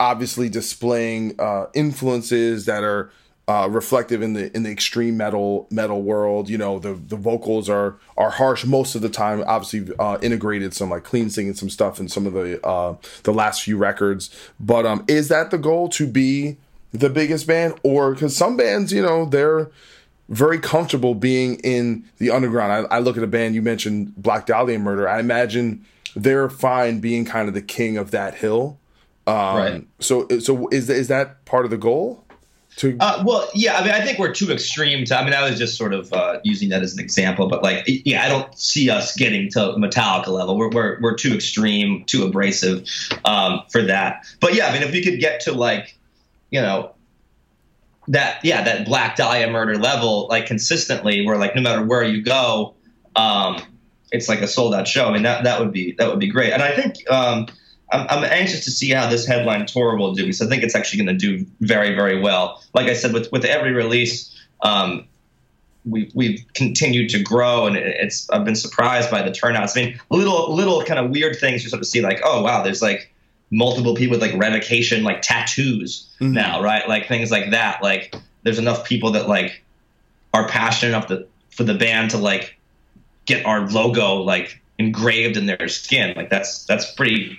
obviously 0.00 0.48
displaying 0.48 1.38
uh, 1.40 1.66
influences 1.74 2.66
that 2.66 2.84
are 2.84 3.10
uh, 3.48 3.66
reflective 3.70 4.20
in 4.20 4.34
the 4.34 4.54
in 4.54 4.62
the 4.62 4.70
extreme 4.70 5.16
metal 5.16 5.66
metal 5.70 6.02
world. 6.02 6.50
You 6.50 6.58
know, 6.58 6.78
the 6.78 6.92
the 6.92 7.16
vocals 7.16 7.68
are 7.70 7.96
are 8.16 8.30
harsh 8.30 8.66
most 8.66 8.94
of 8.94 9.00
the 9.00 9.08
time. 9.08 9.42
Obviously, 9.46 9.92
uh, 9.98 10.18
integrated 10.20 10.74
some 10.74 10.90
like 10.90 11.04
clean 11.04 11.30
singing 11.30 11.54
some 11.54 11.70
stuff 11.70 11.98
in 11.98 12.08
some 12.08 12.26
of 12.26 12.34
the 12.34 12.64
uh, 12.64 12.96
the 13.22 13.32
last 13.32 13.62
few 13.62 13.78
records. 13.78 14.28
But 14.60 14.84
um, 14.84 15.04
is 15.08 15.28
that 15.28 15.50
the 15.50 15.58
goal 15.58 15.88
to 15.90 16.06
be 16.06 16.58
the 16.92 17.08
biggest 17.08 17.46
band, 17.46 17.74
or 17.82 18.12
because 18.12 18.36
some 18.36 18.56
bands, 18.56 18.92
you 18.92 19.00
know, 19.00 19.24
they're 19.24 19.70
very 20.28 20.58
comfortable 20.58 21.14
being 21.14 21.56
in 21.60 22.04
the 22.18 22.30
underground. 22.30 22.86
I, 22.90 22.96
I 22.96 22.98
look 22.98 23.16
at 23.16 23.22
a 23.22 23.26
band 23.28 23.54
you 23.54 23.62
mentioned, 23.62 24.14
Black 24.16 24.44
Dahlia 24.44 24.78
Murder. 24.78 25.08
I 25.08 25.20
imagine 25.20 25.86
they're 26.14 26.50
fine 26.50 27.00
being 27.00 27.24
kind 27.24 27.48
of 27.48 27.54
the 27.54 27.62
king 27.62 27.96
of 27.96 28.10
that 28.10 28.34
hill. 28.34 28.78
Um, 29.26 29.56
right. 29.56 29.86
So, 30.00 30.28
so 30.38 30.68
is 30.68 30.90
is 30.90 31.08
that 31.08 31.46
part 31.46 31.64
of 31.64 31.70
the 31.70 31.78
goal? 31.78 32.24
To 32.78 32.96
uh, 33.00 33.24
well, 33.26 33.48
yeah. 33.54 33.76
I 33.76 33.82
mean, 33.82 33.90
I 33.90 34.00
think 34.00 34.20
we're 34.20 34.32
too 34.32 34.52
extreme. 34.52 35.04
To 35.06 35.18
I 35.18 35.24
mean, 35.24 35.34
I 35.34 35.48
was 35.48 35.58
just 35.58 35.76
sort 35.76 35.92
of 35.92 36.12
uh, 36.12 36.38
using 36.44 36.68
that 36.68 36.80
as 36.80 36.94
an 36.94 37.00
example, 37.00 37.48
but 37.48 37.60
like, 37.60 37.82
yeah, 37.86 38.24
I 38.24 38.28
don't 38.28 38.56
see 38.56 38.88
us 38.88 39.16
getting 39.16 39.50
to 39.50 39.58
Metallica 39.76 40.28
level. 40.28 40.56
We're 40.56 40.70
we're, 40.70 41.00
we're 41.00 41.16
too 41.16 41.34
extreme, 41.34 42.04
too 42.04 42.24
abrasive 42.24 42.88
um, 43.24 43.62
for 43.68 43.82
that. 43.82 44.24
But 44.40 44.54
yeah, 44.54 44.68
I 44.68 44.72
mean, 44.72 44.82
if 44.82 44.92
we 44.92 45.02
could 45.02 45.18
get 45.18 45.40
to 45.40 45.52
like, 45.52 45.98
you 46.50 46.60
know, 46.60 46.94
that 48.06 48.44
yeah, 48.44 48.62
that 48.62 48.86
Black 48.86 49.16
Dahlia 49.16 49.50
murder 49.50 49.76
level, 49.76 50.28
like 50.28 50.46
consistently, 50.46 51.26
where 51.26 51.36
like 51.36 51.56
no 51.56 51.62
matter 51.62 51.84
where 51.84 52.04
you 52.04 52.22
go, 52.22 52.76
um, 53.16 53.60
it's 54.12 54.28
like 54.28 54.40
a 54.40 54.46
sold 54.46 54.72
out 54.72 54.86
show. 54.86 55.08
I 55.08 55.12
mean, 55.12 55.24
that 55.24 55.42
that 55.42 55.58
would 55.58 55.72
be 55.72 55.96
that 55.98 56.08
would 56.08 56.20
be 56.20 56.28
great. 56.28 56.52
And 56.52 56.62
I 56.62 56.76
think. 56.76 57.10
Um, 57.10 57.48
I'm, 57.90 58.06
I'm 58.08 58.24
anxious 58.24 58.64
to 58.64 58.70
see 58.70 58.90
how 58.90 59.08
this 59.08 59.26
headline 59.26 59.66
tour 59.66 59.96
will 59.96 60.14
do 60.14 60.22
because 60.22 60.42
I 60.42 60.46
think 60.46 60.62
it's 60.62 60.74
actually 60.74 61.04
going 61.04 61.18
to 61.18 61.26
do 61.26 61.46
very, 61.60 61.94
very 61.94 62.20
well. 62.20 62.62
Like 62.74 62.86
I 62.88 62.94
said, 62.94 63.12
with 63.12 63.30
with 63.32 63.44
every 63.44 63.72
release, 63.72 64.34
um, 64.62 65.06
we've 65.84 66.10
we've 66.14 66.44
continued 66.54 67.10
to 67.10 67.22
grow, 67.22 67.66
and 67.66 67.76
it's 67.76 68.28
I've 68.30 68.44
been 68.44 68.56
surprised 68.56 69.10
by 69.10 69.22
the 69.22 69.30
turnouts. 69.30 69.76
I 69.76 69.84
mean, 69.84 70.00
little 70.10 70.54
little 70.54 70.82
kind 70.84 71.00
of 71.00 71.10
weird 71.10 71.36
things 71.38 71.64
you 71.64 71.70
sort 71.70 71.80
of 71.80 71.86
see, 71.86 72.02
like 72.02 72.20
oh 72.24 72.42
wow, 72.42 72.62
there's 72.62 72.82
like 72.82 73.12
multiple 73.50 73.94
people 73.94 74.18
with 74.18 74.22
like 74.22 74.38
revocation 74.38 75.04
like 75.04 75.22
tattoos 75.22 76.08
mm-hmm. 76.20 76.32
now, 76.32 76.62
right? 76.62 76.86
Like 76.88 77.08
things 77.08 77.30
like 77.30 77.50
that. 77.50 77.82
Like 77.82 78.14
there's 78.42 78.58
enough 78.58 78.84
people 78.84 79.12
that 79.12 79.28
like 79.28 79.62
are 80.34 80.46
passionate 80.48 80.90
enough 80.90 81.06
to, 81.06 81.26
for 81.50 81.64
the 81.64 81.74
band 81.74 82.10
to 82.10 82.18
like 82.18 82.58
get 83.24 83.46
our 83.46 83.68
logo 83.68 84.16
like 84.16 84.60
engraved 84.78 85.36
in 85.36 85.46
their 85.46 85.68
skin. 85.68 86.14
Like 86.16 86.30
that's 86.30 86.64
that's 86.66 86.92
pretty 86.92 87.38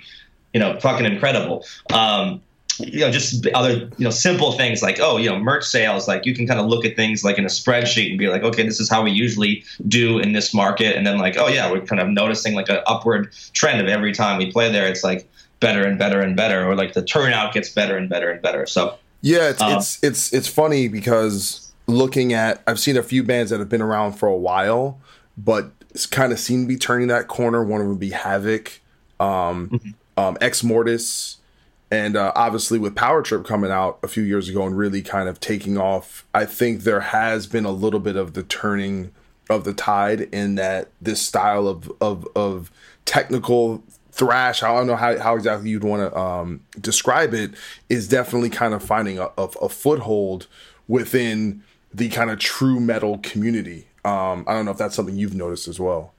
you 0.52 0.60
know, 0.60 0.78
fucking 0.80 1.06
incredible. 1.06 1.64
Um, 1.92 2.42
you 2.78 3.00
know, 3.00 3.10
just 3.10 3.46
other, 3.48 3.72
you 3.98 4.04
know, 4.04 4.10
simple 4.10 4.52
things 4.52 4.82
like, 4.82 4.98
oh, 5.00 5.16
you 5.16 5.28
know, 5.28 5.38
merch 5.38 5.64
sales. 5.64 6.08
Like 6.08 6.24
you 6.24 6.34
can 6.34 6.46
kind 6.46 6.58
of 6.58 6.66
look 6.66 6.84
at 6.84 6.96
things 6.96 7.22
like 7.24 7.38
in 7.38 7.44
a 7.44 7.48
spreadsheet 7.48 8.10
and 8.10 8.18
be 8.18 8.28
like, 8.28 8.42
okay, 8.42 8.62
this 8.62 8.80
is 8.80 8.88
how 8.88 9.02
we 9.02 9.10
usually 9.10 9.64
do 9.86 10.18
in 10.18 10.32
this 10.32 10.54
market. 10.54 10.96
And 10.96 11.06
then 11.06 11.18
like, 11.18 11.36
oh 11.36 11.48
yeah, 11.48 11.70
we're 11.70 11.82
kind 11.82 12.00
of 12.00 12.08
noticing 12.08 12.54
like 12.54 12.68
an 12.68 12.80
upward 12.86 13.32
trend 13.52 13.80
of 13.80 13.88
every 13.88 14.12
time 14.12 14.38
we 14.38 14.50
play 14.50 14.70
there, 14.72 14.88
it's 14.88 15.04
like 15.04 15.28
better 15.60 15.84
and 15.84 15.98
better 15.98 16.20
and 16.20 16.36
better, 16.36 16.66
or 16.66 16.74
like 16.74 16.94
the 16.94 17.04
turnout 17.04 17.52
gets 17.52 17.68
better 17.68 17.96
and 17.96 18.08
better 18.08 18.30
and 18.30 18.40
better. 18.40 18.66
So 18.66 18.96
yeah, 19.20 19.50
it's 19.50 19.60
um, 19.60 19.72
it's 19.76 20.02
it's 20.02 20.32
it's 20.32 20.48
funny 20.48 20.88
because 20.88 21.72
looking 21.86 22.32
at, 22.32 22.62
I've 22.66 22.80
seen 22.80 22.96
a 22.96 23.02
few 23.02 23.22
bands 23.22 23.50
that 23.50 23.60
have 23.60 23.68
been 23.68 23.82
around 23.82 24.12
for 24.12 24.26
a 24.28 24.36
while, 24.36 24.98
but 25.36 25.70
it's 25.90 26.06
kind 26.06 26.32
of 26.32 26.38
seem 26.38 26.62
to 26.62 26.68
be 26.68 26.76
turning 26.76 27.08
that 27.08 27.28
corner. 27.28 27.62
One 27.62 27.80
of 27.80 27.86
them 27.86 27.90
would 27.90 28.00
be 28.00 28.10
Havok. 28.10 28.78
Um, 29.18 29.68
mm-hmm 29.68 29.90
um, 30.20 30.36
Exmortus, 30.36 31.36
and 31.90 32.16
uh, 32.16 32.32
obviously 32.34 32.78
with 32.78 32.94
Power 32.94 33.22
Trip 33.22 33.44
coming 33.44 33.70
out 33.70 33.98
a 34.02 34.08
few 34.08 34.22
years 34.22 34.48
ago 34.48 34.66
and 34.66 34.76
really 34.76 35.02
kind 35.02 35.28
of 35.28 35.40
taking 35.40 35.78
off, 35.78 36.26
I 36.34 36.44
think 36.44 36.82
there 36.82 37.00
has 37.00 37.46
been 37.46 37.64
a 37.64 37.70
little 37.70 38.00
bit 38.00 38.16
of 38.16 38.34
the 38.34 38.42
turning 38.42 39.12
of 39.48 39.64
the 39.64 39.74
tide 39.74 40.20
in 40.32 40.54
that 40.54 40.90
this 41.00 41.20
style 41.20 41.66
of 41.66 41.90
of, 42.00 42.28
of 42.36 42.70
technical 43.04 43.82
thrash. 44.12 44.62
I 44.62 44.68
don't 44.76 44.86
know 44.86 44.96
how, 44.96 45.18
how 45.18 45.34
exactly 45.34 45.70
you'd 45.70 45.84
want 45.84 46.02
to 46.12 46.18
um, 46.18 46.60
describe 46.78 47.34
it. 47.34 47.52
Is 47.88 48.06
definitely 48.06 48.50
kind 48.50 48.74
of 48.74 48.84
finding 48.84 49.18
a, 49.18 49.30
a, 49.38 49.44
a 49.62 49.68
foothold 49.68 50.46
within 50.86 51.62
the 51.92 52.08
kind 52.10 52.30
of 52.30 52.38
true 52.38 52.78
metal 52.78 53.18
community. 53.18 53.88
Um, 54.04 54.44
I 54.46 54.52
don't 54.52 54.64
know 54.64 54.70
if 54.70 54.78
that's 54.78 54.94
something 54.94 55.16
you've 55.16 55.34
noticed 55.34 55.66
as 55.66 55.80
well. 55.80 56.12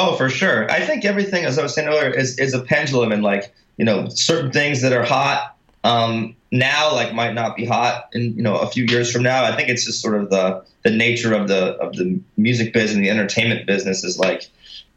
Oh, 0.00 0.16
for 0.16 0.30
sure. 0.30 0.70
I 0.70 0.80
think 0.80 1.04
everything, 1.04 1.44
as 1.44 1.58
I 1.58 1.62
was 1.62 1.74
saying 1.74 1.86
earlier, 1.86 2.08
is, 2.08 2.38
is 2.38 2.54
a 2.54 2.62
pendulum, 2.62 3.12
and 3.12 3.22
like 3.22 3.52
you 3.76 3.84
know, 3.84 4.08
certain 4.08 4.50
things 4.50 4.80
that 4.80 4.94
are 4.94 5.04
hot 5.04 5.56
um, 5.84 6.34
now, 6.50 6.94
like 6.94 7.12
might 7.12 7.34
not 7.34 7.54
be 7.54 7.66
hot 7.66 8.08
in 8.14 8.34
you 8.34 8.42
know 8.42 8.56
a 8.56 8.66
few 8.66 8.84
years 8.84 9.12
from 9.12 9.22
now. 9.22 9.44
I 9.44 9.54
think 9.54 9.68
it's 9.68 9.84
just 9.84 10.00
sort 10.00 10.20
of 10.20 10.30
the 10.30 10.64
the 10.84 10.90
nature 10.90 11.34
of 11.34 11.48
the 11.48 11.74
of 11.76 11.96
the 11.96 12.18
music 12.38 12.72
business 12.72 12.96
and 12.96 13.04
the 13.04 13.10
entertainment 13.10 13.66
business 13.66 14.02
is 14.02 14.18
like 14.18 14.48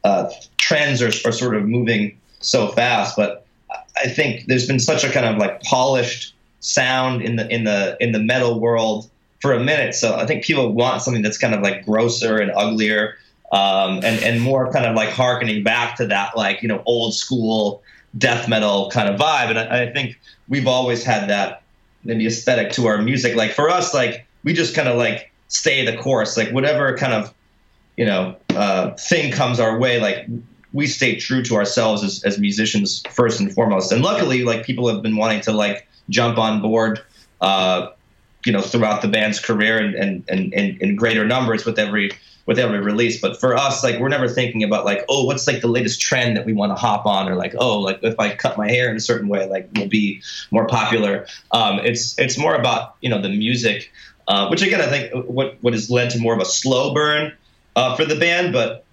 uh, 0.06 0.30
trends 0.58 1.02
are, 1.02 1.12
are 1.28 1.34
sort 1.34 1.56
of 1.56 1.66
moving 1.66 2.18
so 2.40 2.70
fast. 2.70 3.18
But 3.18 3.46
I 3.98 4.08
think 4.08 4.46
there's 4.48 4.68
been 4.68 4.80
such 4.80 5.04
a 5.04 5.12
kind 5.12 5.26
of 5.26 5.38
like 5.38 5.62
polished 5.64 6.34
sound 6.62 7.22
in 7.22 7.36
the 7.36 7.54
in 7.54 7.66
the 7.66 7.98
in 8.00 8.14
the 8.14 8.20
metal 8.20 8.58
world 8.58 9.10
for 9.42 9.52
a 9.52 9.60
minute. 9.60 9.96
So 9.96 10.16
I 10.16 10.26
think 10.26 10.46
people 10.46 10.72
want 10.72 11.02
something 11.02 11.24
that's 11.24 11.38
kind 11.38 11.54
of 11.54 11.62
like 11.62 11.86
grosser 11.86 12.38
and 12.38 12.52
uglier 12.52 13.18
um, 13.54 13.98
and 14.04 14.22
and 14.24 14.42
more 14.42 14.74
kind 14.74 14.86
of 14.88 14.96
like 14.96 15.10
harkening 15.10 15.64
back 15.64 15.96
to 15.98 16.08
that 16.08 16.36
like 16.36 16.64
you 16.64 16.68
know 16.68 16.82
old 16.86 17.14
school 17.14 17.84
death 18.18 18.50
metal 18.50 18.90
kind 18.92 19.08
of 19.08 19.20
vibe. 19.20 19.50
And 19.52 19.60
I, 19.60 19.84
I 19.84 19.94
think 19.94 20.20
we've 20.48 20.68
always 20.68 21.04
had 21.04 21.30
that 21.30 21.62
maybe 22.04 22.26
aesthetic 22.26 22.72
to 22.74 22.88
our 22.88 23.02
music. 23.02 23.36
Like 23.36 23.52
for 23.52 23.70
us, 23.70 23.94
like 23.94 24.26
we 24.44 24.54
just 24.54 24.76
kind 24.76 24.90
of 24.90 24.98
like 24.98 25.32
stay 25.50 25.86
the 25.86 25.96
course. 25.96 26.36
Like 26.36 26.50
whatever 26.50 26.98
kind 26.98 27.14
of 27.14 27.32
you 27.96 28.06
know 28.06 28.36
uh, 28.50 28.96
thing 28.96 29.32
comes 29.32 29.60
our 29.60 29.78
way, 29.78 30.00
like 30.00 30.26
we 30.74 30.88
stay 30.88 31.16
true 31.18 31.44
to 31.44 31.56
ourselves 31.56 32.04
as, 32.04 32.24
as 32.24 32.40
musicians 32.40 33.04
first 33.12 33.40
and 33.40 33.54
foremost. 33.54 33.92
And 33.92 34.02
luckily, 34.02 34.44
like 34.44 34.66
people 34.66 34.88
have 34.88 35.04
been 35.04 35.16
wanting 35.16 35.42
to 35.42 35.52
like 35.52 35.88
jump 36.10 36.40
on 36.40 36.60
board. 36.60 37.02
Uh, 37.40 37.92
you 38.46 38.52
know, 38.52 38.62
throughout 38.62 39.02
the 39.02 39.08
band's 39.08 39.40
career 39.40 39.78
and, 39.78 39.96
and, 39.96 40.24
and, 40.28 40.54
and 40.54 40.82
in 40.82 40.98
greater 40.98 41.26
numbers 41.26 41.66
with 41.66 41.80
every 41.80 42.12
with 42.46 42.60
every 42.60 42.80
release. 42.80 43.22
But 43.22 43.40
for 43.40 43.56
us, 43.56 43.84
like 43.84 44.00
we're 44.00 44.10
never 44.10 44.28
thinking 44.28 44.64
about 44.64 44.86
like, 44.86 45.06
oh, 45.10 45.26
what's 45.26 45.48
like 45.48 45.62
the 45.62 45.68
latest 45.68 46.02
trend 46.02 46.38
that 46.38 46.46
we 46.46 46.54
want 46.54 46.72
to 46.72 46.76
hop 46.76 47.06
on, 47.06 47.30
or 47.30 47.36
like, 47.36 47.56
oh, 47.58 47.80
like 47.80 48.00
if 48.04 48.20
I 48.20 48.36
cut 48.36 48.58
my 48.58 48.70
hair 48.70 48.90
in 48.90 48.96
a 48.96 49.00
certain 49.02 49.28
way, 49.28 49.48
like 49.48 49.70
we'll 49.76 49.88
be 49.88 50.22
more 50.52 50.68
popular. 50.68 51.28
Um, 51.52 51.80
it's 51.80 52.18
it's 52.20 52.38
more 52.38 52.56
about 52.56 52.96
you 53.02 53.10
know 53.10 53.22
the 53.22 53.30
music, 53.30 53.92
uh, 54.28 54.48
which 54.50 54.62
again 54.62 54.82
I 54.82 54.88
think 54.88 55.12
what 55.28 55.58
what 55.62 55.74
has 55.74 55.90
led 55.90 56.10
to 56.12 56.20
more 56.20 56.34
of 56.34 56.40
a 56.40 56.46
slow 56.46 56.94
burn 56.94 57.34
uh, 57.76 57.96
for 57.96 58.06
the 58.06 58.16
band. 58.16 58.54
But 58.54 58.84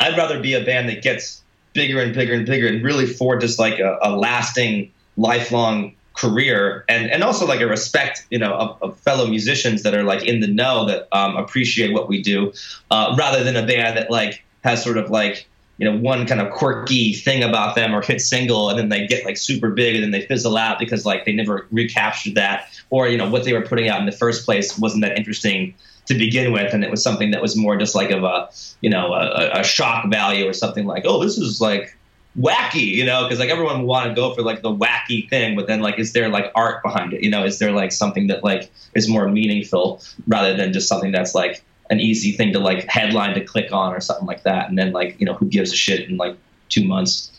I'd 0.00 0.16
rather 0.16 0.40
be 0.40 0.54
a 0.54 0.64
band 0.64 0.88
that 0.88 1.02
gets 1.02 1.42
bigger 1.72 2.00
and 2.00 2.14
bigger 2.14 2.34
and 2.34 2.46
bigger 2.46 2.68
and 2.68 2.82
really 2.84 3.06
forges 3.06 3.58
like 3.58 3.80
a, 3.80 3.98
a 4.00 4.16
lasting, 4.16 4.92
lifelong 5.16 5.94
career 6.14 6.84
and 6.88 7.10
and 7.10 7.24
also 7.24 7.46
like 7.46 7.60
a 7.60 7.66
respect 7.66 8.24
you 8.30 8.38
know 8.38 8.54
of, 8.54 8.82
of, 8.82 8.98
fellow 9.00 9.26
musicians 9.26 9.82
that 9.82 9.94
are 9.94 10.04
like 10.04 10.24
in 10.24 10.40
the 10.40 10.46
know 10.46 10.86
that 10.86 11.08
um, 11.12 11.36
appreciate 11.36 11.92
what 11.92 12.08
we 12.08 12.22
do 12.22 12.52
uh, 12.90 13.14
rather 13.18 13.42
than 13.42 13.56
a 13.56 13.66
band 13.66 13.96
that 13.96 14.10
like 14.10 14.44
has 14.62 14.82
sort 14.82 14.96
of 14.96 15.10
like 15.10 15.48
you 15.78 15.90
know 15.90 15.96
one 15.98 16.24
kind 16.24 16.40
of 16.40 16.52
quirky 16.52 17.12
thing 17.12 17.42
about 17.42 17.74
them 17.74 17.92
or 17.92 18.00
hit 18.00 18.20
single 18.20 18.70
and 18.70 18.78
then 18.78 18.88
they 18.88 19.06
get 19.08 19.24
like 19.24 19.36
super 19.36 19.70
big 19.70 19.96
and 19.96 20.04
then 20.04 20.12
they 20.12 20.24
fizzle 20.26 20.56
out 20.56 20.78
because 20.78 21.04
like 21.04 21.24
they 21.24 21.32
never 21.32 21.66
recaptured 21.72 22.36
that 22.36 22.68
or 22.90 23.08
you 23.08 23.18
know 23.18 23.28
what 23.28 23.44
they 23.44 23.52
were 23.52 23.66
putting 23.66 23.88
out 23.88 23.98
in 23.98 24.06
the 24.06 24.12
first 24.12 24.44
place 24.44 24.78
wasn't 24.78 25.02
that 25.02 25.18
interesting 25.18 25.74
to 26.06 26.14
begin 26.14 26.52
with 26.52 26.72
and 26.72 26.84
it 26.84 26.90
was 26.90 27.02
something 27.02 27.32
that 27.32 27.42
was 27.42 27.56
more 27.56 27.76
just 27.76 27.94
like 27.94 28.10
of 28.10 28.22
a 28.22 28.48
you 28.82 28.90
know 28.90 29.12
a, 29.14 29.60
a 29.60 29.64
shock 29.64 30.08
value 30.10 30.48
or 30.48 30.52
something 30.52 30.86
like 30.86 31.04
oh 31.06 31.22
this 31.22 31.38
is 31.38 31.60
like 31.60 31.96
wacky, 32.38 32.86
you 32.86 33.04
know, 33.04 33.22
because 33.24 33.38
like 33.38 33.50
everyone 33.50 33.86
want 33.86 34.08
to 34.08 34.14
go 34.14 34.34
for 34.34 34.42
like 34.42 34.62
the 34.62 34.74
wacky 34.74 35.28
thing, 35.28 35.54
but 35.54 35.66
then 35.66 35.80
like, 35.80 35.98
is 35.98 36.12
there 36.12 36.28
like 36.28 36.50
art 36.54 36.82
behind 36.82 37.12
it? 37.12 37.22
You 37.22 37.30
know, 37.30 37.44
is 37.44 37.58
there 37.58 37.72
like 37.72 37.92
something 37.92 38.26
that 38.26 38.42
like 38.42 38.70
is 38.94 39.08
more 39.08 39.28
meaningful 39.28 40.02
rather 40.26 40.56
than 40.56 40.72
just 40.72 40.88
something 40.88 41.12
that's 41.12 41.34
like 41.34 41.62
an 41.90 42.00
easy 42.00 42.32
thing 42.32 42.52
to 42.52 42.58
like 42.58 42.88
headline 42.88 43.34
to 43.34 43.44
click 43.44 43.72
on 43.72 43.92
or 43.92 44.00
something 44.00 44.26
like 44.26 44.42
that. 44.42 44.68
And 44.68 44.78
then 44.78 44.92
like 44.92 45.18
you 45.18 45.26
know 45.26 45.34
who 45.34 45.46
gives 45.46 45.72
a 45.72 45.76
shit 45.76 46.08
in 46.08 46.16
like 46.16 46.36
two 46.68 46.84
months. 46.84 47.30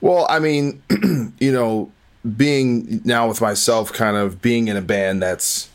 Well, 0.00 0.26
I 0.28 0.38
mean, 0.38 0.82
you 1.38 1.52
know, 1.52 1.90
being 2.36 3.00
now 3.04 3.28
with 3.28 3.40
myself, 3.40 3.92
kind 3.92 4.16
of 4.16 4.42
being 4.42 4.68
in 4.68 4.76
a 4.76 4.82
band 4.82 5.22
that's 5.22 5.70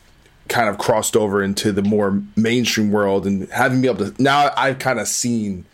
kind 0.48 0.68
of 0.68 0.76
crossed 0.76 1.16
over 1.16 1.42
into 1.42 1.72
the 1.72 1.82
more 1.82 2.22
mainstream 2.36 2.90
world 2.90 3.26
and 3.26 3.48
having 3.50 3.80
me 3.80 3.88
able 3.88 4.10
to 4.10 4.22
now 4.22 4.52
I've 4.56 4.78
kind 4.78 5.00
of 5.00 5.08
seen 5.08 5.64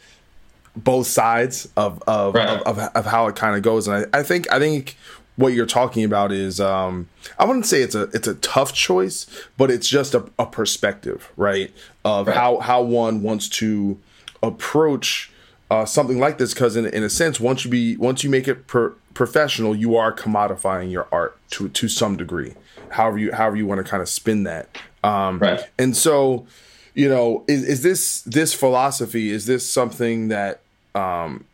both 0.84 1.06
sides 1.06 1.68
of 1.76 2.02
of, 2.06 2.34
right. 2.34 2.48
of, 2.48 2.78
of, 2.78 2.90
of, 2.94 3.06
how 3.06 3.26
it 3.26 3.36
kind 3.36 3.56
of 3.56 3.62
goes 3.62 3.88
and 3.88 4.06
I, 4.12 4.18
I 4.18 4.22
think 4.22 4.50
I 4.52 4.58
think 4.58 4.96
what 5.36 5.52
you're 5.52 5.66
talking 5.66 6.04
about 6.04 6.32
is 6.32 6.60
um, 6.60 7.08
I 7.38 7.44
wouldn't 7.44 7.66
say 7.66 7.82
it's 7.82 7.94
a 7.94 8.04
it's 8.14 8.26
a 8.26 8.34
tough 8.36 8.72
choice 8.72 9.26
but 9.56 9.70
it's 9.70 9.88
just 9.88 10.14
a, 10.14 10.28
a 10.38 10.46
perspective 10.46 11.30
right 11.36 11.72
of 12.04 12.26
right. 12.26 12.36
how 12.36 12.58
how 12.58 12.82
one 12.82 13.22
wants 13.22 13.48
to 13.50 13.98
approach 14.42 15.30
uh, 15.70 15.84
something 15.84 16.18
like 16.18 16.38
this 16.38 16.54
because 16.54 16.76
in, 16.76 16.86
in 16.86 17.02
a 17.02 17.10
sense 17.10 17.38
once 17.38 17.64
you 17.64 17.70
be 17.70 17.96
once 17.96 18.24
you 18.24 18.30
make 18.30 18.48
it 18.48 18.66
per, 18.66 18.94
professional 19.14 19.74
you 19.74 19.96
are 19.96 20.12
commodifying 20.12 20.90
your 20.90 21.08
art 21.10 21.36
to 21.50 21.68
to 21.70 21.88
some 21.88 22.16
degree 22.16 22.54
however 22.90 23.18
you 23.18 23.32
however 23.32 23.56
you 23.56 23.66
want 23.66 23.84
to 23.84 23.88
kind 23.88 24.02
of 24.02 24.08
spin 24.08 24.44
that. 24.44 24.68
Um, 25.04 25.38
right. 25.38 25.60
And 25.78 25.96
so, 25.96 26.46
you 26.94 27.08
know, 27.08 27.44
is, 27.48 27.64
is 27.64 27.82
this 27.82 28.22
this 28.22 28.54
philosophy? 28.54 29.30
Is 29.30 29.46
this 29.46 29.68
something 29.68 30.28
that 30.28 30.60
um, 30.99 31.44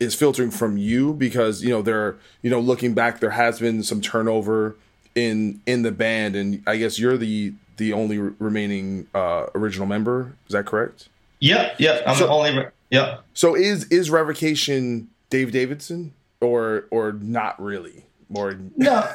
is 0.00 0.14
filtering 0.14 0.50
from 0.50 0.76
you? 0.76 1.12
Because 1.12 1.62
you 1.62 1.70
know, 1.70 1.82
there, 1.82 2.16
you 2.42 2.50
know, 2.50 2.60
looking 2.60 2.94
back, 2.94 3.20
there 3.20 3.30
has 3.30 3.60
been 3.60 3.82
some 3.82 4.00
turnover 4.00 4.76
in 5.14 5.60
in 5.66 5.82
the 5.82 5.92
band, 5.92 6.36
and 6.36 6.62
I 6.66 6.76
guess 6.76 6.98
you're 6.98 7.16
the 7.16 7.52
the 7.76 7.92
only 7.92 8.18
remaining 8.18 9.06
uh, 9.14 9.46
original 9.54 9.86
member. 9.86 10.34
Is 10.46 10.52
that 10.52 10.66
correct? 10.66 11.08
Yep. 11.40 11.76
Yep. 11.78 12.02
I'm 12.06 12.16
so, 12.16 12.26
the 12.26 12.32
only. 12.32 12.58
Re- 12.58 12.68
yep. 12.90 13.22
So 13.34 13.54
is 13.54 13.84
is 13.88 14.10
revocation 14.10 15.08
Dave 15.30 15.52
Davidson 15.52 16.14
or 16.40 16.86
or 16.90 17.12
not 17.12 17.60
really? 17.60 18.04
Or 18.34 18.58
no. 18.76 19.08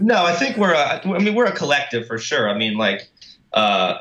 no, 0.00 0.24
I 0.24 0.32
think 0.34 0.56
we're 0.56 0.74
a, 0.74 1.00
I 1.04 1.18
mean 1.18 1.34
we're 1.34 1.46
a 1.46 1.52
collective 1.52 2.06
for 2.06 2.18
sure. 2.18 2.48
I 2.50 2.58
mean 2.58 2.76
like 2.76 3.08
uh, 3.52 3.98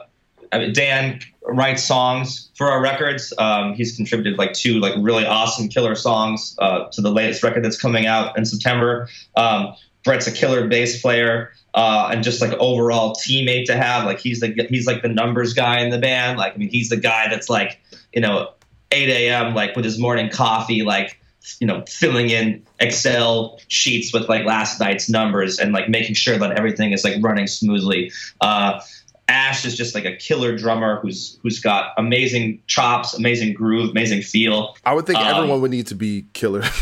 Dan 0.51 1.19
writes 1.43 1.83
songs 1.83 2.51
for 2.55 2.69
our 2.69 2.81
records. 2.81 3.33
Um, 3.37 3.73
he's 3.73 3.95
contributed 3.95 4.37
like 4.37 4.53
two 4.53 4.79
like 4.79 4.93
really 4.99 5.25
awesome 5.25 5.67
killer 5.67 5.95
songs 5.95 6.55
uh, 6.59 6.85
to 6.91 7.01
the 7.01 7.11
latest 7.11 7.43
record 7.43 7.63
that's 7.63 7.79
coming 7.79 8.05
out 8.05 8.37
in 8.37 8.45
September. 8.45 9.07
Um, 9.35 9.73
Brett's 10.03 10.27
a 10.27 10.31
killer 10.31 10.67
bass 10.67 11.01
player. 11.01 11.51
Uh, 11.73 12.07
and 12.09 12.23
just 12.23 12.39
like 12.39 12.53
overall 12.53 13.13
teammate 13.15 13.65
to 13.65 13.75
have. 13.75 14.05
Like 14.05 14.19
he's 14.19 14.39
the 14.39 14.65
he's 14.69 14.87
like 14.87 15.01
the 15.01 15.09
numbers 15.09 15.53
guy 15.53 15.81
in 15.81 15.89
the 15.89 15.97
band. 15.97 16.37
Like 16.37 16.53
I 16.53 16.57
mean 16.57 16.69
he's 16.69 16.87
the 16.87 16.95
guy 16.95 17.27
that's 17.29 17.49
like 17.49 17.81
you 18.13 18.21
know 18.21 18.53
8 18.91 19.09
a.m. 19.09 19.53
like 19.53 19.75
with 19.75 19.83
his 19.83 19.99
morning 19.99 20.29
coffee 20.29 20.83
like 20.83 21.19
you 21.59 21.67
know, 21.67 21.83
filling 21.87 22.29
in 22.29 22.63
Excel 22.79 23.59
sheets 23.67 24.13
with 24.13 24.27
like 24.27 24.45
last 24.45 24.79
night's 24.79 25.09
numbers 25.09 25.59
and 25.59 25.73
like 25.73 25.89
making 25.89 26.15
sure 26.15 26.37
that 26.37 26.57
everything 26.57 26.91
is 26.91 27.03
like 27.03 27.21
running 27.21 27.47
smoothly. 27.47 28.11
Uh, 28.41 28.79
Ash 29.27 29.65
is 29.65 29.75
just 29.75 29.95
like 29.95 30.05
a 30.05 30.15
killer 30.15 30.55
drummer 30.57 30.99
who's 30.99 31.39
who's 31.41 31.59
got 31.59 31.93
amazing 31.97 32.61
chops, 32.67 33.13
amazing 33.13 33.53
groove, 33.53 33.91
amazing 33.91 34.21
feel. 34.21 34.75
I 34.85 34.93
would 34.93 35.05
think 35.05 35.17
um, 35.19 35.27
everyone 35.27 35.61
would 35.61 35.71
need 35.71 35.87
to 35.87 35.95
be 35.95 36.25
killer. 36.33 36.63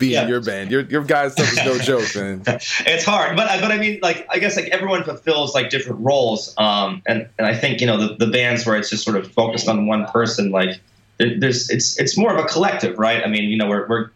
be 0.00 0.08
yeah. 0.08 0.22
in 0.22 0.28
your 0.28 0.40
band. 0.40 0.72
Your 0.72 0.80
your 0.80 1.04
guys 1.04 1.34
stuff 1.34 1.52
is 1.52 1.58
no 1.58 1.78
joke, 2.00 2.16
man. 2.16 2.42
it's 2.46 3.04
hard, 3.04 3.36
but 3.36 3.60
but 3.60 3.70
I 3.70 3.78
mean, 3.78 4.00
like 4.02 4.26
I 4.30 4.38
guess 4.38 4.56
like 4.56 4.68
everyone 4.68 5.04
fulfills 5.04 5.54
like 5.54 5.70
different 5.70 6.00
roles. 6.00 6.54
Um, 6.58 7.02
and 7.06 7.28
and 7.38 7.46
I 7.46 7.54
think 7.54 7.80
you 7.80 7.86
know 7.86 7.98
the, 7.98 8.16
the 8.16 8.32
bands 8.32 8.66
where 8.66 8.76
it's 8.76 8.90
just 8.90 9.04
sort 9.04 9.16
of 9.16 9.30
focused 9.30 9.68
on 9.68 9.86
one 9.86 10.06
person, 10.06 10.50
like 10.50 10.80
there's 11.18 11.70
it's 11.70 12.00
it's 12.00 12.16
more 12.16 12.34
of 12.34 12.42
a 12.42 12.48
collective, 12.48 12.98
right? 12.98 13.22
I 13.22 13.28
mean, 13.28 13.44
you 13.44 13.56
know, 13.56 13.68
we're, 13.68 13.86
we're 13.86 14.10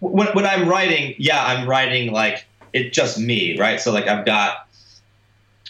when, 0.00 0.28
when 0.28 0.46
I'm 0.46 0.68
writing, 0.68 1.14
yeah, 1.18 1.44
I'm 1.44 1.68
writing 1.68 2.12
like 2.12 2.46
it's 2.72 2.96
just 2.96 3.18
me, 3.18 3.58
right? 3.58 3.80
So 3.80 3.92
like 3.92 4.08
I've 4.08 4.24
got 4.24 4.66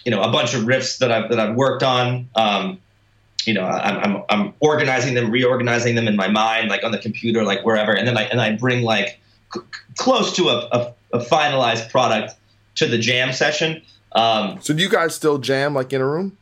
you 0.04 0.10
know 0.10 0.22
a 0.22 0.30
bunch 0.30 0.54
of 0.54 0.62
riffs 0.62 0.98
that 0.98 1.10
I've 1.10 1.30
that 1.30 1.40
I've 1.40 1.56
worked 1.56 1.82
on. 1.82 2.28
Um, 2.34 2.80
you 3.46 3.54
know, 3.54 3.64
I'm, 3.64 4.16
I'm 4.16 4.24
I'm 4.28 4.54
organizing 4.60 5.14
them, 5.14 5.30
reorganizing 5.30 5.94
them 5.94 6.06
in 6.06 6.16
my 6.16 6.28
mind, 6.28 6.68
like 6.68 6.84
on 6.84 6.92
the 6.92 6.98
computer, 6.98 7.42
like 7.42 7.64
wherever, 7.64 7.92
and 7.92 8.06
then 8.06 8.16
I 8.16 8.24
and 8.24 8.40
I 8.40 8.56
bring 8.56 8.82
like 8.82 9.18
c- 9.54 9.60
close 9.96 10.34
to 10.36 10.48
a, 10.48 10.68
a, 10.72 10.94
a 11.14 11.18
finalized 11.18 11.90
product 11.90 12.34
to 12.76 12.86
the 12.86 12.98
jam 12.98 13.32
session. 13.32 13.82
Um, 14.12 14.60
so 14.60 14.74
do 14.74 14.82
you 14.82 14.90
guys 14.90 15.14
still 15.14 15.38
jam 15.38 15.74
like 15.74 15.92
in 15.92 16.00
a 16.00 16.06
room? 16.06 16.36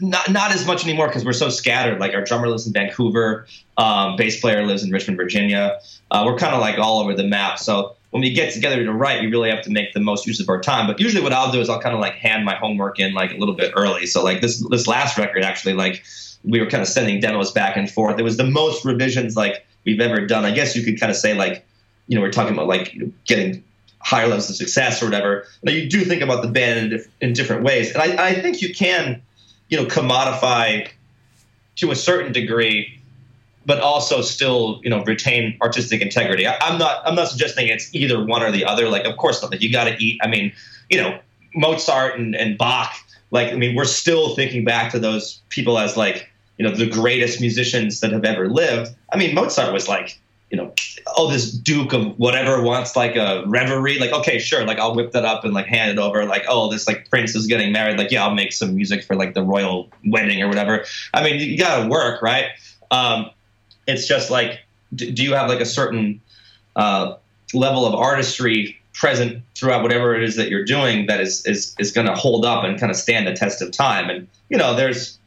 not 0.00 0.30
not 0.30 0.52
as 0.52 0.66
much 0.66 0.84
anymore 0.84 1.08
because 1.08 1.24
we're 1.24 1.32
so 1.32 1.48
scattered. 1.48 1.98
Like 1.98 2.14
our 2.14 2.22
drummer 2.22 2.48
lives 2.48 2.66
in 2.66 2.72
Vancouver, 2.72 3.46
um, 3.76 4.16
bass 4.16 4.40
player 4.40 4.64
lives 4.64 4.82
in 4.82 4.90
Richmond, 4.90 5.16
Virginia. 5.16 5.80
Uh, 6.10 6.22
we're 6.26 6.36
kind 6.36 6.54
of 6.54 6.60
like 6.60 6.78
all 6.78 7.00
over 7.00 7.14
the 7.14 7.24
map. 7.24 7.58
So 7.58 7.96
when 8.10 8.22
we 8.22 8.32
get 8.32 8.52
together 8.54 8.82
to 8.84 8.92
write, 8.92 9.20
we 9.20 9.26
really 9.26 9.50
have 9.50 9.62
to 9.64 9.70
make 9.70 9.92
the 9.92 10.00
most 10.00 10.26
use 10.26 10.40
of 10.40 10.48
our 10.48 10.60
time. 10.60 10.86
But 10.86 10.98
usually, 10.98 11.22
what 11.22 11.32
I'll 11.32 11.52
do 11.52 11.60
is 11.60 11.68
I'll 11.68 11.80
kind 11.80 11.94
of 11.94 12.00
like 12.00 12.14
hand 12.14 12.44
my 12.44 12.54
homework 12.54 12.98
in 12.98 13.12
like 13.12 13.32
a 13.32 13.36
little 13.36 13.54
bit 13.54 13.72
early. 13.76 14.06
So 14.06 14.24
like 14.24 14.40
this 14.40 14.66
this 14.70 14.86
last 14.86 15.18
record, 15.18 15.44
actually, 15.44 15.74
like 15.74 16.02
we 16.44 16.60
were 16.60 16.66
kind 16.66 16.82
of 16.82 16.88
sending 16.88 17.20
demos 17.20 17.52
back 17.52 17.76
and 17.76 17.90
forth. 17.90 18.18
It 18.18 18.22
was 18.22 18.36
the 18.36 18.44
most 18.44 18.84
revisions 18.84 19.36
like 19.36 19.66
we've 19.84 20.00
ever 20.00 20.26
done. 20.26 20.44
I 20.44 20.52
guess 20.52 20.74
you 20.74 20.84
could 20.84 20.98
kind 20.98 21.10
of 21.10 21.16
say 21.16 21.34
like, 21.34 21.66
you 22.06 22.16
know, 22.16 22.22
we're 22.22 22.32
talking 22.32 22.54
about 22.54 22.66
like 22.66 22.94
you 22.94 23.00
know, 23.00 23.12
getting 23.26 23.62
higher 24.00 24.26
levels 24.26 24.48
of 24.48 24.56
success 24.56 25.02
or 25.02 25.06
whatever. 25.06 25.46
Now 25.62 25.72
you 25.72 25.88
do 25.88 26.04
think 26.04 26.22
about 26.22 26.42
the 26.42 26.48
band 26.48 26.92
in, 26.92 27.04
in 27.20 27.32
different 27.34 27.62
ways, 27.62 27.92
and 27.92 28.02
I, 28.02 28.28
I 28.28 28.34
think 28.40 28.62
you 28.62 28.74
can 28.74 29.20
you 29.68 29.76
know 29.76 29.84
commodify 29.84 30.88
to 31.76 31.90
a 31.90 31.96
certain 31.96 32.32
degree 32.32 32.97
but 33.68 33.80
also 33.80 34.22
still 34.22 34.80
you 34.82 34.90
know 34.90 35.04
retain 35.04 35.56
artistic 35.62 36.00
integrity 36.00 36.46
I, 36.46 36.56
am 36.62 36.78
not 36.78 37.06
i'm 37.06 37.14
not 37.14 37.28
suggesting 37.28 37.68
it's 37.68 37.94
either 37.94 38.24
one 38.24 38.42
or 38.42 38.50
the 38.50 38.64
other 38.64 38.88
like 38.88 39.04
of 39.04 39.16
course 39.18 39.40
not 39.42 39.52
like 39.52 39.60
you 39.60 39.70
got 39.70 39.84
to 39.84 39.96
eat 40.02 40.18
i 40.24 40.26
mean 40.26 40.52
you 40.88 41.00
know 41.00 41.20
mozart 41.54 42.18
and, 42.18 42.34
and 42.34 42.58
bach 42.58 42.92
like 43.30 43.52
i 43.52 43.56
mean 43.56 43.76
we're 43.76 43.84
still 43.84 44.34
thinking 44.34 44.64
back 44.64 44.90
to 44.92 44.98
those 44.98 45.42
people 45.50 45.78
as 45.78 45.96
like 45.96 46.28
you 46.56 46.66
know 46.66 46.74
the 46.74 46.88
greatest 46.88 47.40
musicians 47.40 48.00
that 48.00 48.10
have 48.10 48.24
ever 48.24 48.48
lived 48.48 48.90
i 49.12 49.18
mean 49.18 49.34
mozart 49.34 49.72
was 49.72 49.86
like 49.86 50.18
you 50.50 50.56
know, 50.56 50.72
oh, 51.18 51.30
this 51.30 51.52
Duke 51.52 51.92
of 51.92 52.18
whatever 52.18 52.62
wants 52.62 52.96
like 52.96 53.16
a 53.16 53.44
reverie. 53.46 53.98
Like, 53.98 54.12
okay, 54.12 54.38
sure. 54.38 54.64
Like, 54.64 54.78
I'll 54.78 54.94
whip 54.94 55.12
that 55.12 55.26
up 55.26 55.44
and 55.44 55.52
like 55.52 55.66
hand 55.66 55.90
it 55.90 55.98
over. 55.98 56.24
Like, 56.24 56.44
oh, 56.48 56.70
this 56.70 56.86
like 56.86 57.10
prince 57.10 57.34
is 57.34 57.46
getting 57.46 57.70
married. 57.70 57.98
Like, 57.98 58.10
yeah, 58.10 58.24
I'll 58.24 58.34
make 58.34 58.54
some 58.54 58.74
music 58.74 59.04
for 59.04 59.14
like 59.14 59.34
the 59.34 59.42
royal 59.42 59.90
wedding 60.06 60.42
or 60.42 60.48
whatever. 60.48 60.86
I 61.12 61.22
mean, 61.22 61.38
you 61.38 61.58
got 61.58 61.82
to 61.82 61.88
work, 61.88 62.22
right? 62.22 62.46
Um, 62.90 63.28
it's 63.88 64.06
just 64.06 64.30
like, 64.30 64.60
do, 64.94 65.10
do 65.10 65.24
you 65.24 65.34
have 65.34 65.48
like 65.48 65.60
a 65.60 65.66
certain 65.66 66.20
uh, 66.76 67.16
level 67.52 67.86
of 67.86 67.94
artistry 67.94 68.78
present 68.94 69.42
throughout 69.54 69.82
whatever 69.82 70.14
it 70.14 70.22
is 70.22 70.36
that 70.36 70.50
you're 70.50 70.64
doing 70.64 71.06
that 71.06 71.20
is 71.20 71.44
is 71.46 71.74
is 71.78 71.92
going 71.92 72.06
to 72.06 72.14
hold 72.14 72.44
up 72.44 72.64
and 72.64 72.78
kind 72.78 72.90
of 72.90 72.96
stand 72.96 73.26
the 73.26 73.32
test 73.32 73.62
of 73.62 73.72
time? 73.72 74.10
And 74.10 74.28
you 74.48 74.58
know, 74.58 74.76
there's 74.76 75.18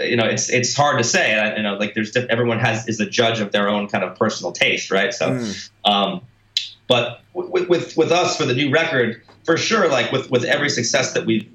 you 0.00 0.16
know, 0.16 0.24
it's 0.24 0.50
it's 0.50 0.74
hard 0.74 0.98
to 0.98 1.04
say. 1.04 1.54
You 1.56 1.62
know, 1.62 1.74
like 1.74 1.94
there's 1.94 2.16
everyone 2.16 2.58
has 2.58 2.88
is 2.88 3.00
a 3.00 3.06
judge 3.06 3.40
of 3.40 3.52
their 3.52 3.68
own 3.68 3.88
kind 3.88 4.02
of 4.02 4.16
personal 4.18 4.52
taste, 4.52 4.90
right? 4.90 5.12
So, 5.12 5.30
mm. 5.30 5.70
um, 5.84 6.22
but 6.88 7.20
with, 7.34 7.68
with 7.68 7.96
with 7.96 8.10
us 8.10 8.36
for 8.36 8.44
the 8.44 8.54
new 8.54 8.70
record, 8.70 9.22
for 9.44 9.56
sure, 9.56 9.88
like 9.88 10.10
with 10.10 10.30
with 10.30 10.44
every 10.44 10.70
success 10.70 11.12
that 11.12 11.26
we've 11.26 11.48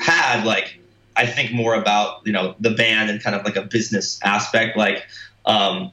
had, 0.00 0.44
like 0.44 0.78
I 1.16 1.26
think 1.26 1.52
more 1.52 1.74
about 1.74 2.26
you 2.26 2.32
know 2.32 2.54
the 2.60 2.70
band 2.70 3.10
and 3.10 3.22
kind 3.22 3.36
of 3.36 3.44
like 3.44 3.56
a 3.56 3.62
business 3.62 4.18
aspect, 4.22 4.76
like. 4.76 5.04
Um, 5.46 5.90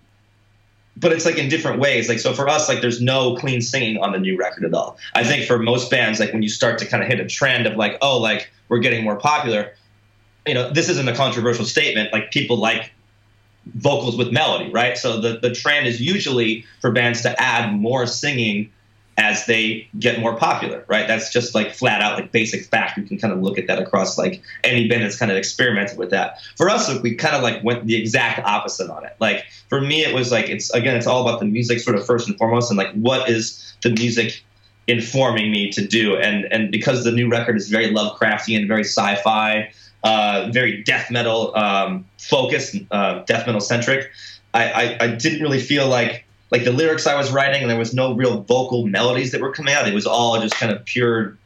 but 0.98 1.14
it's 1.14 1.26
like 1.26 1.38
in 1.38 1.50
different 1.50 1.80
ways. 1.80 2.10
Like 2.10 2.20
so 2.20 2.34
for 2.34 2.48
us, 2.48 2.68
like 2.68 2.82
there's 2.82 3.02
no 3.02 3.36
clean 3.36 3.62
singing 3.62 3.98
on 3.98 4.12
the 4.12 4.20
new 4.20 4.38
record 4.38 4.66
at 4.66 4.74
all. 4.74 4.98
I 5.16 5.24
think 5.24 5.46
for 5.46 5.58
most 5.58 5.90
bands, 5.90 6.20
like 6.20 6.34
when 6.34 6.44
you 6.44 6.50
start 6.50 6.78
to 6.80 6.86
kind 6.86 7.02
of 7.02 7.10
hit 7.10 7.20
a 7.20 7.28
trend 7.28 7.66
of 7.66 7.76
like, 7.76 7.98
oh, 8.02 8.20
like 8.20 8.52
we're 8.68 8.80
getting 8.80 9.04
more 9.04 9.16
popular, 9.16 9.74
you 10.46 10.54
know, 10.54 10.70
this 10.70 10.90
isn't 10.90 11.08
a 11.08 11.16
controversial 11.16 11.66
statement. 11.66 12.12
Like 12.12 12.32
people 12.32 12.58
like 12.58 12.92
vocals 13.76 14.18
with 14.18 14.32
melody, 14.32 14.70
right? 14.72 14.98
So 14.98 15.22
the, 15.22 15.40
the 15.40 15.54
trend 15.54 15.88
is 15.88 16.02
usually 16.02 16.66
for 16.82 16.92
bands 16.92 17.22
to 17.22 17.42
add 17.42 17.74
more 17.74 18.06
singing 18.06 18.72
as 19.18 19.46
they 19.46 19.88
get 20.00 20.20
more 20.20 20.36
popular, 20.36 20.86
right? 20.88 21.08
That's 21.08 21.32
just 21.32 21.54
like 21.54 21.74
flat 21.74 22.02
out 22.02 22.18
like 22.18 22.32
basic 22.32 22.66
fact. 22.66 22.98
You 22.98 23.04
can 23.04 23.18
kind 23.18 23.34
of 23.34 23.42
look 23.42 23.58
at 23.58 23.68
that 23.68 23.80
across 23.80 24.18
like 24.18 24.42
any 24.64 24.88
band 24.88 25.04
that's 25.04 25.18
kind 25.18 25.32
of 25.32 25.38
experimented 25.38 25.98
with 25.98 26.10
that. 26.12 26.40
For 26.58 26.70
us, 26.70 26.90
we 27.02 27.16
kind 27.16 27.36
of 27.36 27.44
like 27.44 27.64
went 27.64 27.86
the 27.86 27.96
exact 27.96 28.40
opposite 28.40 28.90
on 28.90 29.06
it. 29.06 29.16
Like 29.20 29.46
for 29.70 29.82
me, 29.82 30.04
it 30.04 30.16
was 30.16 30.32
like 30.32 30.50
it's 30.50 30.74
again, 30.74 30.96
it's 30.96 31.08
all 31.08 31.28
about 31.28 31.40
the 31.40 31.46
music 31.46 31.80
sort 31.80 31.98
of 31.98 32.06
first 32.06 32.28
and 32.28 32.38
foremost, 32.38 32.72
and 32.72 32.78
like 32.78 32.94
what 32.94 33.30
is 33.30 33.74
the 33.84 33.90
music 33.92 34.44
informing 34.88 35.52
me 35.52 35.70
to 35.72 35.86
do? 35.86 36.16
And 36.16 36.46
and 36.52 36.72
because 36.72 37.04
the 37.04 37.12
new 37.12 37.30
record 37.30 37.58
is 37.58 37.70
very 37.70 37.88
Lovecraftian, 37.94 38.68
very 38.68 38.86
sci-fi, 38.86 39.72
uh, 40.04 40.50
very 40.52 40.84
death 40.84 41.12
metal 41.12 41.56
um, 41.56 42.06
focused, 42.18 42.76
uh, 42.92 43.24
death 43.26 43.46
metal 43.46 43.62
centric. 43.62 44.10
I, 44.54 44.72
I, 44.72 44.98
I, 45.00 45.08
didn't 45.08 45.42
really 45.42 45.62
feel 45.62 45.88
like 45.88 46.26
like 46.52 46.66
the 46.66 46.72
lyrics 46.72 47.08
I 47.08 47.16
was 47.16 47.32
writing, 47.32 47.62
and 47.62 47.72
there 47.72 47.78
was 47.78 47.94
no 47.94 48.14
real 48.14 48.42
vocal 48.42 48.86
melodies 48.86 49.32
that 49.32 49.42
were 49.42 49.54
coming 49.54 49.74
out. 49.74 49.88
It 49.88 49.94
was 49.94 50.06
all 50.06 50.40
just 50.40 50.54
kind 50.56 50.72
of 50.72 50.84
pure 50.86 51.38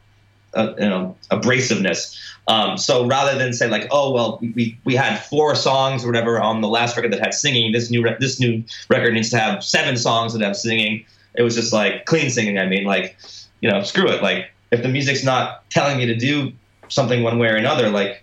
uh, 0.54 0.74
you 0.78 0.88
know 0.88 1.16
abrasiveness. 1.30 2.18
Um, 2.48 2.76
so 2.78 3.06
rather 3.06 3.38
than 3.38 3.52
say 3.52 3.68
like, 3.68 3.88
oh 3.90 4.12
well, 4.12 4.38
we, 4.40 4.78
we 4.84 4.94
had 4.94 5.18
four 5.18 5.54
songs 5.54 6.04
or 6.04 6.08
whatever 6.08 6.40
on 6.40 6.60
the 6.60 6.68
last 6.68 6.96
record 6.96 7.12
that 7.12 7.20
had 7.20 7.34
singing, 7.34 7.72
this 7.72 7.90
new 7.90 8.02
re- 8.02 8.16
this 8.18 8.40
new 8.40 8.64
record 8.88 9.14
needs 9.14 9.30
to 9.30 9.38
have 9.38 9.62
seven 9.62 9.96
songs 9.96 10.32
that 10.32 10.42
have 10.42 10.56
singing. 10.56 11.04
It 11.34 11.42
was 11.42 11.54
just 11.54 11.72
like 11.72 12.06
clean 12.06 12.30
singing. 12.30 12.58
I 12.58 12.66
mean, 12.66 12.84
like 12.84 13.16
you 13.60 13.70
know, 13.70 13.82
screw 13.82 14.08
it. 14.08 14.22
Like 14.22 14.50
if 14.70 14.82
the 14.82 14.88
music's 14.88 15.24
not 15.24 15.68
telling 15.70 15.98
me 15.98 16.06
to 16.06 16.16
do 16.16 16.52
something 16.88 17.22
one 17.22 17.38
way 17.38 17.48
or 17.48 17.56
another, 17.56 17.90
like 17.90 18.22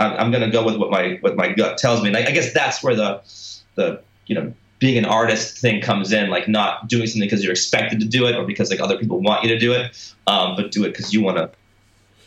I'm, 0.00 0.12
I'm 0.12 0.30
gonna 0.30 0.50
go 0.50 0.64
with 0.64 0.76
what 0.76 0.90
my 0.90 1.18
what 1.20 1.36
my 1.36 1.52
gut 1.52 1.78
tells 1.78 2.02
me. 2.02 2.10
Like 2.10 2.26
I 2.26 2.32
guess 2.32 2.52
that's 2.52 2.82
where 2.82 2.94
the 2.94 3.22
the 3.76 4.02
you 4.26 4.34
know 4.34 4.52
being 4.78 4.98
an 4.98 5.04
artist 5.04 5.58
thing 5.58 5.80
comes 5.80 6.12
in, 6.12 6.30
like 6.30 6.48
not 6.48 6.88
doing 6.88 7.06
something 7.06 7.26
because 7.26 7.42
you're 7.42 7.52
expected 7.52 8.00
to 8.00 8.06
do 8.06 8.26
it 8.26 8.36
or 8.36 8.44
because 8.44 8.70
like 8.70 8.80
other 8.80 8.96
people 8.98 9.20
want 9.20 9.42
you 9.42 9.48
to 9.50 9.58
do 9.58 9.72
it, 9.72 10.14
um, 10.26 10.54
but 10.56 10.70
do 10.70 10.84
it 10.84 10.90
because 10.90 11.12
you 11.12 11.22
want 11.22 11.36
to. 11.36 11.50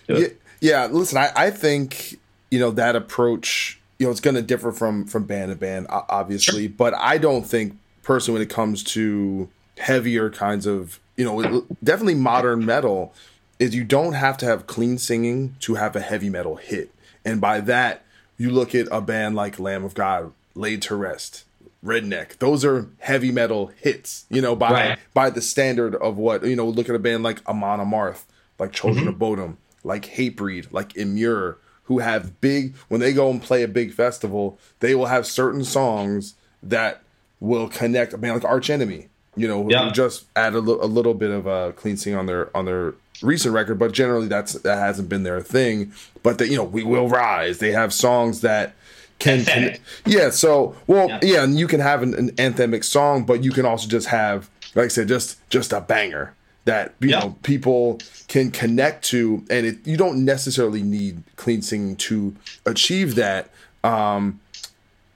Yeah, 0.07 0.27
yeah, 0.59 0.85
listen, 0.87 1.17
I, 1.17 1.31
I 1.35 1.49
think 1.51 2.19
you 2.49 2.59
know 2.59 2.71
that 2.71 2.95
approach. 2.95 3.79
You 3.97 4.07
know, 4.07 4.11
it's 4.11 4.19
going 4.19 4.35
to 4.35 4.41
differ 4.41 4.71
from 4.71 5.05
from 5.05 5.25
band 5.25 5.51
to 5.51 5.55
band, 5.55 5.87
obviously, 5.89 6.63
sure. 6.63 6.73
but 6.75 6.93
I 6.95 7.17
don't 7.17 7.43
think 7.43 7.77
personally 8.03 8.39
when 8.39 8.47
it 8.47 8.53
comes 8.53 8.83
to 8.83 9.49
heavier 9.77 10.29
kinds 10.29 10.65
of 10.65 10.99
you 11.15 11.25
know 11.25 11.65
definitely 11.83 12.15
modern 12.15 12.65
metal 12.65 13.13
is 13.59 13.75
you 13.75 13.83
don't 13.83 14.13
have 14.13 14.37
to 14.37 14.45
have 14.45 14.67
clean 14.67 14.97
singing 14.97 15.55
to 15.59 15.75
have 15.75 15.95
a 15.95 16.01
heavy 16.01 16.29
metal 16.29 16.55
hit, 16.57 16.93
and 17.23 17.39
by 17.39 17.61
that 17.61 18.03
you 18.37 18.49
look 18.49 18.73
at 18.73 18.87
a 18.91 19.01
band 19.01 19.35
like 19.35 19.59
Lamb 19.59 19.83
of 19.85 19.93
God, 19.93 20.33
Laid 20.55 20.81
to 20.83 20.95
Rest, 20.95 21.45
redneck 21.83 22.37
those 22.37 22.63
are 22.63 22.87
heavy 22.99 23.31
metal 23.31 23.71
hits 23.77 24.25
you 24.29 24.39
know 24.39 24.55
by 24.55 24.71
right. 24.71 24.99
by 25.13 25.29
the 25.31 25.41
standard 25.41 25.95
of 25.95 26.15
what 26.15 26.43
you 26.43 26.55
know 26.55 26.67
look 26.67 26.87
at 26.87 26.95
a 26.95 26.99
band 26.99 27.23
like 27.23 27.43
amon 27.47 27.79
amarth 27.79 28.25
like 28.59 28.71
children 28.71 29.05
mm-hmm. 29.05 29.13
of 29.13 29.19
bodom 29.19 29.57
like 29.83 30.05
Hatebreed, 30.05 30.71
like 30.71 30.93
Immure, 30.93 31.57
who 31.83 31.99
have 31.99 32.39
big 32.41 32.75
when 32.87 33.01
they 33.01 33.13
go 33.13 33.29
and 33.29 33.41
play 33.41 33.63
a 33.63 33.67
big 33.67 33.93
festival, 33.93 34.57
they 34.79 34.95
will 34.95 35.07
have 35.07 35.25
certain 35.25 35.63
songs 35.63 36.35
that 36.63 37.01
will 37.39 37.67
connect. 37.67 38.13
A 38.13 38.17
band 38.17 38.35
like 38.35 38.45
Arch 38.45 38.69
Enemy, 38.69 39.07
you 39.35 39.47
know, 39.47 39.67
yeah. 39.69 39.91
just 39.91 40.25
add 40.35 40.53
a, 40.53 40.57
l- 40.57 40.83
a 40.83 40.85
little 40.85 41.13
bit 41.13 41.31
of 41.31 41.47
a 41.47 41.73
clean 41.73 41.97
sing 41.97 42.15
on 42.15 42.25
their 42.27 42.55
on 42.55 42.65
their 42.65 42.93
recent 43.21 43.53
record, 43.53 43.79
but 43.79 43.91
generally 43.91 44.27
that's 44.27 44.53
that 44.53 44.77
hasn't 44.77 45.09
been 45.09 45.23
their 45.23 45.41
thing. 45.41 45.91
But 46.23 46.37
that 46.37 46.49
you 46.49 46.55
know, 46.55 46.63
we 46.63 46.83
will 46.83 47.09
rise. 47.09 47.59
They 47.59 47.71
have 47.71 47.93
songs 47.93 48.41
that 48.41 48.73
can, 49.21 49.45
can 49.45 49.77
yeah. 50.05 50.29
So 50.31 50.75
well, 50.87 51.07
yeah. 51.07 51.19
yeah, 51.21 51.43
and 51.43 51.57
you 51.57 51.67
can 51.67 51.79
have 51.79 52.03
an, 52.03 52.13
an 52.15 52.31
anthemic 52.31 52.83
song, 52.83 53.23
but 53.23 53.43
you 53.43 53.51
can 53.51 53.65
also 53.65 53.87
just 53.87 54.07
have, 54.07 54.49
like 54.75 54.85
I 54.85 54.89
said, 54.89 55.07
just 55.07 55.37
just 55.49 55.71
a 55.71 55.79
banger 55.81 56.33
that 56.65 56.93
you 56.99 57.09
yep. 57.09 57.23
know 57.23 57.35
people 57.43 57.99
can 58.27 58.51
connect 58.51 59.03
to 59.05 59.43
and 59.49 59.65
it, 59.65 59.87
you 59.87 59.97
don't 59.97 60.23
necessarily 60.23 60.83
need 60.83 61.23
clean 61.35 61.61
singing 61.61 61.95
to 61.95 62.35
achieve 62.65 63.15
that 63.15 63.49
um, 63.83 64.39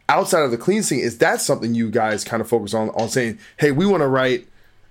outside 0.10 0.42
of 0.42 0.52
the 0.52 0.58
clean 0.58 0.82
singing 0.82 1.04
is 1.04 1.20
that 1.20 1.40
something 1.40 1.76
you 1.76 1.92
guys 1.92 2.24
kind 2.24 2.42
of 2.42 2.50
focus 2.50 2.74
on 2.74 2.90
on 2.90 3.10
saying 3.10 3.38
hey 3.58 3.72
we 3.72 3.86
want 3.86 4.02
to 4.02 4.08
write 4.08 4.48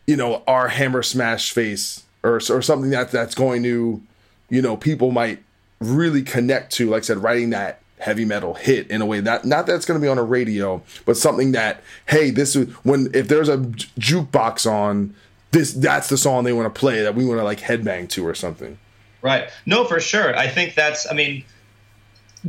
you 0.07 0.17
know 0.17 0.43
our 0.47 0.69
hammer 0.69 1.03
smash 1.03 1.51
face 1.51 2.05
or, 2.23 2.37
or 2.37 2.63
something 2.63 2.91
that 2.91 3.11
that's 3.11 3.35
going 3.35 3.63
to 3.63 4.01
you 4.49 4.63
know 4.63 4.77
people 4.77 5.11
might 5.11 5.43
really 5.81 6.23
connect 6.23 6.73
to 6.73 6.89
like 6.89 7.03
i 7.03 7.07
said 7.07 7.19
writing 7.19 7.51
that 7.51 7.81
heavy 8.05 8.25
metal 8.25 8.55
hit 8.55 8.87
in 8.89 9.01
a 9.01 9.07
way 9.07 9.21
that 9.21 9.45
not 9.45 9.67
that's 9.67 9.87
going 9.87 9.99
to 9.99 10.05
be 10.05 10.09
on 10.09 10.19
a 10.19 10.23
radio 10.23 10.83
but 11.07 11.17
something 11.17 11.53
that 11.53 11.83
hey 12.07 12.31
this 12.31 12.55
is 12.55 12.69
when 12.85 13.09
if 13.15 13.29
there's 13.29 13.49
a 13.49 13.57
jukebox 13.59 14.71
on 14.71 15.15
this 15.55 15.73
that's 15.73 16.09
the 16.09 16.19
song 16.19 16.45
they 16.45 16.53
want 16.53 16.73
to 16.73 16.79
play 16.79 17.03
that 17.03 17.15
we 17.15 17.25
want 17.25 17.39
to 17.39 17.45
like 17.45 17.61
headbang 17.61 18.09
to 18.11 18.27
or 18.27 18.35
something. 18.35 18.77
Right. 19.23 19.49
No, 19.65 19.85
for 19.87 20.01
sure. 20.01 20.37
I 20.37 20.49
think 20.49 20.75
that's. 20.75 21.11
I 21.11 21.15
mean, 21.15 21.45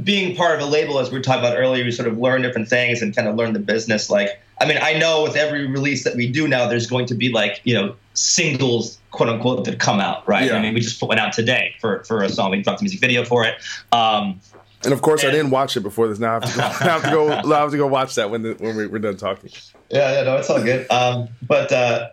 being 0.03 0.35
part 0.35 0.59
of 0.59 0.67
a 0.67 0.69
label, 0.69 0.99
as 0.99 1.09
we 1.09 1.21
talked 1.21 1.39
about 1.39 1.57
earlier, 1.57 1.85
you 1.85 1.91
sort 1.91 2.09
of 2.09 2.17
learn 2.17 2.41
different 2.41 2.67
things 2.67 3.01
and 3.01 3.15
kind 3.15 3.29
of 3.29 3.35
learn 3.35 3.53
the 3.53 3.59
business. 3.59 4.09
Like, 4.09 4.41
I 4.59 4.65
mean, 4.65 4.79
I 4.81 4.97
know 4.97 5.23
with 5.23 5.37
every 5.37 5.67
release 5.67 6.03
that 6.03 6.15
we 6.15 6.29
do 6.29 6.49
now, 6.49 6.67
there's 6.67 6.87
going 6.87 7.05
to 7.05 7.15
be 7.15 7.31
like 7.31 7.61
you 7.63 7.75
know 7.75 7.95
singles, 8.13 8.97
quote 9.11 9.29
unquote, 9.29 9.63
that 9.65 9.79
come 9.79 10.01
out. 10.01 10.27
Right. 10.27 10.47
Yeah. 10.47 10.57
I 10.57 10.61
mean, 10.61 10.73
we 10.73 10.81
just 10.81 10.99
put 10.99 11.07
one 11.07 11.19
out 11.19 11.31
today 11.31 11.75
for 11.79 12.03
for 12.03 12.23
a 12.23 12.29
song. 12.29 12.51
We 12.51 12.61
dropped 12.61 12.79
the 12.79 12.83
music 12.83 12.99
video 12.99 13.23
for 13.23 13.45
it. 13.45 13.55
Um, 13.93 14.41
and 14.85 14.93
of 14.93 15.01
course, 15.01 15.23
and, 15.23 15.31
I 15.31 15.35
didn't 15.35 15.51
watch 15.51 15.75
it 15.75 15.81
before 15.81 16.07
this. 16.07 16.19
Now 16.19 16.39
I 16.41 16.45
have 16.45 16.51
to 16.51 16.57
go. 16.57 16.63
I 16.63 16.83
have 16.83 17.03
to 17.03 17.11
go. 17.11 17.53
I 17.53 17.59
have 17.59 17.71
to 17.71 17.77
go 17.77 17.87
watch 17.87 18.15
that 18.15 18.29
when 18.29 18.43
the, 18.43 18.53
when 18.53 18.75
we, 18.75 18.85
are 18.85 18.99
done 18.99 19.17
talking. 19.17 19.49
Yeah, 19.89 20.13
yeah, 20.13 20.23
no, 20.23 20.37
it's 20.37 20.49
all 20.49 20.63
good. 20.63 20.89
Um, 20.89 21.29
but 21.41 21.71
uh, 21.71 22.09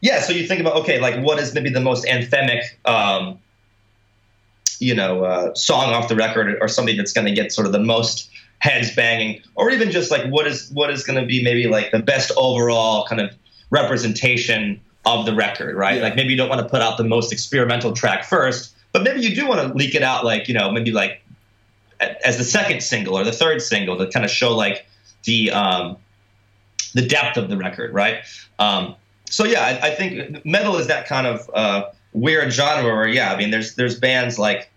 yeah, 0.00 0.20
so 0.20 0.32
you 0.32 0.46
think 0.46 0.60
about 0.60 0.76
okay, 0.76 1.00
like 1.00 1.22
what 1.24 1.38
is 1.38 1.54
maybe 1.54 1.70
the 1.70 1.80
most 1.80 2.04
anthemic, 2.04 2.62
um, 2.84 3.38
you 4.78 4.94
know, 4.94 5.24
uh, 5.24 5.54
song 5.54 5.92
off 5.92 6.08
the 6.08 6.16
record, 6.16 6.58
or 6.60 6.68
something 6.68 6.96
that's 6.96 7.12
going 7.12 7.26
to 7.26 7.32
get 7.32 7.52
sort 7.52 7.66
of 7.66 7.72
the 7.72 7.80
most 7.80 8.30
heads 8.58 8.94
banging, 8.94 9.42
or 9.54 9.70
even 9.70 9.90
just 9.90 10.10
like 10.10 10.26
what 10.30 10.46
is 10.46 10.70
what 10.72 10.90
is 10.90 11.04
going 11.04 11.20
to 11.20 11.26
be 11.26 11.42
maybe 11.42 11.66
like 11.66 11.90
the 11.90 12.00
best 12.00 12.32
overall 12.36 13.06
kind 13.06 13.20
of 13.20 13.34
representation 13.70 14.80
of 15.06 15.26
the 15.26 15.34
record, 15.34 15.76
right? 15.76 15.96
Yeah. 15.96 16.02
Like 16.02 16.16
maybe 16.16 16.30
you 16.30 16.36
don't 16.36 16.48
want 16.48 16.60
to 16.60 16.68
put 16.68 16.80
out 16.80 16.96
the 16.96 17.04
most 17.04 17.32
experimental 17.32 17.92
track 17.92 18.24
first, 18.24 18.74
but 18.92 19.02
maybe 19.02 19.20
you 19.20 19.34
do 19.34 19.46
want 19.46 19.60
to 19.60 19.74
leak 19.76 19.94
it 19.94 20.02
out, 20.02 20.24
like 20.24 20.48
you 20.48 20.54
know, 20.54 20.70
maybe 20.70 20.92
like 20.92 21.20
as 22.24 22.38
the 22.38 22.44
second 22.44 22.82
single 22.82 23.18
or 23.18 23.24
the 23.24 23.32
third 23.32 23.62
single 23.62 23.96
to 23.98 24.06
kind 24.08 24.24
of 24.24 24.30
show 24.30 24.54
like 24.54 24.86
the 25.24 25.50
um, 25.50 25.96
the 26.94 27.06
depth 27.06 27.36
of 27.36 27.48
the 27.48 27.56
record, 27.56 27.92
right? 27.92 28.24
Um, 28.58 28.94
so 29.28 29.44
yeah, 29.44 29.62
I, 29.62 29.88
I, 29.88 29.94
think 29.94 30.44
metal 30.44 30.76
is 30.76 30.86
that 30.86 31.06
kind 31.06 31.26
of 31.26 31.50
uh, 31.52 31.90
weird 32.12 32.52
genre 32.52 32.84
where 32.94 33.08
yeah, 33.08 33.32
I 33.32 33.36
mean 33.36 33.50
there's 33.50 33.74
there's 33.74 33.98
bands 33.98 34.38
like 34.38 34.70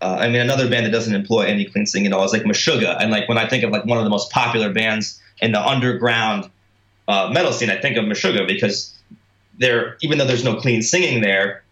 uh, 0.00 0.16
I 0.20 0.28
mean 0.28 0.40
another 0.40 0.68
band 0.68 0.86
that 0.86 0.90
doesn't 0.90 1.14
employ 1.14 1.42
any 1.42 1.64
clean 1.64 1.86
singing 1.86 2.08
at 2.08 2.12
all 2.12 2.24
is 2.24 2.32
like 2.32 2.42
Meshuggah, 2.42 3.00
and 3.00 3.10
like 3.10 3.28
when 3.28 3.38
I 3.38 3.48
think 3.48 3.64
of 3.64 3.70
like 3.70 3.84
one 3.84 3.98
of 3.98 4.04
the 4.04 4.10
most 4.10 4.30
popular 4.30 4.72
bands 4.72 5.20
in 5.40 5.52
the 5.52 5.60
underground 5.60 6.50
uh, 7.08 7.30
metal 7.32 7.52
scene, 7.52 7.70
I 7.70 7.80
think 7.80 7.96
of 7.96 8.04
Meshuggah 8.04 8.46
because 8.46 8.94
they're 9.58 9.96
even 10.00 10.18
though 10.18 10.26
there's 10.26 10.44
no 10.44 10.56
clean 10.56 10.82
singing 10.82 11.20
there, 11.20 11.62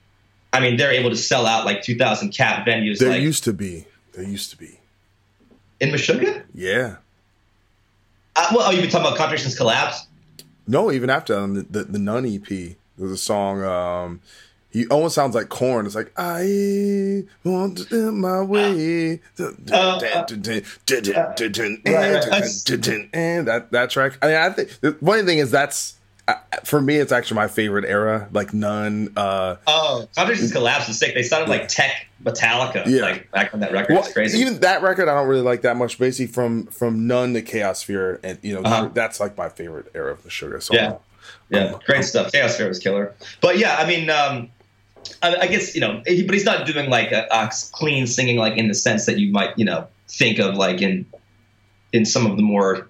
I 0.52 0.60
mean 0.60 0.76
they're 0.76 0.92
able 0.92 1.10
to 1.10 1.16
sell 1.16 1.46
out 1.46 1.64
like 1.64 1.82
2,000 1.82 2.32
cap 2.32 2.66
venues. 2.66 2.98
There 2.98 3.10
like, 3.10 3.22
used 3.22 3.44
to 3.44 3.52
be, 3.52 3.86
there 4.12 4.24
used 4.24 4.50
to 4.50 4.56
be 4.56 4.79
in 5.80 5.90
Meshuggah. 5.90 6.44
Yeah. 6.54 6.96
Uh, 8.36 8.46
well, 8.54 8.68
oh, 8.68 8.70
you've 8.70 8.82
been 8.82 8.90
talking 8.90 9.06
about 9.06 9.18
Contradictions 9.18 9.56
Collapse. 9.56 10.06
No, 10.66 10.92
even 10.92 11.10
after 11.10 11.36
um, 11.36 11.54
the, 11.54 11.62
the, 11.62 11.84
the 11.84 11.98
None 11.98 12.26
EP, 12.26 12.76
there's 12.96 13.10
a 13.10 13.16
song. 13.16 13.62
Um, 13.64 14.20
he 14.70 14.86
almost 14.86 15.16
sounds 15.16 15.34
like 15.34 15.48
Korn. 15.48 15.84
It's 15.84 15.96
like 15.96 16.12
I 16.16 17.24
want 17.42 17.88
to 17.88 18.12
my 18.12 18.40
way. 18.42 19.20
And 23.12 23.48
that 23.48 23.72
that 23.72 23.90
track. 23.90 24.18
I 24.22 24.26
mean, 24.28 24.36
I 24.36 24.50
think 24.50 24.80
the 24.80 24.92
funny 24.92 25.22
thing 25.22 25.38
is 25.38 25.50
that's 25.50 25.96
for 26.64 26.80
me. 26.80 26.96
It's 26.96 27.12
actually 27.12 27.36
my 27.36 27.48
favorite 27.48 27.84
era. 27.84 28.28
Like 28.32 28.52
none. 28.52 29.12
Uh, 29.16 29.56
oh, 29.66 30.08
Contradictions 30.14 30.52
Collapse 30.52 30.88
is 30.88 30.98
sick. 30.98 31.14
They 31.14 31.22
sounded 31.22 31.48
like 31.48 31.68
tech 31.68 32.06
Metallica. 32.22 32.86
Yeah. 32.86 33.02
Like 33.02 33.30
back 33.30 33.54
on 33.54 33.60
that 33.60 33.72
record. 33.72 33.94
Well, 33.94 34.04
it's 34.04 34.12
crazy. 34.12 34.38
Even 34.38 34.60
that 34.60 34.82
record 34.82 35.08
I 35.08 35.14
don't 35.14 35.28
really 35.28 35.42
like 35.42 35.62
that 35.62 35.76
much. 35.76 35.98
Basically 35.98 36.32
from 36.32 36.66
from 36.66 37.06
none 37.06 37.34
to 37.34 37.42
Chaosphere 37.42 38.20
and 38.22 38.38
you 38.42 38.54
know 38.54 38.62
uh-huh. 38.62 38.90
that's 38.92 39.20
like 39.20 39.36
my 39.36 39.48
favorite 39.48 39.90
era 39.94 40.12
of 40.12 40.24
Meshuggah. 40.24 40.62
So 40.62 40.74
yeah. 40.74 40.96
Yeah, 41.50 41.64
um, 41.64 41.80
great 41.84 41.98
um, 41.98 42.02
stuff. 42.04 42.32
Chaosphere 42.32 42.68
was 42.68 42.78
killer. 42.78 43.14
But 43.40 43.58
yeah, 43.58 43.76
I 43.76 43.86
mean, 43.86 44.08
um, 44.08 44.50
I, 45.22 45.36
I, 45.36 45.46
guess 45.48 45.74
you 45.74 45.80
know, 45.80 46.00
but 46.04 46.34
he's 46.34 46.44
not 46.44 46.66
doing 46.66 46.90
like 46.90 47.12
a, 47.12 47.26
a, 47.30 47.50
clean 47.72 48.06
singing, 48.06 48.36
like 48.36 48.56
in 48.56 48.68
the 48.68 48.74
sense 48.74 49.06
that 49.06 49.18
you 49.18 49.32
might, 49.32 49.58
you 49.58 49.64
know, 49.64 49.88
think 50.08 50.38
of 50.38 50.54
like 50.54 50.80
in 50.80 51.06
in 51.92 52.04
some 52.04 52.26
of 52.26 52.36
the 52.36 52.42
more 52.42 52.88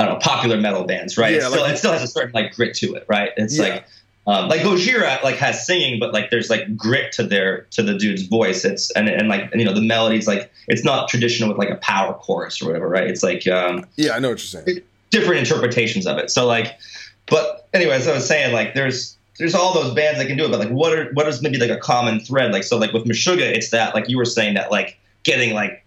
I 0.00 0.06
don't 0.06 0.14
know 0.14 0.20
popular 0.20 0.56
metal 0.56 0.84
bands, 0.84 1.18
right? 1.18 1.32
Yeah, 1.32 1.38
it, 1.38 1.50
still, 1.50 1.60
like, 1.60 1.72
it 1.74 1.76
still 1.76 1.92
has 1.92 2.02
a 2.02 2.06
certain 2.06 2.32
like 2.32 2.54
grit 2.54 2.74
to 2.76 2.94
it, 2.94 3.04
right? 3.06 3.30
It's 3.36 3.58
yeah. 3.58 3.64
like 3.64 3.84
um, 4.26 4.48
like 4.48 4.62
Gojira 4.62 5.22
like 5.22 5.36
has 5.36 5.66
singing, 5.66 6.00
but 6.00 6.14
like 6.14 6.30
there's 6.30 6.48
like 6.48 6.74
grit 6.74 7.12
to 7.12 7.22
their 7.22 7.62
to 7.72 7.82
the 7.82 7.98
dude's 7.98 8.22
voice. 8.22 8.64
It's 8.64 8.90
and 8.92 9.10
and 9.10 9.28
like 9.28 9.54
you 9.54 9.64
know 9.64 9.74
the 9.74 9.82
melodies 9.82 10.26
like 10.26 10.50
it's 10.68 10.84
not 10.84 11.08
traditional 11.08 11.50
with 11.50 11.58
like 11.58 11.68
a 11.68 11.76
power 11.76 12.14
chorus 12.14 12.62
or 12.62 12.66
whatever, 12.66 12.88
right? 12.88 13.08
It's 13.08 13.22
like 13.22 13.46
um, 13.46 13.84
yeah, 13.96 14.12
I 14.12 14.20
know 14.20 14.30
what 14.30 14.52
you're 14.52 14.62
saying. 14.62 14.80
Different 15.10 15.40
interpretations 15.40 16.06
of 16.06 16.16
it. 16.16 16.30
So 16.30 16.46
like, 16.46 16.78
but 17.26 17.68
anyways, 17.74 18.08
I 18.08 18.14
was 18.14 18.26
saying 18.26 18.54
like 18.54 18.72
there's 18.72 19.18
there's 19.38 19.54
all 19.54 19.74
those 19.74 19.92
bands 19.92 20.18
that 20.18 20.28
can 20.28 20.38
do 20.38 20.46
it, 20.46 20.50
but 20.50 20.60
like 20.60 20.70
what 20.70 20.98
are 20.98 21.10
what 21.12 21.28
is 21.28 21.42
maybe 21.42 21.58
like 21.58 21.70
a 21.70 21.78
common 21.78 22.20
thread? 22.20 22.52
Like 22.52 22.64
so 22.64 22.78
like 22.78 22.94
with 22.94 23.04
Meshuggah, 23.04 23.52
it's 23.52 23.70
that 23.70 23.94
like 23.94 24.08
you 24.08 24.16
were 24.16 24.24
saying 24.24 24.54
that 24.54 24.70
like 24.70 24.98
getting 25.24 25.52
like 25.52 25.84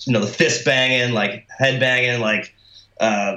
you 0.00 0.12
know 0.12 0.20
the 0.20 0.26
fist 0.26 0.66
banging, 0.66 1.14
like 1.14 1.46
head 1.58 1.80
banging, 1.80 2.20
like 2.20 2.54
uh, 3.00 3.36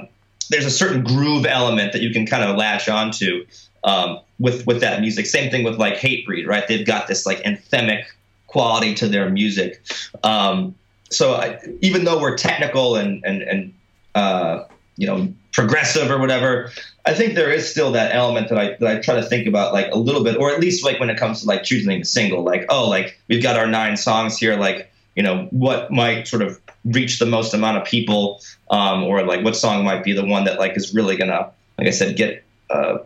there's 0.50 0.64
a 0.64 0.70
certain 0.70 1.02
groove 1.02 1.46
element 1.46 1.92
that 1.92 2.02
you 2.02 2.10
can 2.10 2.26
kind 2.26 2.42
of 2.42 2.56
latch 2.56 2.88
onto 2.88 3.46
um, 3.84 4.20
with 4.38 4.66
with 4.66 4.80
that 4.80 5.00
music. 5.00 5.26
Same 5.26 5.50
thing 5.50 5.64
with 5.64 5.78
like 5.78 5.94
Hatebreed, 5.94 6.46
right? 6.46 6.66
They've 6.66 6.86
got 6.86 7.06
this 7.06 7.26
like 7.26 7.42
anthemic 7.42 8.04
quality 8.46 8.94
to 8.94 9.08
their 9.08 9.28
music. 9.30 9.82
Um, 10.22 10.74
so 11.10 11.34
I, 11.34 11.58
even 11.80 12.04
though 12.04 12.20
we're 12.20 12.36
technical 12.36 12.96
and 12.96 13.24
and 13.24 13.42
and 13.42 13.74
uh, 14.14 14.64
you 14.96 15.06
know 15.06 15.32
progressive 15.52 16.10
or 16.10 16.18
whatever. 16.18 16.70
I 17.04 17.14
think 17.14 17.34
there 17.34 17.50
is 17.50 17.68
still 17.68 17.90
that 17.92 18.14
element 18.14 18.48
that 18.48 18.58
I 18.58 18.76
that 18.78 18.96
I 18.96 19.00
try 19.00 19.16
to 19.16 19.24
think 19.24 19.46
about 19.46 19.72
like 19.72 19.90
a 19.90 19.98
little 19.98 20.22
bit, 20.22 20.36
or 20.36 20.50
at 20.50 20.60
least 20.60 20.84
like 20.84 21.00
when 21.00 21.10
it 21.10 21.18
comes 21.18 21.40
to 21.40 21.46
like 21.46 21.64
choosing 21.64 22.00
a 22.00 22.04
single, 22.04 22.44
like 22.44 22.66
oh, 22.68 22.88
like 22.88 23.18
we've 23.28 23.42
got 23.42 23.56
our 23.56 23.66
nine 23.66 23.96
songs 23.96 24.38
here, 24.38 24.56
like 24.56 24.92
you 25.16 25.22
know 25.22 25.48
what 25.50 25.90
might 25.90 26.28
sort 26.28 26.42
of 26.42 26.60
reach 26.84 27.18
the 27.18 27.26
most 27.26 27.54
amount 27.54 27.78
of 27.78 27.84
people, 27.84 28.40
um, 28.70 29.04
or 29.04 29.22
like 29.22 29.44
what 29.44 29.56
song 29.56 29.84
might 29.84 30.04
be 30.04 30.12
the 30.12 30.24
one 30.24 30.44
that 30.44 30.58
like 30.58 30.76
is 30.76 30.94
really 30.94 31.16
gonna, 31.16 31.50
like 31.78 31.86
I 31.86 31.90
said, 31.90 32.16
get 32.16 32.44
uh, 32.70 32.98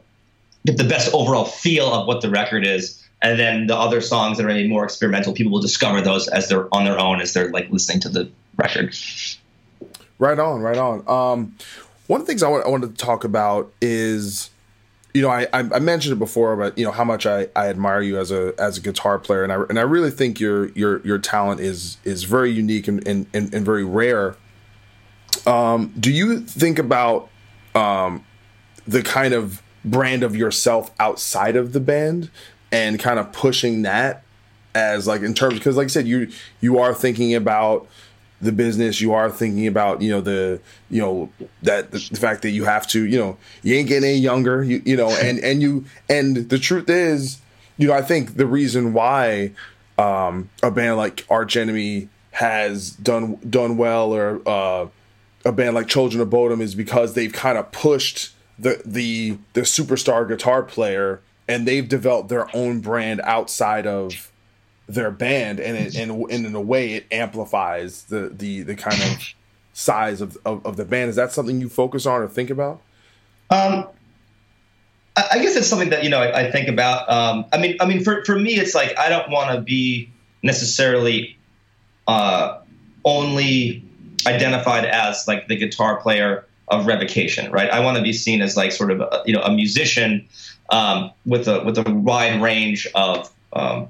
get 0.67 0.77
the 0.77 0.85
best 0.85 1.13
overall 1.15 1.45
feel 1.45 1.93
of 1.93 2.07
what 2.07 2.21
the 2.21 2.31
record 2.31 2.67
is. 2.67 3.03
And 3.21 3.39
then 3.39 3.69
the 3.69 3.77
other 3.77 4.01
songs 4.01 4.39
that 4.39 4.45
are 4.45 4.49
maybe 4.49 4.69
more 4.69 4.85
experimental, 4.85 5.33
people 5.33 5.53
will 5.53 5.61
discover 5.61 6.01
those 6.01 6.27
as 6.27 6.49
they're 6.49 6.73
on 6.75 6.85
their 6.85 6.99
own 6.99 7.21
as 7.21 7.33
they're 7.33 7.51
like 7.51 7.71
listening 7.71 8.01
to 8.01 8.09
the 8.09 8.29
record. 8.57 8.97
Right 10.19 10.39
on, 10.39 10.61
right 10.61 10.77
on. 10.77 11.05
Um, 11.09 11.57
one 12.09 12.21
of 12.21 12.27
the 12.27 12.31
things 12.31 12.43
I, 12.43 12.49
want, 12.49 12.69
wanted 12.69 12.97
to 12.97 13.05
talk 13.05 13.23
about 13.23 13.73
is, 13.81 14.51
you 15.15 15.23
know, 15.23 15.31
I, 15.31 15.47
I 15.53 15.79
mentioned 15.79 16.15
it 16.15 16.19
before, 16.19 16.57
but 16.57 16.77
you 16.77 16.85
know 16.85 16.91
how 16.91 17.05
much 17.05 17.27
I, 17.27 17.49
I 17.55 17.69
admire 17.69 18.03
you 18.03 18.19
as 18.19 18.31
a 18.31 18.55
as 18.59 18.79
a 18.79 18.81
guitar 18.81 19.19
player, 19.19 19.45
and 19.45 19.53
I 19.53 19.63
and 19.69 19.79
I 19.79 19.83
really 19.83 20.11
think 20.11 20.41
your 20.41 20.71
your 20.71 21.01
your 21.07 21.19
talent 21.19 21.61
is 21.61 21.99
is 22.05 22.25
very 22.25 22.51
unique 22.51 22.89
and 22.89 23.07
and, 23.07 23.27
and, 23.33 23.53
and 23.55 23.65
very 23.65 23.85
rare. 23.85 24.37
Um, 25.47 25.93
do 25.99 26.11
you 26.11 26.41
think 26.41 26.79
about 26.79 27.29
um, 27.75 28.25
the 28.87 29.03
kind 29.03 29.35
of 29.35 29.63
brand 29.85 30.23
of 30.23 30.37
yourself 30.37 30.91
outside 31.01 31.57
of 31.57 31.73
the 31.73 31.81
band 31.81 32.31
and 32.71 32.99
kind 32.99 33.19
of 33.19 33.33
pushing 33.33 33.83
that 33.83 34.23
as 34.75 35.07
like 35.07 35.23
in 35.23 35.35
terms 35.35 35.55
because 35.55 35.77
like 35.77 35.87
I 35.87 35.89
said 35.89 36.07
you 36.07 36.31
you 36.61 36.79
are 36.79 36.95
thinking 36.95 37.35
about 37.35 37.87
the 38.41 38.53
business 38.53 39.01
you 39.01 39.13
are 39.13 39.31
thinking 39.31 39.67
about 39.67 40.01
you 40.01 40.11
know 40.11 40.21
the 40.21 40.61
you 40.89 41.01
know 41.01 41.31
that 41.63 41.91
the, 41.91 42.09
the, 42.11 42.19
fact 42.19 42.43
that 42.43 42.51
you 42.51 42.65
have 42.65 42.87
to 42.89 43.05
you 43.05 43.19
know 43.19 43.37
you 43.63 43.75
ain't 43.75 43.89
getting 43.89 44.09
any 44.09 44.19
younger 44.19 44.63
you 44.63 44.81
you 44.85 44.97
know 44.97 45.11
and 45.11 45.39
and 45.41 45.61
you 45.61 45.85
and 46.09 46.49
the 46.49 46.59
truth 46.59 46.89
is 46.89 47.39
you 47.77 47.89
know 47.89 47.95
I 47.95 48.03
think 48.03 48.37
the 48.37 48.47
reason 48.47 48.95
why 48.95 49.53
um 49.99 50.49
a 50.63 50.71
band 50.71 50.97
like 50.97 51.27
Arch 51.29 51.57
Enemy 51.57 52.09
has 52.31 52.91
done 52.93 53.35
done 53.49 53.77
well 53.77 54.15
or 54.15 54.41
uh 54.47 54.87
a 55.45 55.53
band 55.53 55.75
like 55.75 55.89
Children 55.89 56.21
of 56.21 56.31
Bodom 56.31 56.61
is 56.61 56.75
because 56.75 57.15
they've 57.15 57.33
kind 57.33 57.59
of 57.59 57.73
pushed 57.73 58.33
the 58.59 58.83
the 58.85 59.39
the 59.55 59.63
superstar 59.63 60.27
guitar 60.27 60.63
player 60.63 61.21
and 61.49 61.67
they've 61.67 61.89
developed 61.89 62.29
their 62.29 62.55
own 62.55 62.81
brand 62.81 63.21
outside 63.25 63.87
of 63.87 64.31
their 64.89 65.11
band 65.11 65.59
and 65.59 65.77
it, 65.77 65.97
and, 65.97 66.11
and 66.11 66.47
in 66.47 66.55
a 66.55 66.61
way 66.61 66.95
it 66.95 67.07
amplifies 67.11 68.05
the 68.05 68.29
the 68.29 68.63
the 68.63 68.75
kind 68.75 69.01
of 69.03 69.35
size 69.73 70.21
of, 70.21 70.37
of, 70.45 70.65
of 70.67 70.77
the 70.77 70.85
band 70.85 71.09
is 71.09 71.17
that 71.17 71.33
something 71.33 71.61
you 71.61 71.69
focus 71.69 72.05
on 72.05 72.21
or 72.21 72.29
think 72.29 72.51
about 72.51 72.83
um 73.51 73.87
I 75.17 75.39
guess 75.43 75.57
it's 75.57 75.67
something 75.67 75.91
that 75.91 76.05
you 76.05 76.11
know 76.11 76.21
I, 76.21 76.47
I 76.47 76.51
think 76.51 76.69
about. 76.69 77.11
Um, 77.11 77.45
I 77.53 77.59
mean, 77.59 77.77
I 77.81 77.87
mean, 77.87 78.03
for, 78.03 78.25
for 78.25 78.39
me, 78.39 78.55
it's 78.55 78.75
like 78.75 78.99
I 78.99 79.11
don't 79.11 79.31
want 79.31 79.55
to 79.55 79.61
be 79.61 80.11
necessarily 80.43 81.37
uh, 82.09 82.61
only 83.05 83.85
identified 84.27 84.85
as 84.85 85.27
like 85.27 85.49
the 85.49 85.57
guitar 85.57 86.01
player 86.01 86.47
of 86.69 86.87
revocation, 86.87 87.51
right? 87.51 87.71
I 87.71 87.81
want 87.81 87.97
to 87.97 88.03
be 88.03 88.13
seen 88.13 88.41
as 88.43 88.57
like 88.57 88.73
sort 88.73 88.91
of 88.91 89.01
a, 89.01 89.23
you 89.27 89.35
know 89.35 89.43
a 89.43 89.53
musician 89.53 90.27
um, 90.71 91.11
with 91.27 91.49
a 91.49 91.63
with 91.65 91.79
a 91.79 91.91
wide 91.91 92.41
range 92.41 92.89
of 92.95 93.33
um, 93.53 93.89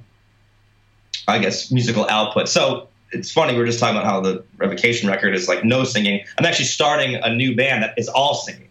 I 1.28 1.38
guess 1.38 1.70
musical 1.70 2.08
output. 2.08 2.48
So 2.48 2.88
it's 3.12 3.30
funny 3.30 3.54
we 3.54 3.62
are 3.62 3.66
just 3.66 3.78
talking 3.78 3.96
about 3.96 4.06
how 4.06 4.20
the 4.20 4.42
revocation 4.56 5.08
record 5.08 5.34
is 5.34 5.48
like 5.48 5.64
no 5.64 5.84
singing. 5.84 6.24
I'm 6.38 6.46
actually 6.46 6.66
starting 6.66 7.16
a 7.16 7.34
new 7.34 7.54
band 7.54 7.82
that 7.82 7.94
is 7.98 8.08
all 8.08 8.34
singing. 8.34 8.68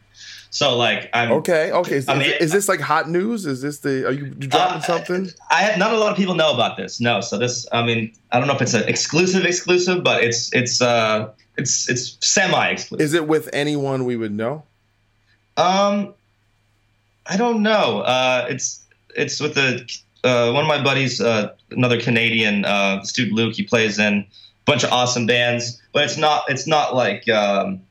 So 0.50 0.76
like 0.76 1.10
I'm 1.14 1.32
okay. 1.32 1.72
Okay, 1.72 1.96
is, 1.96 2.10
I 2.10 2.16
mean, 2.16 2.30
is 2.42 2.52
this 2.52 2.68
like 2.68 2.82
hot 2.82 3.10
news? 3.10 3.46
Is 3.46 3.62
this 3.62 3.80
the 3.80 4.06
are 4.06 4.12
you 4.12 4.32
dropping 4.32 4.80
uh, 4.80 4.82
something? 4.82 5.30
I 5.50 5.62
have 5.62 5.80
not 5.80 5.94
a 5.94 5.98
lot 5.98 6.12
of 6.12 6.18
people 6.18 6.36
know 6.36 6.54
about 6.54 6.76
this. 6.76 7.00
No, 7.00 7.22
so 7.22 7.38
this 7.38 7.66
I 7.72 7.86
mean 7.86 8.12
I 8.34 8.40
don't 8.40 8.50
know 8.50 8.56
if 8.56 8.62
it's 8.62 8.74
an 8.74 8.88
exclusive 8.90 9.46
exclusive, 9.46 10.04
but 10.04 10.22
it's 10.22 10.54
it's 10.54 10.82
uh 10.82 11.32
it's 11.58 11.90
it's 11.90 12.18
semi 12.22 12.68
exclusive. 12.68 13.04
Is 13.04 13.14
it 13.14 13.28
with 13.28 13.50
anyone 13.54 14.06
we 14.06 14.16
would 14.16 14.32
know? 14.32 14.64
Um, 15.58 16.14
I 17.26 17.38
don't 17.38 17.62
know. 17.62 18.02
Uh, 18.02 18.48
it's 18.50 18.84
it's 19.16 19.40
with 19.40 19.56
the 19.56 19.90
uh, 20.24 20.52
one 20.52 20.64
of 20.64 20.68
my 20.68 20.84
buddies, 20.84 21.22
uh, 21.22 21.54
another 21.72 22.00
Canadian, 22.00 22.66
uh, 22.66 23.04
Stu 23.04 23.26
Luke. 23.34 23.56
He 23.56 23.64
plays 23.64 24.00
in 24.00 24.14
a 24.14 24.28
bunch 24.66 24.84
of 24.84 24.92
awesome 24.92 25.26
bands, 25.26 25.82
but 25.94 26.04
it's 26.04 26.18
not 26.18 26.44
it's 26.50 26.68
not 26.68 26.96
like. 26.96 27.28
Um, 27.30 27.82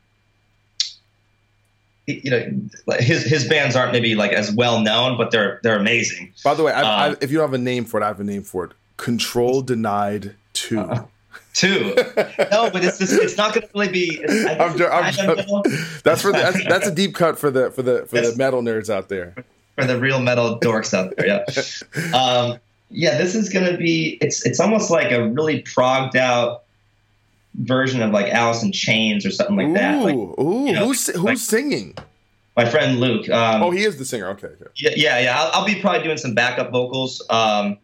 you 2.07 2.31
know, 2.31 2.97
his 2.99 3.23
his 3.23 3.47
bands 3.47 3.77
aren't 3.77 3.93
maybe 3.93 4.17
like 4.17 4.33
as 4.33 4.51
well 4.51 4.81
known, 4.81 5.17
but 5.17 5.31
they're 5.31 5.61
they're 5.63 5.79
amazing. 5.79 6.33
By 6.43 6.55
the 6.55 6.65
way, 6.65 6.73
I, 6.73 6.81
I, 6.81 7.09
uh, 7.11 7.15
if 7.21 7.31
you 7.31 7.39
don't 7.39 7.49
have 7.49 7.55
a 7.55 7.63
name 7.63 7.85
for 7.85 8.01
it, 8.01 8.03
I 8.03 8.09
have 8.09 8.19
a 8.19 8.25
name 8.25 8.43
for 8.43 8.65
it. 8.65 8.73
Control 8.97 9.63
denied 9.63 10.35
two. 10.53 11.09
Two. 11.53 11.95
no, 11.97 12.71
but 12.71 12.85
it's 12.85 12.99
just, 12.99 13.13
it's 13.13 13.37
not 13.37 13.55
going 13.55 13.67
to 13.67 13.73
really 13.75 13.89
be. 13.89 14.25
I'm, 14.49 14.77
jo- 14.79 14.89
I'm 14.89 15.13
jo- 15.13 15.35
that's 16.05 16.23
for 16.23 16.33
the, 16.33 16.39
that's, 16.39 16.65
that's 16.65 16.87
a 16.87 16.95
deep 16.95 17.15
cut 17.15 17.39
for 17.39 17.51
the 17.51 17.71
for 17.73 17.83
the 17.83 18.07
for 18.07 18.21
the 18.21 18.35
metal 18.37 18.63
nerds 18.63 18.89
out 18.89 19.09
there. 19.09 19.35
For 19.77 19.85
the 19.85 19.99
real 19.99 20.21
metal 20.21 20.59
dorks 20.61 20.95
out 20.95 21.15
there, 21.17 21.27
yeah. 21.27 22.15
Um, 22.17 22.59
yeah, 22.91 23.19
this 23.19 23.35
is 23.35 23.49
going 23.49 23.71
to 23.71 23.77
be. 23.77 24.19
It's 24.21 24.47
it's 24.47 24.61
almost 24.61 24.91
like 24.91 25.11
a 25.11 25.29
really 25.29 25.63
progged 25.63 26.17
out 26.17 26.63
version 27.55 28.01
of 28.01 28.11
like 28.11 28.33
Alice 28.33 28.63
in 28.63 28.73
Chains 28.73 29.27
or 29.27 29.31
something 29.31 29.57
like 29.57 29.69
ooh, 29.69 29.75
that. 29.75 30.05
Like, 30.05 30.15
ooh, 30.15 30.67
you 30.67 30.73
know, 30.73 30.87
who's 30.87 31.07
who's 31.09 31.23
like, 31.23 31.39
singing? 31.39 31.97
My 32.57 32.65
friend 32.65 33.01
Luke. 33.01 33.29
Um, 33.29 33.63
oh, 33.63 33.71
he 33.71 33.85
is 33.85 33.99
the 33.99 34.05
singer. 34.05 34.29
Okay. 34.31 34.49
okay. 34.49 34.67
Yeah, 34.77 34.91
yeah, 34.97 35.19
yeah. 35.21 35.41
I'll, 35.41 35.61
I'll, 35.61 35.67
be 35.67 35.81
probably 35.81 36.03
doing 36.03 36.19
some 36.19 36.35
backup 36.35 36.71
vocals. 36.71 37.25
Um, 37.31 37.79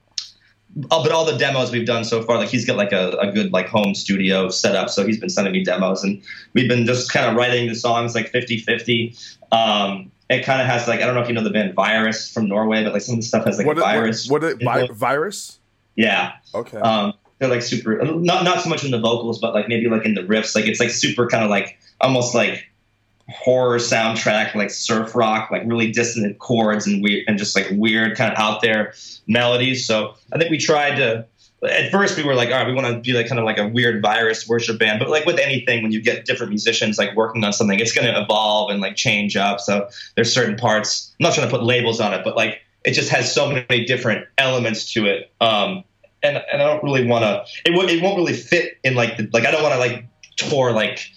Oh, 0.91 1.03
but 1.03 1.11
all 1.11 1.25
the 1.25 1.37
demos 1.39 1.71
we've 1.71 1.87
done 1.87 2.05
so 2.05 2.23
far, 2.23 2.37
like 2.37 2.51
he's 2.51 2.67
got 2.67 2.77
like 2.77 2.93
a, 2.93 3.13
a 3.13 3.33
good 3.33 3.53
like 3.53 3.67
home 3.67 3.95
studio 3.95 4.51
set 4.51 4.77
up. 4.77 4.91
So 4.91 5.07
he's 5.07 5.19
been 5.19 5.31
sending 5.31 5.53
me 5.53 5.65
demos 5.65 6.05
and 6.05 6.23
we've 6.53 6.69
been 6.69 6.85
just 6.85 7.11
kind 7.11 7.27
of 7.27 7.35
writing 7.35 7.69
the 7.69 7.75
songs 7.75 8.15
like 8.15 8.29
50 8.29 8.59
50. 8.59 9.17
Um, 9.53 10.11
it 10.29 10.45
kind 10.45 10.61
of 10.61 10.67
has 10.67 10.87
like, 10.87 11.01
I 11.01 11.07
don't 11.07 11.15
know 11.15 11.23
if 11.23 11.29
you 11.29 11.35
know 11.35 11.43
the 11.43 11.51
band 11.51 11.75
Virus 11.75 12.31
from 12.31 12.49
Norway, 12.49 12.85
but 12.85 12.93
like 12.93 13.03
some 13.03 13.15
of 13.15 13.21
the 13.21 13.27
stuff 13.27 13.45
has 13.47 13.57
like 13.59 13.67
what 13.67 13.79
virus. 13.79 14.29
What, 14.29 14.43
what 14.43 14.61
vi- 14.61 14.89
virus? 14.93 15.59
Yeah. 15.95 16.33
Okay. 16.55 16.79
Um, 16.79 17.15
they're 17.39 17.49
like 17.49 17.63
super, 17.63 18.03
not, 18.05 18.45
not 18.45 18.61
so 18.61 18.69
much 18.69 18.85
in 18.85 18.91
the 18.91 19.01
vocals, 19.01 19.39
but 19.39 19.55
like 19.55 19.69
maybe 19.69 19.89
like 19.89 20.05
in 20.05 20.15
the 20.15 20.23
riffs. 20.23 20.55
Like 20.55 20.67
it's 20.67 20.81
like 20.81 20.91
super 20.91 21.27
kind 21.27 21.43
of 21.43 21.49
like 21.49 21.79
almost 22.01 22.35
like 22.35 22.71
horror 23.29 23.79
soundtrack, 23.79 24.55
like 24.55 24.71
surf 24.71 25.15
rock, 25.15 25.51
like 25.51 25.63
really 25.67 25.91
dissonant 25.91 26.39
chords 26.39 26.87
and 26.87 27.03
weird 27.03 27.25
and 27.27 27.39
just 27.39 27.57
like 27.57 27.67
weird 27.73 28.17
kind 28.17 28.33
of 28.33 28.39
out 28.39 28.61
there 28.63 28.95
melodies. 29.27 29.87
So 29.87 30.15
I 30.33 30.39
think 30.39 30.51
we 30.51 30.59
tried 30.59 30.97
to. 30.97 31.27
At 31.63 31.91
first, 31.91 32.19
we 32.19 32.23
were 32.23 32.35
like, 32.35 32.51
all 32.51 32.57
right, 32.57 32.67
we 32.67 32.75
want 32.75 32.87
to 32.87 33.01
be 33.01 33.13
like 33.17 33.29
kind 33.29 33.39
of 33.39 33.45
like 33.45 33.59
a 33.59 33.67
weird 33.67 34.03
virus 34.03 34.47
worship 34.47 34.79
band. 34.79 34.99
But 35.01 35.09
like 35.09 35.25
with 35.25 35.39
anything, 35.39 35.83
when 35.83 35.91
you 35.91 36.03
get 36.03 36.27
different 36.27 36.51
musicians 36.51 36.99
like 36.99 37.17
working 37.17 37.43
on 37.45 37.53
something, 37.53 37.81
it's 37.81 37.93
going 37.93 38.07
to 38.07 38.21
evolve 38.21 38.71
and 38.71 38.81
like 38.81 38.95
change 38.95 39.37
up. 39.37 39.59
So 39.59 39.89
there's 40.15 40.33
certain 40.33 40.57
parts. 40.57 41.15
I'm 41.19 41.25
not 41.25 41.35
trying 41.35 41.49
to 41.49 41.51
put 41.51 41.65
labels 41.65 41.99
on 41.99 42.13
it, 42.13 42.23
but 42.25 42.37
like 42.37 42.61
it 42.85 42.93
just 42.93 43.09
has 43.09 43.33
so 43.33 43.51
many 43.51 43.85
different 43.87 44.27
elements 44.39 44.93
to 44.93 45.07
it. 45.07 45.33
Um, 45.41 45.83
and 46.23 46.43
and 46.53 46.63
I 46.63 46.67
don't 46.67 46.85
really 46.85 47.07
want 47.07 47.25
to. 47.25 47.45
It, 47.65 47.75
w- 47.75 47.89
it 47.89 48.03
won't 48.03 48.17
really 48.17 48.35
fit 48.35 48.79
in 48.85 48.95
like 48.95 49.17
the, 49.17 49.29
like 49.33 49.47
I 49.47 49.51
don't 49.51 49.63
want 49.63 49.75
to 49.75 49.81
like 49.81 50.05
tour 50.37 50.73
like 50.73 51.11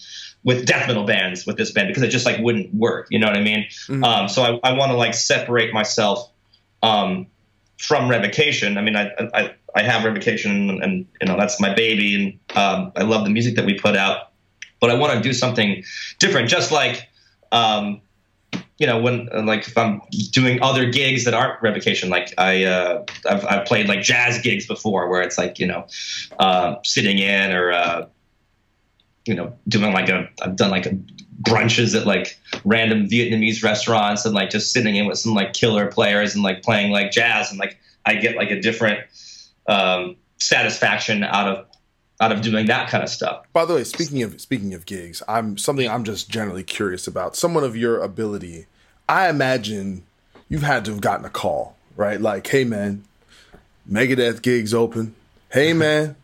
with 0.44 0.66
death 0.66 0.88
metal 0.88 1.06
bands 1.06 1.46
with 1.46 1.58
this 1.58 1.72
band 1.72 1.88
because 1.90 2.04
it 2.04 2.10
just 2.10 2.26
like 2.26 2.40
wouldn't 2.40 2.74
work. 2.74 3.08
You 3.10 3.20
know 3.20 3.28
what 3.28 3.36
I 3.36 3.42
mean? 3.42 3.66
Mm-hmm. 3.88 4.04
Um, 4.04 4.30
so 4.30 4.42
I, 4.64 4.70
I 4.70 4.74
want 4.74 4.92
to 4.92 4.98
like 4.98 5.14
separate 5.14 5.74
myself 5.74 6.32
um, 6.82 7.28
from 7.78 8.10
Revocation. 8.10 8.78
I 8.78 8.82
mean, 8.82 8.96
I, 8.96 9.12
I, 9.34 9.54
I 9.76 9.84
have 9.84 10.04
Revocation 10.04 10.70
and, 10.70 10.84
and, 10.84 11.06
you 11.22 11.28
know 11.28 11.38
that's 11.38 11.60
my 11.60 11.74
baby, 11.74 12.16
and 12.16 12.58
um, 12.58 12.92
I 12.96 13.04
love 13.04 13.24
the 13.24 13.30
music 13.30 13.56
that 13.56 13.66
we 13.66 13.78
put 13.78 13.96
out. 13.96 14.32
But 14.80 14.90
I 14.90 14.94
want 14.96 15.14
to 15.14 15.20
do 15.22 15.34
something 15.34 15.84
different, 16.20 16.50
just 16.50 16.72
like. 16.72 17.08
Um, 17.52 18.02
you 18.78 18.88
know, 18.88 18.98
when 18.98 19.28
like 19.46 19.68
if 19.68 19.78
I'm 19.78 20.02
doing 20.32 20.62
other 20.62 20.90
gigs 20.90 21.26
that 21.26 21.34
aren't 21.34 21.62
revocation, 21.62 22.10
like 22.10 22.34
I 22.38 22.64
uh, 22.64 23.04
I've, 23.30 23.46
I've 23.46 23.66
played 23.66 23.90
like 23.90 24.02
jazz 24.02 24.40
gigs 24.40 24.66
before, 24.66 25.10
where 25.10 25.22
it's 25.22 25.38
like 25.38 25.60
you 25.60 25.68
know, 25.68 25.86
uh, 26.40 26.76
sitting 26.86 27.20
in 27.20 27.52
or 27.52 27.74
uh, 27.74 28.06
you 29.30 29.36
know, 29.36 29.56
doing 29.68 29.94
like 29.94 30.10
a, 30.10 30.28
I've 30.42 30.56
done 30.56 30.72
like 30.72 30.88
a 30.88 30.98
brunches 31.44 31.96
at 31.96 32.08
like 32.08 32.38
random 32.66 33.08
Vietnamese 33.08 33.64
restaurants 33.64 34.26
and 34.26 34.34
like 34.34 34.50
just 34.50 34.74
sitting 34.74 34.96
in 34.96 35.06
with 35.06 35.20
some 35.20 35.36
like 35.36 35.54
killer 35.54 35.86
players 35.88 36.34
and 36.34 36.44
like 36.44 36.64
playing 36.64 36.92
like 36.92 37.12
jazz 37.12 37.52
and 37.52 37.60
like 37.60 37.78
I 38.06 38.16
get 38.16 38.36
like 38.36 38.50
a 38.50 38.60
different 38.60 39.02
um, 39.68 40.16
satisfaction 40.40 41.24
out 41.24 41.48
of 41.48 41.66
out 42.20 42.32
of 42.32 42.42
doing 42.42 42.66
that 42.66 42.90
kind 42.90 43.04
of 43.04 43.10
stuff. 43.10 43.46
By 43.54 43.66
the 43.66 43.76
way, 43.76 43.84
speaking 43.84 44.24
of 44.24 44.42
speaking 44.42 44.74
of 44.74 44.88
gigs, 44.88 45.22
I'm 45.28 45.60
something 45.60 45.88
I'm 45.88 46.04
just 46.04 46.28
generally 46.28 46.64
curious 46.64 47.06
about. 47.06 47.36
Someone 47.36 47.64
of 47.64 47.78
your 47.78 48.00
ability, 48.00 48.66
I 49.08 49.30
imagine 49.30 50.04
you've 50.50 50.64
had 50.64 50.86
to 50.86 50.92
have 50.92 51.02
gotten 51.02 51.24
a 51.24 51.30
call, 51.30 51.78
right? 51.96 52.20
Like, 52.20 52.48
hey 52.48 52.64
man, 52.64 53.06
Megadeth 53.90 54.42
gigs 54.42 54.74
open. 54.74 55.14
Hey 55.52 55.72
man, 55.74 56.16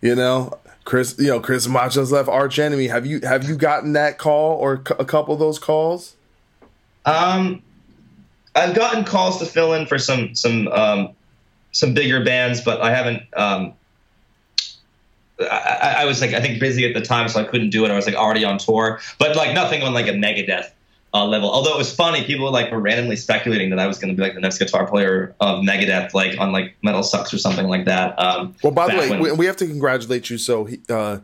you 0.00 0.14
know, 0.14 0.56
Chris, 0.88 1.16
you 1.18 1.26
know, 1.26 1.38
Chris 1.38 1.66
Macho's 1.66 2.10
left 2.12 2.30
arch 2.30 2.58
enemy. 2.58 2.86
Have 2.86 3.04
you 3.04 3.20
have 3.20 3.46
you 3.46 3.56
gotten 3.56 3.92
that 3.92 4.16
call 4.16 4.56
or 4.56 4.82
a 4.98 5.04
couple 5.04 5.34
of 5.34 5.38
those 5.38 5.58
calls? 5.58 6.16
Um, 7.04 7.62
I've 8.54 8.74
gotten 8.74 9.04
calls 9.04 9.38
to 9.40 9.44
fill 9.44 9.74
in 9.74 9.84
for 9.84 9.98
some 9.98 10.34
some 10.34 10.66
um, 10.68 11.10
some 11.72 11.92
bigger 11.92 12.24
bands, 12.24 12.62
but 12.62 12.80
I 12.80 12.90
haven't. 12.90 13.22
Um, 13.36 13.74
I, 15.38 15.96
I, 15.98 16.04
was 16.06 16.22
like 16.22 16.32
I 16.32 16.40
think 16.40 16.58
busy 16.58 16.88
at 16.88 16.94
the 16.94 17.02
time, 17.02 17.28
so 17.28 17.38
I 17.38 17.44
couldn't 17.44 17.68
do 17.68 17.84
it. 17.84 17.90
I 17.90 17.94
was 17.94 18.06
like 18.06 18.14
already 18.14 18.46
on 18.46 18.56
tour, 18.56 18.98
but 19.18 19.36
like 19.36 19.52
nothing 19.52 19.82
on 19.82 19.92
like 19.92 20.06
a 20.06 20.12
Megadeth 20.12 20.70
uh, 21.14 21.24
level. 21.26 21.50
Although 21.50 21.74
it 21.74 21.78
was 21.78 21.94
funny, 21.94 22.24
people 22.24 22.50
like 22.50 22.70
were 22.70 22.80
randomly 22.80 23.16
speculating 23.16 23.70
that 23.70 23.78
I 23.78 23.86
was 23.86 23.98
going 23.98 24.14
to 24.14 24.16
be 24.16 24.22
like 24.22 24.34
the 24.34 24.40
next 24.40 24.58
guitar 24.58 24.86
player 24.86 25.34
of 25.40 25.60
Megadeth, 25.60 26.14
like 26.14 26.38
on 26.38 26.52
like 26.52 26.76
Metal 26.82 27.02
Sucks 27.02 27.32
or 27.32 27.38
something 27.38 27.66
like 27.66 27.84
that. 27.86 28.18
Um, 28.18 28.54
well, 28.62 28.72
by 28.72 28.88
the 28.88 28.98
way, 28.98 29.10
when, 29.10 29.20
we, 29.20 29.32
we, 29.32 29.46
have 29.46 29.56
to 29.56 29.66
congratulate 29.66 30.30
you. 30.30 30.38
So 30.38 30.64
he, 30.64 30.80
uh, 30.88 31.20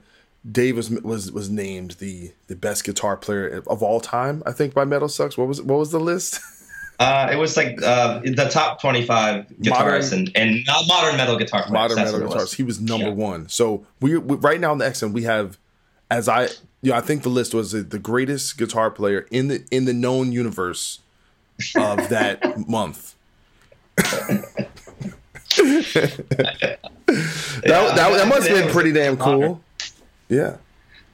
Dave 0.50 0.76
was, 0.76 0.90
was 0.90 1.32
was 1.32 1.50
named 1.50 1.92
the 1.92 2.32
the 2.46 2.56
best 2.56 2.84
guitar 2.84 3.16
player 3.16 3.62
of 3.66 3.82
all 3.82 4.00
time. 4.00 4.42
I 4.46 4.52
think 4.52 4.74
by 4.74 4.84
Metal 4.84 5.08
Sucks. 5.08 5.36
What 5.36 5.48
was 5.48 5.60
what 5.60 5.78
was 5.78 5.90
the 5.90 6.00
list? 6.00 6.40
Uh, 7.00 7.28
it 7.32 7.36
was 7.36 7.56
like 7.56 7.82
uh, 7.82 8.20
the 8.20 8.48
top 8.50 8.80
25 8.80 9.46
guitarists 9.60 10.12
modern, 10.12 10.30
and, 10.36 10.36
and 10.36 10.66
modern 10.86 11.16
metal 11.16 11.36
guitar 11.36 11.62
players. 11.62 11.72
Modern 11.72 11.96
metal 11.96 12.20
guitars. 12.20 12.52
He 12.52 12.62
was 12.62 12.80
number 12.80 13.08
yeah. 13.08 13.12
one. 13.12 13.48
So 13.48 13.84
we, 14.00 14.16
we, 14.16 14.36
right 14.36 14.60
now 14.60 14.72
in 14.72 14.78
the 14.78 14.84
XM 14.84 15.12
we 15.12 15.24
have, 15.24 15.58
as 16.08 16.28
I 16.28 16.48
know, 16.90 16.96
I 16.96 17.00
think 17.00 17.22
the 17.22 17.28
list 17.28 17.54
was 17.54 17.72
the 17.72 17.98
greatest 17.98 18.58
guitar 18.58 18.90
player 18.90 19.26
in 19.30 19.48
the 19.48 19.64
in 19.70 19.84
the 19.84 19.94
known 19.94 20.32
universe 20.32 21.00
of 21.76 22.08
that 22.08 22.68
month. 22.68 23.14
that, 23.96 24.58
yeah, 27.64 27.94
that, 27.94 27.94
that 27.94 28.28
must 28.28 28.48
have 28.48 28.64
been 28.64 28.72
pretty 28.72 28.92
damn 28.92 29.16
cool. 29.16 29.60
Yeah. 30.28 30.56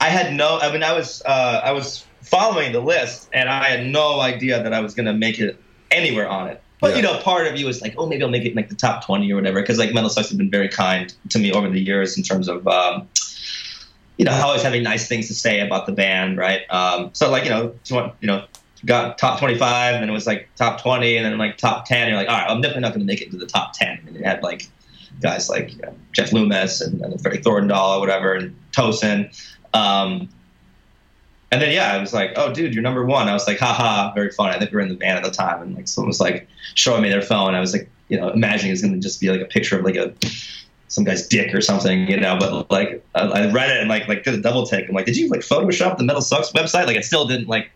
I 0.01 0.09
had 0.09 0.35
no. 0.35 0.59
I 0.59 0.73
mean, 0.73 0.83
I 0.83 0.93
was 0.93 1.23
uh, 1.27 1.61
I 1.63 1.73
was 1.73 2.07
following 2.23 2.73
the 2.73 2.81
list, 2.81 3.29
and 3.33 3.49
I 3.49 3.69
had 3.69 3.87
no 3.87 4.21
idea 4.21 4.63
that 4.63 4.73
I 4.73 4.81
was 4.81 4.95
going 4.95 5.07
to 5.07 5.13
make 5.13 5.39
it 5.39 5.61
anywhere 5.91 6.29
on 6.29 6.49
it. 6.49 6.63
But 6.81 6.93
yeah. 6.93 6.97
you 6.97 7.03
know, 7.03 7.19
part 7.19 7.47
of 7.47 7.59
you 7.59 7.69
is 7.69 7.83
like, 7.83 7.95
oh, 7.99 8.07
maybe 8.07 8.23
I'll 8.23 8.31
make 8.31 8.45
it 8.45 8.51
in 8.51 8.57
like 8.57 8.71
the 8.71 8.75
top 8.75 9.05
twenty 9.05 9.31
or 9.31 9.37
whatever, 9.37 9.61
because 9.61 9.79
like 9.79 9.93
Metal 9.93 10.09
Sucks 10.09 10.31
have 10.31 10.39
been 10.39 10.51
very 10.51 10.69
kind 10.69 11.13
to 11.29 11.39
me 11.39 11.53
over 11.53 11.69
the 11.69 11.81
years 11.81 12.17
in 12.17 12.23
terms 12.23 12.49
of, 12.49 12.67
um, 12.67 13.07
you 14.21 14.27
know, 14.27 14.33
always 14.33 14.63
having 14.63 14.83
nice 14.83 15.09
things 15.09 15.29
to 15.29 15.35
say 15.35 15.61
about 15.61 15.87
the 15.87 15.93
band, 15.93 16.37
right? 16.37 16.61
Um, 16.69 17.09
so 17.15 17.31
like, 17.31 17.45
you 17.45 17.49
know, 17.49 17.75
you 18.21 18.27
know, 18.27 18.45
got 18.85 19.17
top 19.17 19.39
twenty 19.39 19.57
five, 19.57 19.95
and 19.95 20.03
then 20.03 20.11
it 20.11 20.13
was 20.13 20.27
like 20.27 20.47
top 20.57 20.83
twenty, 20.83 21.17
and 21.17 21.25
then 21.25 21.39
like 21.39 21.57
top 21.57 21.87
ten. 21.87 22.07
You're 22.07 22.19
like, 22.19 22.29
all 22.29 22.37
right, 22.37 22.51
I'm 22.51 22.61
definitely 22.61 22.83
not 22.83 22.89
going 22.89 23.01
to 23.01 23.07
make 23.07 23.23
it 23.23 23.31
to 23.31 23.39
the 23.39 23.47
top 23.47 23.73
ten. 23.73 23.99
And 24.07 24.15
it 24.15 24.23
had 24.23 24.43
like 24.43 24.69
guys 25.23 25.49
like 25.49 25.73
you 25.73 25.81
know, 25.81 25.95
Jeff 26.13 26.35
Loomis 26.35 26.83
and, 26.83 27.01
and 27.01 27.19
Ferry 27.23 27.39
Thorndahl 27.39 27.97
or 27.97 28.01
whatever, 28.01 28.35
and 28.35 28.55
Tosin. 28.73 29.35
Um, 29.73 30.29
and 31.51 31.63
then 31.63 31.73
yeah, 31.73 31.95
I 31.95 31.99
was 31.99 32.13
like, 32.13 32.33
"Oh, 32.37 32.53
dude, 32.53 32.75
you're 32.75 32.83
number 32.83 33.07
one." 33.07 33.27
I 33.27 33.33
was 33.33 33.47
like, 33.47 33.59
"Haha, 33.59 34.13
very 34.13 34.33
funny." 34.33 34.55
I 34.55 34.59
think 34.59 34.71
we 34.71 34.75
were 34.75 34.83
in 34.83 34.91
the 34.91 34.97
van 34.97 35.17
at 35.17 35.25
the 35.25 35.31
time, 35.31 35.63
and 35.63 35.75
like 35.75 35.89
someone 35.89 36.09
was 36.09 36.21
like 36.21 36.47
showing 36.75 37.01
me 37.01 37.09
their 37.09 37.23
phone. 37.23 37.55
I 37.55 37.61
was 37.61 37.73
like, 37.73 37.89
you 38.09 38.21
know, 38.21 38.29
imagining 38.29 38.71
it's 38.71 38.83
going 38.83 38.93
to 38.93 39.01
just 39.01 39.19
be 39.19 39.31
like 39.31 39.41
a 39.41 39.47
picture 39.47 39.79
of 39.79 39.85
like 39.87 39.97
a 39.97 40.13
some 40.91 41.05
guy's 41.05 41.27
dick 41.27 41.55
or 41.55 41.61
something, 41.61 42.09
you 42.09 42.19
know. 42.19 42.37
But 42.39 42.71
like, 42.71 43.03
I, 43.15 43.21
I 43.23 43.51
read 43.51 43.71
it 43.71 43.79
and 43.79 43.89
like 43.89 44.07
like 44.09 44.25
did 44.25 44.35
a 44.35 44.41
double 44.43 44.67
take. 44.67 44.89
I'm 44.89 44.95
like, 44.95 45.07
"Did 45.07 45.17
you 45.17 45.29
like 45.29 45.41
Photoshop 45.41 45.97
the 45.97 46.05
Metal 46.05 46.21
Sucks 46.21 46.53
website?" 46.53 46.87
Like, 46.87 46.97
it 46.97 47.05
still 47.05 47.27
didn't 47.27 47.49
like 47.49 47.71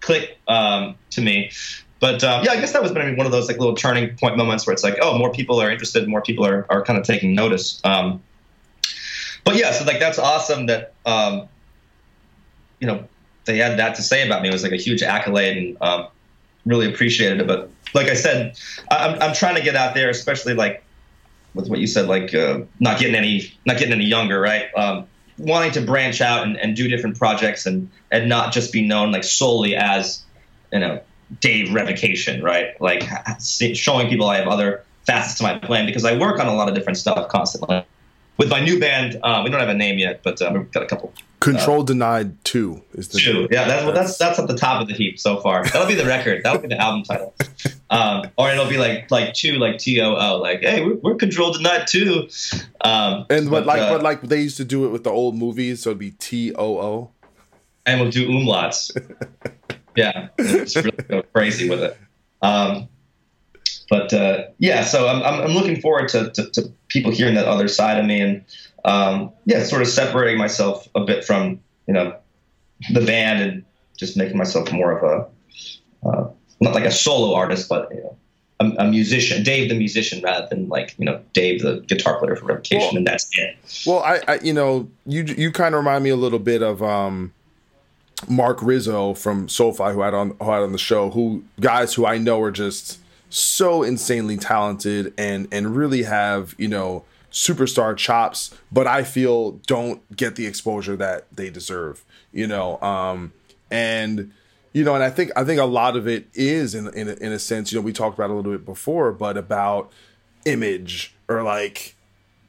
click 0.00 0.38
um, 0.46 0.94
to 1.10 1.20
me. 1.20 1.50
But 1.98 2.22
um, 2.22 2.44
yeah, 2.44 2.52
I 2.52 2.60
guess 2.60 2.72
that 2.72 2.82
was 2.82 2.92
maybe 2.92 3.16
one 3.16 3.26
of 3.26 3.32
those 3.32 3.48
like 3.48 3.58
little 3.58 3.74
turning 3.74 4.16
point 4.16 4.36
moments 4.36 4.66
where 4.66 4.72
it's 4.72 4.84
like, 4.84 4.98
oh, 5.02 5.18
more 5.18 5.32
people 5.32 5.60
are 5.60 5.70
interested, 5.70 6.08
more 6.08 6.22
people 6.22 6.46
are, 6.46 6.66
are 6.70 6.82
kind 6.82 6.98
of 6.98 7.04
taking 7.04 7.34
notice. 7.34 7.80
Um, 7.84 8.22
but 9.44 9.56
yeah, 9.56 9.72
so 9.72 9.84
like 9.84 9.98
that's 9.98 10.18
awesome 10.18 10.66
that 10.66 10.94
um, 11.04 11.48
you 12.78 12.86
know, 12.86 13.04
they 13.44 13.58
had 13.58 13.78
that 13.78 13.94
to 13.96 14.02
say 14.02 14.26
about 14.26 14.42
me. 14.42 14.48
It 14.48 14.52
was 14.52 14.62
like 14.62 14.72
a 14.72 14.76
huge 14.76 15.02
accolade 15.02 15.56
and 15.56 15.76
um, 15.80 16.08
really 16.64 16.86
appreciated 16.86 17.40
it. 17.40 17.46
But 17.46 17.70
like 17.94 18.08
I 18.08 18.14
said, 18.14 18.56
I'm, 18.90 19.20
I'm 19.20 19.34
trying 19.34 19.56
to 19.56 19.62
get 19.62 19.76
out 19.76 19.94
there, 19.94 20.08
especially 20.10 20.54
like 20.54 20.82
with 21.54 21.68
what 21.68 21.78
you 21.78 21.86
said, 21.86 22.06
like 22.06 22.34
uh, 22.34 22.60
not 22.78 22.98
getting 22.98 23.14
any, 23.14 23.52
not 23.66 23.78
getting 23.78 23.92
any 23.92 24.06
younger, 24.06 24.40
right? 24.40 24.66
Um, 24.76 25.06
wanting 25.38 25.72
to 25.72 25.80
branch 25.80 26.20
out 26.20 26.46
and, 26.46 26.56
and 26.58 26.76
do 26.76 26.88
different 26.88 27.18
projects 27.18 27.66
and, 27.66 27.90
and 28.10 28.28
not 28.28 28.52
just 28.52 28.72
be 28.72 28.86
known 28.86 29.10
like 29.12 29.24
solely 29.24 29.74
as, 29.74 30.22
you 30.72 30.78
know, 30.78 31.00
Dave 31.40 31.72
Revocation, 31.72 32.42
right? 32.42 32.80
Like 32.80 33.02
showing 33.74 34.08
people 34.08 34.28
I 34.28 34.36
have 34.36 34.48
other 34.48 34.84
facets 35.06 35.38
to 35.38 35.44
my 35.44 35.58
plan 35.58 35.86
because 35.86 36.04
I 36.04 36.16
work 36.16 36.38
on 36.40 36.46
a 36.46 36.54
lot 36.54 36.68
of 36.68 36.74
different 36.74 36.98
stuff 36.98 37.28
constantly 37.28 37.84
with 38.40 38.48
my 38.48 38.58
new 38.58 38.80
band, 38.80 39.20
um, 39.22 39.44
we 39.44 39.50
don't 39.50 39.60
have 39.60 39.68
a 39.68 39.74
name 39.74 39.98
yet, 39.98 40.22
but 40.22 40.40
um, 40.40 40.54
we've 40.54 40.72
got 40.72 40.82
a 40.82 40.86
couple. 40.86 41.12
Control 41.40 41.80
uh, 41.80 41.84
Denied 41.84 42.44
Two 42.44 42.82
is 42.92 43.08
the 43.08 43.18
two. 43.18 43.32
Name. 43.32 43.48
Yeah, 43.50 43.66
that's, 43.66 43.84
that's 43.98 44.18
that's 44.18 44.38
at 44.38 44.46
the 44.46 44.56
top 44.56 44.82
of 44.82 44.88
the 44.88 44.94
heap 44.94 45.18
so 45.18 45.40
far. 45.40 45.64
That'll 45.64 45.88
be 45.88 45.94
the 45.94 46.04
record. 46.04 46.42
That'll 46.44 46.60
be 46.60 46.68
the 46.68 46.80
album 46.80 47.02
title. 47.02 47.34
Um, 47.92 48.30
or 48.38 48.48
it'll 48.48 48.68
be 48.68 48.78
like 48.78 49.10
like 49.10 49.34
two, 49.34 49.54
like 49.54 49.78
T 49.78 50.00
O 50.00 50.14
O, 50.14 50.38
like 50.38 50.60
hey, 50.60 50.84
we're, 50.84 50.94
we're 50.94 51.14
Control 51.16 51.52
Denied 51.52 51.88
Two. 51.88 52.28
Um, 52.82 53.26
and 53.28 53.50
but, 53.50 53.64
but 53.64 53.66
like 53.66 53.80
uh, 53.80 53.90
but 53.94 54.02
like 54.02 54.22
they 54.22 54.42
used 54.42 54.58
to 54.58 54.64
do 54.64 54.84
it 54.84 54.90
with 54.90 55.02
the 55.02 55.10
old 55.10 55.36
movies, 55.36 55.82
so 55.82 55.90
it'd 55.90 55.98
be 55.98 56.12
T 56.12 56.54
O 56.54 56.78
O. 56.78 57.10
And 57.84 58.00
we'll 58.00 58.12
do 58.12 58.28
umlauts. 58.28 58.92
yeah, 59.96 60.28
just 60.38 60.76
really 60.76 60.92
go 61.08 61.22
crazy 61.34 61.68
with 61.68 61.82
it. 61.82 61.98
Um, 62.42 62.88
but 63.90 64.12
uh, 64.12 64.44
yeah, 64.58 64.84
so 64.84 65.08
I'm, 65.08 65.22
I'm 65.22 65.50
looking 65.50 65.80
forward 65.80 66.08
to, 66.10 66.30
to, 66.30 66.50
to, 66.50 66.72
people 66.86 67.10
hearing 67.10 67.34
that 67.34 67.46
other 67.46 67.66
side 67.66 67.98
of 67.98 68.06
me 68.06 68.20
and 68.20 68.44
um, 68.84 69.32
yeah, 69.44 69.62
sort 69.64 69.82
of 69.82 69.88
separating 69.88 70.38
myself 70.38 70.88
a 70.94 71.00
bit 71.00 71.24
from 71.24 71.60
you 71.86 71.94
know 71.94 72.16
the 72.92 73.00
band 73.00 73.42
and 73.42 73.64
just 73.96 74.16
making 74.16 74.36
myself 74.36 74.72
more 74.72 74.98
of 74.98 75.02
a 75.02 76.08
uh, 76.08 76.30
not 76.60 76.74
like 76.74 76.84
a 76.84 76.90
solo 76.90 77.34
artist, 77.34 77.68
but 77.68 77.90
you 77.90 78.00
know, 78.00 78.16
a, 78.60 78.84
a, 78.84 78.86
musician, 78.86 79.42
Dave 79.42 79.68
the 79.68 79.74
musician, 79.74 80.22
rather 80.22 80.46
than 80.48 80.68
like 80.68 80.94
you 80.98 81.04
know 81.04 81.20
Dave 81.32 81.62
the 81.62 81.80
guitar 81.80 82.18
player 82.18 82.36
for 82.36 82.46
Revocation, 82.46 82.88
well, 82.88 82.96
and 82.96 83.06
that's 83.06 83.28
it. 83.38 83.56
Well, 83.86 84.00
I, 84.00 84.20
I 84.26 84.38
you 84.42 84.52
know 84.52 84.88
you 85.06 85.24
you 85.24 85.52
kind 85.52 85.74
of 85.74 85.80
remind 85.80 86.04
me 86.04 86.10
a 86.10 86.16
little 86.16 86.38
bit 86.38 86.62
of. 86.62 86.82
Um, 86.82 87.32
Mark 88.28 88.60
Rizzo 88.60 89.14
from 89.14 89.46
Soulfly, 89.46 89.94
who 89.94 90.02
I 90.02 90.04
had 90.04 90.14
on 90.14 90.36
who 90.42 90.50
I 90.50 90.56
had 90.56 90.64
on 90.64 90.72
the 90.72 90.78
show, 90.78 91.08
who 91.08 91.42
guys 91.58 91.94
who 91.94 92.04
I 92.04 92.18
know 92.18 92.42
are 92.42 92.50
just 92.50 92.98
so 93.30 93.82
insanely 93.82 94.36
talented 94.36 95.14
and 95.16 95.48
and 95.50 95.74
really 95.74 96.02
have 96.02 96.54
you 96.58 96.68
know 96.68 97.04
superstar 97.32 97.96
chops, 97.96 98.54
but 98.72 98.86
I 98.86 99.04
feel 99.04 99.52
don't 99.66 100.16
get 100.16 100.36
the 100.36 100.46
exposure 100.46 100.96
that 100.96 101.26
they 101.32 101.50
deserve. 101.50 102.04
You 102.32 102.46
know, 102.46 102.80
um, 102.80 103.32
and 103.70 104.32
you 104.72 104.84
know, 104.84 104.94
and 104.94 105.02
I 105.02 105.10
think 105.10 105.30
I 105.36 105.44
think 105.44 105.60
a 105.60 105.64
lot 105.64 105.96
of 105.96 106.06
it 106.06 106.28
is 106.34 106.74
in 106.74 106.88
in 106.94 107.08
a, 107.08 107.14
in 107.14 107.32
a 107.32 107.38
sense. 107.38 107.72
You 107.72 107.78
know, 107.78 107.84
we 107.84 107.92
talked 107.92 108.16
about 108.16 108.30
a 108.30 108.34
little 108.34 108.52
bit 108.52 108.64
before, 108.64 109.12
but 109.12 109.36
about 109.36 109.90
image 110.44 111.14
or 111.28 111.42
like 111.42 111.94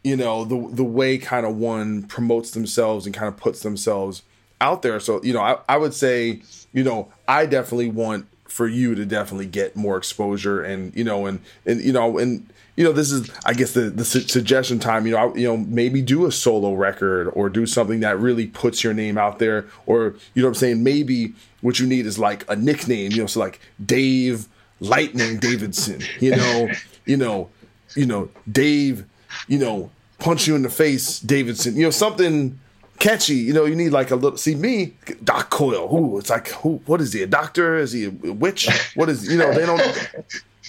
you 0.03 0.15
know 0.15 0.45
the 0.45 0.69
the 0.71 0.83
way 0.83 1.17
kind 1.17 1.45
of 1.45 1.55
one 1.55 2.03
promotes 2.03 2.51
themselves 2.51 3.05
and 3.05 3.15
kind 3.15 3.27
of 3.27 3.37
puts 3.37 3.61
themselves 3.61 4.23
out 4.59 4.81
there. 4.81 4.99
So 4.99 5.21
you 5.23 5.33
know, 5.33 5.41
I, 5.41 5.57
I 5.67 5.77
would 5.77 5.93
say 5.93 6.41
you 6.73 6.83
know 6.83 7.11
I 7.27 7.45
definitely 7.45 7.89
want 7.89 8.27
for 8.45 8.67
you 8.67 8.95
to 8.95 9.05
definitely 9.05 9.45
get 9.45 9.75
more 9.75 9.97
exposure 9.97 10.61
and 10.61 10.95
you 10.95 11.03
know 11.03 11.25
and 11.25 11.39
and 11.65 11.81
you 11.81 11.93
know 11.93 12.17
and 12.17 12.47
you 12.75 12.83
know 12.83 12.91
this 12.91 13.11
is 13.11 13.29
I 13.45 13.53
guess 13.53 13.73
the 13.73 13.89
the 13.89 14.05
su- 14.05 14.21
suggestion 14.21 14.79
time 14.79 15.05
you 15.05 15.13
know 15.13 15.17
I, 15.17 15.35
you 15.35 15.47
know 15.47 15.57
maybe 15.57 16.01
do 16.01 16.25
a 16.25 16.31
solo 16.31 16.73
record 16.73 17.29
or 17.33 17.49
do 17.49 17.65
something 17.65 17.99
that 18.01 18.19
really 18.19 18.47
puts 18.47 18.83
your 18.83 18.93
name 18.93 19.17
out 19.17 19.39
there 19.39 19.65
or 19.85 20.15
you 20.33 20.41
know 20.41 20.47
what 20.47 20.55
I'm 20.55 20.55
saying 20.55 20.83
maybe 20.83 21.33
what 21.61 21.79
you 21.79 21.87
need 21.87 22.05
is 22.05 22.17
like 22.17 22.49
a 22.49 22.55
nickname 22.55 23.11
you 23.11 23.19
know 23.19 23.27
so 23.27 23.39
like 23.39 23.59
Dave 23.83 24.47
Lightning 24.79 25.37
Davidson 25.37 26.01
you 26.19 26.35
know 26.35 26.69
you 27.05 27.17
know 27.17 27.49
you 27.95 28.05
know 28.05 28.29
Dave 28.51 29.05
you 29.47 29.57
know 29.57 29.91
punch 30.19 30.47
you 30.47 30.55
in 30.55 30.61
the 30.61 30.69
face 30.69 31.19
Davidson 31.19 31.75
you 31.75 31.83
know 31.83 31.91
something 31.91 32.59
catchy. 33.01 33.35
You 33.35 33.51
know, 33.51 33.65
you 33.65 33.75
need 33.75 33.89
like 33.89 34.11
a 34.11 34.15
little. 34.15 34.37
See 34.37 34.55
me, 34.55 34.93
Doc 35.23 35.49
Coyle. 35.49 35.89
Who? 35.89 36.19
It's 36.19 36.29
like 36.29 36.49
who? 36.49 36.81
What 36.85 37.01
is 37.01 37.11
he? 37.11 37.23
A 37.23 37.27
doctor? 37.27 37.77
Is 37.77 37.91
he 37.91 38.05
a 38.05 38.09
witch? 38.31 38.69
What 38.95 39.09
is? 39.09 39.27
You 39.29 39.37
know, 39.37 39.51
they 39.53 39.65
don't. 39.65 39.81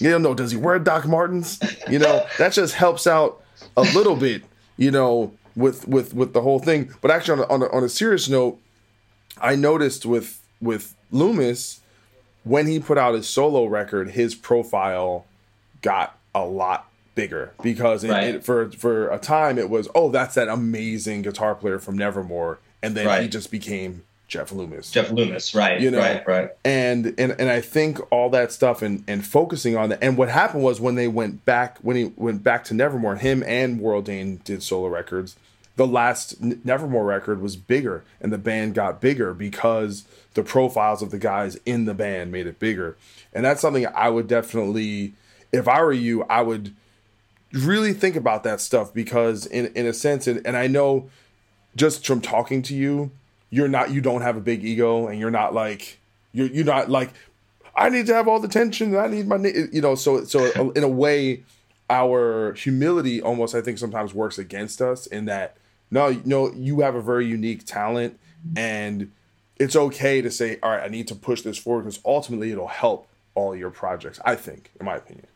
You 0.03 0.09
don't 0.09 0.21
know. 0.21 0.33
Does 0.33 0.51
he 0.51 0.57
wear 0.57 0.79
Doc 0.79 1.07
Martens? 1.07 1.59
You 1.89 1.97
know, 1.97 2.25
that 2.37 2.51
just 2.51 2.75
helps 2.75 3.07
out 3.07 3.41
a 3.77 3.81
little 3.81 4.17
bit. 4.17 4.43
You 4.75 4.91
know, 4.91 5.31
with 5.55 5.87
with 5.87 6.13
with 6.13 6.33
the 6.33 6.41
whole 6.41 6.59
thing. 6.59 6.93
But 6.99 7.09
actually, 7.09 7.43
on 7.43 7.49
a, 7.49 7.53
on 7.53 7.61
a, 7.61 7.71
on 7.71 7.83
a 7.85 7.89
serious 7.89 8.27
note, 8.27 8.59
I 9.39 9.55
noticed 9.55 10.05
with 10.05 10.41
with 10.59 10.93
Loomis 11.11 11.79
when 12.43 12.67
he 12.67 12.81
put 12.81 12.97
out 12.97 13.13
his 13.13 13.29
solo 13.29 13.65
record, 13.65 14.11
his 14.11 14.35
profile 14.35 15.25
got 15.81 16.17
a 16.35 16.45
lot 16.45 16.89
bigger 17.15 17.53
because 17.61 18.05
right. 18.05 18.23
it, 18.23 18.35
it, 18.35 18.43
for 18.43 18.71
for 18.71 19.07
a 19.09 19.19
time 19.19 19.59
it 19.59 19.69
was 19.69 19.87
oh 19.93 20.09
that's 20.09 20.33
that 20.33 20.47
amazing 20.47 21.21
guitar 21.21 21.53
player 21.53 21.77
from 21.77 21.95
Nevermore 21.95 22.59
and 22.81 22.95
then 22.95 23.05
right. 23.05 23.21
he 23.21 23.29
just 23.29 23.51
became 23.51 24.03
Jeff 24.33 24.51
Loomis. 24.51 24.89
Jeff 24.89 25.11
Loomis, 25.11 25.53
right? 25.53 25.79
You 25.79 25.91
know, 25.91 25.99
right, 25.99 26.27
right. 26.27 26.49
And 26.65 27.13
and 27.19 27.35
and 27.39 27.49
I 27.49 27.61
think 27.61 27.99
all 28.11 28.29
that 28.31 28.51
stuff 28.51 28.81
and 28.81 29.03
and 29.07 29.23
focusing 29.25 29.77
on 29.77 29.89
that. 29.89 29.99
And 30.03 30.17
what 30.17 30.29
happened 30.29 30.63
was 30.63 30.81
when 30.81 30.95
they 30.95 31.07
went 31.07 31.45
back 31.45 31.77
when 31.81 31.95
he 31.95 32.11
went 32.15 32.43
back 32.43 32.63
to 32.65 32.73
Nevermore, 32.73 33.17
him 33.17 33.43
and 33.45 33.79
Warrell 33.79 34.03
Dane 34.03 34.41
did 34.43 34.63
solo 34.63 34.87
records. 34.87 35.35
the 35.75 35.87
last 35.87 36.41
Nevermore 36.41 37.05
record 37.05 37.41
was 37.41 37.55
bigger 37.55 38.03
and 38.21 38.31
the 38.31 38.37
band 38.37 38.75
got 38.75 39.01
bigger 39.01 39.33
because 39.33 40.05
the 40.33 40.43
profiles 40.43 41.01
of 41.01 41.11
the 41.11 41.19
guys 41.19 41.57
in 41.65 41.85
the 41.85 41.93
band 41.93 42.31
made 42.31 42.47
it 42.47 42.59
bigger. 42.59 42.95
And 43.33 43.43
that's 43.45 43.61
something 43.61 43.87
I 43.87 44.09
would 44.09 44.27
definitely, 44.27 45.13
if 45.51 45.67
I 45.67 45.81
were 45.81 45.93
you, 45.93 46.23
I 46.23 46.41
would 46.41 46.73
really 47.51 47.93
think 47.93 48.15
about 48.15 48.43
that 48.43 48.61
stuff 48.61 48.93
because 48.93 49.45
in 49.45 49.67
in 49.75 49.85
a 49.85 49.93
sense 49.93 50.27
and, 50.27 50.45
and 50.45 50.57
I 50.57 50.67
know 50.67 51.09
just 51.75 52.05
from 52.05 52.21
talking 52.21 52.61
to 52.63 52.75
you, 52.75 53.11
you're 53.53 53.67
not 53.67 53.91
you 53.91 54.01
don't 54.01 54.21
have 54.21 54.35
a 54.35 54.41
big 54.41 54.65
ego 54.65 55.07
and 55.07 55.19
you're 55.19 55.29
not 55.29 55.53
like 55.53 55.99
you're 56.31 56.47
you're 56.47 56.65
not 56.65 56.89
like 56.89 57.11
I 57.75 57.89
need 57.89 58.07
to 58.07 58.13
have 58.13 58.27
all 58.27 58.39
the 58.39 58.47
tension. 58.47 58.95
I 58.95 59.05
need 59.07 59.27
my 59.27 59.37
you 59.37 59.79
know 59.79 59.93
so 59.93 60.23
so 60.23 60.71
in 60.75 60.83
a 60.83 60.87
way 60.87 61.43
our 61.87 62.53
humility 62.53 63.21
almost 63.21 63.53
I 63.53 63.61
think 63.61 63.77
sometimes 63.77 64.11
works 64.11 64.39
against 64.39 64.81
us 64.81 65.05
in 65.05 65.25
that 65.25 65.57
no 65.91 66.19
no 66.25 66.51
you 66.53 66.81
have 66.81 66.95
a 66.95 67.01
very 67.01 67.27
unique 67.27 67.63
talent 67.63 68.19
and 68.55 69.11
it's 69.57 69.75
okay 69.75 70.19
to 70.23 70.31
say 70.31 70.57
all 70.63 70.71
right 70.71 70.83
I 70.83 70.87
need 70.87 71.07
to 71.09 71.15
push 71.15 71.43
this 71.43 71.59
forward 71.59 71.83
because 71.83 71.99
ultimately 72.03 72.51
it'll 72.51 72.67
help 72.67 73.07
all 73.35 73.55
your 73.55 73.69
projects 73.69 74.19
I 74.25 74.35
think 74.35 74.71
in 74.79 74.87
my 74.87 74.95
opinion. 74.95 75.27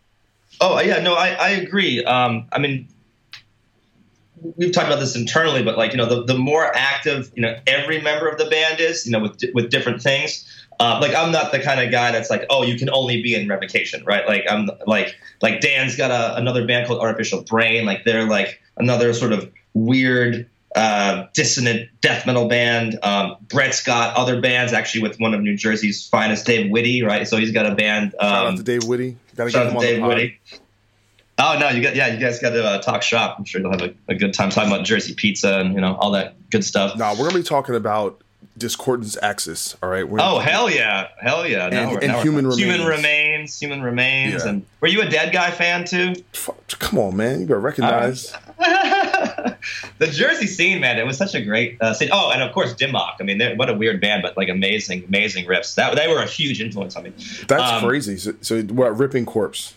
Oh 0.59 0.81
yeah, 0.81 1.01
no, 1.01 1.13
I, 1.13 1.29
I 1.33 1.49
agree. 1.49 2.03
Um, 2.03 2.47
I 2.51 2.57
mean, 2.57 2.87
we've 4.41 4.71
talked 4.71 4.87
about 4.87 4.99
this 4.99 5.15
internally, 5.15 5.63
but 5.63 5.77
like 5.77 5.91
you 5.91 5.97
know, 5.97 6.05
the, 6.05 6.23
the 6.23 6.37
more 6.37 6.71
active 6.75 7.31
you 7.35 7.41
know 7.41 7.57
every 7.65 8.01
member 8.01 8.27
of 8.27 8.37
the 8.37 8.45
band 8.45 8.79
is, 8.79 9.05
you 9.05 9.11
know, 9.11 9.19
with 9.19 9.41
with 9.53 9.69
different 9.69 10.01
things. 10.01 10.45
Uh, 10.79 10.99
like 11.01 11.15
I'm 11.15 11.31
not 11.31 11.51
the 11.51 11.59
kind 11.59 11.79
of 11.81 11.91
guy 11.91 12.11
that's 12.11 12.29
like, 12.29 12.45
oh, 12.51 12.61
you 12.61 12.77
can 12.77 12.89
only 12.91 13.23
be 13.23 13.33
in 13.33 13.47
Revocation, 13.47 14.03
right? 14.05 14.27
Like 14.27 14.45
I'm 14.49 14.69
like 14.85 15.15
like 15.41 15.61
Dan's 15.61 15.95
got 15.95 16.11
a, 16.11 16.37
another 16.37 16.65
band 16.67 16.87
called 16.87 17.01
Artificial 17.01 17.41
Brain. 17.41 17.85
Like 17.85 18.03
they're 18.05 18.27
like 18.27 18.61
another 18.77 19.13
sort 19.13 19.33
of 19.33 19.51
weird 19.73 20.47
uh, 20.75 21.25
dissonant 21.33 21.89
death 22.01 22.27
metal 22.27 22.47
band. 22.47 22.99
Um, 23.01 23.37
Brett's 23.47 23.83
got 23.83 24.15
other 24.15 24.39
bands 24.39 24.73
actually 24.73 25.01
with 25.01 25.19
one 25.19 25.33
of 25.33 25.41
New 25.41 25.57
Jersey's 25.57 26.07
finest, 26.07 26.45
Dave 26.45 26.69
Witte, 26.69 27.03
right? 27.03 27.27
So 27.27 27.37
he's 27.37 27.51
got 27.51 27.65
a 27.65 27.73
band. 27.73 28.13
Um, 28.19 28.29
shout 28.29 28.45
out 28.45 28.57
to 28.57 28.63
Dave 28.63 28.83
Witte. 28.83 29.15
Gotta 29.35 29.51
get 29.51 29.67
him 29.67 29.77
on 29.77 29.81
Dave 29.81 30.03
Witte. 30.03 30.33
Oh 31.39 31.57
no, 31.59 31.69
you 31.69 31.83
got 31.83 31.95
yeah, 31.95 32.07
you 32.07 32.19
guys 32.19 32.39
got 32.39 32.49
to 32.51 32.63
uh, 32.63 32.81
talk 32.81 33.03
shop. 33.03 33.35
I'm 33.37 33.45
sure 33.45 33.61
you'll 33.61 33.71
have 33.71 33.81
a, 33.81 33.93
a, 34.07 34.15
good 34.15 34.33
time 34.33 34.49
talking 34.49 34.71
about 34.71 34.85
Jersey 34.85 35.13
pizza 35.13 35.59
and 35.59 35.75
you 35.75 35.81
know 35.81 35.95
all 35.95 36.11
that 36.11 36.35
good 36.49 36.63
stuff. 36.63 36.97
No, 36.97 37.11
we're 37.11 37.27
gonna 37.27 37.35
be 37.35 37.43
talking 37.43 37.75
about 37.75 38.21
Discordance 38.57 39.17
Axis. 39.21 39.77
All 39.83 39.89
right. 39.89 40.07
We're 40.07 40.19
oh 40.19 40.39
hell 40.39 40.67
yeah, 40.67 41.09
hell 41.19 41.47
yeah! 41.47 41.69
Now 41.69 41.91
and, 41.91 42.03
and 42.03 42.11
human 42.23 42.47
remains. 42.47 42.57
human 42.57 42.87
remains, 42.87 43.59
human 43.59 43.81
remains, 43.83 44.43
yeah. 44.43 44.49
and 44.49 44.65
were 44.81 44.87
you 44.87 45.01
a 45.01 45.09
Dead 45.09 45.31
Guy 45.31 45.51
fan 45.51 45.85
too? 45.85 46.15
Come 46.79 46.97
on, 46.97 47.15
man, 47.15 47.41
you 47.41 47.45
gotta 47.45 47.59
recognize. 47.59 48.33
the 48.57 50.07
Jersey 50.07 50.47
scene, 50.47 50.79
man, 50.79 50.97
it 50.97 51.05
was 51.05 51.17
such 51.17 51.35
a 51.35 51.41
great 51.41 51.77
uh, 51.81 51.93
scene. 51.93 52.09
Oh, 52.11 52.31
and 52.31 52.41
of 52.41 52.51
course, 52.51 52.73
Dim 52.73 52.93
Mak. 52.93 53.17
I 53.19 53.23
mean, 53.23 53.57
what 53.57 53.69
a 53.69 53.75
weird 53.75 54.01
band, 54.01 54.23
but 54.23 54.35
like 54.37 54.49
amazing, 54.49 55.03
amazing 55.07 55.45
riffs. 55.45 55.75
That 55.75 55.95
they 55.95 56.07
were 56.07 56.19
a 56.19 56.25
huge 56.25 56.59
influence 56.59 56.95
on 56.95 57.03
me. 57.03 57.13
That's 57.47 57.73
um, 57.73 57.83
crazy. 57.83 58.17
So, 58.17 58.33
so 58.41 58.63
what? 58.63 58.97
Ripping 58.97 59.27
Corpse. 59.27 59.75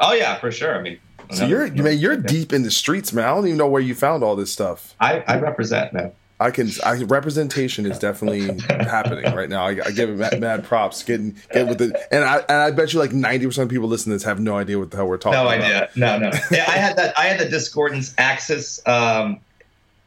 Oh 0.00 0.12
yeah, 0.12 0.38
for 0.38 0.50
sure. 0.50 0.76
I 0.76 0.82
mean, 0.82 0.98
so 1.30 1.46
you're 1.46 1.70
man, 1.70 1.98
you're 1.98 2.16
deep 2.16 2.52
in 2.52 2.62
the 2.62 2.70
streets, 2.70 3.12
man. 3.12 3.24
I 3.24 3.34
don't 3.34 3.46
even 3.46 3.58
know 3.58 3.68
where 3.68 3.82
you 3.82 3.94
found 3.94 4.24
all 4.24 4.34
this 4.34 4.52
stuff. 4.52 4.94
I, 4.98 5.20
I 5.26 5.38
represent, 5.38 5.92
man. 5.92 6.12
I 6.40 6.50
can. 6.50 6.70
I, 6.84 7.02
representation 7.02 7.84
is 7.84 7.98
definitely 7.98 8.58
happening 8.68 9.34
right 9.34 9.48
now. 9.48 9.66
I, 9.66 9.70
I 9.84 9.90
give 9.90 10.08
it 10.08 10.16
mad, 10.16 10.40
mad, 10.40 10.64
props. 10.64 11.02
Getting 11.02 11.36
get 11.52 11.68
with 11.68 11.82
it, 11.82 11.94
and 12.10 12.24
I 12.24 12.38
and 12.38 12.56
I 12.56 12.70
bet 12.70 12.94
you 12.94 12.98
like 12.98 13.12
ninety 13.12 13.44
percent 13.44 13.64
of 13.64 13.70
people 13.70 13.88
listening 13.88 14.12
to 14.12 14.16
this 14.16 14.24
have 14.24 14.40
no 14.40 14.56
idea 14.56 14.78
what 14.78 14.90
the 14.90 14.96
hell 14.96 15.06
we're 15.06 15.18
talking. 15.18 15.38
No 15.38 15.46
about. 15.46 15.62
idea. 15.62 15.90
No, 15.96 16.18
no. 16.18 16.30
yeah, 16.50 16.64
I 16.66 16.78
had 16.78 16.96
that. 16.96 17.18
I 17.18 17.26
had 17.26 17.38
the 17.38 17.48
Discordance 17.48 18.14
Axis 18.16 18.80
um, 18.86 19.40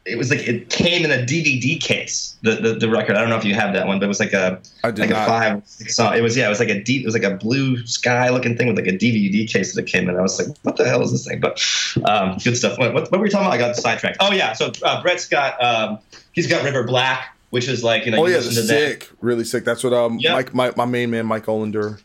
it 0.06 0.18
was 0.18 0.30
like 0.30 0.46
it 0.46 0.68
came 0.68 1.04
in 1.04 1.10
a 1.10 1.24
DVD 1.24 1.80
case. 1.80 2.36
The, 2.42 2.56
the, 2.56 2.74
the 2.74 2.90
record. 2.90 3.16
I 3.16 3.20
don't 3.20 3.30
know 3.30 3.38
if 3.38 3.44
you 3.44 3.54
have 3.54 3.72
that 3.72 3.86
one, 3.86 3.98
but 3.98 4.04
it 4.04 4.08
was 4.08 4.20
like 4.20 4.34
a 4.34 4.60
like 4.82 4.98
not. 4.98 5.10
a 5.10 5.14
five 5.14 5.62
six 5.66 5.96
song. 5.96 6.14
It 6.14 6.20
was 6.20 6.36
yeah. 6.36 6.46
It 6.46 6.50
was 6.50 6.60
like 6.60 6.68
a 6.68 6.82
deep. 6.82 7.02
It 7.02 7.06
was 7.06 7.14
like 7.14 7.22
a 7.22 7.36
blue 7.36 7.78
sky 7.86 8.28
looking 8.28 8.56
thing 8.56 8.66
with 8.66 8.76
like 8.76 8.86
a 8.86 8.96
DVD 8.96 9.50
case 9.50 9.74
that 9.74 9.82
it 9.82 9.86
came 9.86 10.08
in. 10.10 10.16
I 10.16 10.20
was 10.20 10.38
like, 10.38 10.54
what 10.62 10.76
the 10.76 10.86
hell 10.86 11.00
is 11.02 11.12
this 11.12 11.26
thing? 11.26 11.40
But 11.40 11.62
um, 12.06 12.36
good 12.44 12.56
stuff. 12.56 12.78
What, 12.78 12.92
what, 12.92 13.10
what, 13.10 13.12
were 13.12 13.24
we 13.24 13.30
talking 13.30 13.46
about? 13.46 13.54
I 13.54 13.58
got 13.58 13.76
sidetracked. 13.76 14.18
Oh 14.20 14.32
yeah. 14.32 14.52
So 14.52 14.72
uh, 14.82 15.02
Brett's 15.02 15.26
got 15.26 15.62
um, 15.62 15.98
he's 16.32 16.48
got 16.48 16.62
River 16.64 16.84
Black, 16.84 17.34
which 17.48 17.66
is 17.66 17.82
like 17.82 18.04
you 18.04 18.12
know. 18.12 18.18
Oh 18.18 18.26
you 18.26 18.34
yeah, 18.34 18.40
sick. 18.40 19.00
That. 19.00 19.10
Really 19.22 19.44
sick. 19.44 19.64
That's 19.64 19.82
what 19.82 19.94
um 19.94 20.18
yep. 20.18 20.34
Mike 20.34 20.54
my, 20.54 20.72
my 20.76 20.84
main 20.84 21.10
man 21.10 21.24
Mike 21.24 21.46
Olender. 21.46 22.02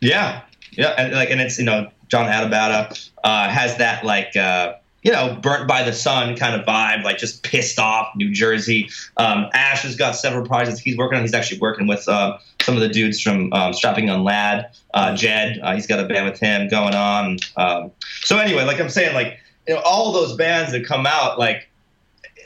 Yeah, 0.00 0.40
yeah, 0.70 0.94
and 0.96 1.12
like 1.12 1.30
and 1.30 1.40
it's 1.42 1.58
you 1.58 1.66
know 1.66 1.90
John 2.08 2.26
Adabata 2.26 3.10
uh, 3.22 3.50
has 3.50 3.76
that 3.76 4.06
like. 4.06 4.34
Uh, 4.34 4.76
you 5.04 5.12
know, 5.12 5.38
burnt 5.40 5.68
by 5.68 5.82
the 5.82 5.92
sun 5.92 6.34
kind 6.34 6.58
of 6.58 6.66
vibe, 6.66 7.04
like 7.04 7.18
just 7.18 7.42
pissed 7.42 7.78
off 7.78 8.08
New 8.16 8.32
Jersey. 8.32 8.88
Um, 9.18 9.48
Ash 9.52 9.82
has 9.82 9.96
got 9.96 10.16
several 10.16 10.46
projects 10.46 10.80
he's 10.80 10.96
working 10.96 11.16
on. 11.16 11.22
He's 11.22 11.34
actually 11.34 11.60
working 11.60 11.86
with 11.86 12.08
uh, 12.08 12.38
some 12.62 12.74
of 12.74 12.80
the 12.80 12.88
dudes 12.88 13.20
from 13.20 13.52
um, 13.52 13.74
Strapping 13.74 14.06
Young 14.06 14.24
Lad, 14.24 14.70
uh, 14.94 15.14
Jed. 15.14 15.60
Uh, 15.62 15.74
he's 15.74 15.86
got 15.86 16.00
a 16.00 16.08
band 16.08 16.24
with 16.24 16.40
him 16.40 16.68
going 16.68 16.94
on. 16.94 17.36
Um, 17.58 17.90
so 18.22 18.38
anyway, 18.38 18.64
like 18.64 18.80
I'm 18.80 18.88
saying, 18.88 19.14
like 19.14 19.38
you 19.68 19.74
know, 19.74 19.82
all 19.84 20.10
those 20.12 20.34
bands 20.36 20.72
that 20.72 20.86
come 20.86 21.06
out, 21.06 21.38
like 21.38 21.68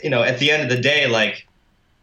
you 0.02 0.10
know, 0.10 0.24
at 0.24 0.40
the 0.40 0.50
end 0.50 0.64
of 0.64 0.68
the 0.68 0.82
day, 0.82 1.06
like 1.06 1.46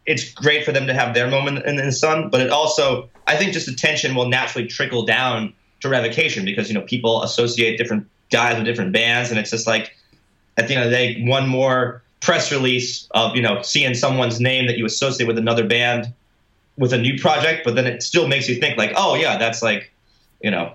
it's 0.06 0.32
great 0.32 0.64
for 0.64 0.72
them 0.72 0.86
to 0.86 0.94
have 0.94 1.12
their 1.12 1.28
moment 1.28 1.66
in 1.66 1.76
the 1.76 1.92
sun, 1.92 2.30
but 2.30 2.40
it 2.40 2.48
also, 2.48 3.10
I 3.26 3.36
think, 3.36 3.52
just 3.52 3.68
attention 3.68 4.14
will 4.14 4.28
naturally 4.28 4.66
trickle 4.66 5.04
down 5.04 5.52
to 5.80 5.90
Revocation 5.90 6.46
because 6.46 6.68
you 6.68 6.74
know 6.74 6.80
people 6.80 7.22
associate 7.22 7.76
different 7.76 8.08
guys 8.30 8.56
with 8.56 8.64
different 8.64 8.94
bands, 8.94 9.28
and 9.28 9.38
it's 9.38 9.50
just 9.50 9.66
like 9.66 9.92
at 10.56 10.68
the 10.68 10.74
end 10.74 10.84
of 10.84 10.90
the 10.90 10.96
day, 10.96 11.22
one 11.24 11.48
more 11.48 12.02
press 12.20 12.50
release 12.50 13.06
of 13.12 13.36
you 13.36 13.42
know 13.42 13.62
seeing 13.62 13.94
someone's 13.94 14.40
name 14.40 14.66
that 14.66 14.78
you 14.78 14.86
associate 14.86 15.26
with 15.26 15.38
another 15.38 15.66
band 15.66 16.12
with 16.78 16.92
a 16.92 16.98
new 16.98 17.18
project, 17.18 17.62
but 17.64 17.74
then 17.74 17.86
it 17.86 18.02
still 18.02 18.28
makes 18.28 18.48
you 18.48 18.56
think 18.56 18.76
like, 18.76 18.92
oh 18.96 19.14
yeah, 19.14 19.38
that's 19.38 19.62
like, 19.62 19.90
you 20.42 20.50
know, 20.50 20.72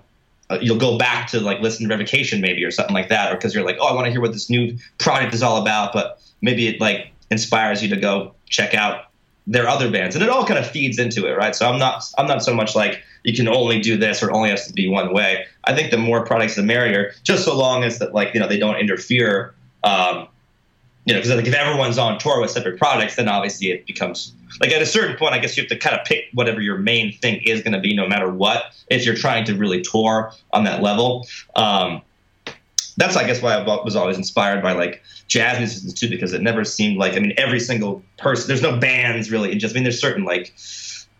uh, 0.50 0.58
you'll 0.62 0.80
go 0.80 0.98
back 0.98 1.28
to 1.30 1.40
like 1.40 1.60
listen 1.62 1.88
to 1.88 1.94
Revocation 1.94 2.42
maybe 2.42 2.64
or 2.64 2.72
something 2.72 2.94
like 2.94 3.10
that, 3.10 3.32
or 3.32 3.36
because 3.36 3.54
you're 3.54 3.64
like, 3.64 3.78
oh, 3.80 3.88
I 3.88 3.94
want 3.94 4.06
to 4.06 4.12
hear 4.12 4.22
what 4.22 4.34
this 4.34 4.50
new 4.50 4.78
project 4.98 5.34
is 5.34 5.44
all 5.44 5.62
about, 5.62 5.94
but 5.94 6.22
maybe 6.42 6.68
it 6.68 6.82
like 6.82 7.12
inspires 7.30 7.82
you 7.82 7.90
to 7.90 7.98
go 7.98 8.34
check 8.48 8.74
out 8.74 9.06
their 9.48 9.68
other 9.68 9.90
bands, 9.90 10.16
and 10.16 10.24
it 10.24 10.30
all 10.30 10.46
kind 10.46 10.60
of 10.60 10.70
feeds 10.70 11.00
into 11.00 11.26
it, 11.28 11.36
right? 11.38 11.56
So 11.56 11.70
I'm 11.70 11.80
not 11.80 12.04
I'm 12.18 12.28
not 12.28 12.44
so 12.44 12.54
much 12.54 12.76
like 12.76 13.02
you 13.24 13.36
can 13.36 13.48
only 13.48 13.80
do 13.80 13.98
this 13.98 14.22
or 14.22 14.32
only 14.32 14.50
has 14.50 14.68
to 14.68 14.74
be 14.74 14.88
one 14.88 15.14
way. 15.14 15.46
I 15.64 15.76
think 15.76 15.92
the 15.92 15.98
more 15.98 16.26
products, 16.26 16.56
the 16.56 16.64
merrier, 16.64 17.14
just 17.24 17.46
so 17.46 17.58
long 17.58 17.84
as 17.84 18.00
that 18.00 18.14
like 18.14 18.34
you 18.34 18.40
know 18.40 18.48
they 18.48 18.60
don't 18.60 18.78
interfere 18.78 19.54
um, 19.84 20.28
you 21.06 21.14
know, 21.14 21.20
because 21.20 21.36
like 21.36 21.48
if 21.48 21.54
everyone's 21.54 21.98
on 21.98 22.20
tour 22.20 22.40
with 22.40 22.52
separate 22.52 22.78
products, 22.78 23.16
then 23.16 23.28
obviously 23.28 23.72
it 23.72 23.88
becomes 23.88 24.34
like 24.60 24.72
at 24.72 24.82
a 24.82 24.86
certain 24.86 25.18
point, 25.18 25.34
I 25.34 25.40
guess 25.40 25.58
you 25.58 25.64
have 25.64 25.70
to 25.70 25.78
kind 25.78 26.00
of 26.00 26.06
pick 26.06 26.26
whatever 26.34 26.62
your 26.62 26.78
main 26.78 27.14
thing 27.18 27.42
is 27.44 27.62
going 27.62 27.74
to 27.74 27.80
be, 27.80 27.96
no 27.96 28.08
matter 28.08 28.30
what, 28.30 28.76
if 28.90 29.06
you're 29.06 29.16
trying 29.16 29.46
to 29.46 29.56
really 29.56 29.82
tour 29.82 30.32
on 30.52 30.64
that 30.66 30.82
level. 30.82 31.28
Um, 31.56 32.02
that's 32.98 33.16
I 33.16 33.26
guess 33.26 33.42
why 33.42 33.54
I 33.54 33.64
was 33.64 33.96
always 33.96 34.18
inspired 34.18 34.62
by 34.62 34.74
like 34.74 35.02
jazz 35.28 35.58
musicians 35.58 35.94
too, 35.94 36.10
because 36.10 36.34
it 36.34 36.42
never 36.42 36.64
seemed 36.64 36.98
like 36.98 37.14
I 37.14 37.20
mean 37.20 37.34
every 37.38 37.60
single 37.60 38.04
person. 38.18 38.48
There's 38.48 38.62
no 38.62 38.78
bands 38.78 39.32
really. 39.32 39.52
It 39.52 39.56
just 39.56 39.74
I 39.74 39.76
mean 39.76 39.84
there's 39.84 40.00
certain 40.00 40.26
like 40.26 40.54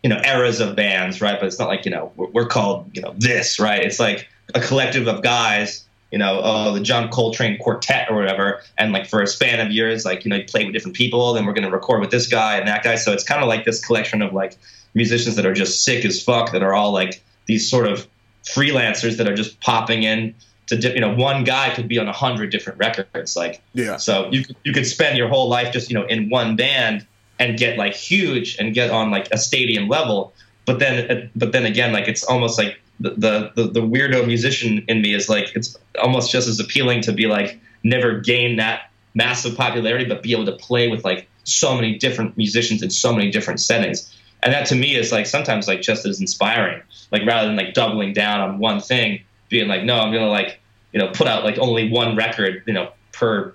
you 0.04 0.10
know 0.10 0.22
eras 0.24 0.60
of 0.60 0.76
bands, 0.76 1.22
right? 1.22 1.40
But 1.40 1.48
it's 1.48 1.58
not 1.58 1.70
like 1.70 1.86
you 1.86 1.92
know 1.92 2.12
we're, 2.18 2.28
we're 2.28 2.48
called 2.48 2.90
you 2.94 3.02
know 3.02 3.16
this, 3.18 3.60
right? 3.60 3.82
It's 3.82 4.00
like 4.00 4.28
a 4.54 4.60
collective 4.60 5.08
of 5.08 5.24
guys 5.24 5.86
you 6.12 6.18
know, 6.18 6.42
oh, 6.44 6.74
the 6.74 6.82
John 6.82 7.10
Coltrane 7.10 7.58
Quartet 7.58 8.10
or 8.10 8.16
whatever. 8.16 8.62
And 8.78 8.92
like 8.92 9.08
for 9.08 9.22
a 9.22 9.28
span 9.28 9.66
of 9.66 9.72
years, 9.72 10.04
like, 10.04 10.26
you 10.26 10.30
know, 10.30 10.36
you 10.36 10.44
play 10.44 10.66
with 10.66 10.74
different 10.74 10.96
people, 10.96 11.34
then 11.34 11.46
we're 11.46 11.54
going 11.54 11.64
to 11.64 11.72
record 11.72 12.02
with 12.02 12.12
this 12.12 12.28
guy 12.28 12.58
and 12.58 12.68
that 12.68 12.84
guy. 12.84 12.96
So 12.96 13.14
it's 13.14 13.24
kind 13.24 13.42
of 13.42 13.48
like 13.48 13.64
this 13.64 13.84
collection 13.84 14.22
of 14.22 14.34
like 14.34 14.58
musicians 14.94 15.38
that 15.38 15.46
are 15.46 15.54
just 15.54 15.86
sick 15.86 16.04
as 16.04 16.22
fuck, 16.22 16.52
that 16.52 16.62
are 16.62 16.74
all 16.74 16.92
like 16.92 17.24
these 17.46 17.70
sort 17.70 17.88
of 17.88 18.08
freelancers 18.44 19.18
that 19.18 19.28
are 19.28 19.36
just 19.36 19.62
popping 19.62 20.04
in 20.04 20.36
to, 20.68 20.76
dip, 20.76 20.96
you 20.96 21.02
know, 21.02 21.16
one 21.16 21.46
guy 21.46 21.74
could 21.74 21.88
be 21.88 21.98
on 21.98 22.10
a 22.10 22.14
hundred 22.14 22.52
different 22.52 22.78
records. 22.78 23.38
Like, 23.38 23.62
yeah. 23.74 23.96
So 23.96 24.30
you, 24.32 24.44
you 24.66 24.74
could 24.74 24.86
spend 24.86 25.18
your 25.18 25.30
whole 25.30 25.48
life 25.48 25.72
just, 25.72 25.90
you 25.90 25.98
know, 25.98 26.06
in 26.06 26.30
one 26.30 26.58
band 26.58 27.08
and 27.40 27.58
get 27.58 27.78
like 27.78 27.94
huge 27.94 28.58
and 28.58 28.74
get 28.74 28.92
on 28.92 29.12
like 29.12 29.30
a 29.32 29.38
stadium 29.38 29.88
level. 29.88 30.34
But 30.66 30.80
then, 30.80 31.32
but 31.38 31.54
then 31.54 31.66
again, 31.66 31.94
like 31.94 32.10
it's 32.10 32.26
almost 32.26 32.58
like 32.58 32.81
the, 33.02 33.52
the 33.56 33.64
the 33.64 33.82
weirdo 33.82 34.26
musician 34.26 34.84
in 34.88 35.02
me 35.02 35.14
is 35.14 35.30
like 35.30 35.56
it's 35.56 35.78
almost 36.02 36.32
just 36.32 36.48
as 36.48 36.60
appealing 36.60 37.02
to 37.02 37.12
be 37.12 37.28
like 37.28 37.60
never 37.84 38.20
gain 38.20 38.58
that 38.58 38.92
massive 39.14 39.58
popularity, 39.58 40.06
but 40.06 40.22
be 40.24 40.32
able 40.32 40.46
to 40.46 40.54
play 40.54 40.88
with 40.88 41.04
like 41.04 41.28
so 41.44 41.76
many 41.76 41.98
different 41.98 42.38
musicians 42.38 42.82
in 42.82 42.90
so 42.90 43.14
many 43.14 43.32
different 43.32 43.60
settings. 43.60 44.16
And 44.44 44.54
that 44.54 44.66
to 44.68 44.76
me 44.76 44.96
is 44.96 45.12
like 45.12 45.26
sometimes 45.26 45.68
like 45.68 45.82
just 45.82 46.06
as 46.06 46.20
inspiring. 46.20 46.82
Like 47.12 47.26
rather 47.26 47.48
than 47.48 47.58
like 47.58 47.74
doubling 47.74 48.14
down 48.14 48.40
on 48.40 48.60
one 48.60 48.80
thing, 48.80 49.22
being 49.50 49.68
like, 49.68 49.84
no, 49.84 50.00
I'm 50.00 50.14
gonna 50.14 50.30
like, 50.30 50.60
you 50.94 51.00
know, 51.00 51.10
put 51.10 51.28
out 51.28 51.44
like 51.44 51.58
only 51.60 51.90
one 51.90 52.16
record, 52.16 52.64
you 52.66 52.74
know, 52.74 52.92
per, 53.12 53.54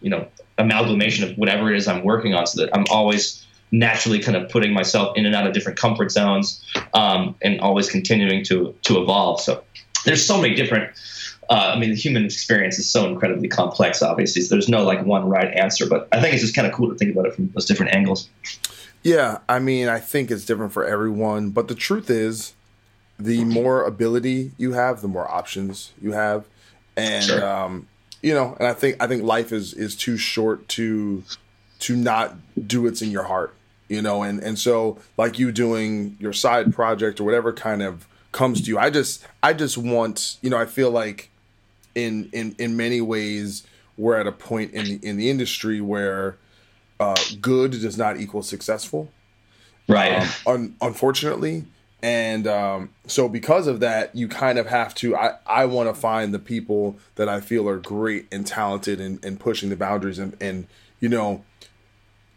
you 0.00 0.10
know, 0.10 0.28
amalgamation 0.58 1.28
of 1.28 1.36
whatever 1.36 1.72
it 1.72 1.76
is 1.76 1.88
I'm 1.88 2.04
working 2.04 2.34
on 2.34 2.46
so 2.46 2.60
that 2.60 2.76
I'm 2.76 2.84
always 2.90 3.43
naturally 3.78 4.20
kind 4.20 4.36
of 4.36 4.48
putting 4.50 4.72
myself 4.72 5.16
in 5.16 5.26
and 5.26 5.34
out 5.34 5.46
of 5.46 5.52
different 5.52 5.78
comfort 5.78 6.10
zones 6.10 6.64
um, 6.94 7.34
and 7.42 7.60
always 7.60 7.88
continuing 7.88 8.44
to 8.44 8.74
to 8.82 9.02
evolve. 9.02 9.40
So 9.40 9.62
there's 10.04 10.24
so 10.24 10.40
many 10.40 10.54
different 10.54 10.92
uh, 11.50 11.72
I 11.74 11.78
mean, 11.78 11.90
the 11.90 11.96
human 11.96 12.24
experience 12.24 12.78
is 12.78 12.88
so 12.88 13.06
incredibly 13.06 13.48
complex. 13.48 14.02
Obviously, 14.02 14.42
so 14.42 14.54
there's 14.54 14.68
no 14.68 14.84
like 14.84 15.04
one 15.04 15.28
right 15.28 15.52
answer. 15.54 15.86
But 15.86 16.08
I 16.12 16.20
think 16.20 16.34
it's 16.34 16.42
just 16.42 16.54
kind 16.54 16.66
of 16.66 16.72
cool 16.72 16.88
to 16.90 16.94
think 16.94 17.12
about 17.12 17.26
it 17.26 17.34
from 17.34 17.50
those 17.54 17.66
different 17.66 17.94
angles. 17.94 18.28
Yeah, 19.02 19.38
I 19.48 19.58
mean, 19.58 19.88
I 19.88 19.98
think 19.98 20.30
it's 20.30 20.46
different 20.46 20.72
for 20.72 20.84
everyone, 20.84 21.50
but 21.50 21.68
the 21.68 21.74
truth 21.74 22.08
is, 22.08 22.54
the 23.18 23.44
more 23.44 23.84
ability 23.84 24.52
you 24.56 24.72
have, 24.72 25.02
the 25.02 25.08
more 25.08 25.30
options 25.30 25.92
you 26.00 26.12
have, 26.12 26.46
and 26.96 27.24
Sure. 27.24 27.46
um, 27.46 27.88
you 28.22 28.32
know, 28.32 28.56
and 28.58 28.66
I 28.66 28.72
think 28.72 28.96
I 29.00 29.06
think 29.06 29.22
life 29.22 29.52
is 29.52 29.74
is 29.74 29.94
too 29.94 30.16
short 30.16 30.66
to 30.70 31.22
to 31.80 31.96
not 31.96 32.36
do 32.66 32.82
what's 32.82 33.02
in 33.02 33.10
your 33.10 33.24
heart, 33.24 33.54
you 33.88 34.00
know, 34.02 34.22
and 34.22 34.40
and 34.42 34.58
so 34.58 34.98
like 35.16 35.38
you 35.38 35.52
doing 35.52 36.16
your 36.20 36.32
side 36.32 36.74
project 36.74 37.20
or 37.20 37.24
whatever 37.24 37.52
kind 37.52 37.82
of 37.82 38.06
comes 38.32 38.60
to 38.62 38.66
you. 38.68 38.78
I 38.78 38.90
just 38.90 39.24
I 39.42 39.52
just 39.52 39.78
want, 39.78 40.36
you 40.42 40.50
know, 40.50 40.58
I 40.58 40.66
feel 40.66 40.90
like 40.90 41.30
in 41.94 42.28
in 42.32 42.54
in 42.58 42.76
many 42.76 43.00
ways 43.00 43.64
we're 43.96 44.16
at 44.16 44.26
a 44.26 44.32
point 44.32 44.72
in 44.72 44.84
the 44.84 45.08
in 45.08 45.16
the 45.16 45.30
industry 45.30 45.80
where 45.80 46.36
uh, 46.98 47.14
good 47.40 47.70
does 47.72 47.96
not 47.96 48.18
equal 48.20 48.42
successful 48.42 49.10
Right. 49.86 50.22
um, 50.46 50.54
un- 50.54 50.76
unfortunately 50.80 51.64
and 52.02 52.46
um, 52.46 52.90
so 53.06 53.28
because 53.28 53.66
of 53.66 53.80
that 53.80 54.14
you 54.16 54.28
kind 54.28 54.58
of 54.58 54.66
have 54.66 54.94
to 54.96 55.14
i, 55.16 55.34
I 55.46 55.66
want 55.66 55.88
to 55.88 55.94
find 55.94 56.32
the 56.34 56.38
people 56.38 56.96
that 57.16 57.28
i 57.28 57.40
feel 57.40 57.68
are 57.68 57.76
great 57.78 58.26
and 58.32 58.46
talented 58.46 59.00
and, 59.00 59.22
and 59.24 59.38
pushing 59.38 59.68
the 59.70 59.76
boundaries 59.76 60.18
and, 60.18 60.36
and 60.40 60.66
you 61.00 61.08
know 61.08 61.44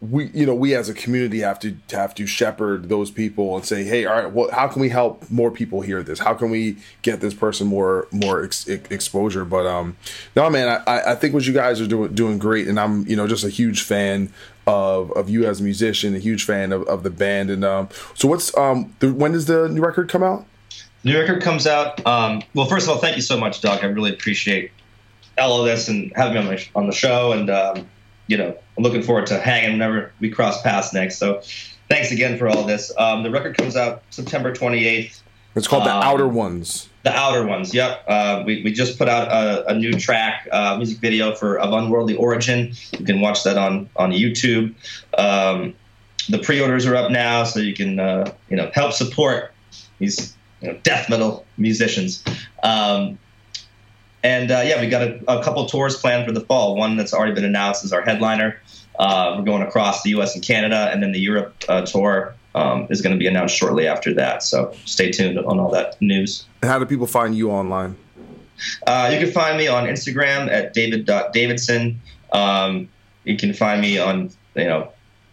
we 0.00 0.26
you 0.26 0.46
know 0.46 0.54
we 0.54 0.74
as 0.76 0.88
a 0.88 0.94
community 0.94 1.40
have 1.40 1.58
to 1.58 1.76
have 1.90 2.14
to 2.14 2.24
shepherd 2.24 2.88
those 2.88 3.10
people 3.10 3.56
and 3.56 3.64
say 3.64 3.82
hey 3.82 4.06
all 4.06 4.14
right 4.14 4.32
well 4.32 4.48
how 4.52 4.68
can 4.68 4.80
we 4.80 4.88
help 4.88 5.28
more 5.28 5.50
people 5.50 5.80
hear 5.80 6.04
this 6.04 6.20
how 6.20 6.32
can 6.34 6.50
we 6.50 6.76
get 7.02 7.20
this 7.20 7.34
person 7.34 7.66
more 7.66 8.06
more 8.12 8.44
ex- 8.44 8.68
ex- 8.68 8.88
exposure 8.90 9.44
but 9.44 9.66
um 9.66 9.96
no 10.36 10.48
man 10.48 10.82
I- 10.86 11.12
I, 11.12 11.14
think 11.16 11.34
what 11.34 11.46
you 11.46 11.52
guys 11.52 11.80
are 11.80 11.86
doing 11.88 12.14
doing 12.14 12.38
great 12.38 12.68
and 12.68 12.78
i'm 12.78 13.06
you 13.08 13.16
know 13.16 13.26
just 13.26 13.42
a 13.42 13.48
huge 13.48 13.82
fan 13.82 14.32
of 14.68 15.10
of 15.12 15.28
you 15.28 15.44
as 15.46 15.58
a 15.60 15.64
musician 15.64 16.14
a 16.14 16.20
huge 16.20 16.44
fan 16.44 16.70
of, 16.70 16.86
of 16.86 17.02
the 17.02 17.10
band 17.10 17.50
and 17.50 17.64
um 17.64 17.88
so 18.14 18.28
what's 18.28 18.56
um 18.56 18.94
the, 19.00 19.12
when 19.12 19.32
does 19.32 19.46
the 19.46 19.68
new 19.68 19.80
record 19.80 20.08
come 20.08 20.22
out 20.22 20.46
New 21.04 21.16
record 21.16 21.40
comes 21.40 21.66
out. 21.66 22.04
Um, 22.06 22.42
well, 22.54 22.66
first 22.66 22.86
of 22.86 22.90
all, 22.90 22.98
thank 22.98 23.14
you 23.14 23.22
so 23.22 23.38
much, 23.38 23.60
doc 23.60 23.84
I 23.84 23.86
really 23.86 24.10
appreciate 24.10 24.72
all 25.38 25.60
of 25.60 25.64
this 25.66 25.88
and 25.88 26.12
having 26.16 26.34
me 26.34 26.38
on, 26.40 26.46
my, 26.46 26.66
on 26.74 26.86
the 26.88 26.92
show. 26.92 27.30
And, 27.32 27.48
um, 27.48 27.88
you 28.28 28.36
know, 28.36 28.56
I'm 28.76 28.84
looking 28.84 29.02
forward 29.02 29.26
to 29.26 29.40
hanging 29.40 29.72
whenever 29.72 30.12
we 30.20 30.30
cross 30.30 30.62
paths 30.62 30.94
next. 30.94 31.18
So 31.18 31.40
thanks 31.88 32.12
again 32.12 32.38
for 32.38 32.48
all 32.48 32.62
this. 32.64 32.92
Um, 32.96 33.24
the 33.24 33.30
record 33.30 33.56
comes 33.56 33.74
out 33.74 34.02
September 34.10 34.54
28th. 34.54 35.20
it's 35.56 35.66
called 35.66 35.84
the 35.84 35.94
Um, 35.94 36.02
outer 36.02 36.28
ones 36.28 36.88
The 37.04 37.12
Outer 37.12 37.44
Ones, 37.46 37.72
yep. 37.74 38.04
Uh, 38.06 38.42
we, 38.46 38.62
we 38.62 38.72
just 38.72 38.98
put 38.98 39.08
out 39.08 39.28
a, 39.28 39.66
a 39.70 39.74
new 39.74 39.92
track, 39.94 40.46
uh, 40.52 40.76
music 40.76 40.98
video 40.98 41.34
for 41.34 41.58
Of 41.58 41.72
Unworldly 41.72 42.16
Origin. 42.16 42.72
You 42.98 43.04
can 43.04 43.20
watch 43.20 43.44
that 43.44 43.56
on, 43.56 43.88
on 43.96 44.12
YouTube. 44.12 44.74
Um, 45.16 45.74
the 46.28 46.38
pre-orders 46.38 46.84
are 46.84 46.94
up 46.94 47.10
now, 47.10 47.44
so 47.44 47.60
you 47.60 47.72
can 47.72 47.98
uh, 47.98 48.30
you 48.50 48.56
know 48.56 48.70
help 48.74 48.92
support 48.92 49.52
these 49.98 50.36
you 50.60 50.68
know, 50.68 50.78
death 50.82 51.08
metal 51.08 51.46
musicians. 51.56 52.22
Um, 52.62 53.18
and 54.28 54.50
uh, 54.50 54.60
yeah, 54.62 54.78
we 54.78 54.88
got 54.88 55.02
a, 55.02 55.20
a 55.26 55.42
couple 55.42 55.64
tours 55.64 55.96
planned 55.96 56.26
for 56.26 56.32
the 56.32 56.42
fall. 56.42 56.76
One 56.76 56.96
that's 56.98 57.14
already 57.14 57.32
been 57.32 57.46
announced 57.46 57.82
is 57.82 57.94
our 57.94 58.02
headliner. 58.02 58.60
Uh, 58.98 59.36
we're 59.38 59.44
going 59.44 59.62
across 59.62 60.02
the 60.02 60.10
U.S. 60.10 60.34
and 60.34 60.44
Canada, 60.44 60.90
and 60.92 61.02
then 61.02 61.12
the 61.12 61.20
Europe 61.20 61.54
uh, 61.66 61.80
tour 61.86 62.34
um, 62.54 62.86
is 62.90 63.00
going 63.00 63.14
to 63.14 63.18
be 63.18 63.26
announced 63.26 63.56
shortly 63.56 63.86
after 63.86 64.12
that. 64.14 64.42
So 64.42 64.74
stay 64.84 65.10
tuned 65.10 65.38
on 65.38 65.58
all 65.58 65.70
that 65.70 66.00
news. 66.02 66.44
and 66.60 66.70
how 66.70 66.78
do 66.78 66.84
people 66.84 67.06
find 67.06 67.34
you 67.36 67.50
online 67.50 67.96
Uh, 68.86 69.08
you 69.12 69.18
can 69.24 69.32
find 69.32 69.56
me 69.56 69.66
on 69.66 69.86
Instagram 69.86 70.50
at 70.50 70.74
david.davidson. 70.74 71.98
Um, 72.32 72.88
you 73.24 73.36
can 73.38 73.54
find 73.54 73.80
me 73.80 73.98
on 73.98 74.30
you 74.56 74.64
know 74.64 74.92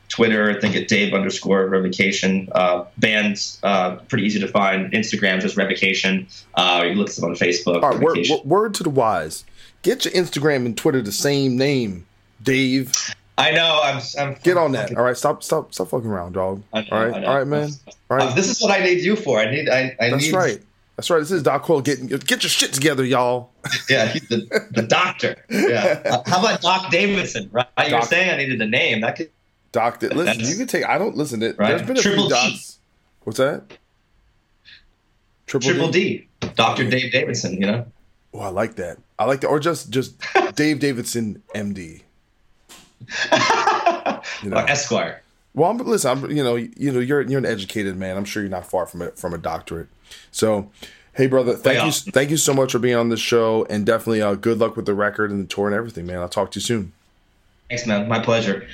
Twitter, 0.10 0.49
I 0.52 0.60
think 0.60 0.76
at 0.76 0.88
Dave 0.88 1.14
underscore 1.14 1.65
revocation. 1.68 2.49
Uh, 2.53 2.86
bands 2.98 3.60
uh, 3.64 3.95
pretty 4.07 4.26
easy 4.26 4.40
to 4.40 4.48
find. 4.48 4.91
Instagram 4.94 5.41
just 5.41 5.57
revocation. 5.57 6.27
Uh, 6.53 6.84
you 6.88 6.94
look 6.95 7.10
us 7.10 7.18
up 7.19 7.26
on 7.26 7.36
Facebook. 7.36 7.82
all 7.84 7.91
right 7.91 7.99
word, 7.99 8.27
word, 8.45 8.73
to 8.76 8.84
the 8.84 8.90
wise 8.90 9.44
get 9.82 10.03
your 10.03 10.14
instagram 10.15 10.65
and 10.65 10.76
twitter 10.76 10.99
the 11.02 11.11
same 11.11 11.56
name 11.57 12.06
dave 12.41 12.91
I 13.38 13.52
know. 13.52 13.82
I'm. 13.84 14.02
I'm 14.18 14.36
Get 14.44 14.56
on 14.56 14.72
that. 14.72 14.95
All 14.95 15.03
right, 15.03 15.18
stop, 15.18 15.44
stop, 15.44 15.73
stop 15.73 15.90
fucking 15.90 16.10
around, 16.10 16.34
dog. 16.34 16.64
Know, 16.73 16.84
all 16.90 17.06
right, 17.06 17.23
all 17.26 17.36
right, 17.38 17.45
man. 17.45 17.69
All 18.10 18.15
right, 18.18 18.30
Uh, 18.30 18.34
this 18.34 18.49
is 18.49 18.61
what 18.61 18.72
I 18.72 18.82
need 18.82 19.02
you 19.02 19.18
for. 19.18 19.40
I 19.40 19.52
need. 19.52 19.68
I, 19.68 19.94
I 19.99 20.10
that's 20.11 20.27
need. 20.27 20.34
right. 20.34 20.61
That's 20.95 21.10
right. 21.10 21.19
This 21.19 21.32
is 21.32 21.44
Doc 21.44 21.64
Coyle. 21.64 21.82
Get 21.82 22.26
get 22.26 22.44
your 22.44 22.49
shit 22.49 22.72
together, 22.72 23.03
y'all. 23.03 23.49
Yeah, 23.90 24.06
he's 24.07 24.26
the, 24.30 24.48
the 24.72 24.84
doctor. 24.84 25.44
Yeah. 25.49 26.02
Uh, 26.06 26.23
how 26.26 26.40
about 26.40 26.61
Doc 26.61 26.91
Davidson? 26.91 27.49
Right. 27.52 27.68
You 27.90 27.95
were 27.95 28.02
saying 28.03 28.30
I 28.30 28.38
needed 28.38 28.61
a 28.61 28.68
name. 28.68 29.02
That 29.02 29.18
could. 29.18 29.30
Doc, 29.76 29.99
that- 29.99 30.15
listen, 30.15 30.39
you 30.43 30.56
can 30.56 30.68
take. 30.68 30.85
I 30.85 30.97
don't 30.97 31.15
listen. 31.18 31.41
To, 31.41 31.53
Right. 31.53 31.69
There's 31.69 31.81
been 31.84 31.97
a 31.97 32.02
Triple 32.02 32.30
few 32.30 32.35
D. 32.35 32.49
docs. 32.52 32.77
What's 33.23 33.38
that? 33.39 33.64
Triple, 35.47 35.69
Triple 35.69 35.91
D. 35.91 36.27
D. 36.39 36.49
Doctor 36.56 36.89
Dave 36.89 37.11
Davidson. 37.11 37.53
You 37.53 37.68
know. 37.68 37.85
Oh, 38.34 38.39
I 38.39 38.47
like 38.49 38.76
that. 38.76 38.97
I 39.19 39.26
like 39.26 39.41
that. 39.41 39.47
Or 39.47 39.60
just 39.60 39.89
just 39.89 40.15
Dave 40.56 40.80
Davidson, 40.80 41.43
MD. 41.53 42.02
You 44.43 44.49
know. 44.49 44.57
Or 44.57 44.69
Esquire. 44.69 45.22
Well, 45.53 45.69
I'm, 45.72 45.77
listen, 45.77 46.11
I'm, 46.11 46.31
you 46.31 46.43
know, 46.43 46.56
you 46.56 46.91
know, 46.91 46.99
you're 46.99 47.22
you're 47.22 47.38
an 47.39 47.45
educated 47.45 47.95
man. 47.95 48.18
I'm 48.18 48.26
sure 48.26 48.41
you're 48.43 48.49
not 48.49 48.65
far 48.65 48.85
from 48.85 49.02
it 49.02 49.18
from 49.18 49.34
a 49.34 49.38
doctorate. 49.38 49.88
So, 50.31 50.69
hey, 51.14 51.27
brother, 51.27 51.53
thank 51.53 51.77
Way 51.80 51.84
you, 51.84 51.89
off. 51.89 51.97
thank 51.97 52.30
you 52.31 52.38
so 52.38 52.53
much 52.53 52.72
for 52.72 52.80
being 52.80 52.95
on 52.95 53.10
the 53.10 53.18
show, 53.18 53.65
and 53.69 53.85
definitely 53.85 54.22
uh, 54.22 54.35
good 54.35 54.57
luck 54.60 54.76
with 54.76 54.85
the 54.85 54.93
record 54.93 55.31
and 55.31 55.41
the 55.43 55.47
tour 55.47 55.68
and 55.68 55.76
everything, 55.76 56.06
man. 56.06 56.18
I'll 56.19 56.30
talk 56.30 56.52
to 56.52 56.60
you 56.60 56.61
soon. 56.64 56.93
Thanks, 57.69 57.85
man. 57.85 58.07
My 58.07 58.19
pleasure. 58.19 58.68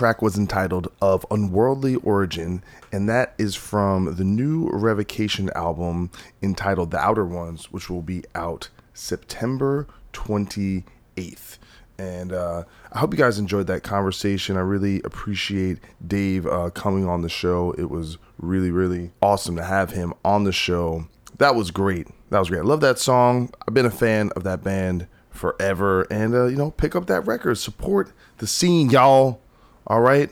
Track 0.00 0.22
was 0.22 0.38
entitled 0.38 0.90
Of 1.02 1.26
Unworldly 1.30 1.96
Origin, 1.96 2.64
and 2.90 3.06
that 3.10 3.34
is 3.36 3.54
from 3.54 4.14
the 4.16 4.24
new 4.24 4.70
Revocation 4.72 5.50
album 5.54 6.10
entitled 6.40 6.90
The 6.90 6.96
Outer 6.96 7.26
Ones, 7.26 7.70
which 7.70 7.90
will 7.90 8.00
be 8.00 8.24
out 8.34 8.70
September 8.94 9.86
28th. 10.14 11.58
And 11.98 12.32
uh, 12.32 12.64
I 12.90 12.98
hope 12.98 13.12
you 13.12 13.18
guys 13.18 13.38
enjoyed 13.38 13.66
that 13.66 13.82
conversation. 13.82 14.56
I 14.56 14.60
really 14.60 15.02
appreciate 15.02 15.80
Dave 16.06 16.46
uh, 16.46 16.70
coming 16.70 17.06
on 17.06 17.20
the 17.20 17.28
show. 17.28 17.72
It 17.72 17.90
was 17.90 18.16
really, 18.38 18.70
really 18.70 19.10
awesome 19.20 19.54
to 19.56 19.64
have 19.64 19.90
him 19.90 20.14
on 20.24 20.44
the 20.44 20.52
show. 20.52 21.08
That 21.36 21.54
was 21.54 21.70
great. 21.70 22.08
That 22.30 22.38
was 22.38 22.48
great. 22.48 22.60
I 22.60 22.64
love 22.64 22.80
that 22.80 22.98
song. 22.98 23.52
I've 23.68 23.74
been 23.74 23.84
a 23.84 23.90
fan 23.90 24.30
of 24.34 24.44
that 24.44 24.64
band 24.64 25.08
forever. 25.28 26.06
And, 26.10 26.34
uh, 26.34 26.46
you 26.46 26.56
know, 26.56 26.70
pick 26.70 26.96
up 26.96 27.04
that 27.08 27.26
record. 27.26 27.56
Support 27.56 28.12
the 28.38 28.46
scene, 28.46 28.88
y'all. 28.88 29.42
All 29.90 30.00
right? 30.00 30.30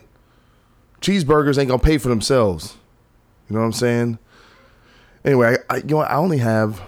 Cheeseburgers 1.00 1.58
ain't 1.58 1.66
going 1.66 1.80
to 1.80 1.84
pay 1.84 1.98
for 1.98 2.08
themselves. 2.08 2.76
You 3.50 3.54
know 3.54 3.60
what 3.60 3.66
I'm 3.66 3.72
saying? 3.72 4.18
Anyway, 5.24 5.56
I, 5.68 5.74
I, 5.74 5.76
you 5.78 5.86
know? 5.86 5.98
I 5.98 6.14
only 6.14 6.38
have, 6.38 6.80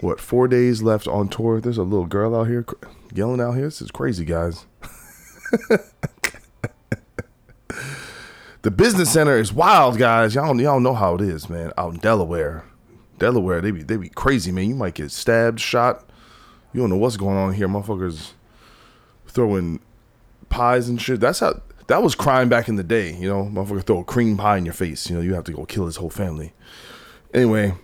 what, 0.00 0.20
four 0.20 0.48
days 0.48 0.82
left 0.82 1.06
on 1.06 1.28
tour. 1.28 1.60
There's 1.60 1.78
a 1.78 1.84
little 1.84 2.06
girl 2.06 2.34
out 2.34 2.48
here 2.48 2.66
yelling 3.14 3.40
out 3.40 3.52
here. 3.52 3.66
This 3.66 3.80
is 3.80 3.92
crazy, 3.92 4.24
guys. 4.24 4.66
the 8.62 8.72
business 8.72 9.12
center 9.12 9.38
is 9.38 9.52
wild, 9.52 9.96
guys. 9.96 10.34
Y'all, 10.34 10.60
y'all 10.60 10.80
know 10.80 10.94
how 10.94 11.14
it 11.14 11.20
is, 11.20 11.48
man. 11.48 11.72
Out 11.78 11.94
in 11.94 12.00
Delaware, 12.00 12.64
Delaware, 13.20 13.60
they 13.60 13.70
be 13.70 13.84
they 13.84 13.96
be 13.96 14.08
crazy, 14.08 14.50
man. 14.50 14.68
You 14.68 14.74
might 14.74 14.94
get 14.94 15.12
stabbed, 15.12 15.60
shot. 15.60 16.10
You 16.72 16.80
don't 16.80 16.90
know 16.90 16.96
what's 16.96 17.16
going 17.16 17.36
on 17.36 17.52
here, 17.52 17.68
motherfuckers. 17.68 18.32
Throwing 19.28 19.78
pies 20.48 20.88
and 20.88 21.00
shit. 21.00 21.20
That's 21.20 21.38
how 21.38 21.60
that 21.90 22.04
was 22.04 22.14
crime 22.14 22.48
back 22.48 22.68
in 22.68 22.76
the 22.76 22.84
day. 22.84 23.12
You 23.14 23.28
know, 23.28 23.44
motherfucker 23.44 23.82
throw 23.82 23.98
a 23.98 24.04
cream 24.04 24.36
pie 24.36 24.56
in 24.56 24.64
your 24.64 24.74
face. 24.74 25.10
You 25.10 25.16
know, 25.16 25.22
you 25.22 25.34
have 25.34 25.44
to 25.44 25.52
go 25.52 25.64
kill 25.66 25.86
his 25.86 25.96
whole 25.96 26.08
family. 26.08 26.52
Anyway, 27.34 27.74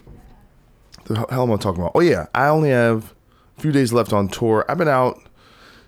the 1.05 1.27
hell 1.29 1.43
am 1.43 1.53
I 1.53 1.57
talking 1.57 1.81
about? 1.81 1.93
Oh 1.95 2.01
yeah, 2.01 2.27
I 2.33 2.47
only 2.47 2.71
have 2.71 3.15
a 3.59 3.61
few 3.61 3.73
days 3.73 3.93
left 3.93 4.13
on 4.13 4.29
tour. 4.29 4.65
I've 4.69 4.79
been 4.79 4.89
out 4.89 5.21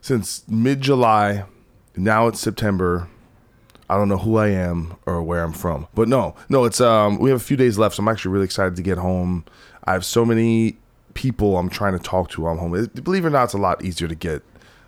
since 0.00 0.46
mid 0.48 0.80
July. 0.80 1.44
Now 1.96 2.26
it's 2.26 2.40
September. 2.40 3.08
I 3.88 3.96
don't 3.96 4.08
know 4.08 4.18
who 4.18 4.36
I 4.36 4.48
am 4.48 4.96
or 5.06 5.22
where 5.22 5.42
I'm 5.42 5.52
from. 5.52 5.86
But 5.94 6.08
no, 6.08 6.34
no, 6.48 6.64
it's 6.64 6.80
um 6.80 7.18
we 7.18 7.30
have 7.30 7.40
a 7.40 7.44
few 7.44 7.56
days 7.56 7.78
left, 7.78 7.96
so 7.96 8.02
I'm 8.02 8.08
actually 8.08 8.32
really 8.32 8.46
excited 8.46 8.74
to 8.76 8.82
get 8.82 8.98
home. 8.98 9.44
I 9.84 9.92
have 9.92 10.04
so 10.04 10.24
many 10.24 10.76
people 11.14 11.56
I'm 11.56 11.70
trying 11.70 11.92
to 11.92 12.02
talk 12.02 12.30
to 12.30 12.42
while 12.42 12.52
I'm 12.52 12.58
home. 12.58 12.90
Believe 12.94 13.24
it 13.24 13.28
or 13.28 13.30
not, 13.30 13.44
it's 13.44 13.54
a 13.54 13.58
lot 13.58 13.84
easier 13.84 14.08
to 14.08 14.14
get 14.16 14.42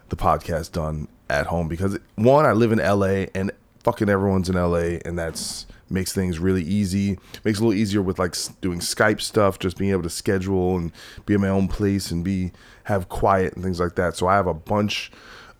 the 0.08 0.16
podcast 0.16 0.72
done 0.72 1.06
at 1.30 1.46
home 1.46 1.68
because 1.68 1.98
one, 2.16 2.46
I 2.46 2.52
live 2.52 2.72
in 2.72 2.78
LA 2.78 3.26
and 3.34 3.50
fucking 3.84 4.08
everyone's 4.08 4.48
in 4.48 4.56
LA 4.56 4.98
and 5.04 5.18
that's 5.18 5.66
makes 5.90 6.12
things 6.12 6.38
really 6.38 6.62
easy. 6.62 7.18
Makes 7.44 7.58
it 7.58 7.62
a 7.62 7.66
little 7.66 7.80
easier 7.80 8.02
with 8.02 8.18
like 8.18 8.36
doing 8.60 8.78
Skype 8.78 9.20
stuff, 9.20 9.58
just 9.58 9.76
being 9.76 9.90
able 9.90 10.02
to 10.04 10.10
schedule 10.10 10.76
and 10.76 10.92
be 11.26 11.34
in 11.34 11.40
my 11.40 11.48
own 11.48 11.68
place 11.68 12.10
and 12.10 12.24
be 12.24 12.52
have 12.84 13.08
quiet 13.08 13.54
and 13.54 13.64
things 13.64 13.80
like 13.80 13.96
that. 13.96 14.16
So 14.16 14.26
I 14.26 14.36
have 14.36 14.46
a 14.46 14.54
bunch 14.54 15.10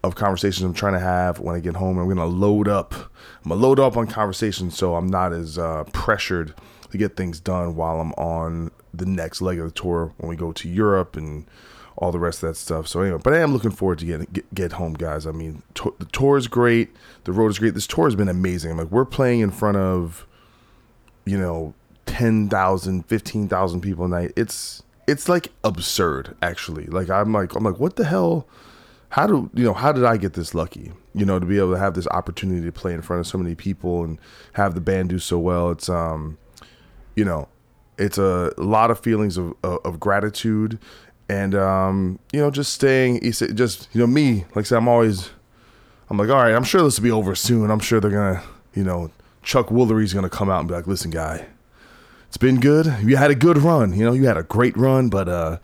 of 0.03 0.15
conversations 0.15 0.65
I'm 0.65 0.75
trying 0.75 0.95
to 0.95 1.01
have 1.01 1.41
when 1.41 1.55
I 1.55 1.61
get 1.61 1.77
home. 1.77 1.99
I'm 1.99 2.09
gonna 2.09 2.27
load 2.27 2.69
up. 2.69 2.95
I'm 3.45 3.51
gonna 3.51 3.61
load 3.61 3.81
up 3.81 3.97
on 3.97 4.07
conversations 4.07 4.77
so 4.77 4.95
I'm 4.95 5.09
not 5.09 5.33
as 5.33 5.59
uh, 5.59 5.85
pressured 5.93 6.55
to 6.91 6.99
get 6.99 7.17
things 7.17 7.41
done 7.41 7.75
while 7.77 8.01
I'm 8.01 8.13
on 8.13 8.71
the 8.95 9.07
next 9.07 9.41
leg 9.43 9.59
of 9.59 9.67
the 9.67 9.81
tour 9.81 10.13
when 10.19 10.29
we 10.29 10.37
go 10.37 10.53
to 10.53 10.69
Europe 10.69 11.17
and 11.17 11.47
all 11.97 12.13
the 12.13 12.19
rest 12.19 12.43
of 12.43 12.49
that 12.49 12.55
stuff. 12.55 12.89
So 12.89 13.03
anyway, 13.03 13.21
but 13.23 13.35
I 13.35 13.39
am 13.39 13.53
looking 13.53 13.71
forward 13.71 13.99
to 14.01 14.07
get 14.07 14.33
get, 14.33 14.55
get 14.55 14.73
home, 14.73 14.95
guys. 14.95 15.27
I 15.27 15.33
mean, 15.33 15.63
to, 15.75 15.95
the 15.99 16.07
tour 16.07 16.37
is 16.37 16.49
great. 16.49 16.91
The 17.25 17.33
road 17.33 17.49
is 17.49 17.59
great. 17.59 17.75
This 17.75 17.87
tour 17.87 18.07
has 18.07 18.15
been 18.15 18.29
amazing. 18.29 18.73
I'm 18.73 18.79
like, 18.79 18.91
we're 18.91 19.05
playing 19.05 19.41
in 19.41 19.51
front 19.51 19.77
of, 19.77 20.27
you 21.25 21.39
know, 21.39 21.75
10,000, 22.07 23.07
15,000 23.07 23.81
people 23.81 24.05
a 24.05 24.09
night. 24.09 24.33
It's 24.37 24.83
it's 25.07 25.29
like 25.29 25.49
absurd, 25.65 26.37
actually. 26.41 26.87
Like 26.87 27.11
I'm 27.11 27.33
like 27.33 27.55
I'm 27.55 27.65
like, 27.65 27.79
what 27.79 27.97
the 27.97 28.05
hell? 28.05 28.47
How 29.11 29.27
do 29.27 29.51
you 29.55 29.65
know? 29.65 29.75
How 29.75 29.93
did 29.93 30.05
I 30.05 30.17
get 30.17 30.35
this 30.35 30.55
lucky? 30.55 30.93
You 31.15 31.25
know, 31.25 31.39
to 31.39 31.47
be 31.47 31.59
able 31.59 31.73
to 31.73 31.79
have 31.79 31.95
this 31.95 32.07
opportunity 32.09 32.65
to 32.65 32.73
play 32.73 32.95
in 32.95 33.03
front 33.03 33.21
of 33.21 33.27
so 33.27 33.39
many 33.39 33.57
people 33.57 34.05
and 34.05 34.19
have 34.53 34.75
the 34.75 34.81
band 34.81 35.09
do 35.09 35.19
so 35.19 35.39
well. 35.39 35.71
It's 35.73 35.89
um, 35.89 36.39
you 37.17 37.25
know, 37.25 37.49
it's 37.99 38.19
a 38.19 38.53
lot 38.57 38.93
of 38.93 39.01
feelings 39.01 39.37
of 39.37 39.55
of, 39.65 39.81
of 39.85 40.01
gratitude 40.01 40.79
and 41.31 41.55
um, 41.55 42.19
you 42.33 42.41
know, 42.41 42.51
just 42.51 42.75
staying. 42.75 43.21
Just 43.31 43.89
you 43.93 44.01
know, 44.01 44.07
me, 44.07 44.45
like 44.55 44.59
I 44.59 44.63
said, 44.63 44.79
I'm 44.79 44.89
always. 44.89 45.31
I'm 46.09 46.17
like, 46.17 46.29
all 46.29 46.43
right, 46.43 46.55
I'm 46.55 46.65
sure 46.65 46.83
this 46.83 46.99
will 46.99 47.05
be 47.05 47.11
over 47.13 47.37
soon. 47.37 47.71
I'm 47.71 47.79
sure 47.79 48.01
they're 48.01 48.11
gonna, 48.11 48.43
you 48.75 48.83
know, 48.83 49.13
Chuck 49.45 49.71
Woolery's 49.71 50.13
gonna 50.13 50.29
come 50.29 50.51
out 50.51 50.59
and 50.59 50.69
be 50.69 50.75
like, 50.75 50.89
listen, 50.89 51.13
guy, 51.13 51.47
it's 52.27 52.37
been 52.37 52.59
good. 52.59 52.87
You 53.05 53.17
had 53.17 53.31
a 53.31 53.37
good 53.37 53.59
run. 53.59 53.93
You 53.93 54.07
know, 54.07 54.13
you 54.13 54.27
had 54.27 54.37
a 54.37 54.43
great 54.43 54.77
run, 54.77 55.09
but 55.09 55.29
uh, 55.29 55.59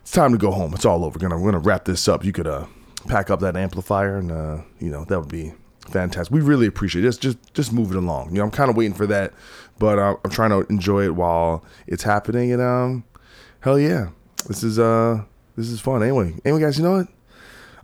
it's 0.00 0.10
time 0.10 0.32
to 0.32 0.38
go 0.38 0.50
home. 0.52 0.72
It's 0.72 0.86
all 0.86 1.04
over. 1.04 1.18
We're 1.18 1.28
gonna 1.28 1.38
we're 1.38 1.52
gonna 1.52 1.62
wrap 1.62 1.84
this 1.84 2.08
up. 2.08 2.24
You 2.24 2.32
could 2.32 2.46
uh, 2.46 2.64
pack 3.08 3.28
up 3.28 3.40
that 3.40 3.56
amplifier, 3.56 4.16
and 4.16 4.32
uh, 4.32 4.62
you 4.80 4.88
know 4.88 5.04
that 5.04 5.20
would 5.20 5.28
be 5.28 5.52
fantastic. 5.90 6.32
We 6.32 6.40
really 6.40 6.66
appreciate 6.66 7.04
it. 7.04 7.08
Just 7.08 7.20
just 7.20 7.52
just 7.52 7.72
move 7.74 7.90
it 7.90 7.98
along. 7.98 8.30
You 8.30 8.38
know, 8.38 8.44
I'm 8.44 8.50
kind 8.50 8.70
of 8.70 8.76
waiting 8.76 8.94
for 8.94 9.06
that, 9.08 9.34
but 9.78 9.98
uh, 9.98 10.16
I'm 10.24 10.30
trying 10.30 10.50
to 10.50 10.66
enjoy 10.72 11.04
it 11.04 11.14
while 11.14 11.62
it's 11.86 12.04
happening. 12.04 12.52
And 12.52 12.62
um, 12.62 13.04
hell 13.60 13.78
yeah, 13.78 14.08
this 14.46 14.62
is 14.62 14.78
uh 14.78 15.22
this 15.56 15.68
is 15.68 15.80
fun. 15.80 16.02
Anyway, 16.02 16.34
anyway, 16.44 16.60
guys, 16.60 16.78
you 16.78 16.84
know 16.84 16.98
what? 16.98 17.08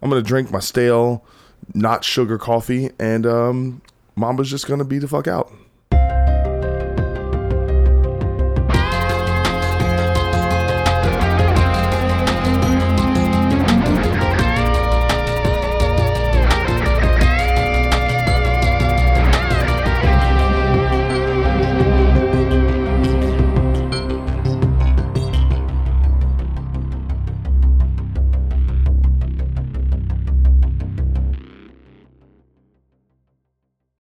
I'm 0.03 0.09
gonna 0.11 0.23
drink 0.23 0.51
my 0.51 0.61
stale, 0.61 1.25
not 1.75 2.05
sugar 2.05 2.39
coffee, 2.39 2.91
and 2.99 3.27
um, 3.27 3.83
Mamba's 4.17 4.51
just 4.51 4.67
gonna 4.67 4.85
be 4.85 4.99
the 4.99 5.09
fuck 5.09 5.29
out. 5.29 5.53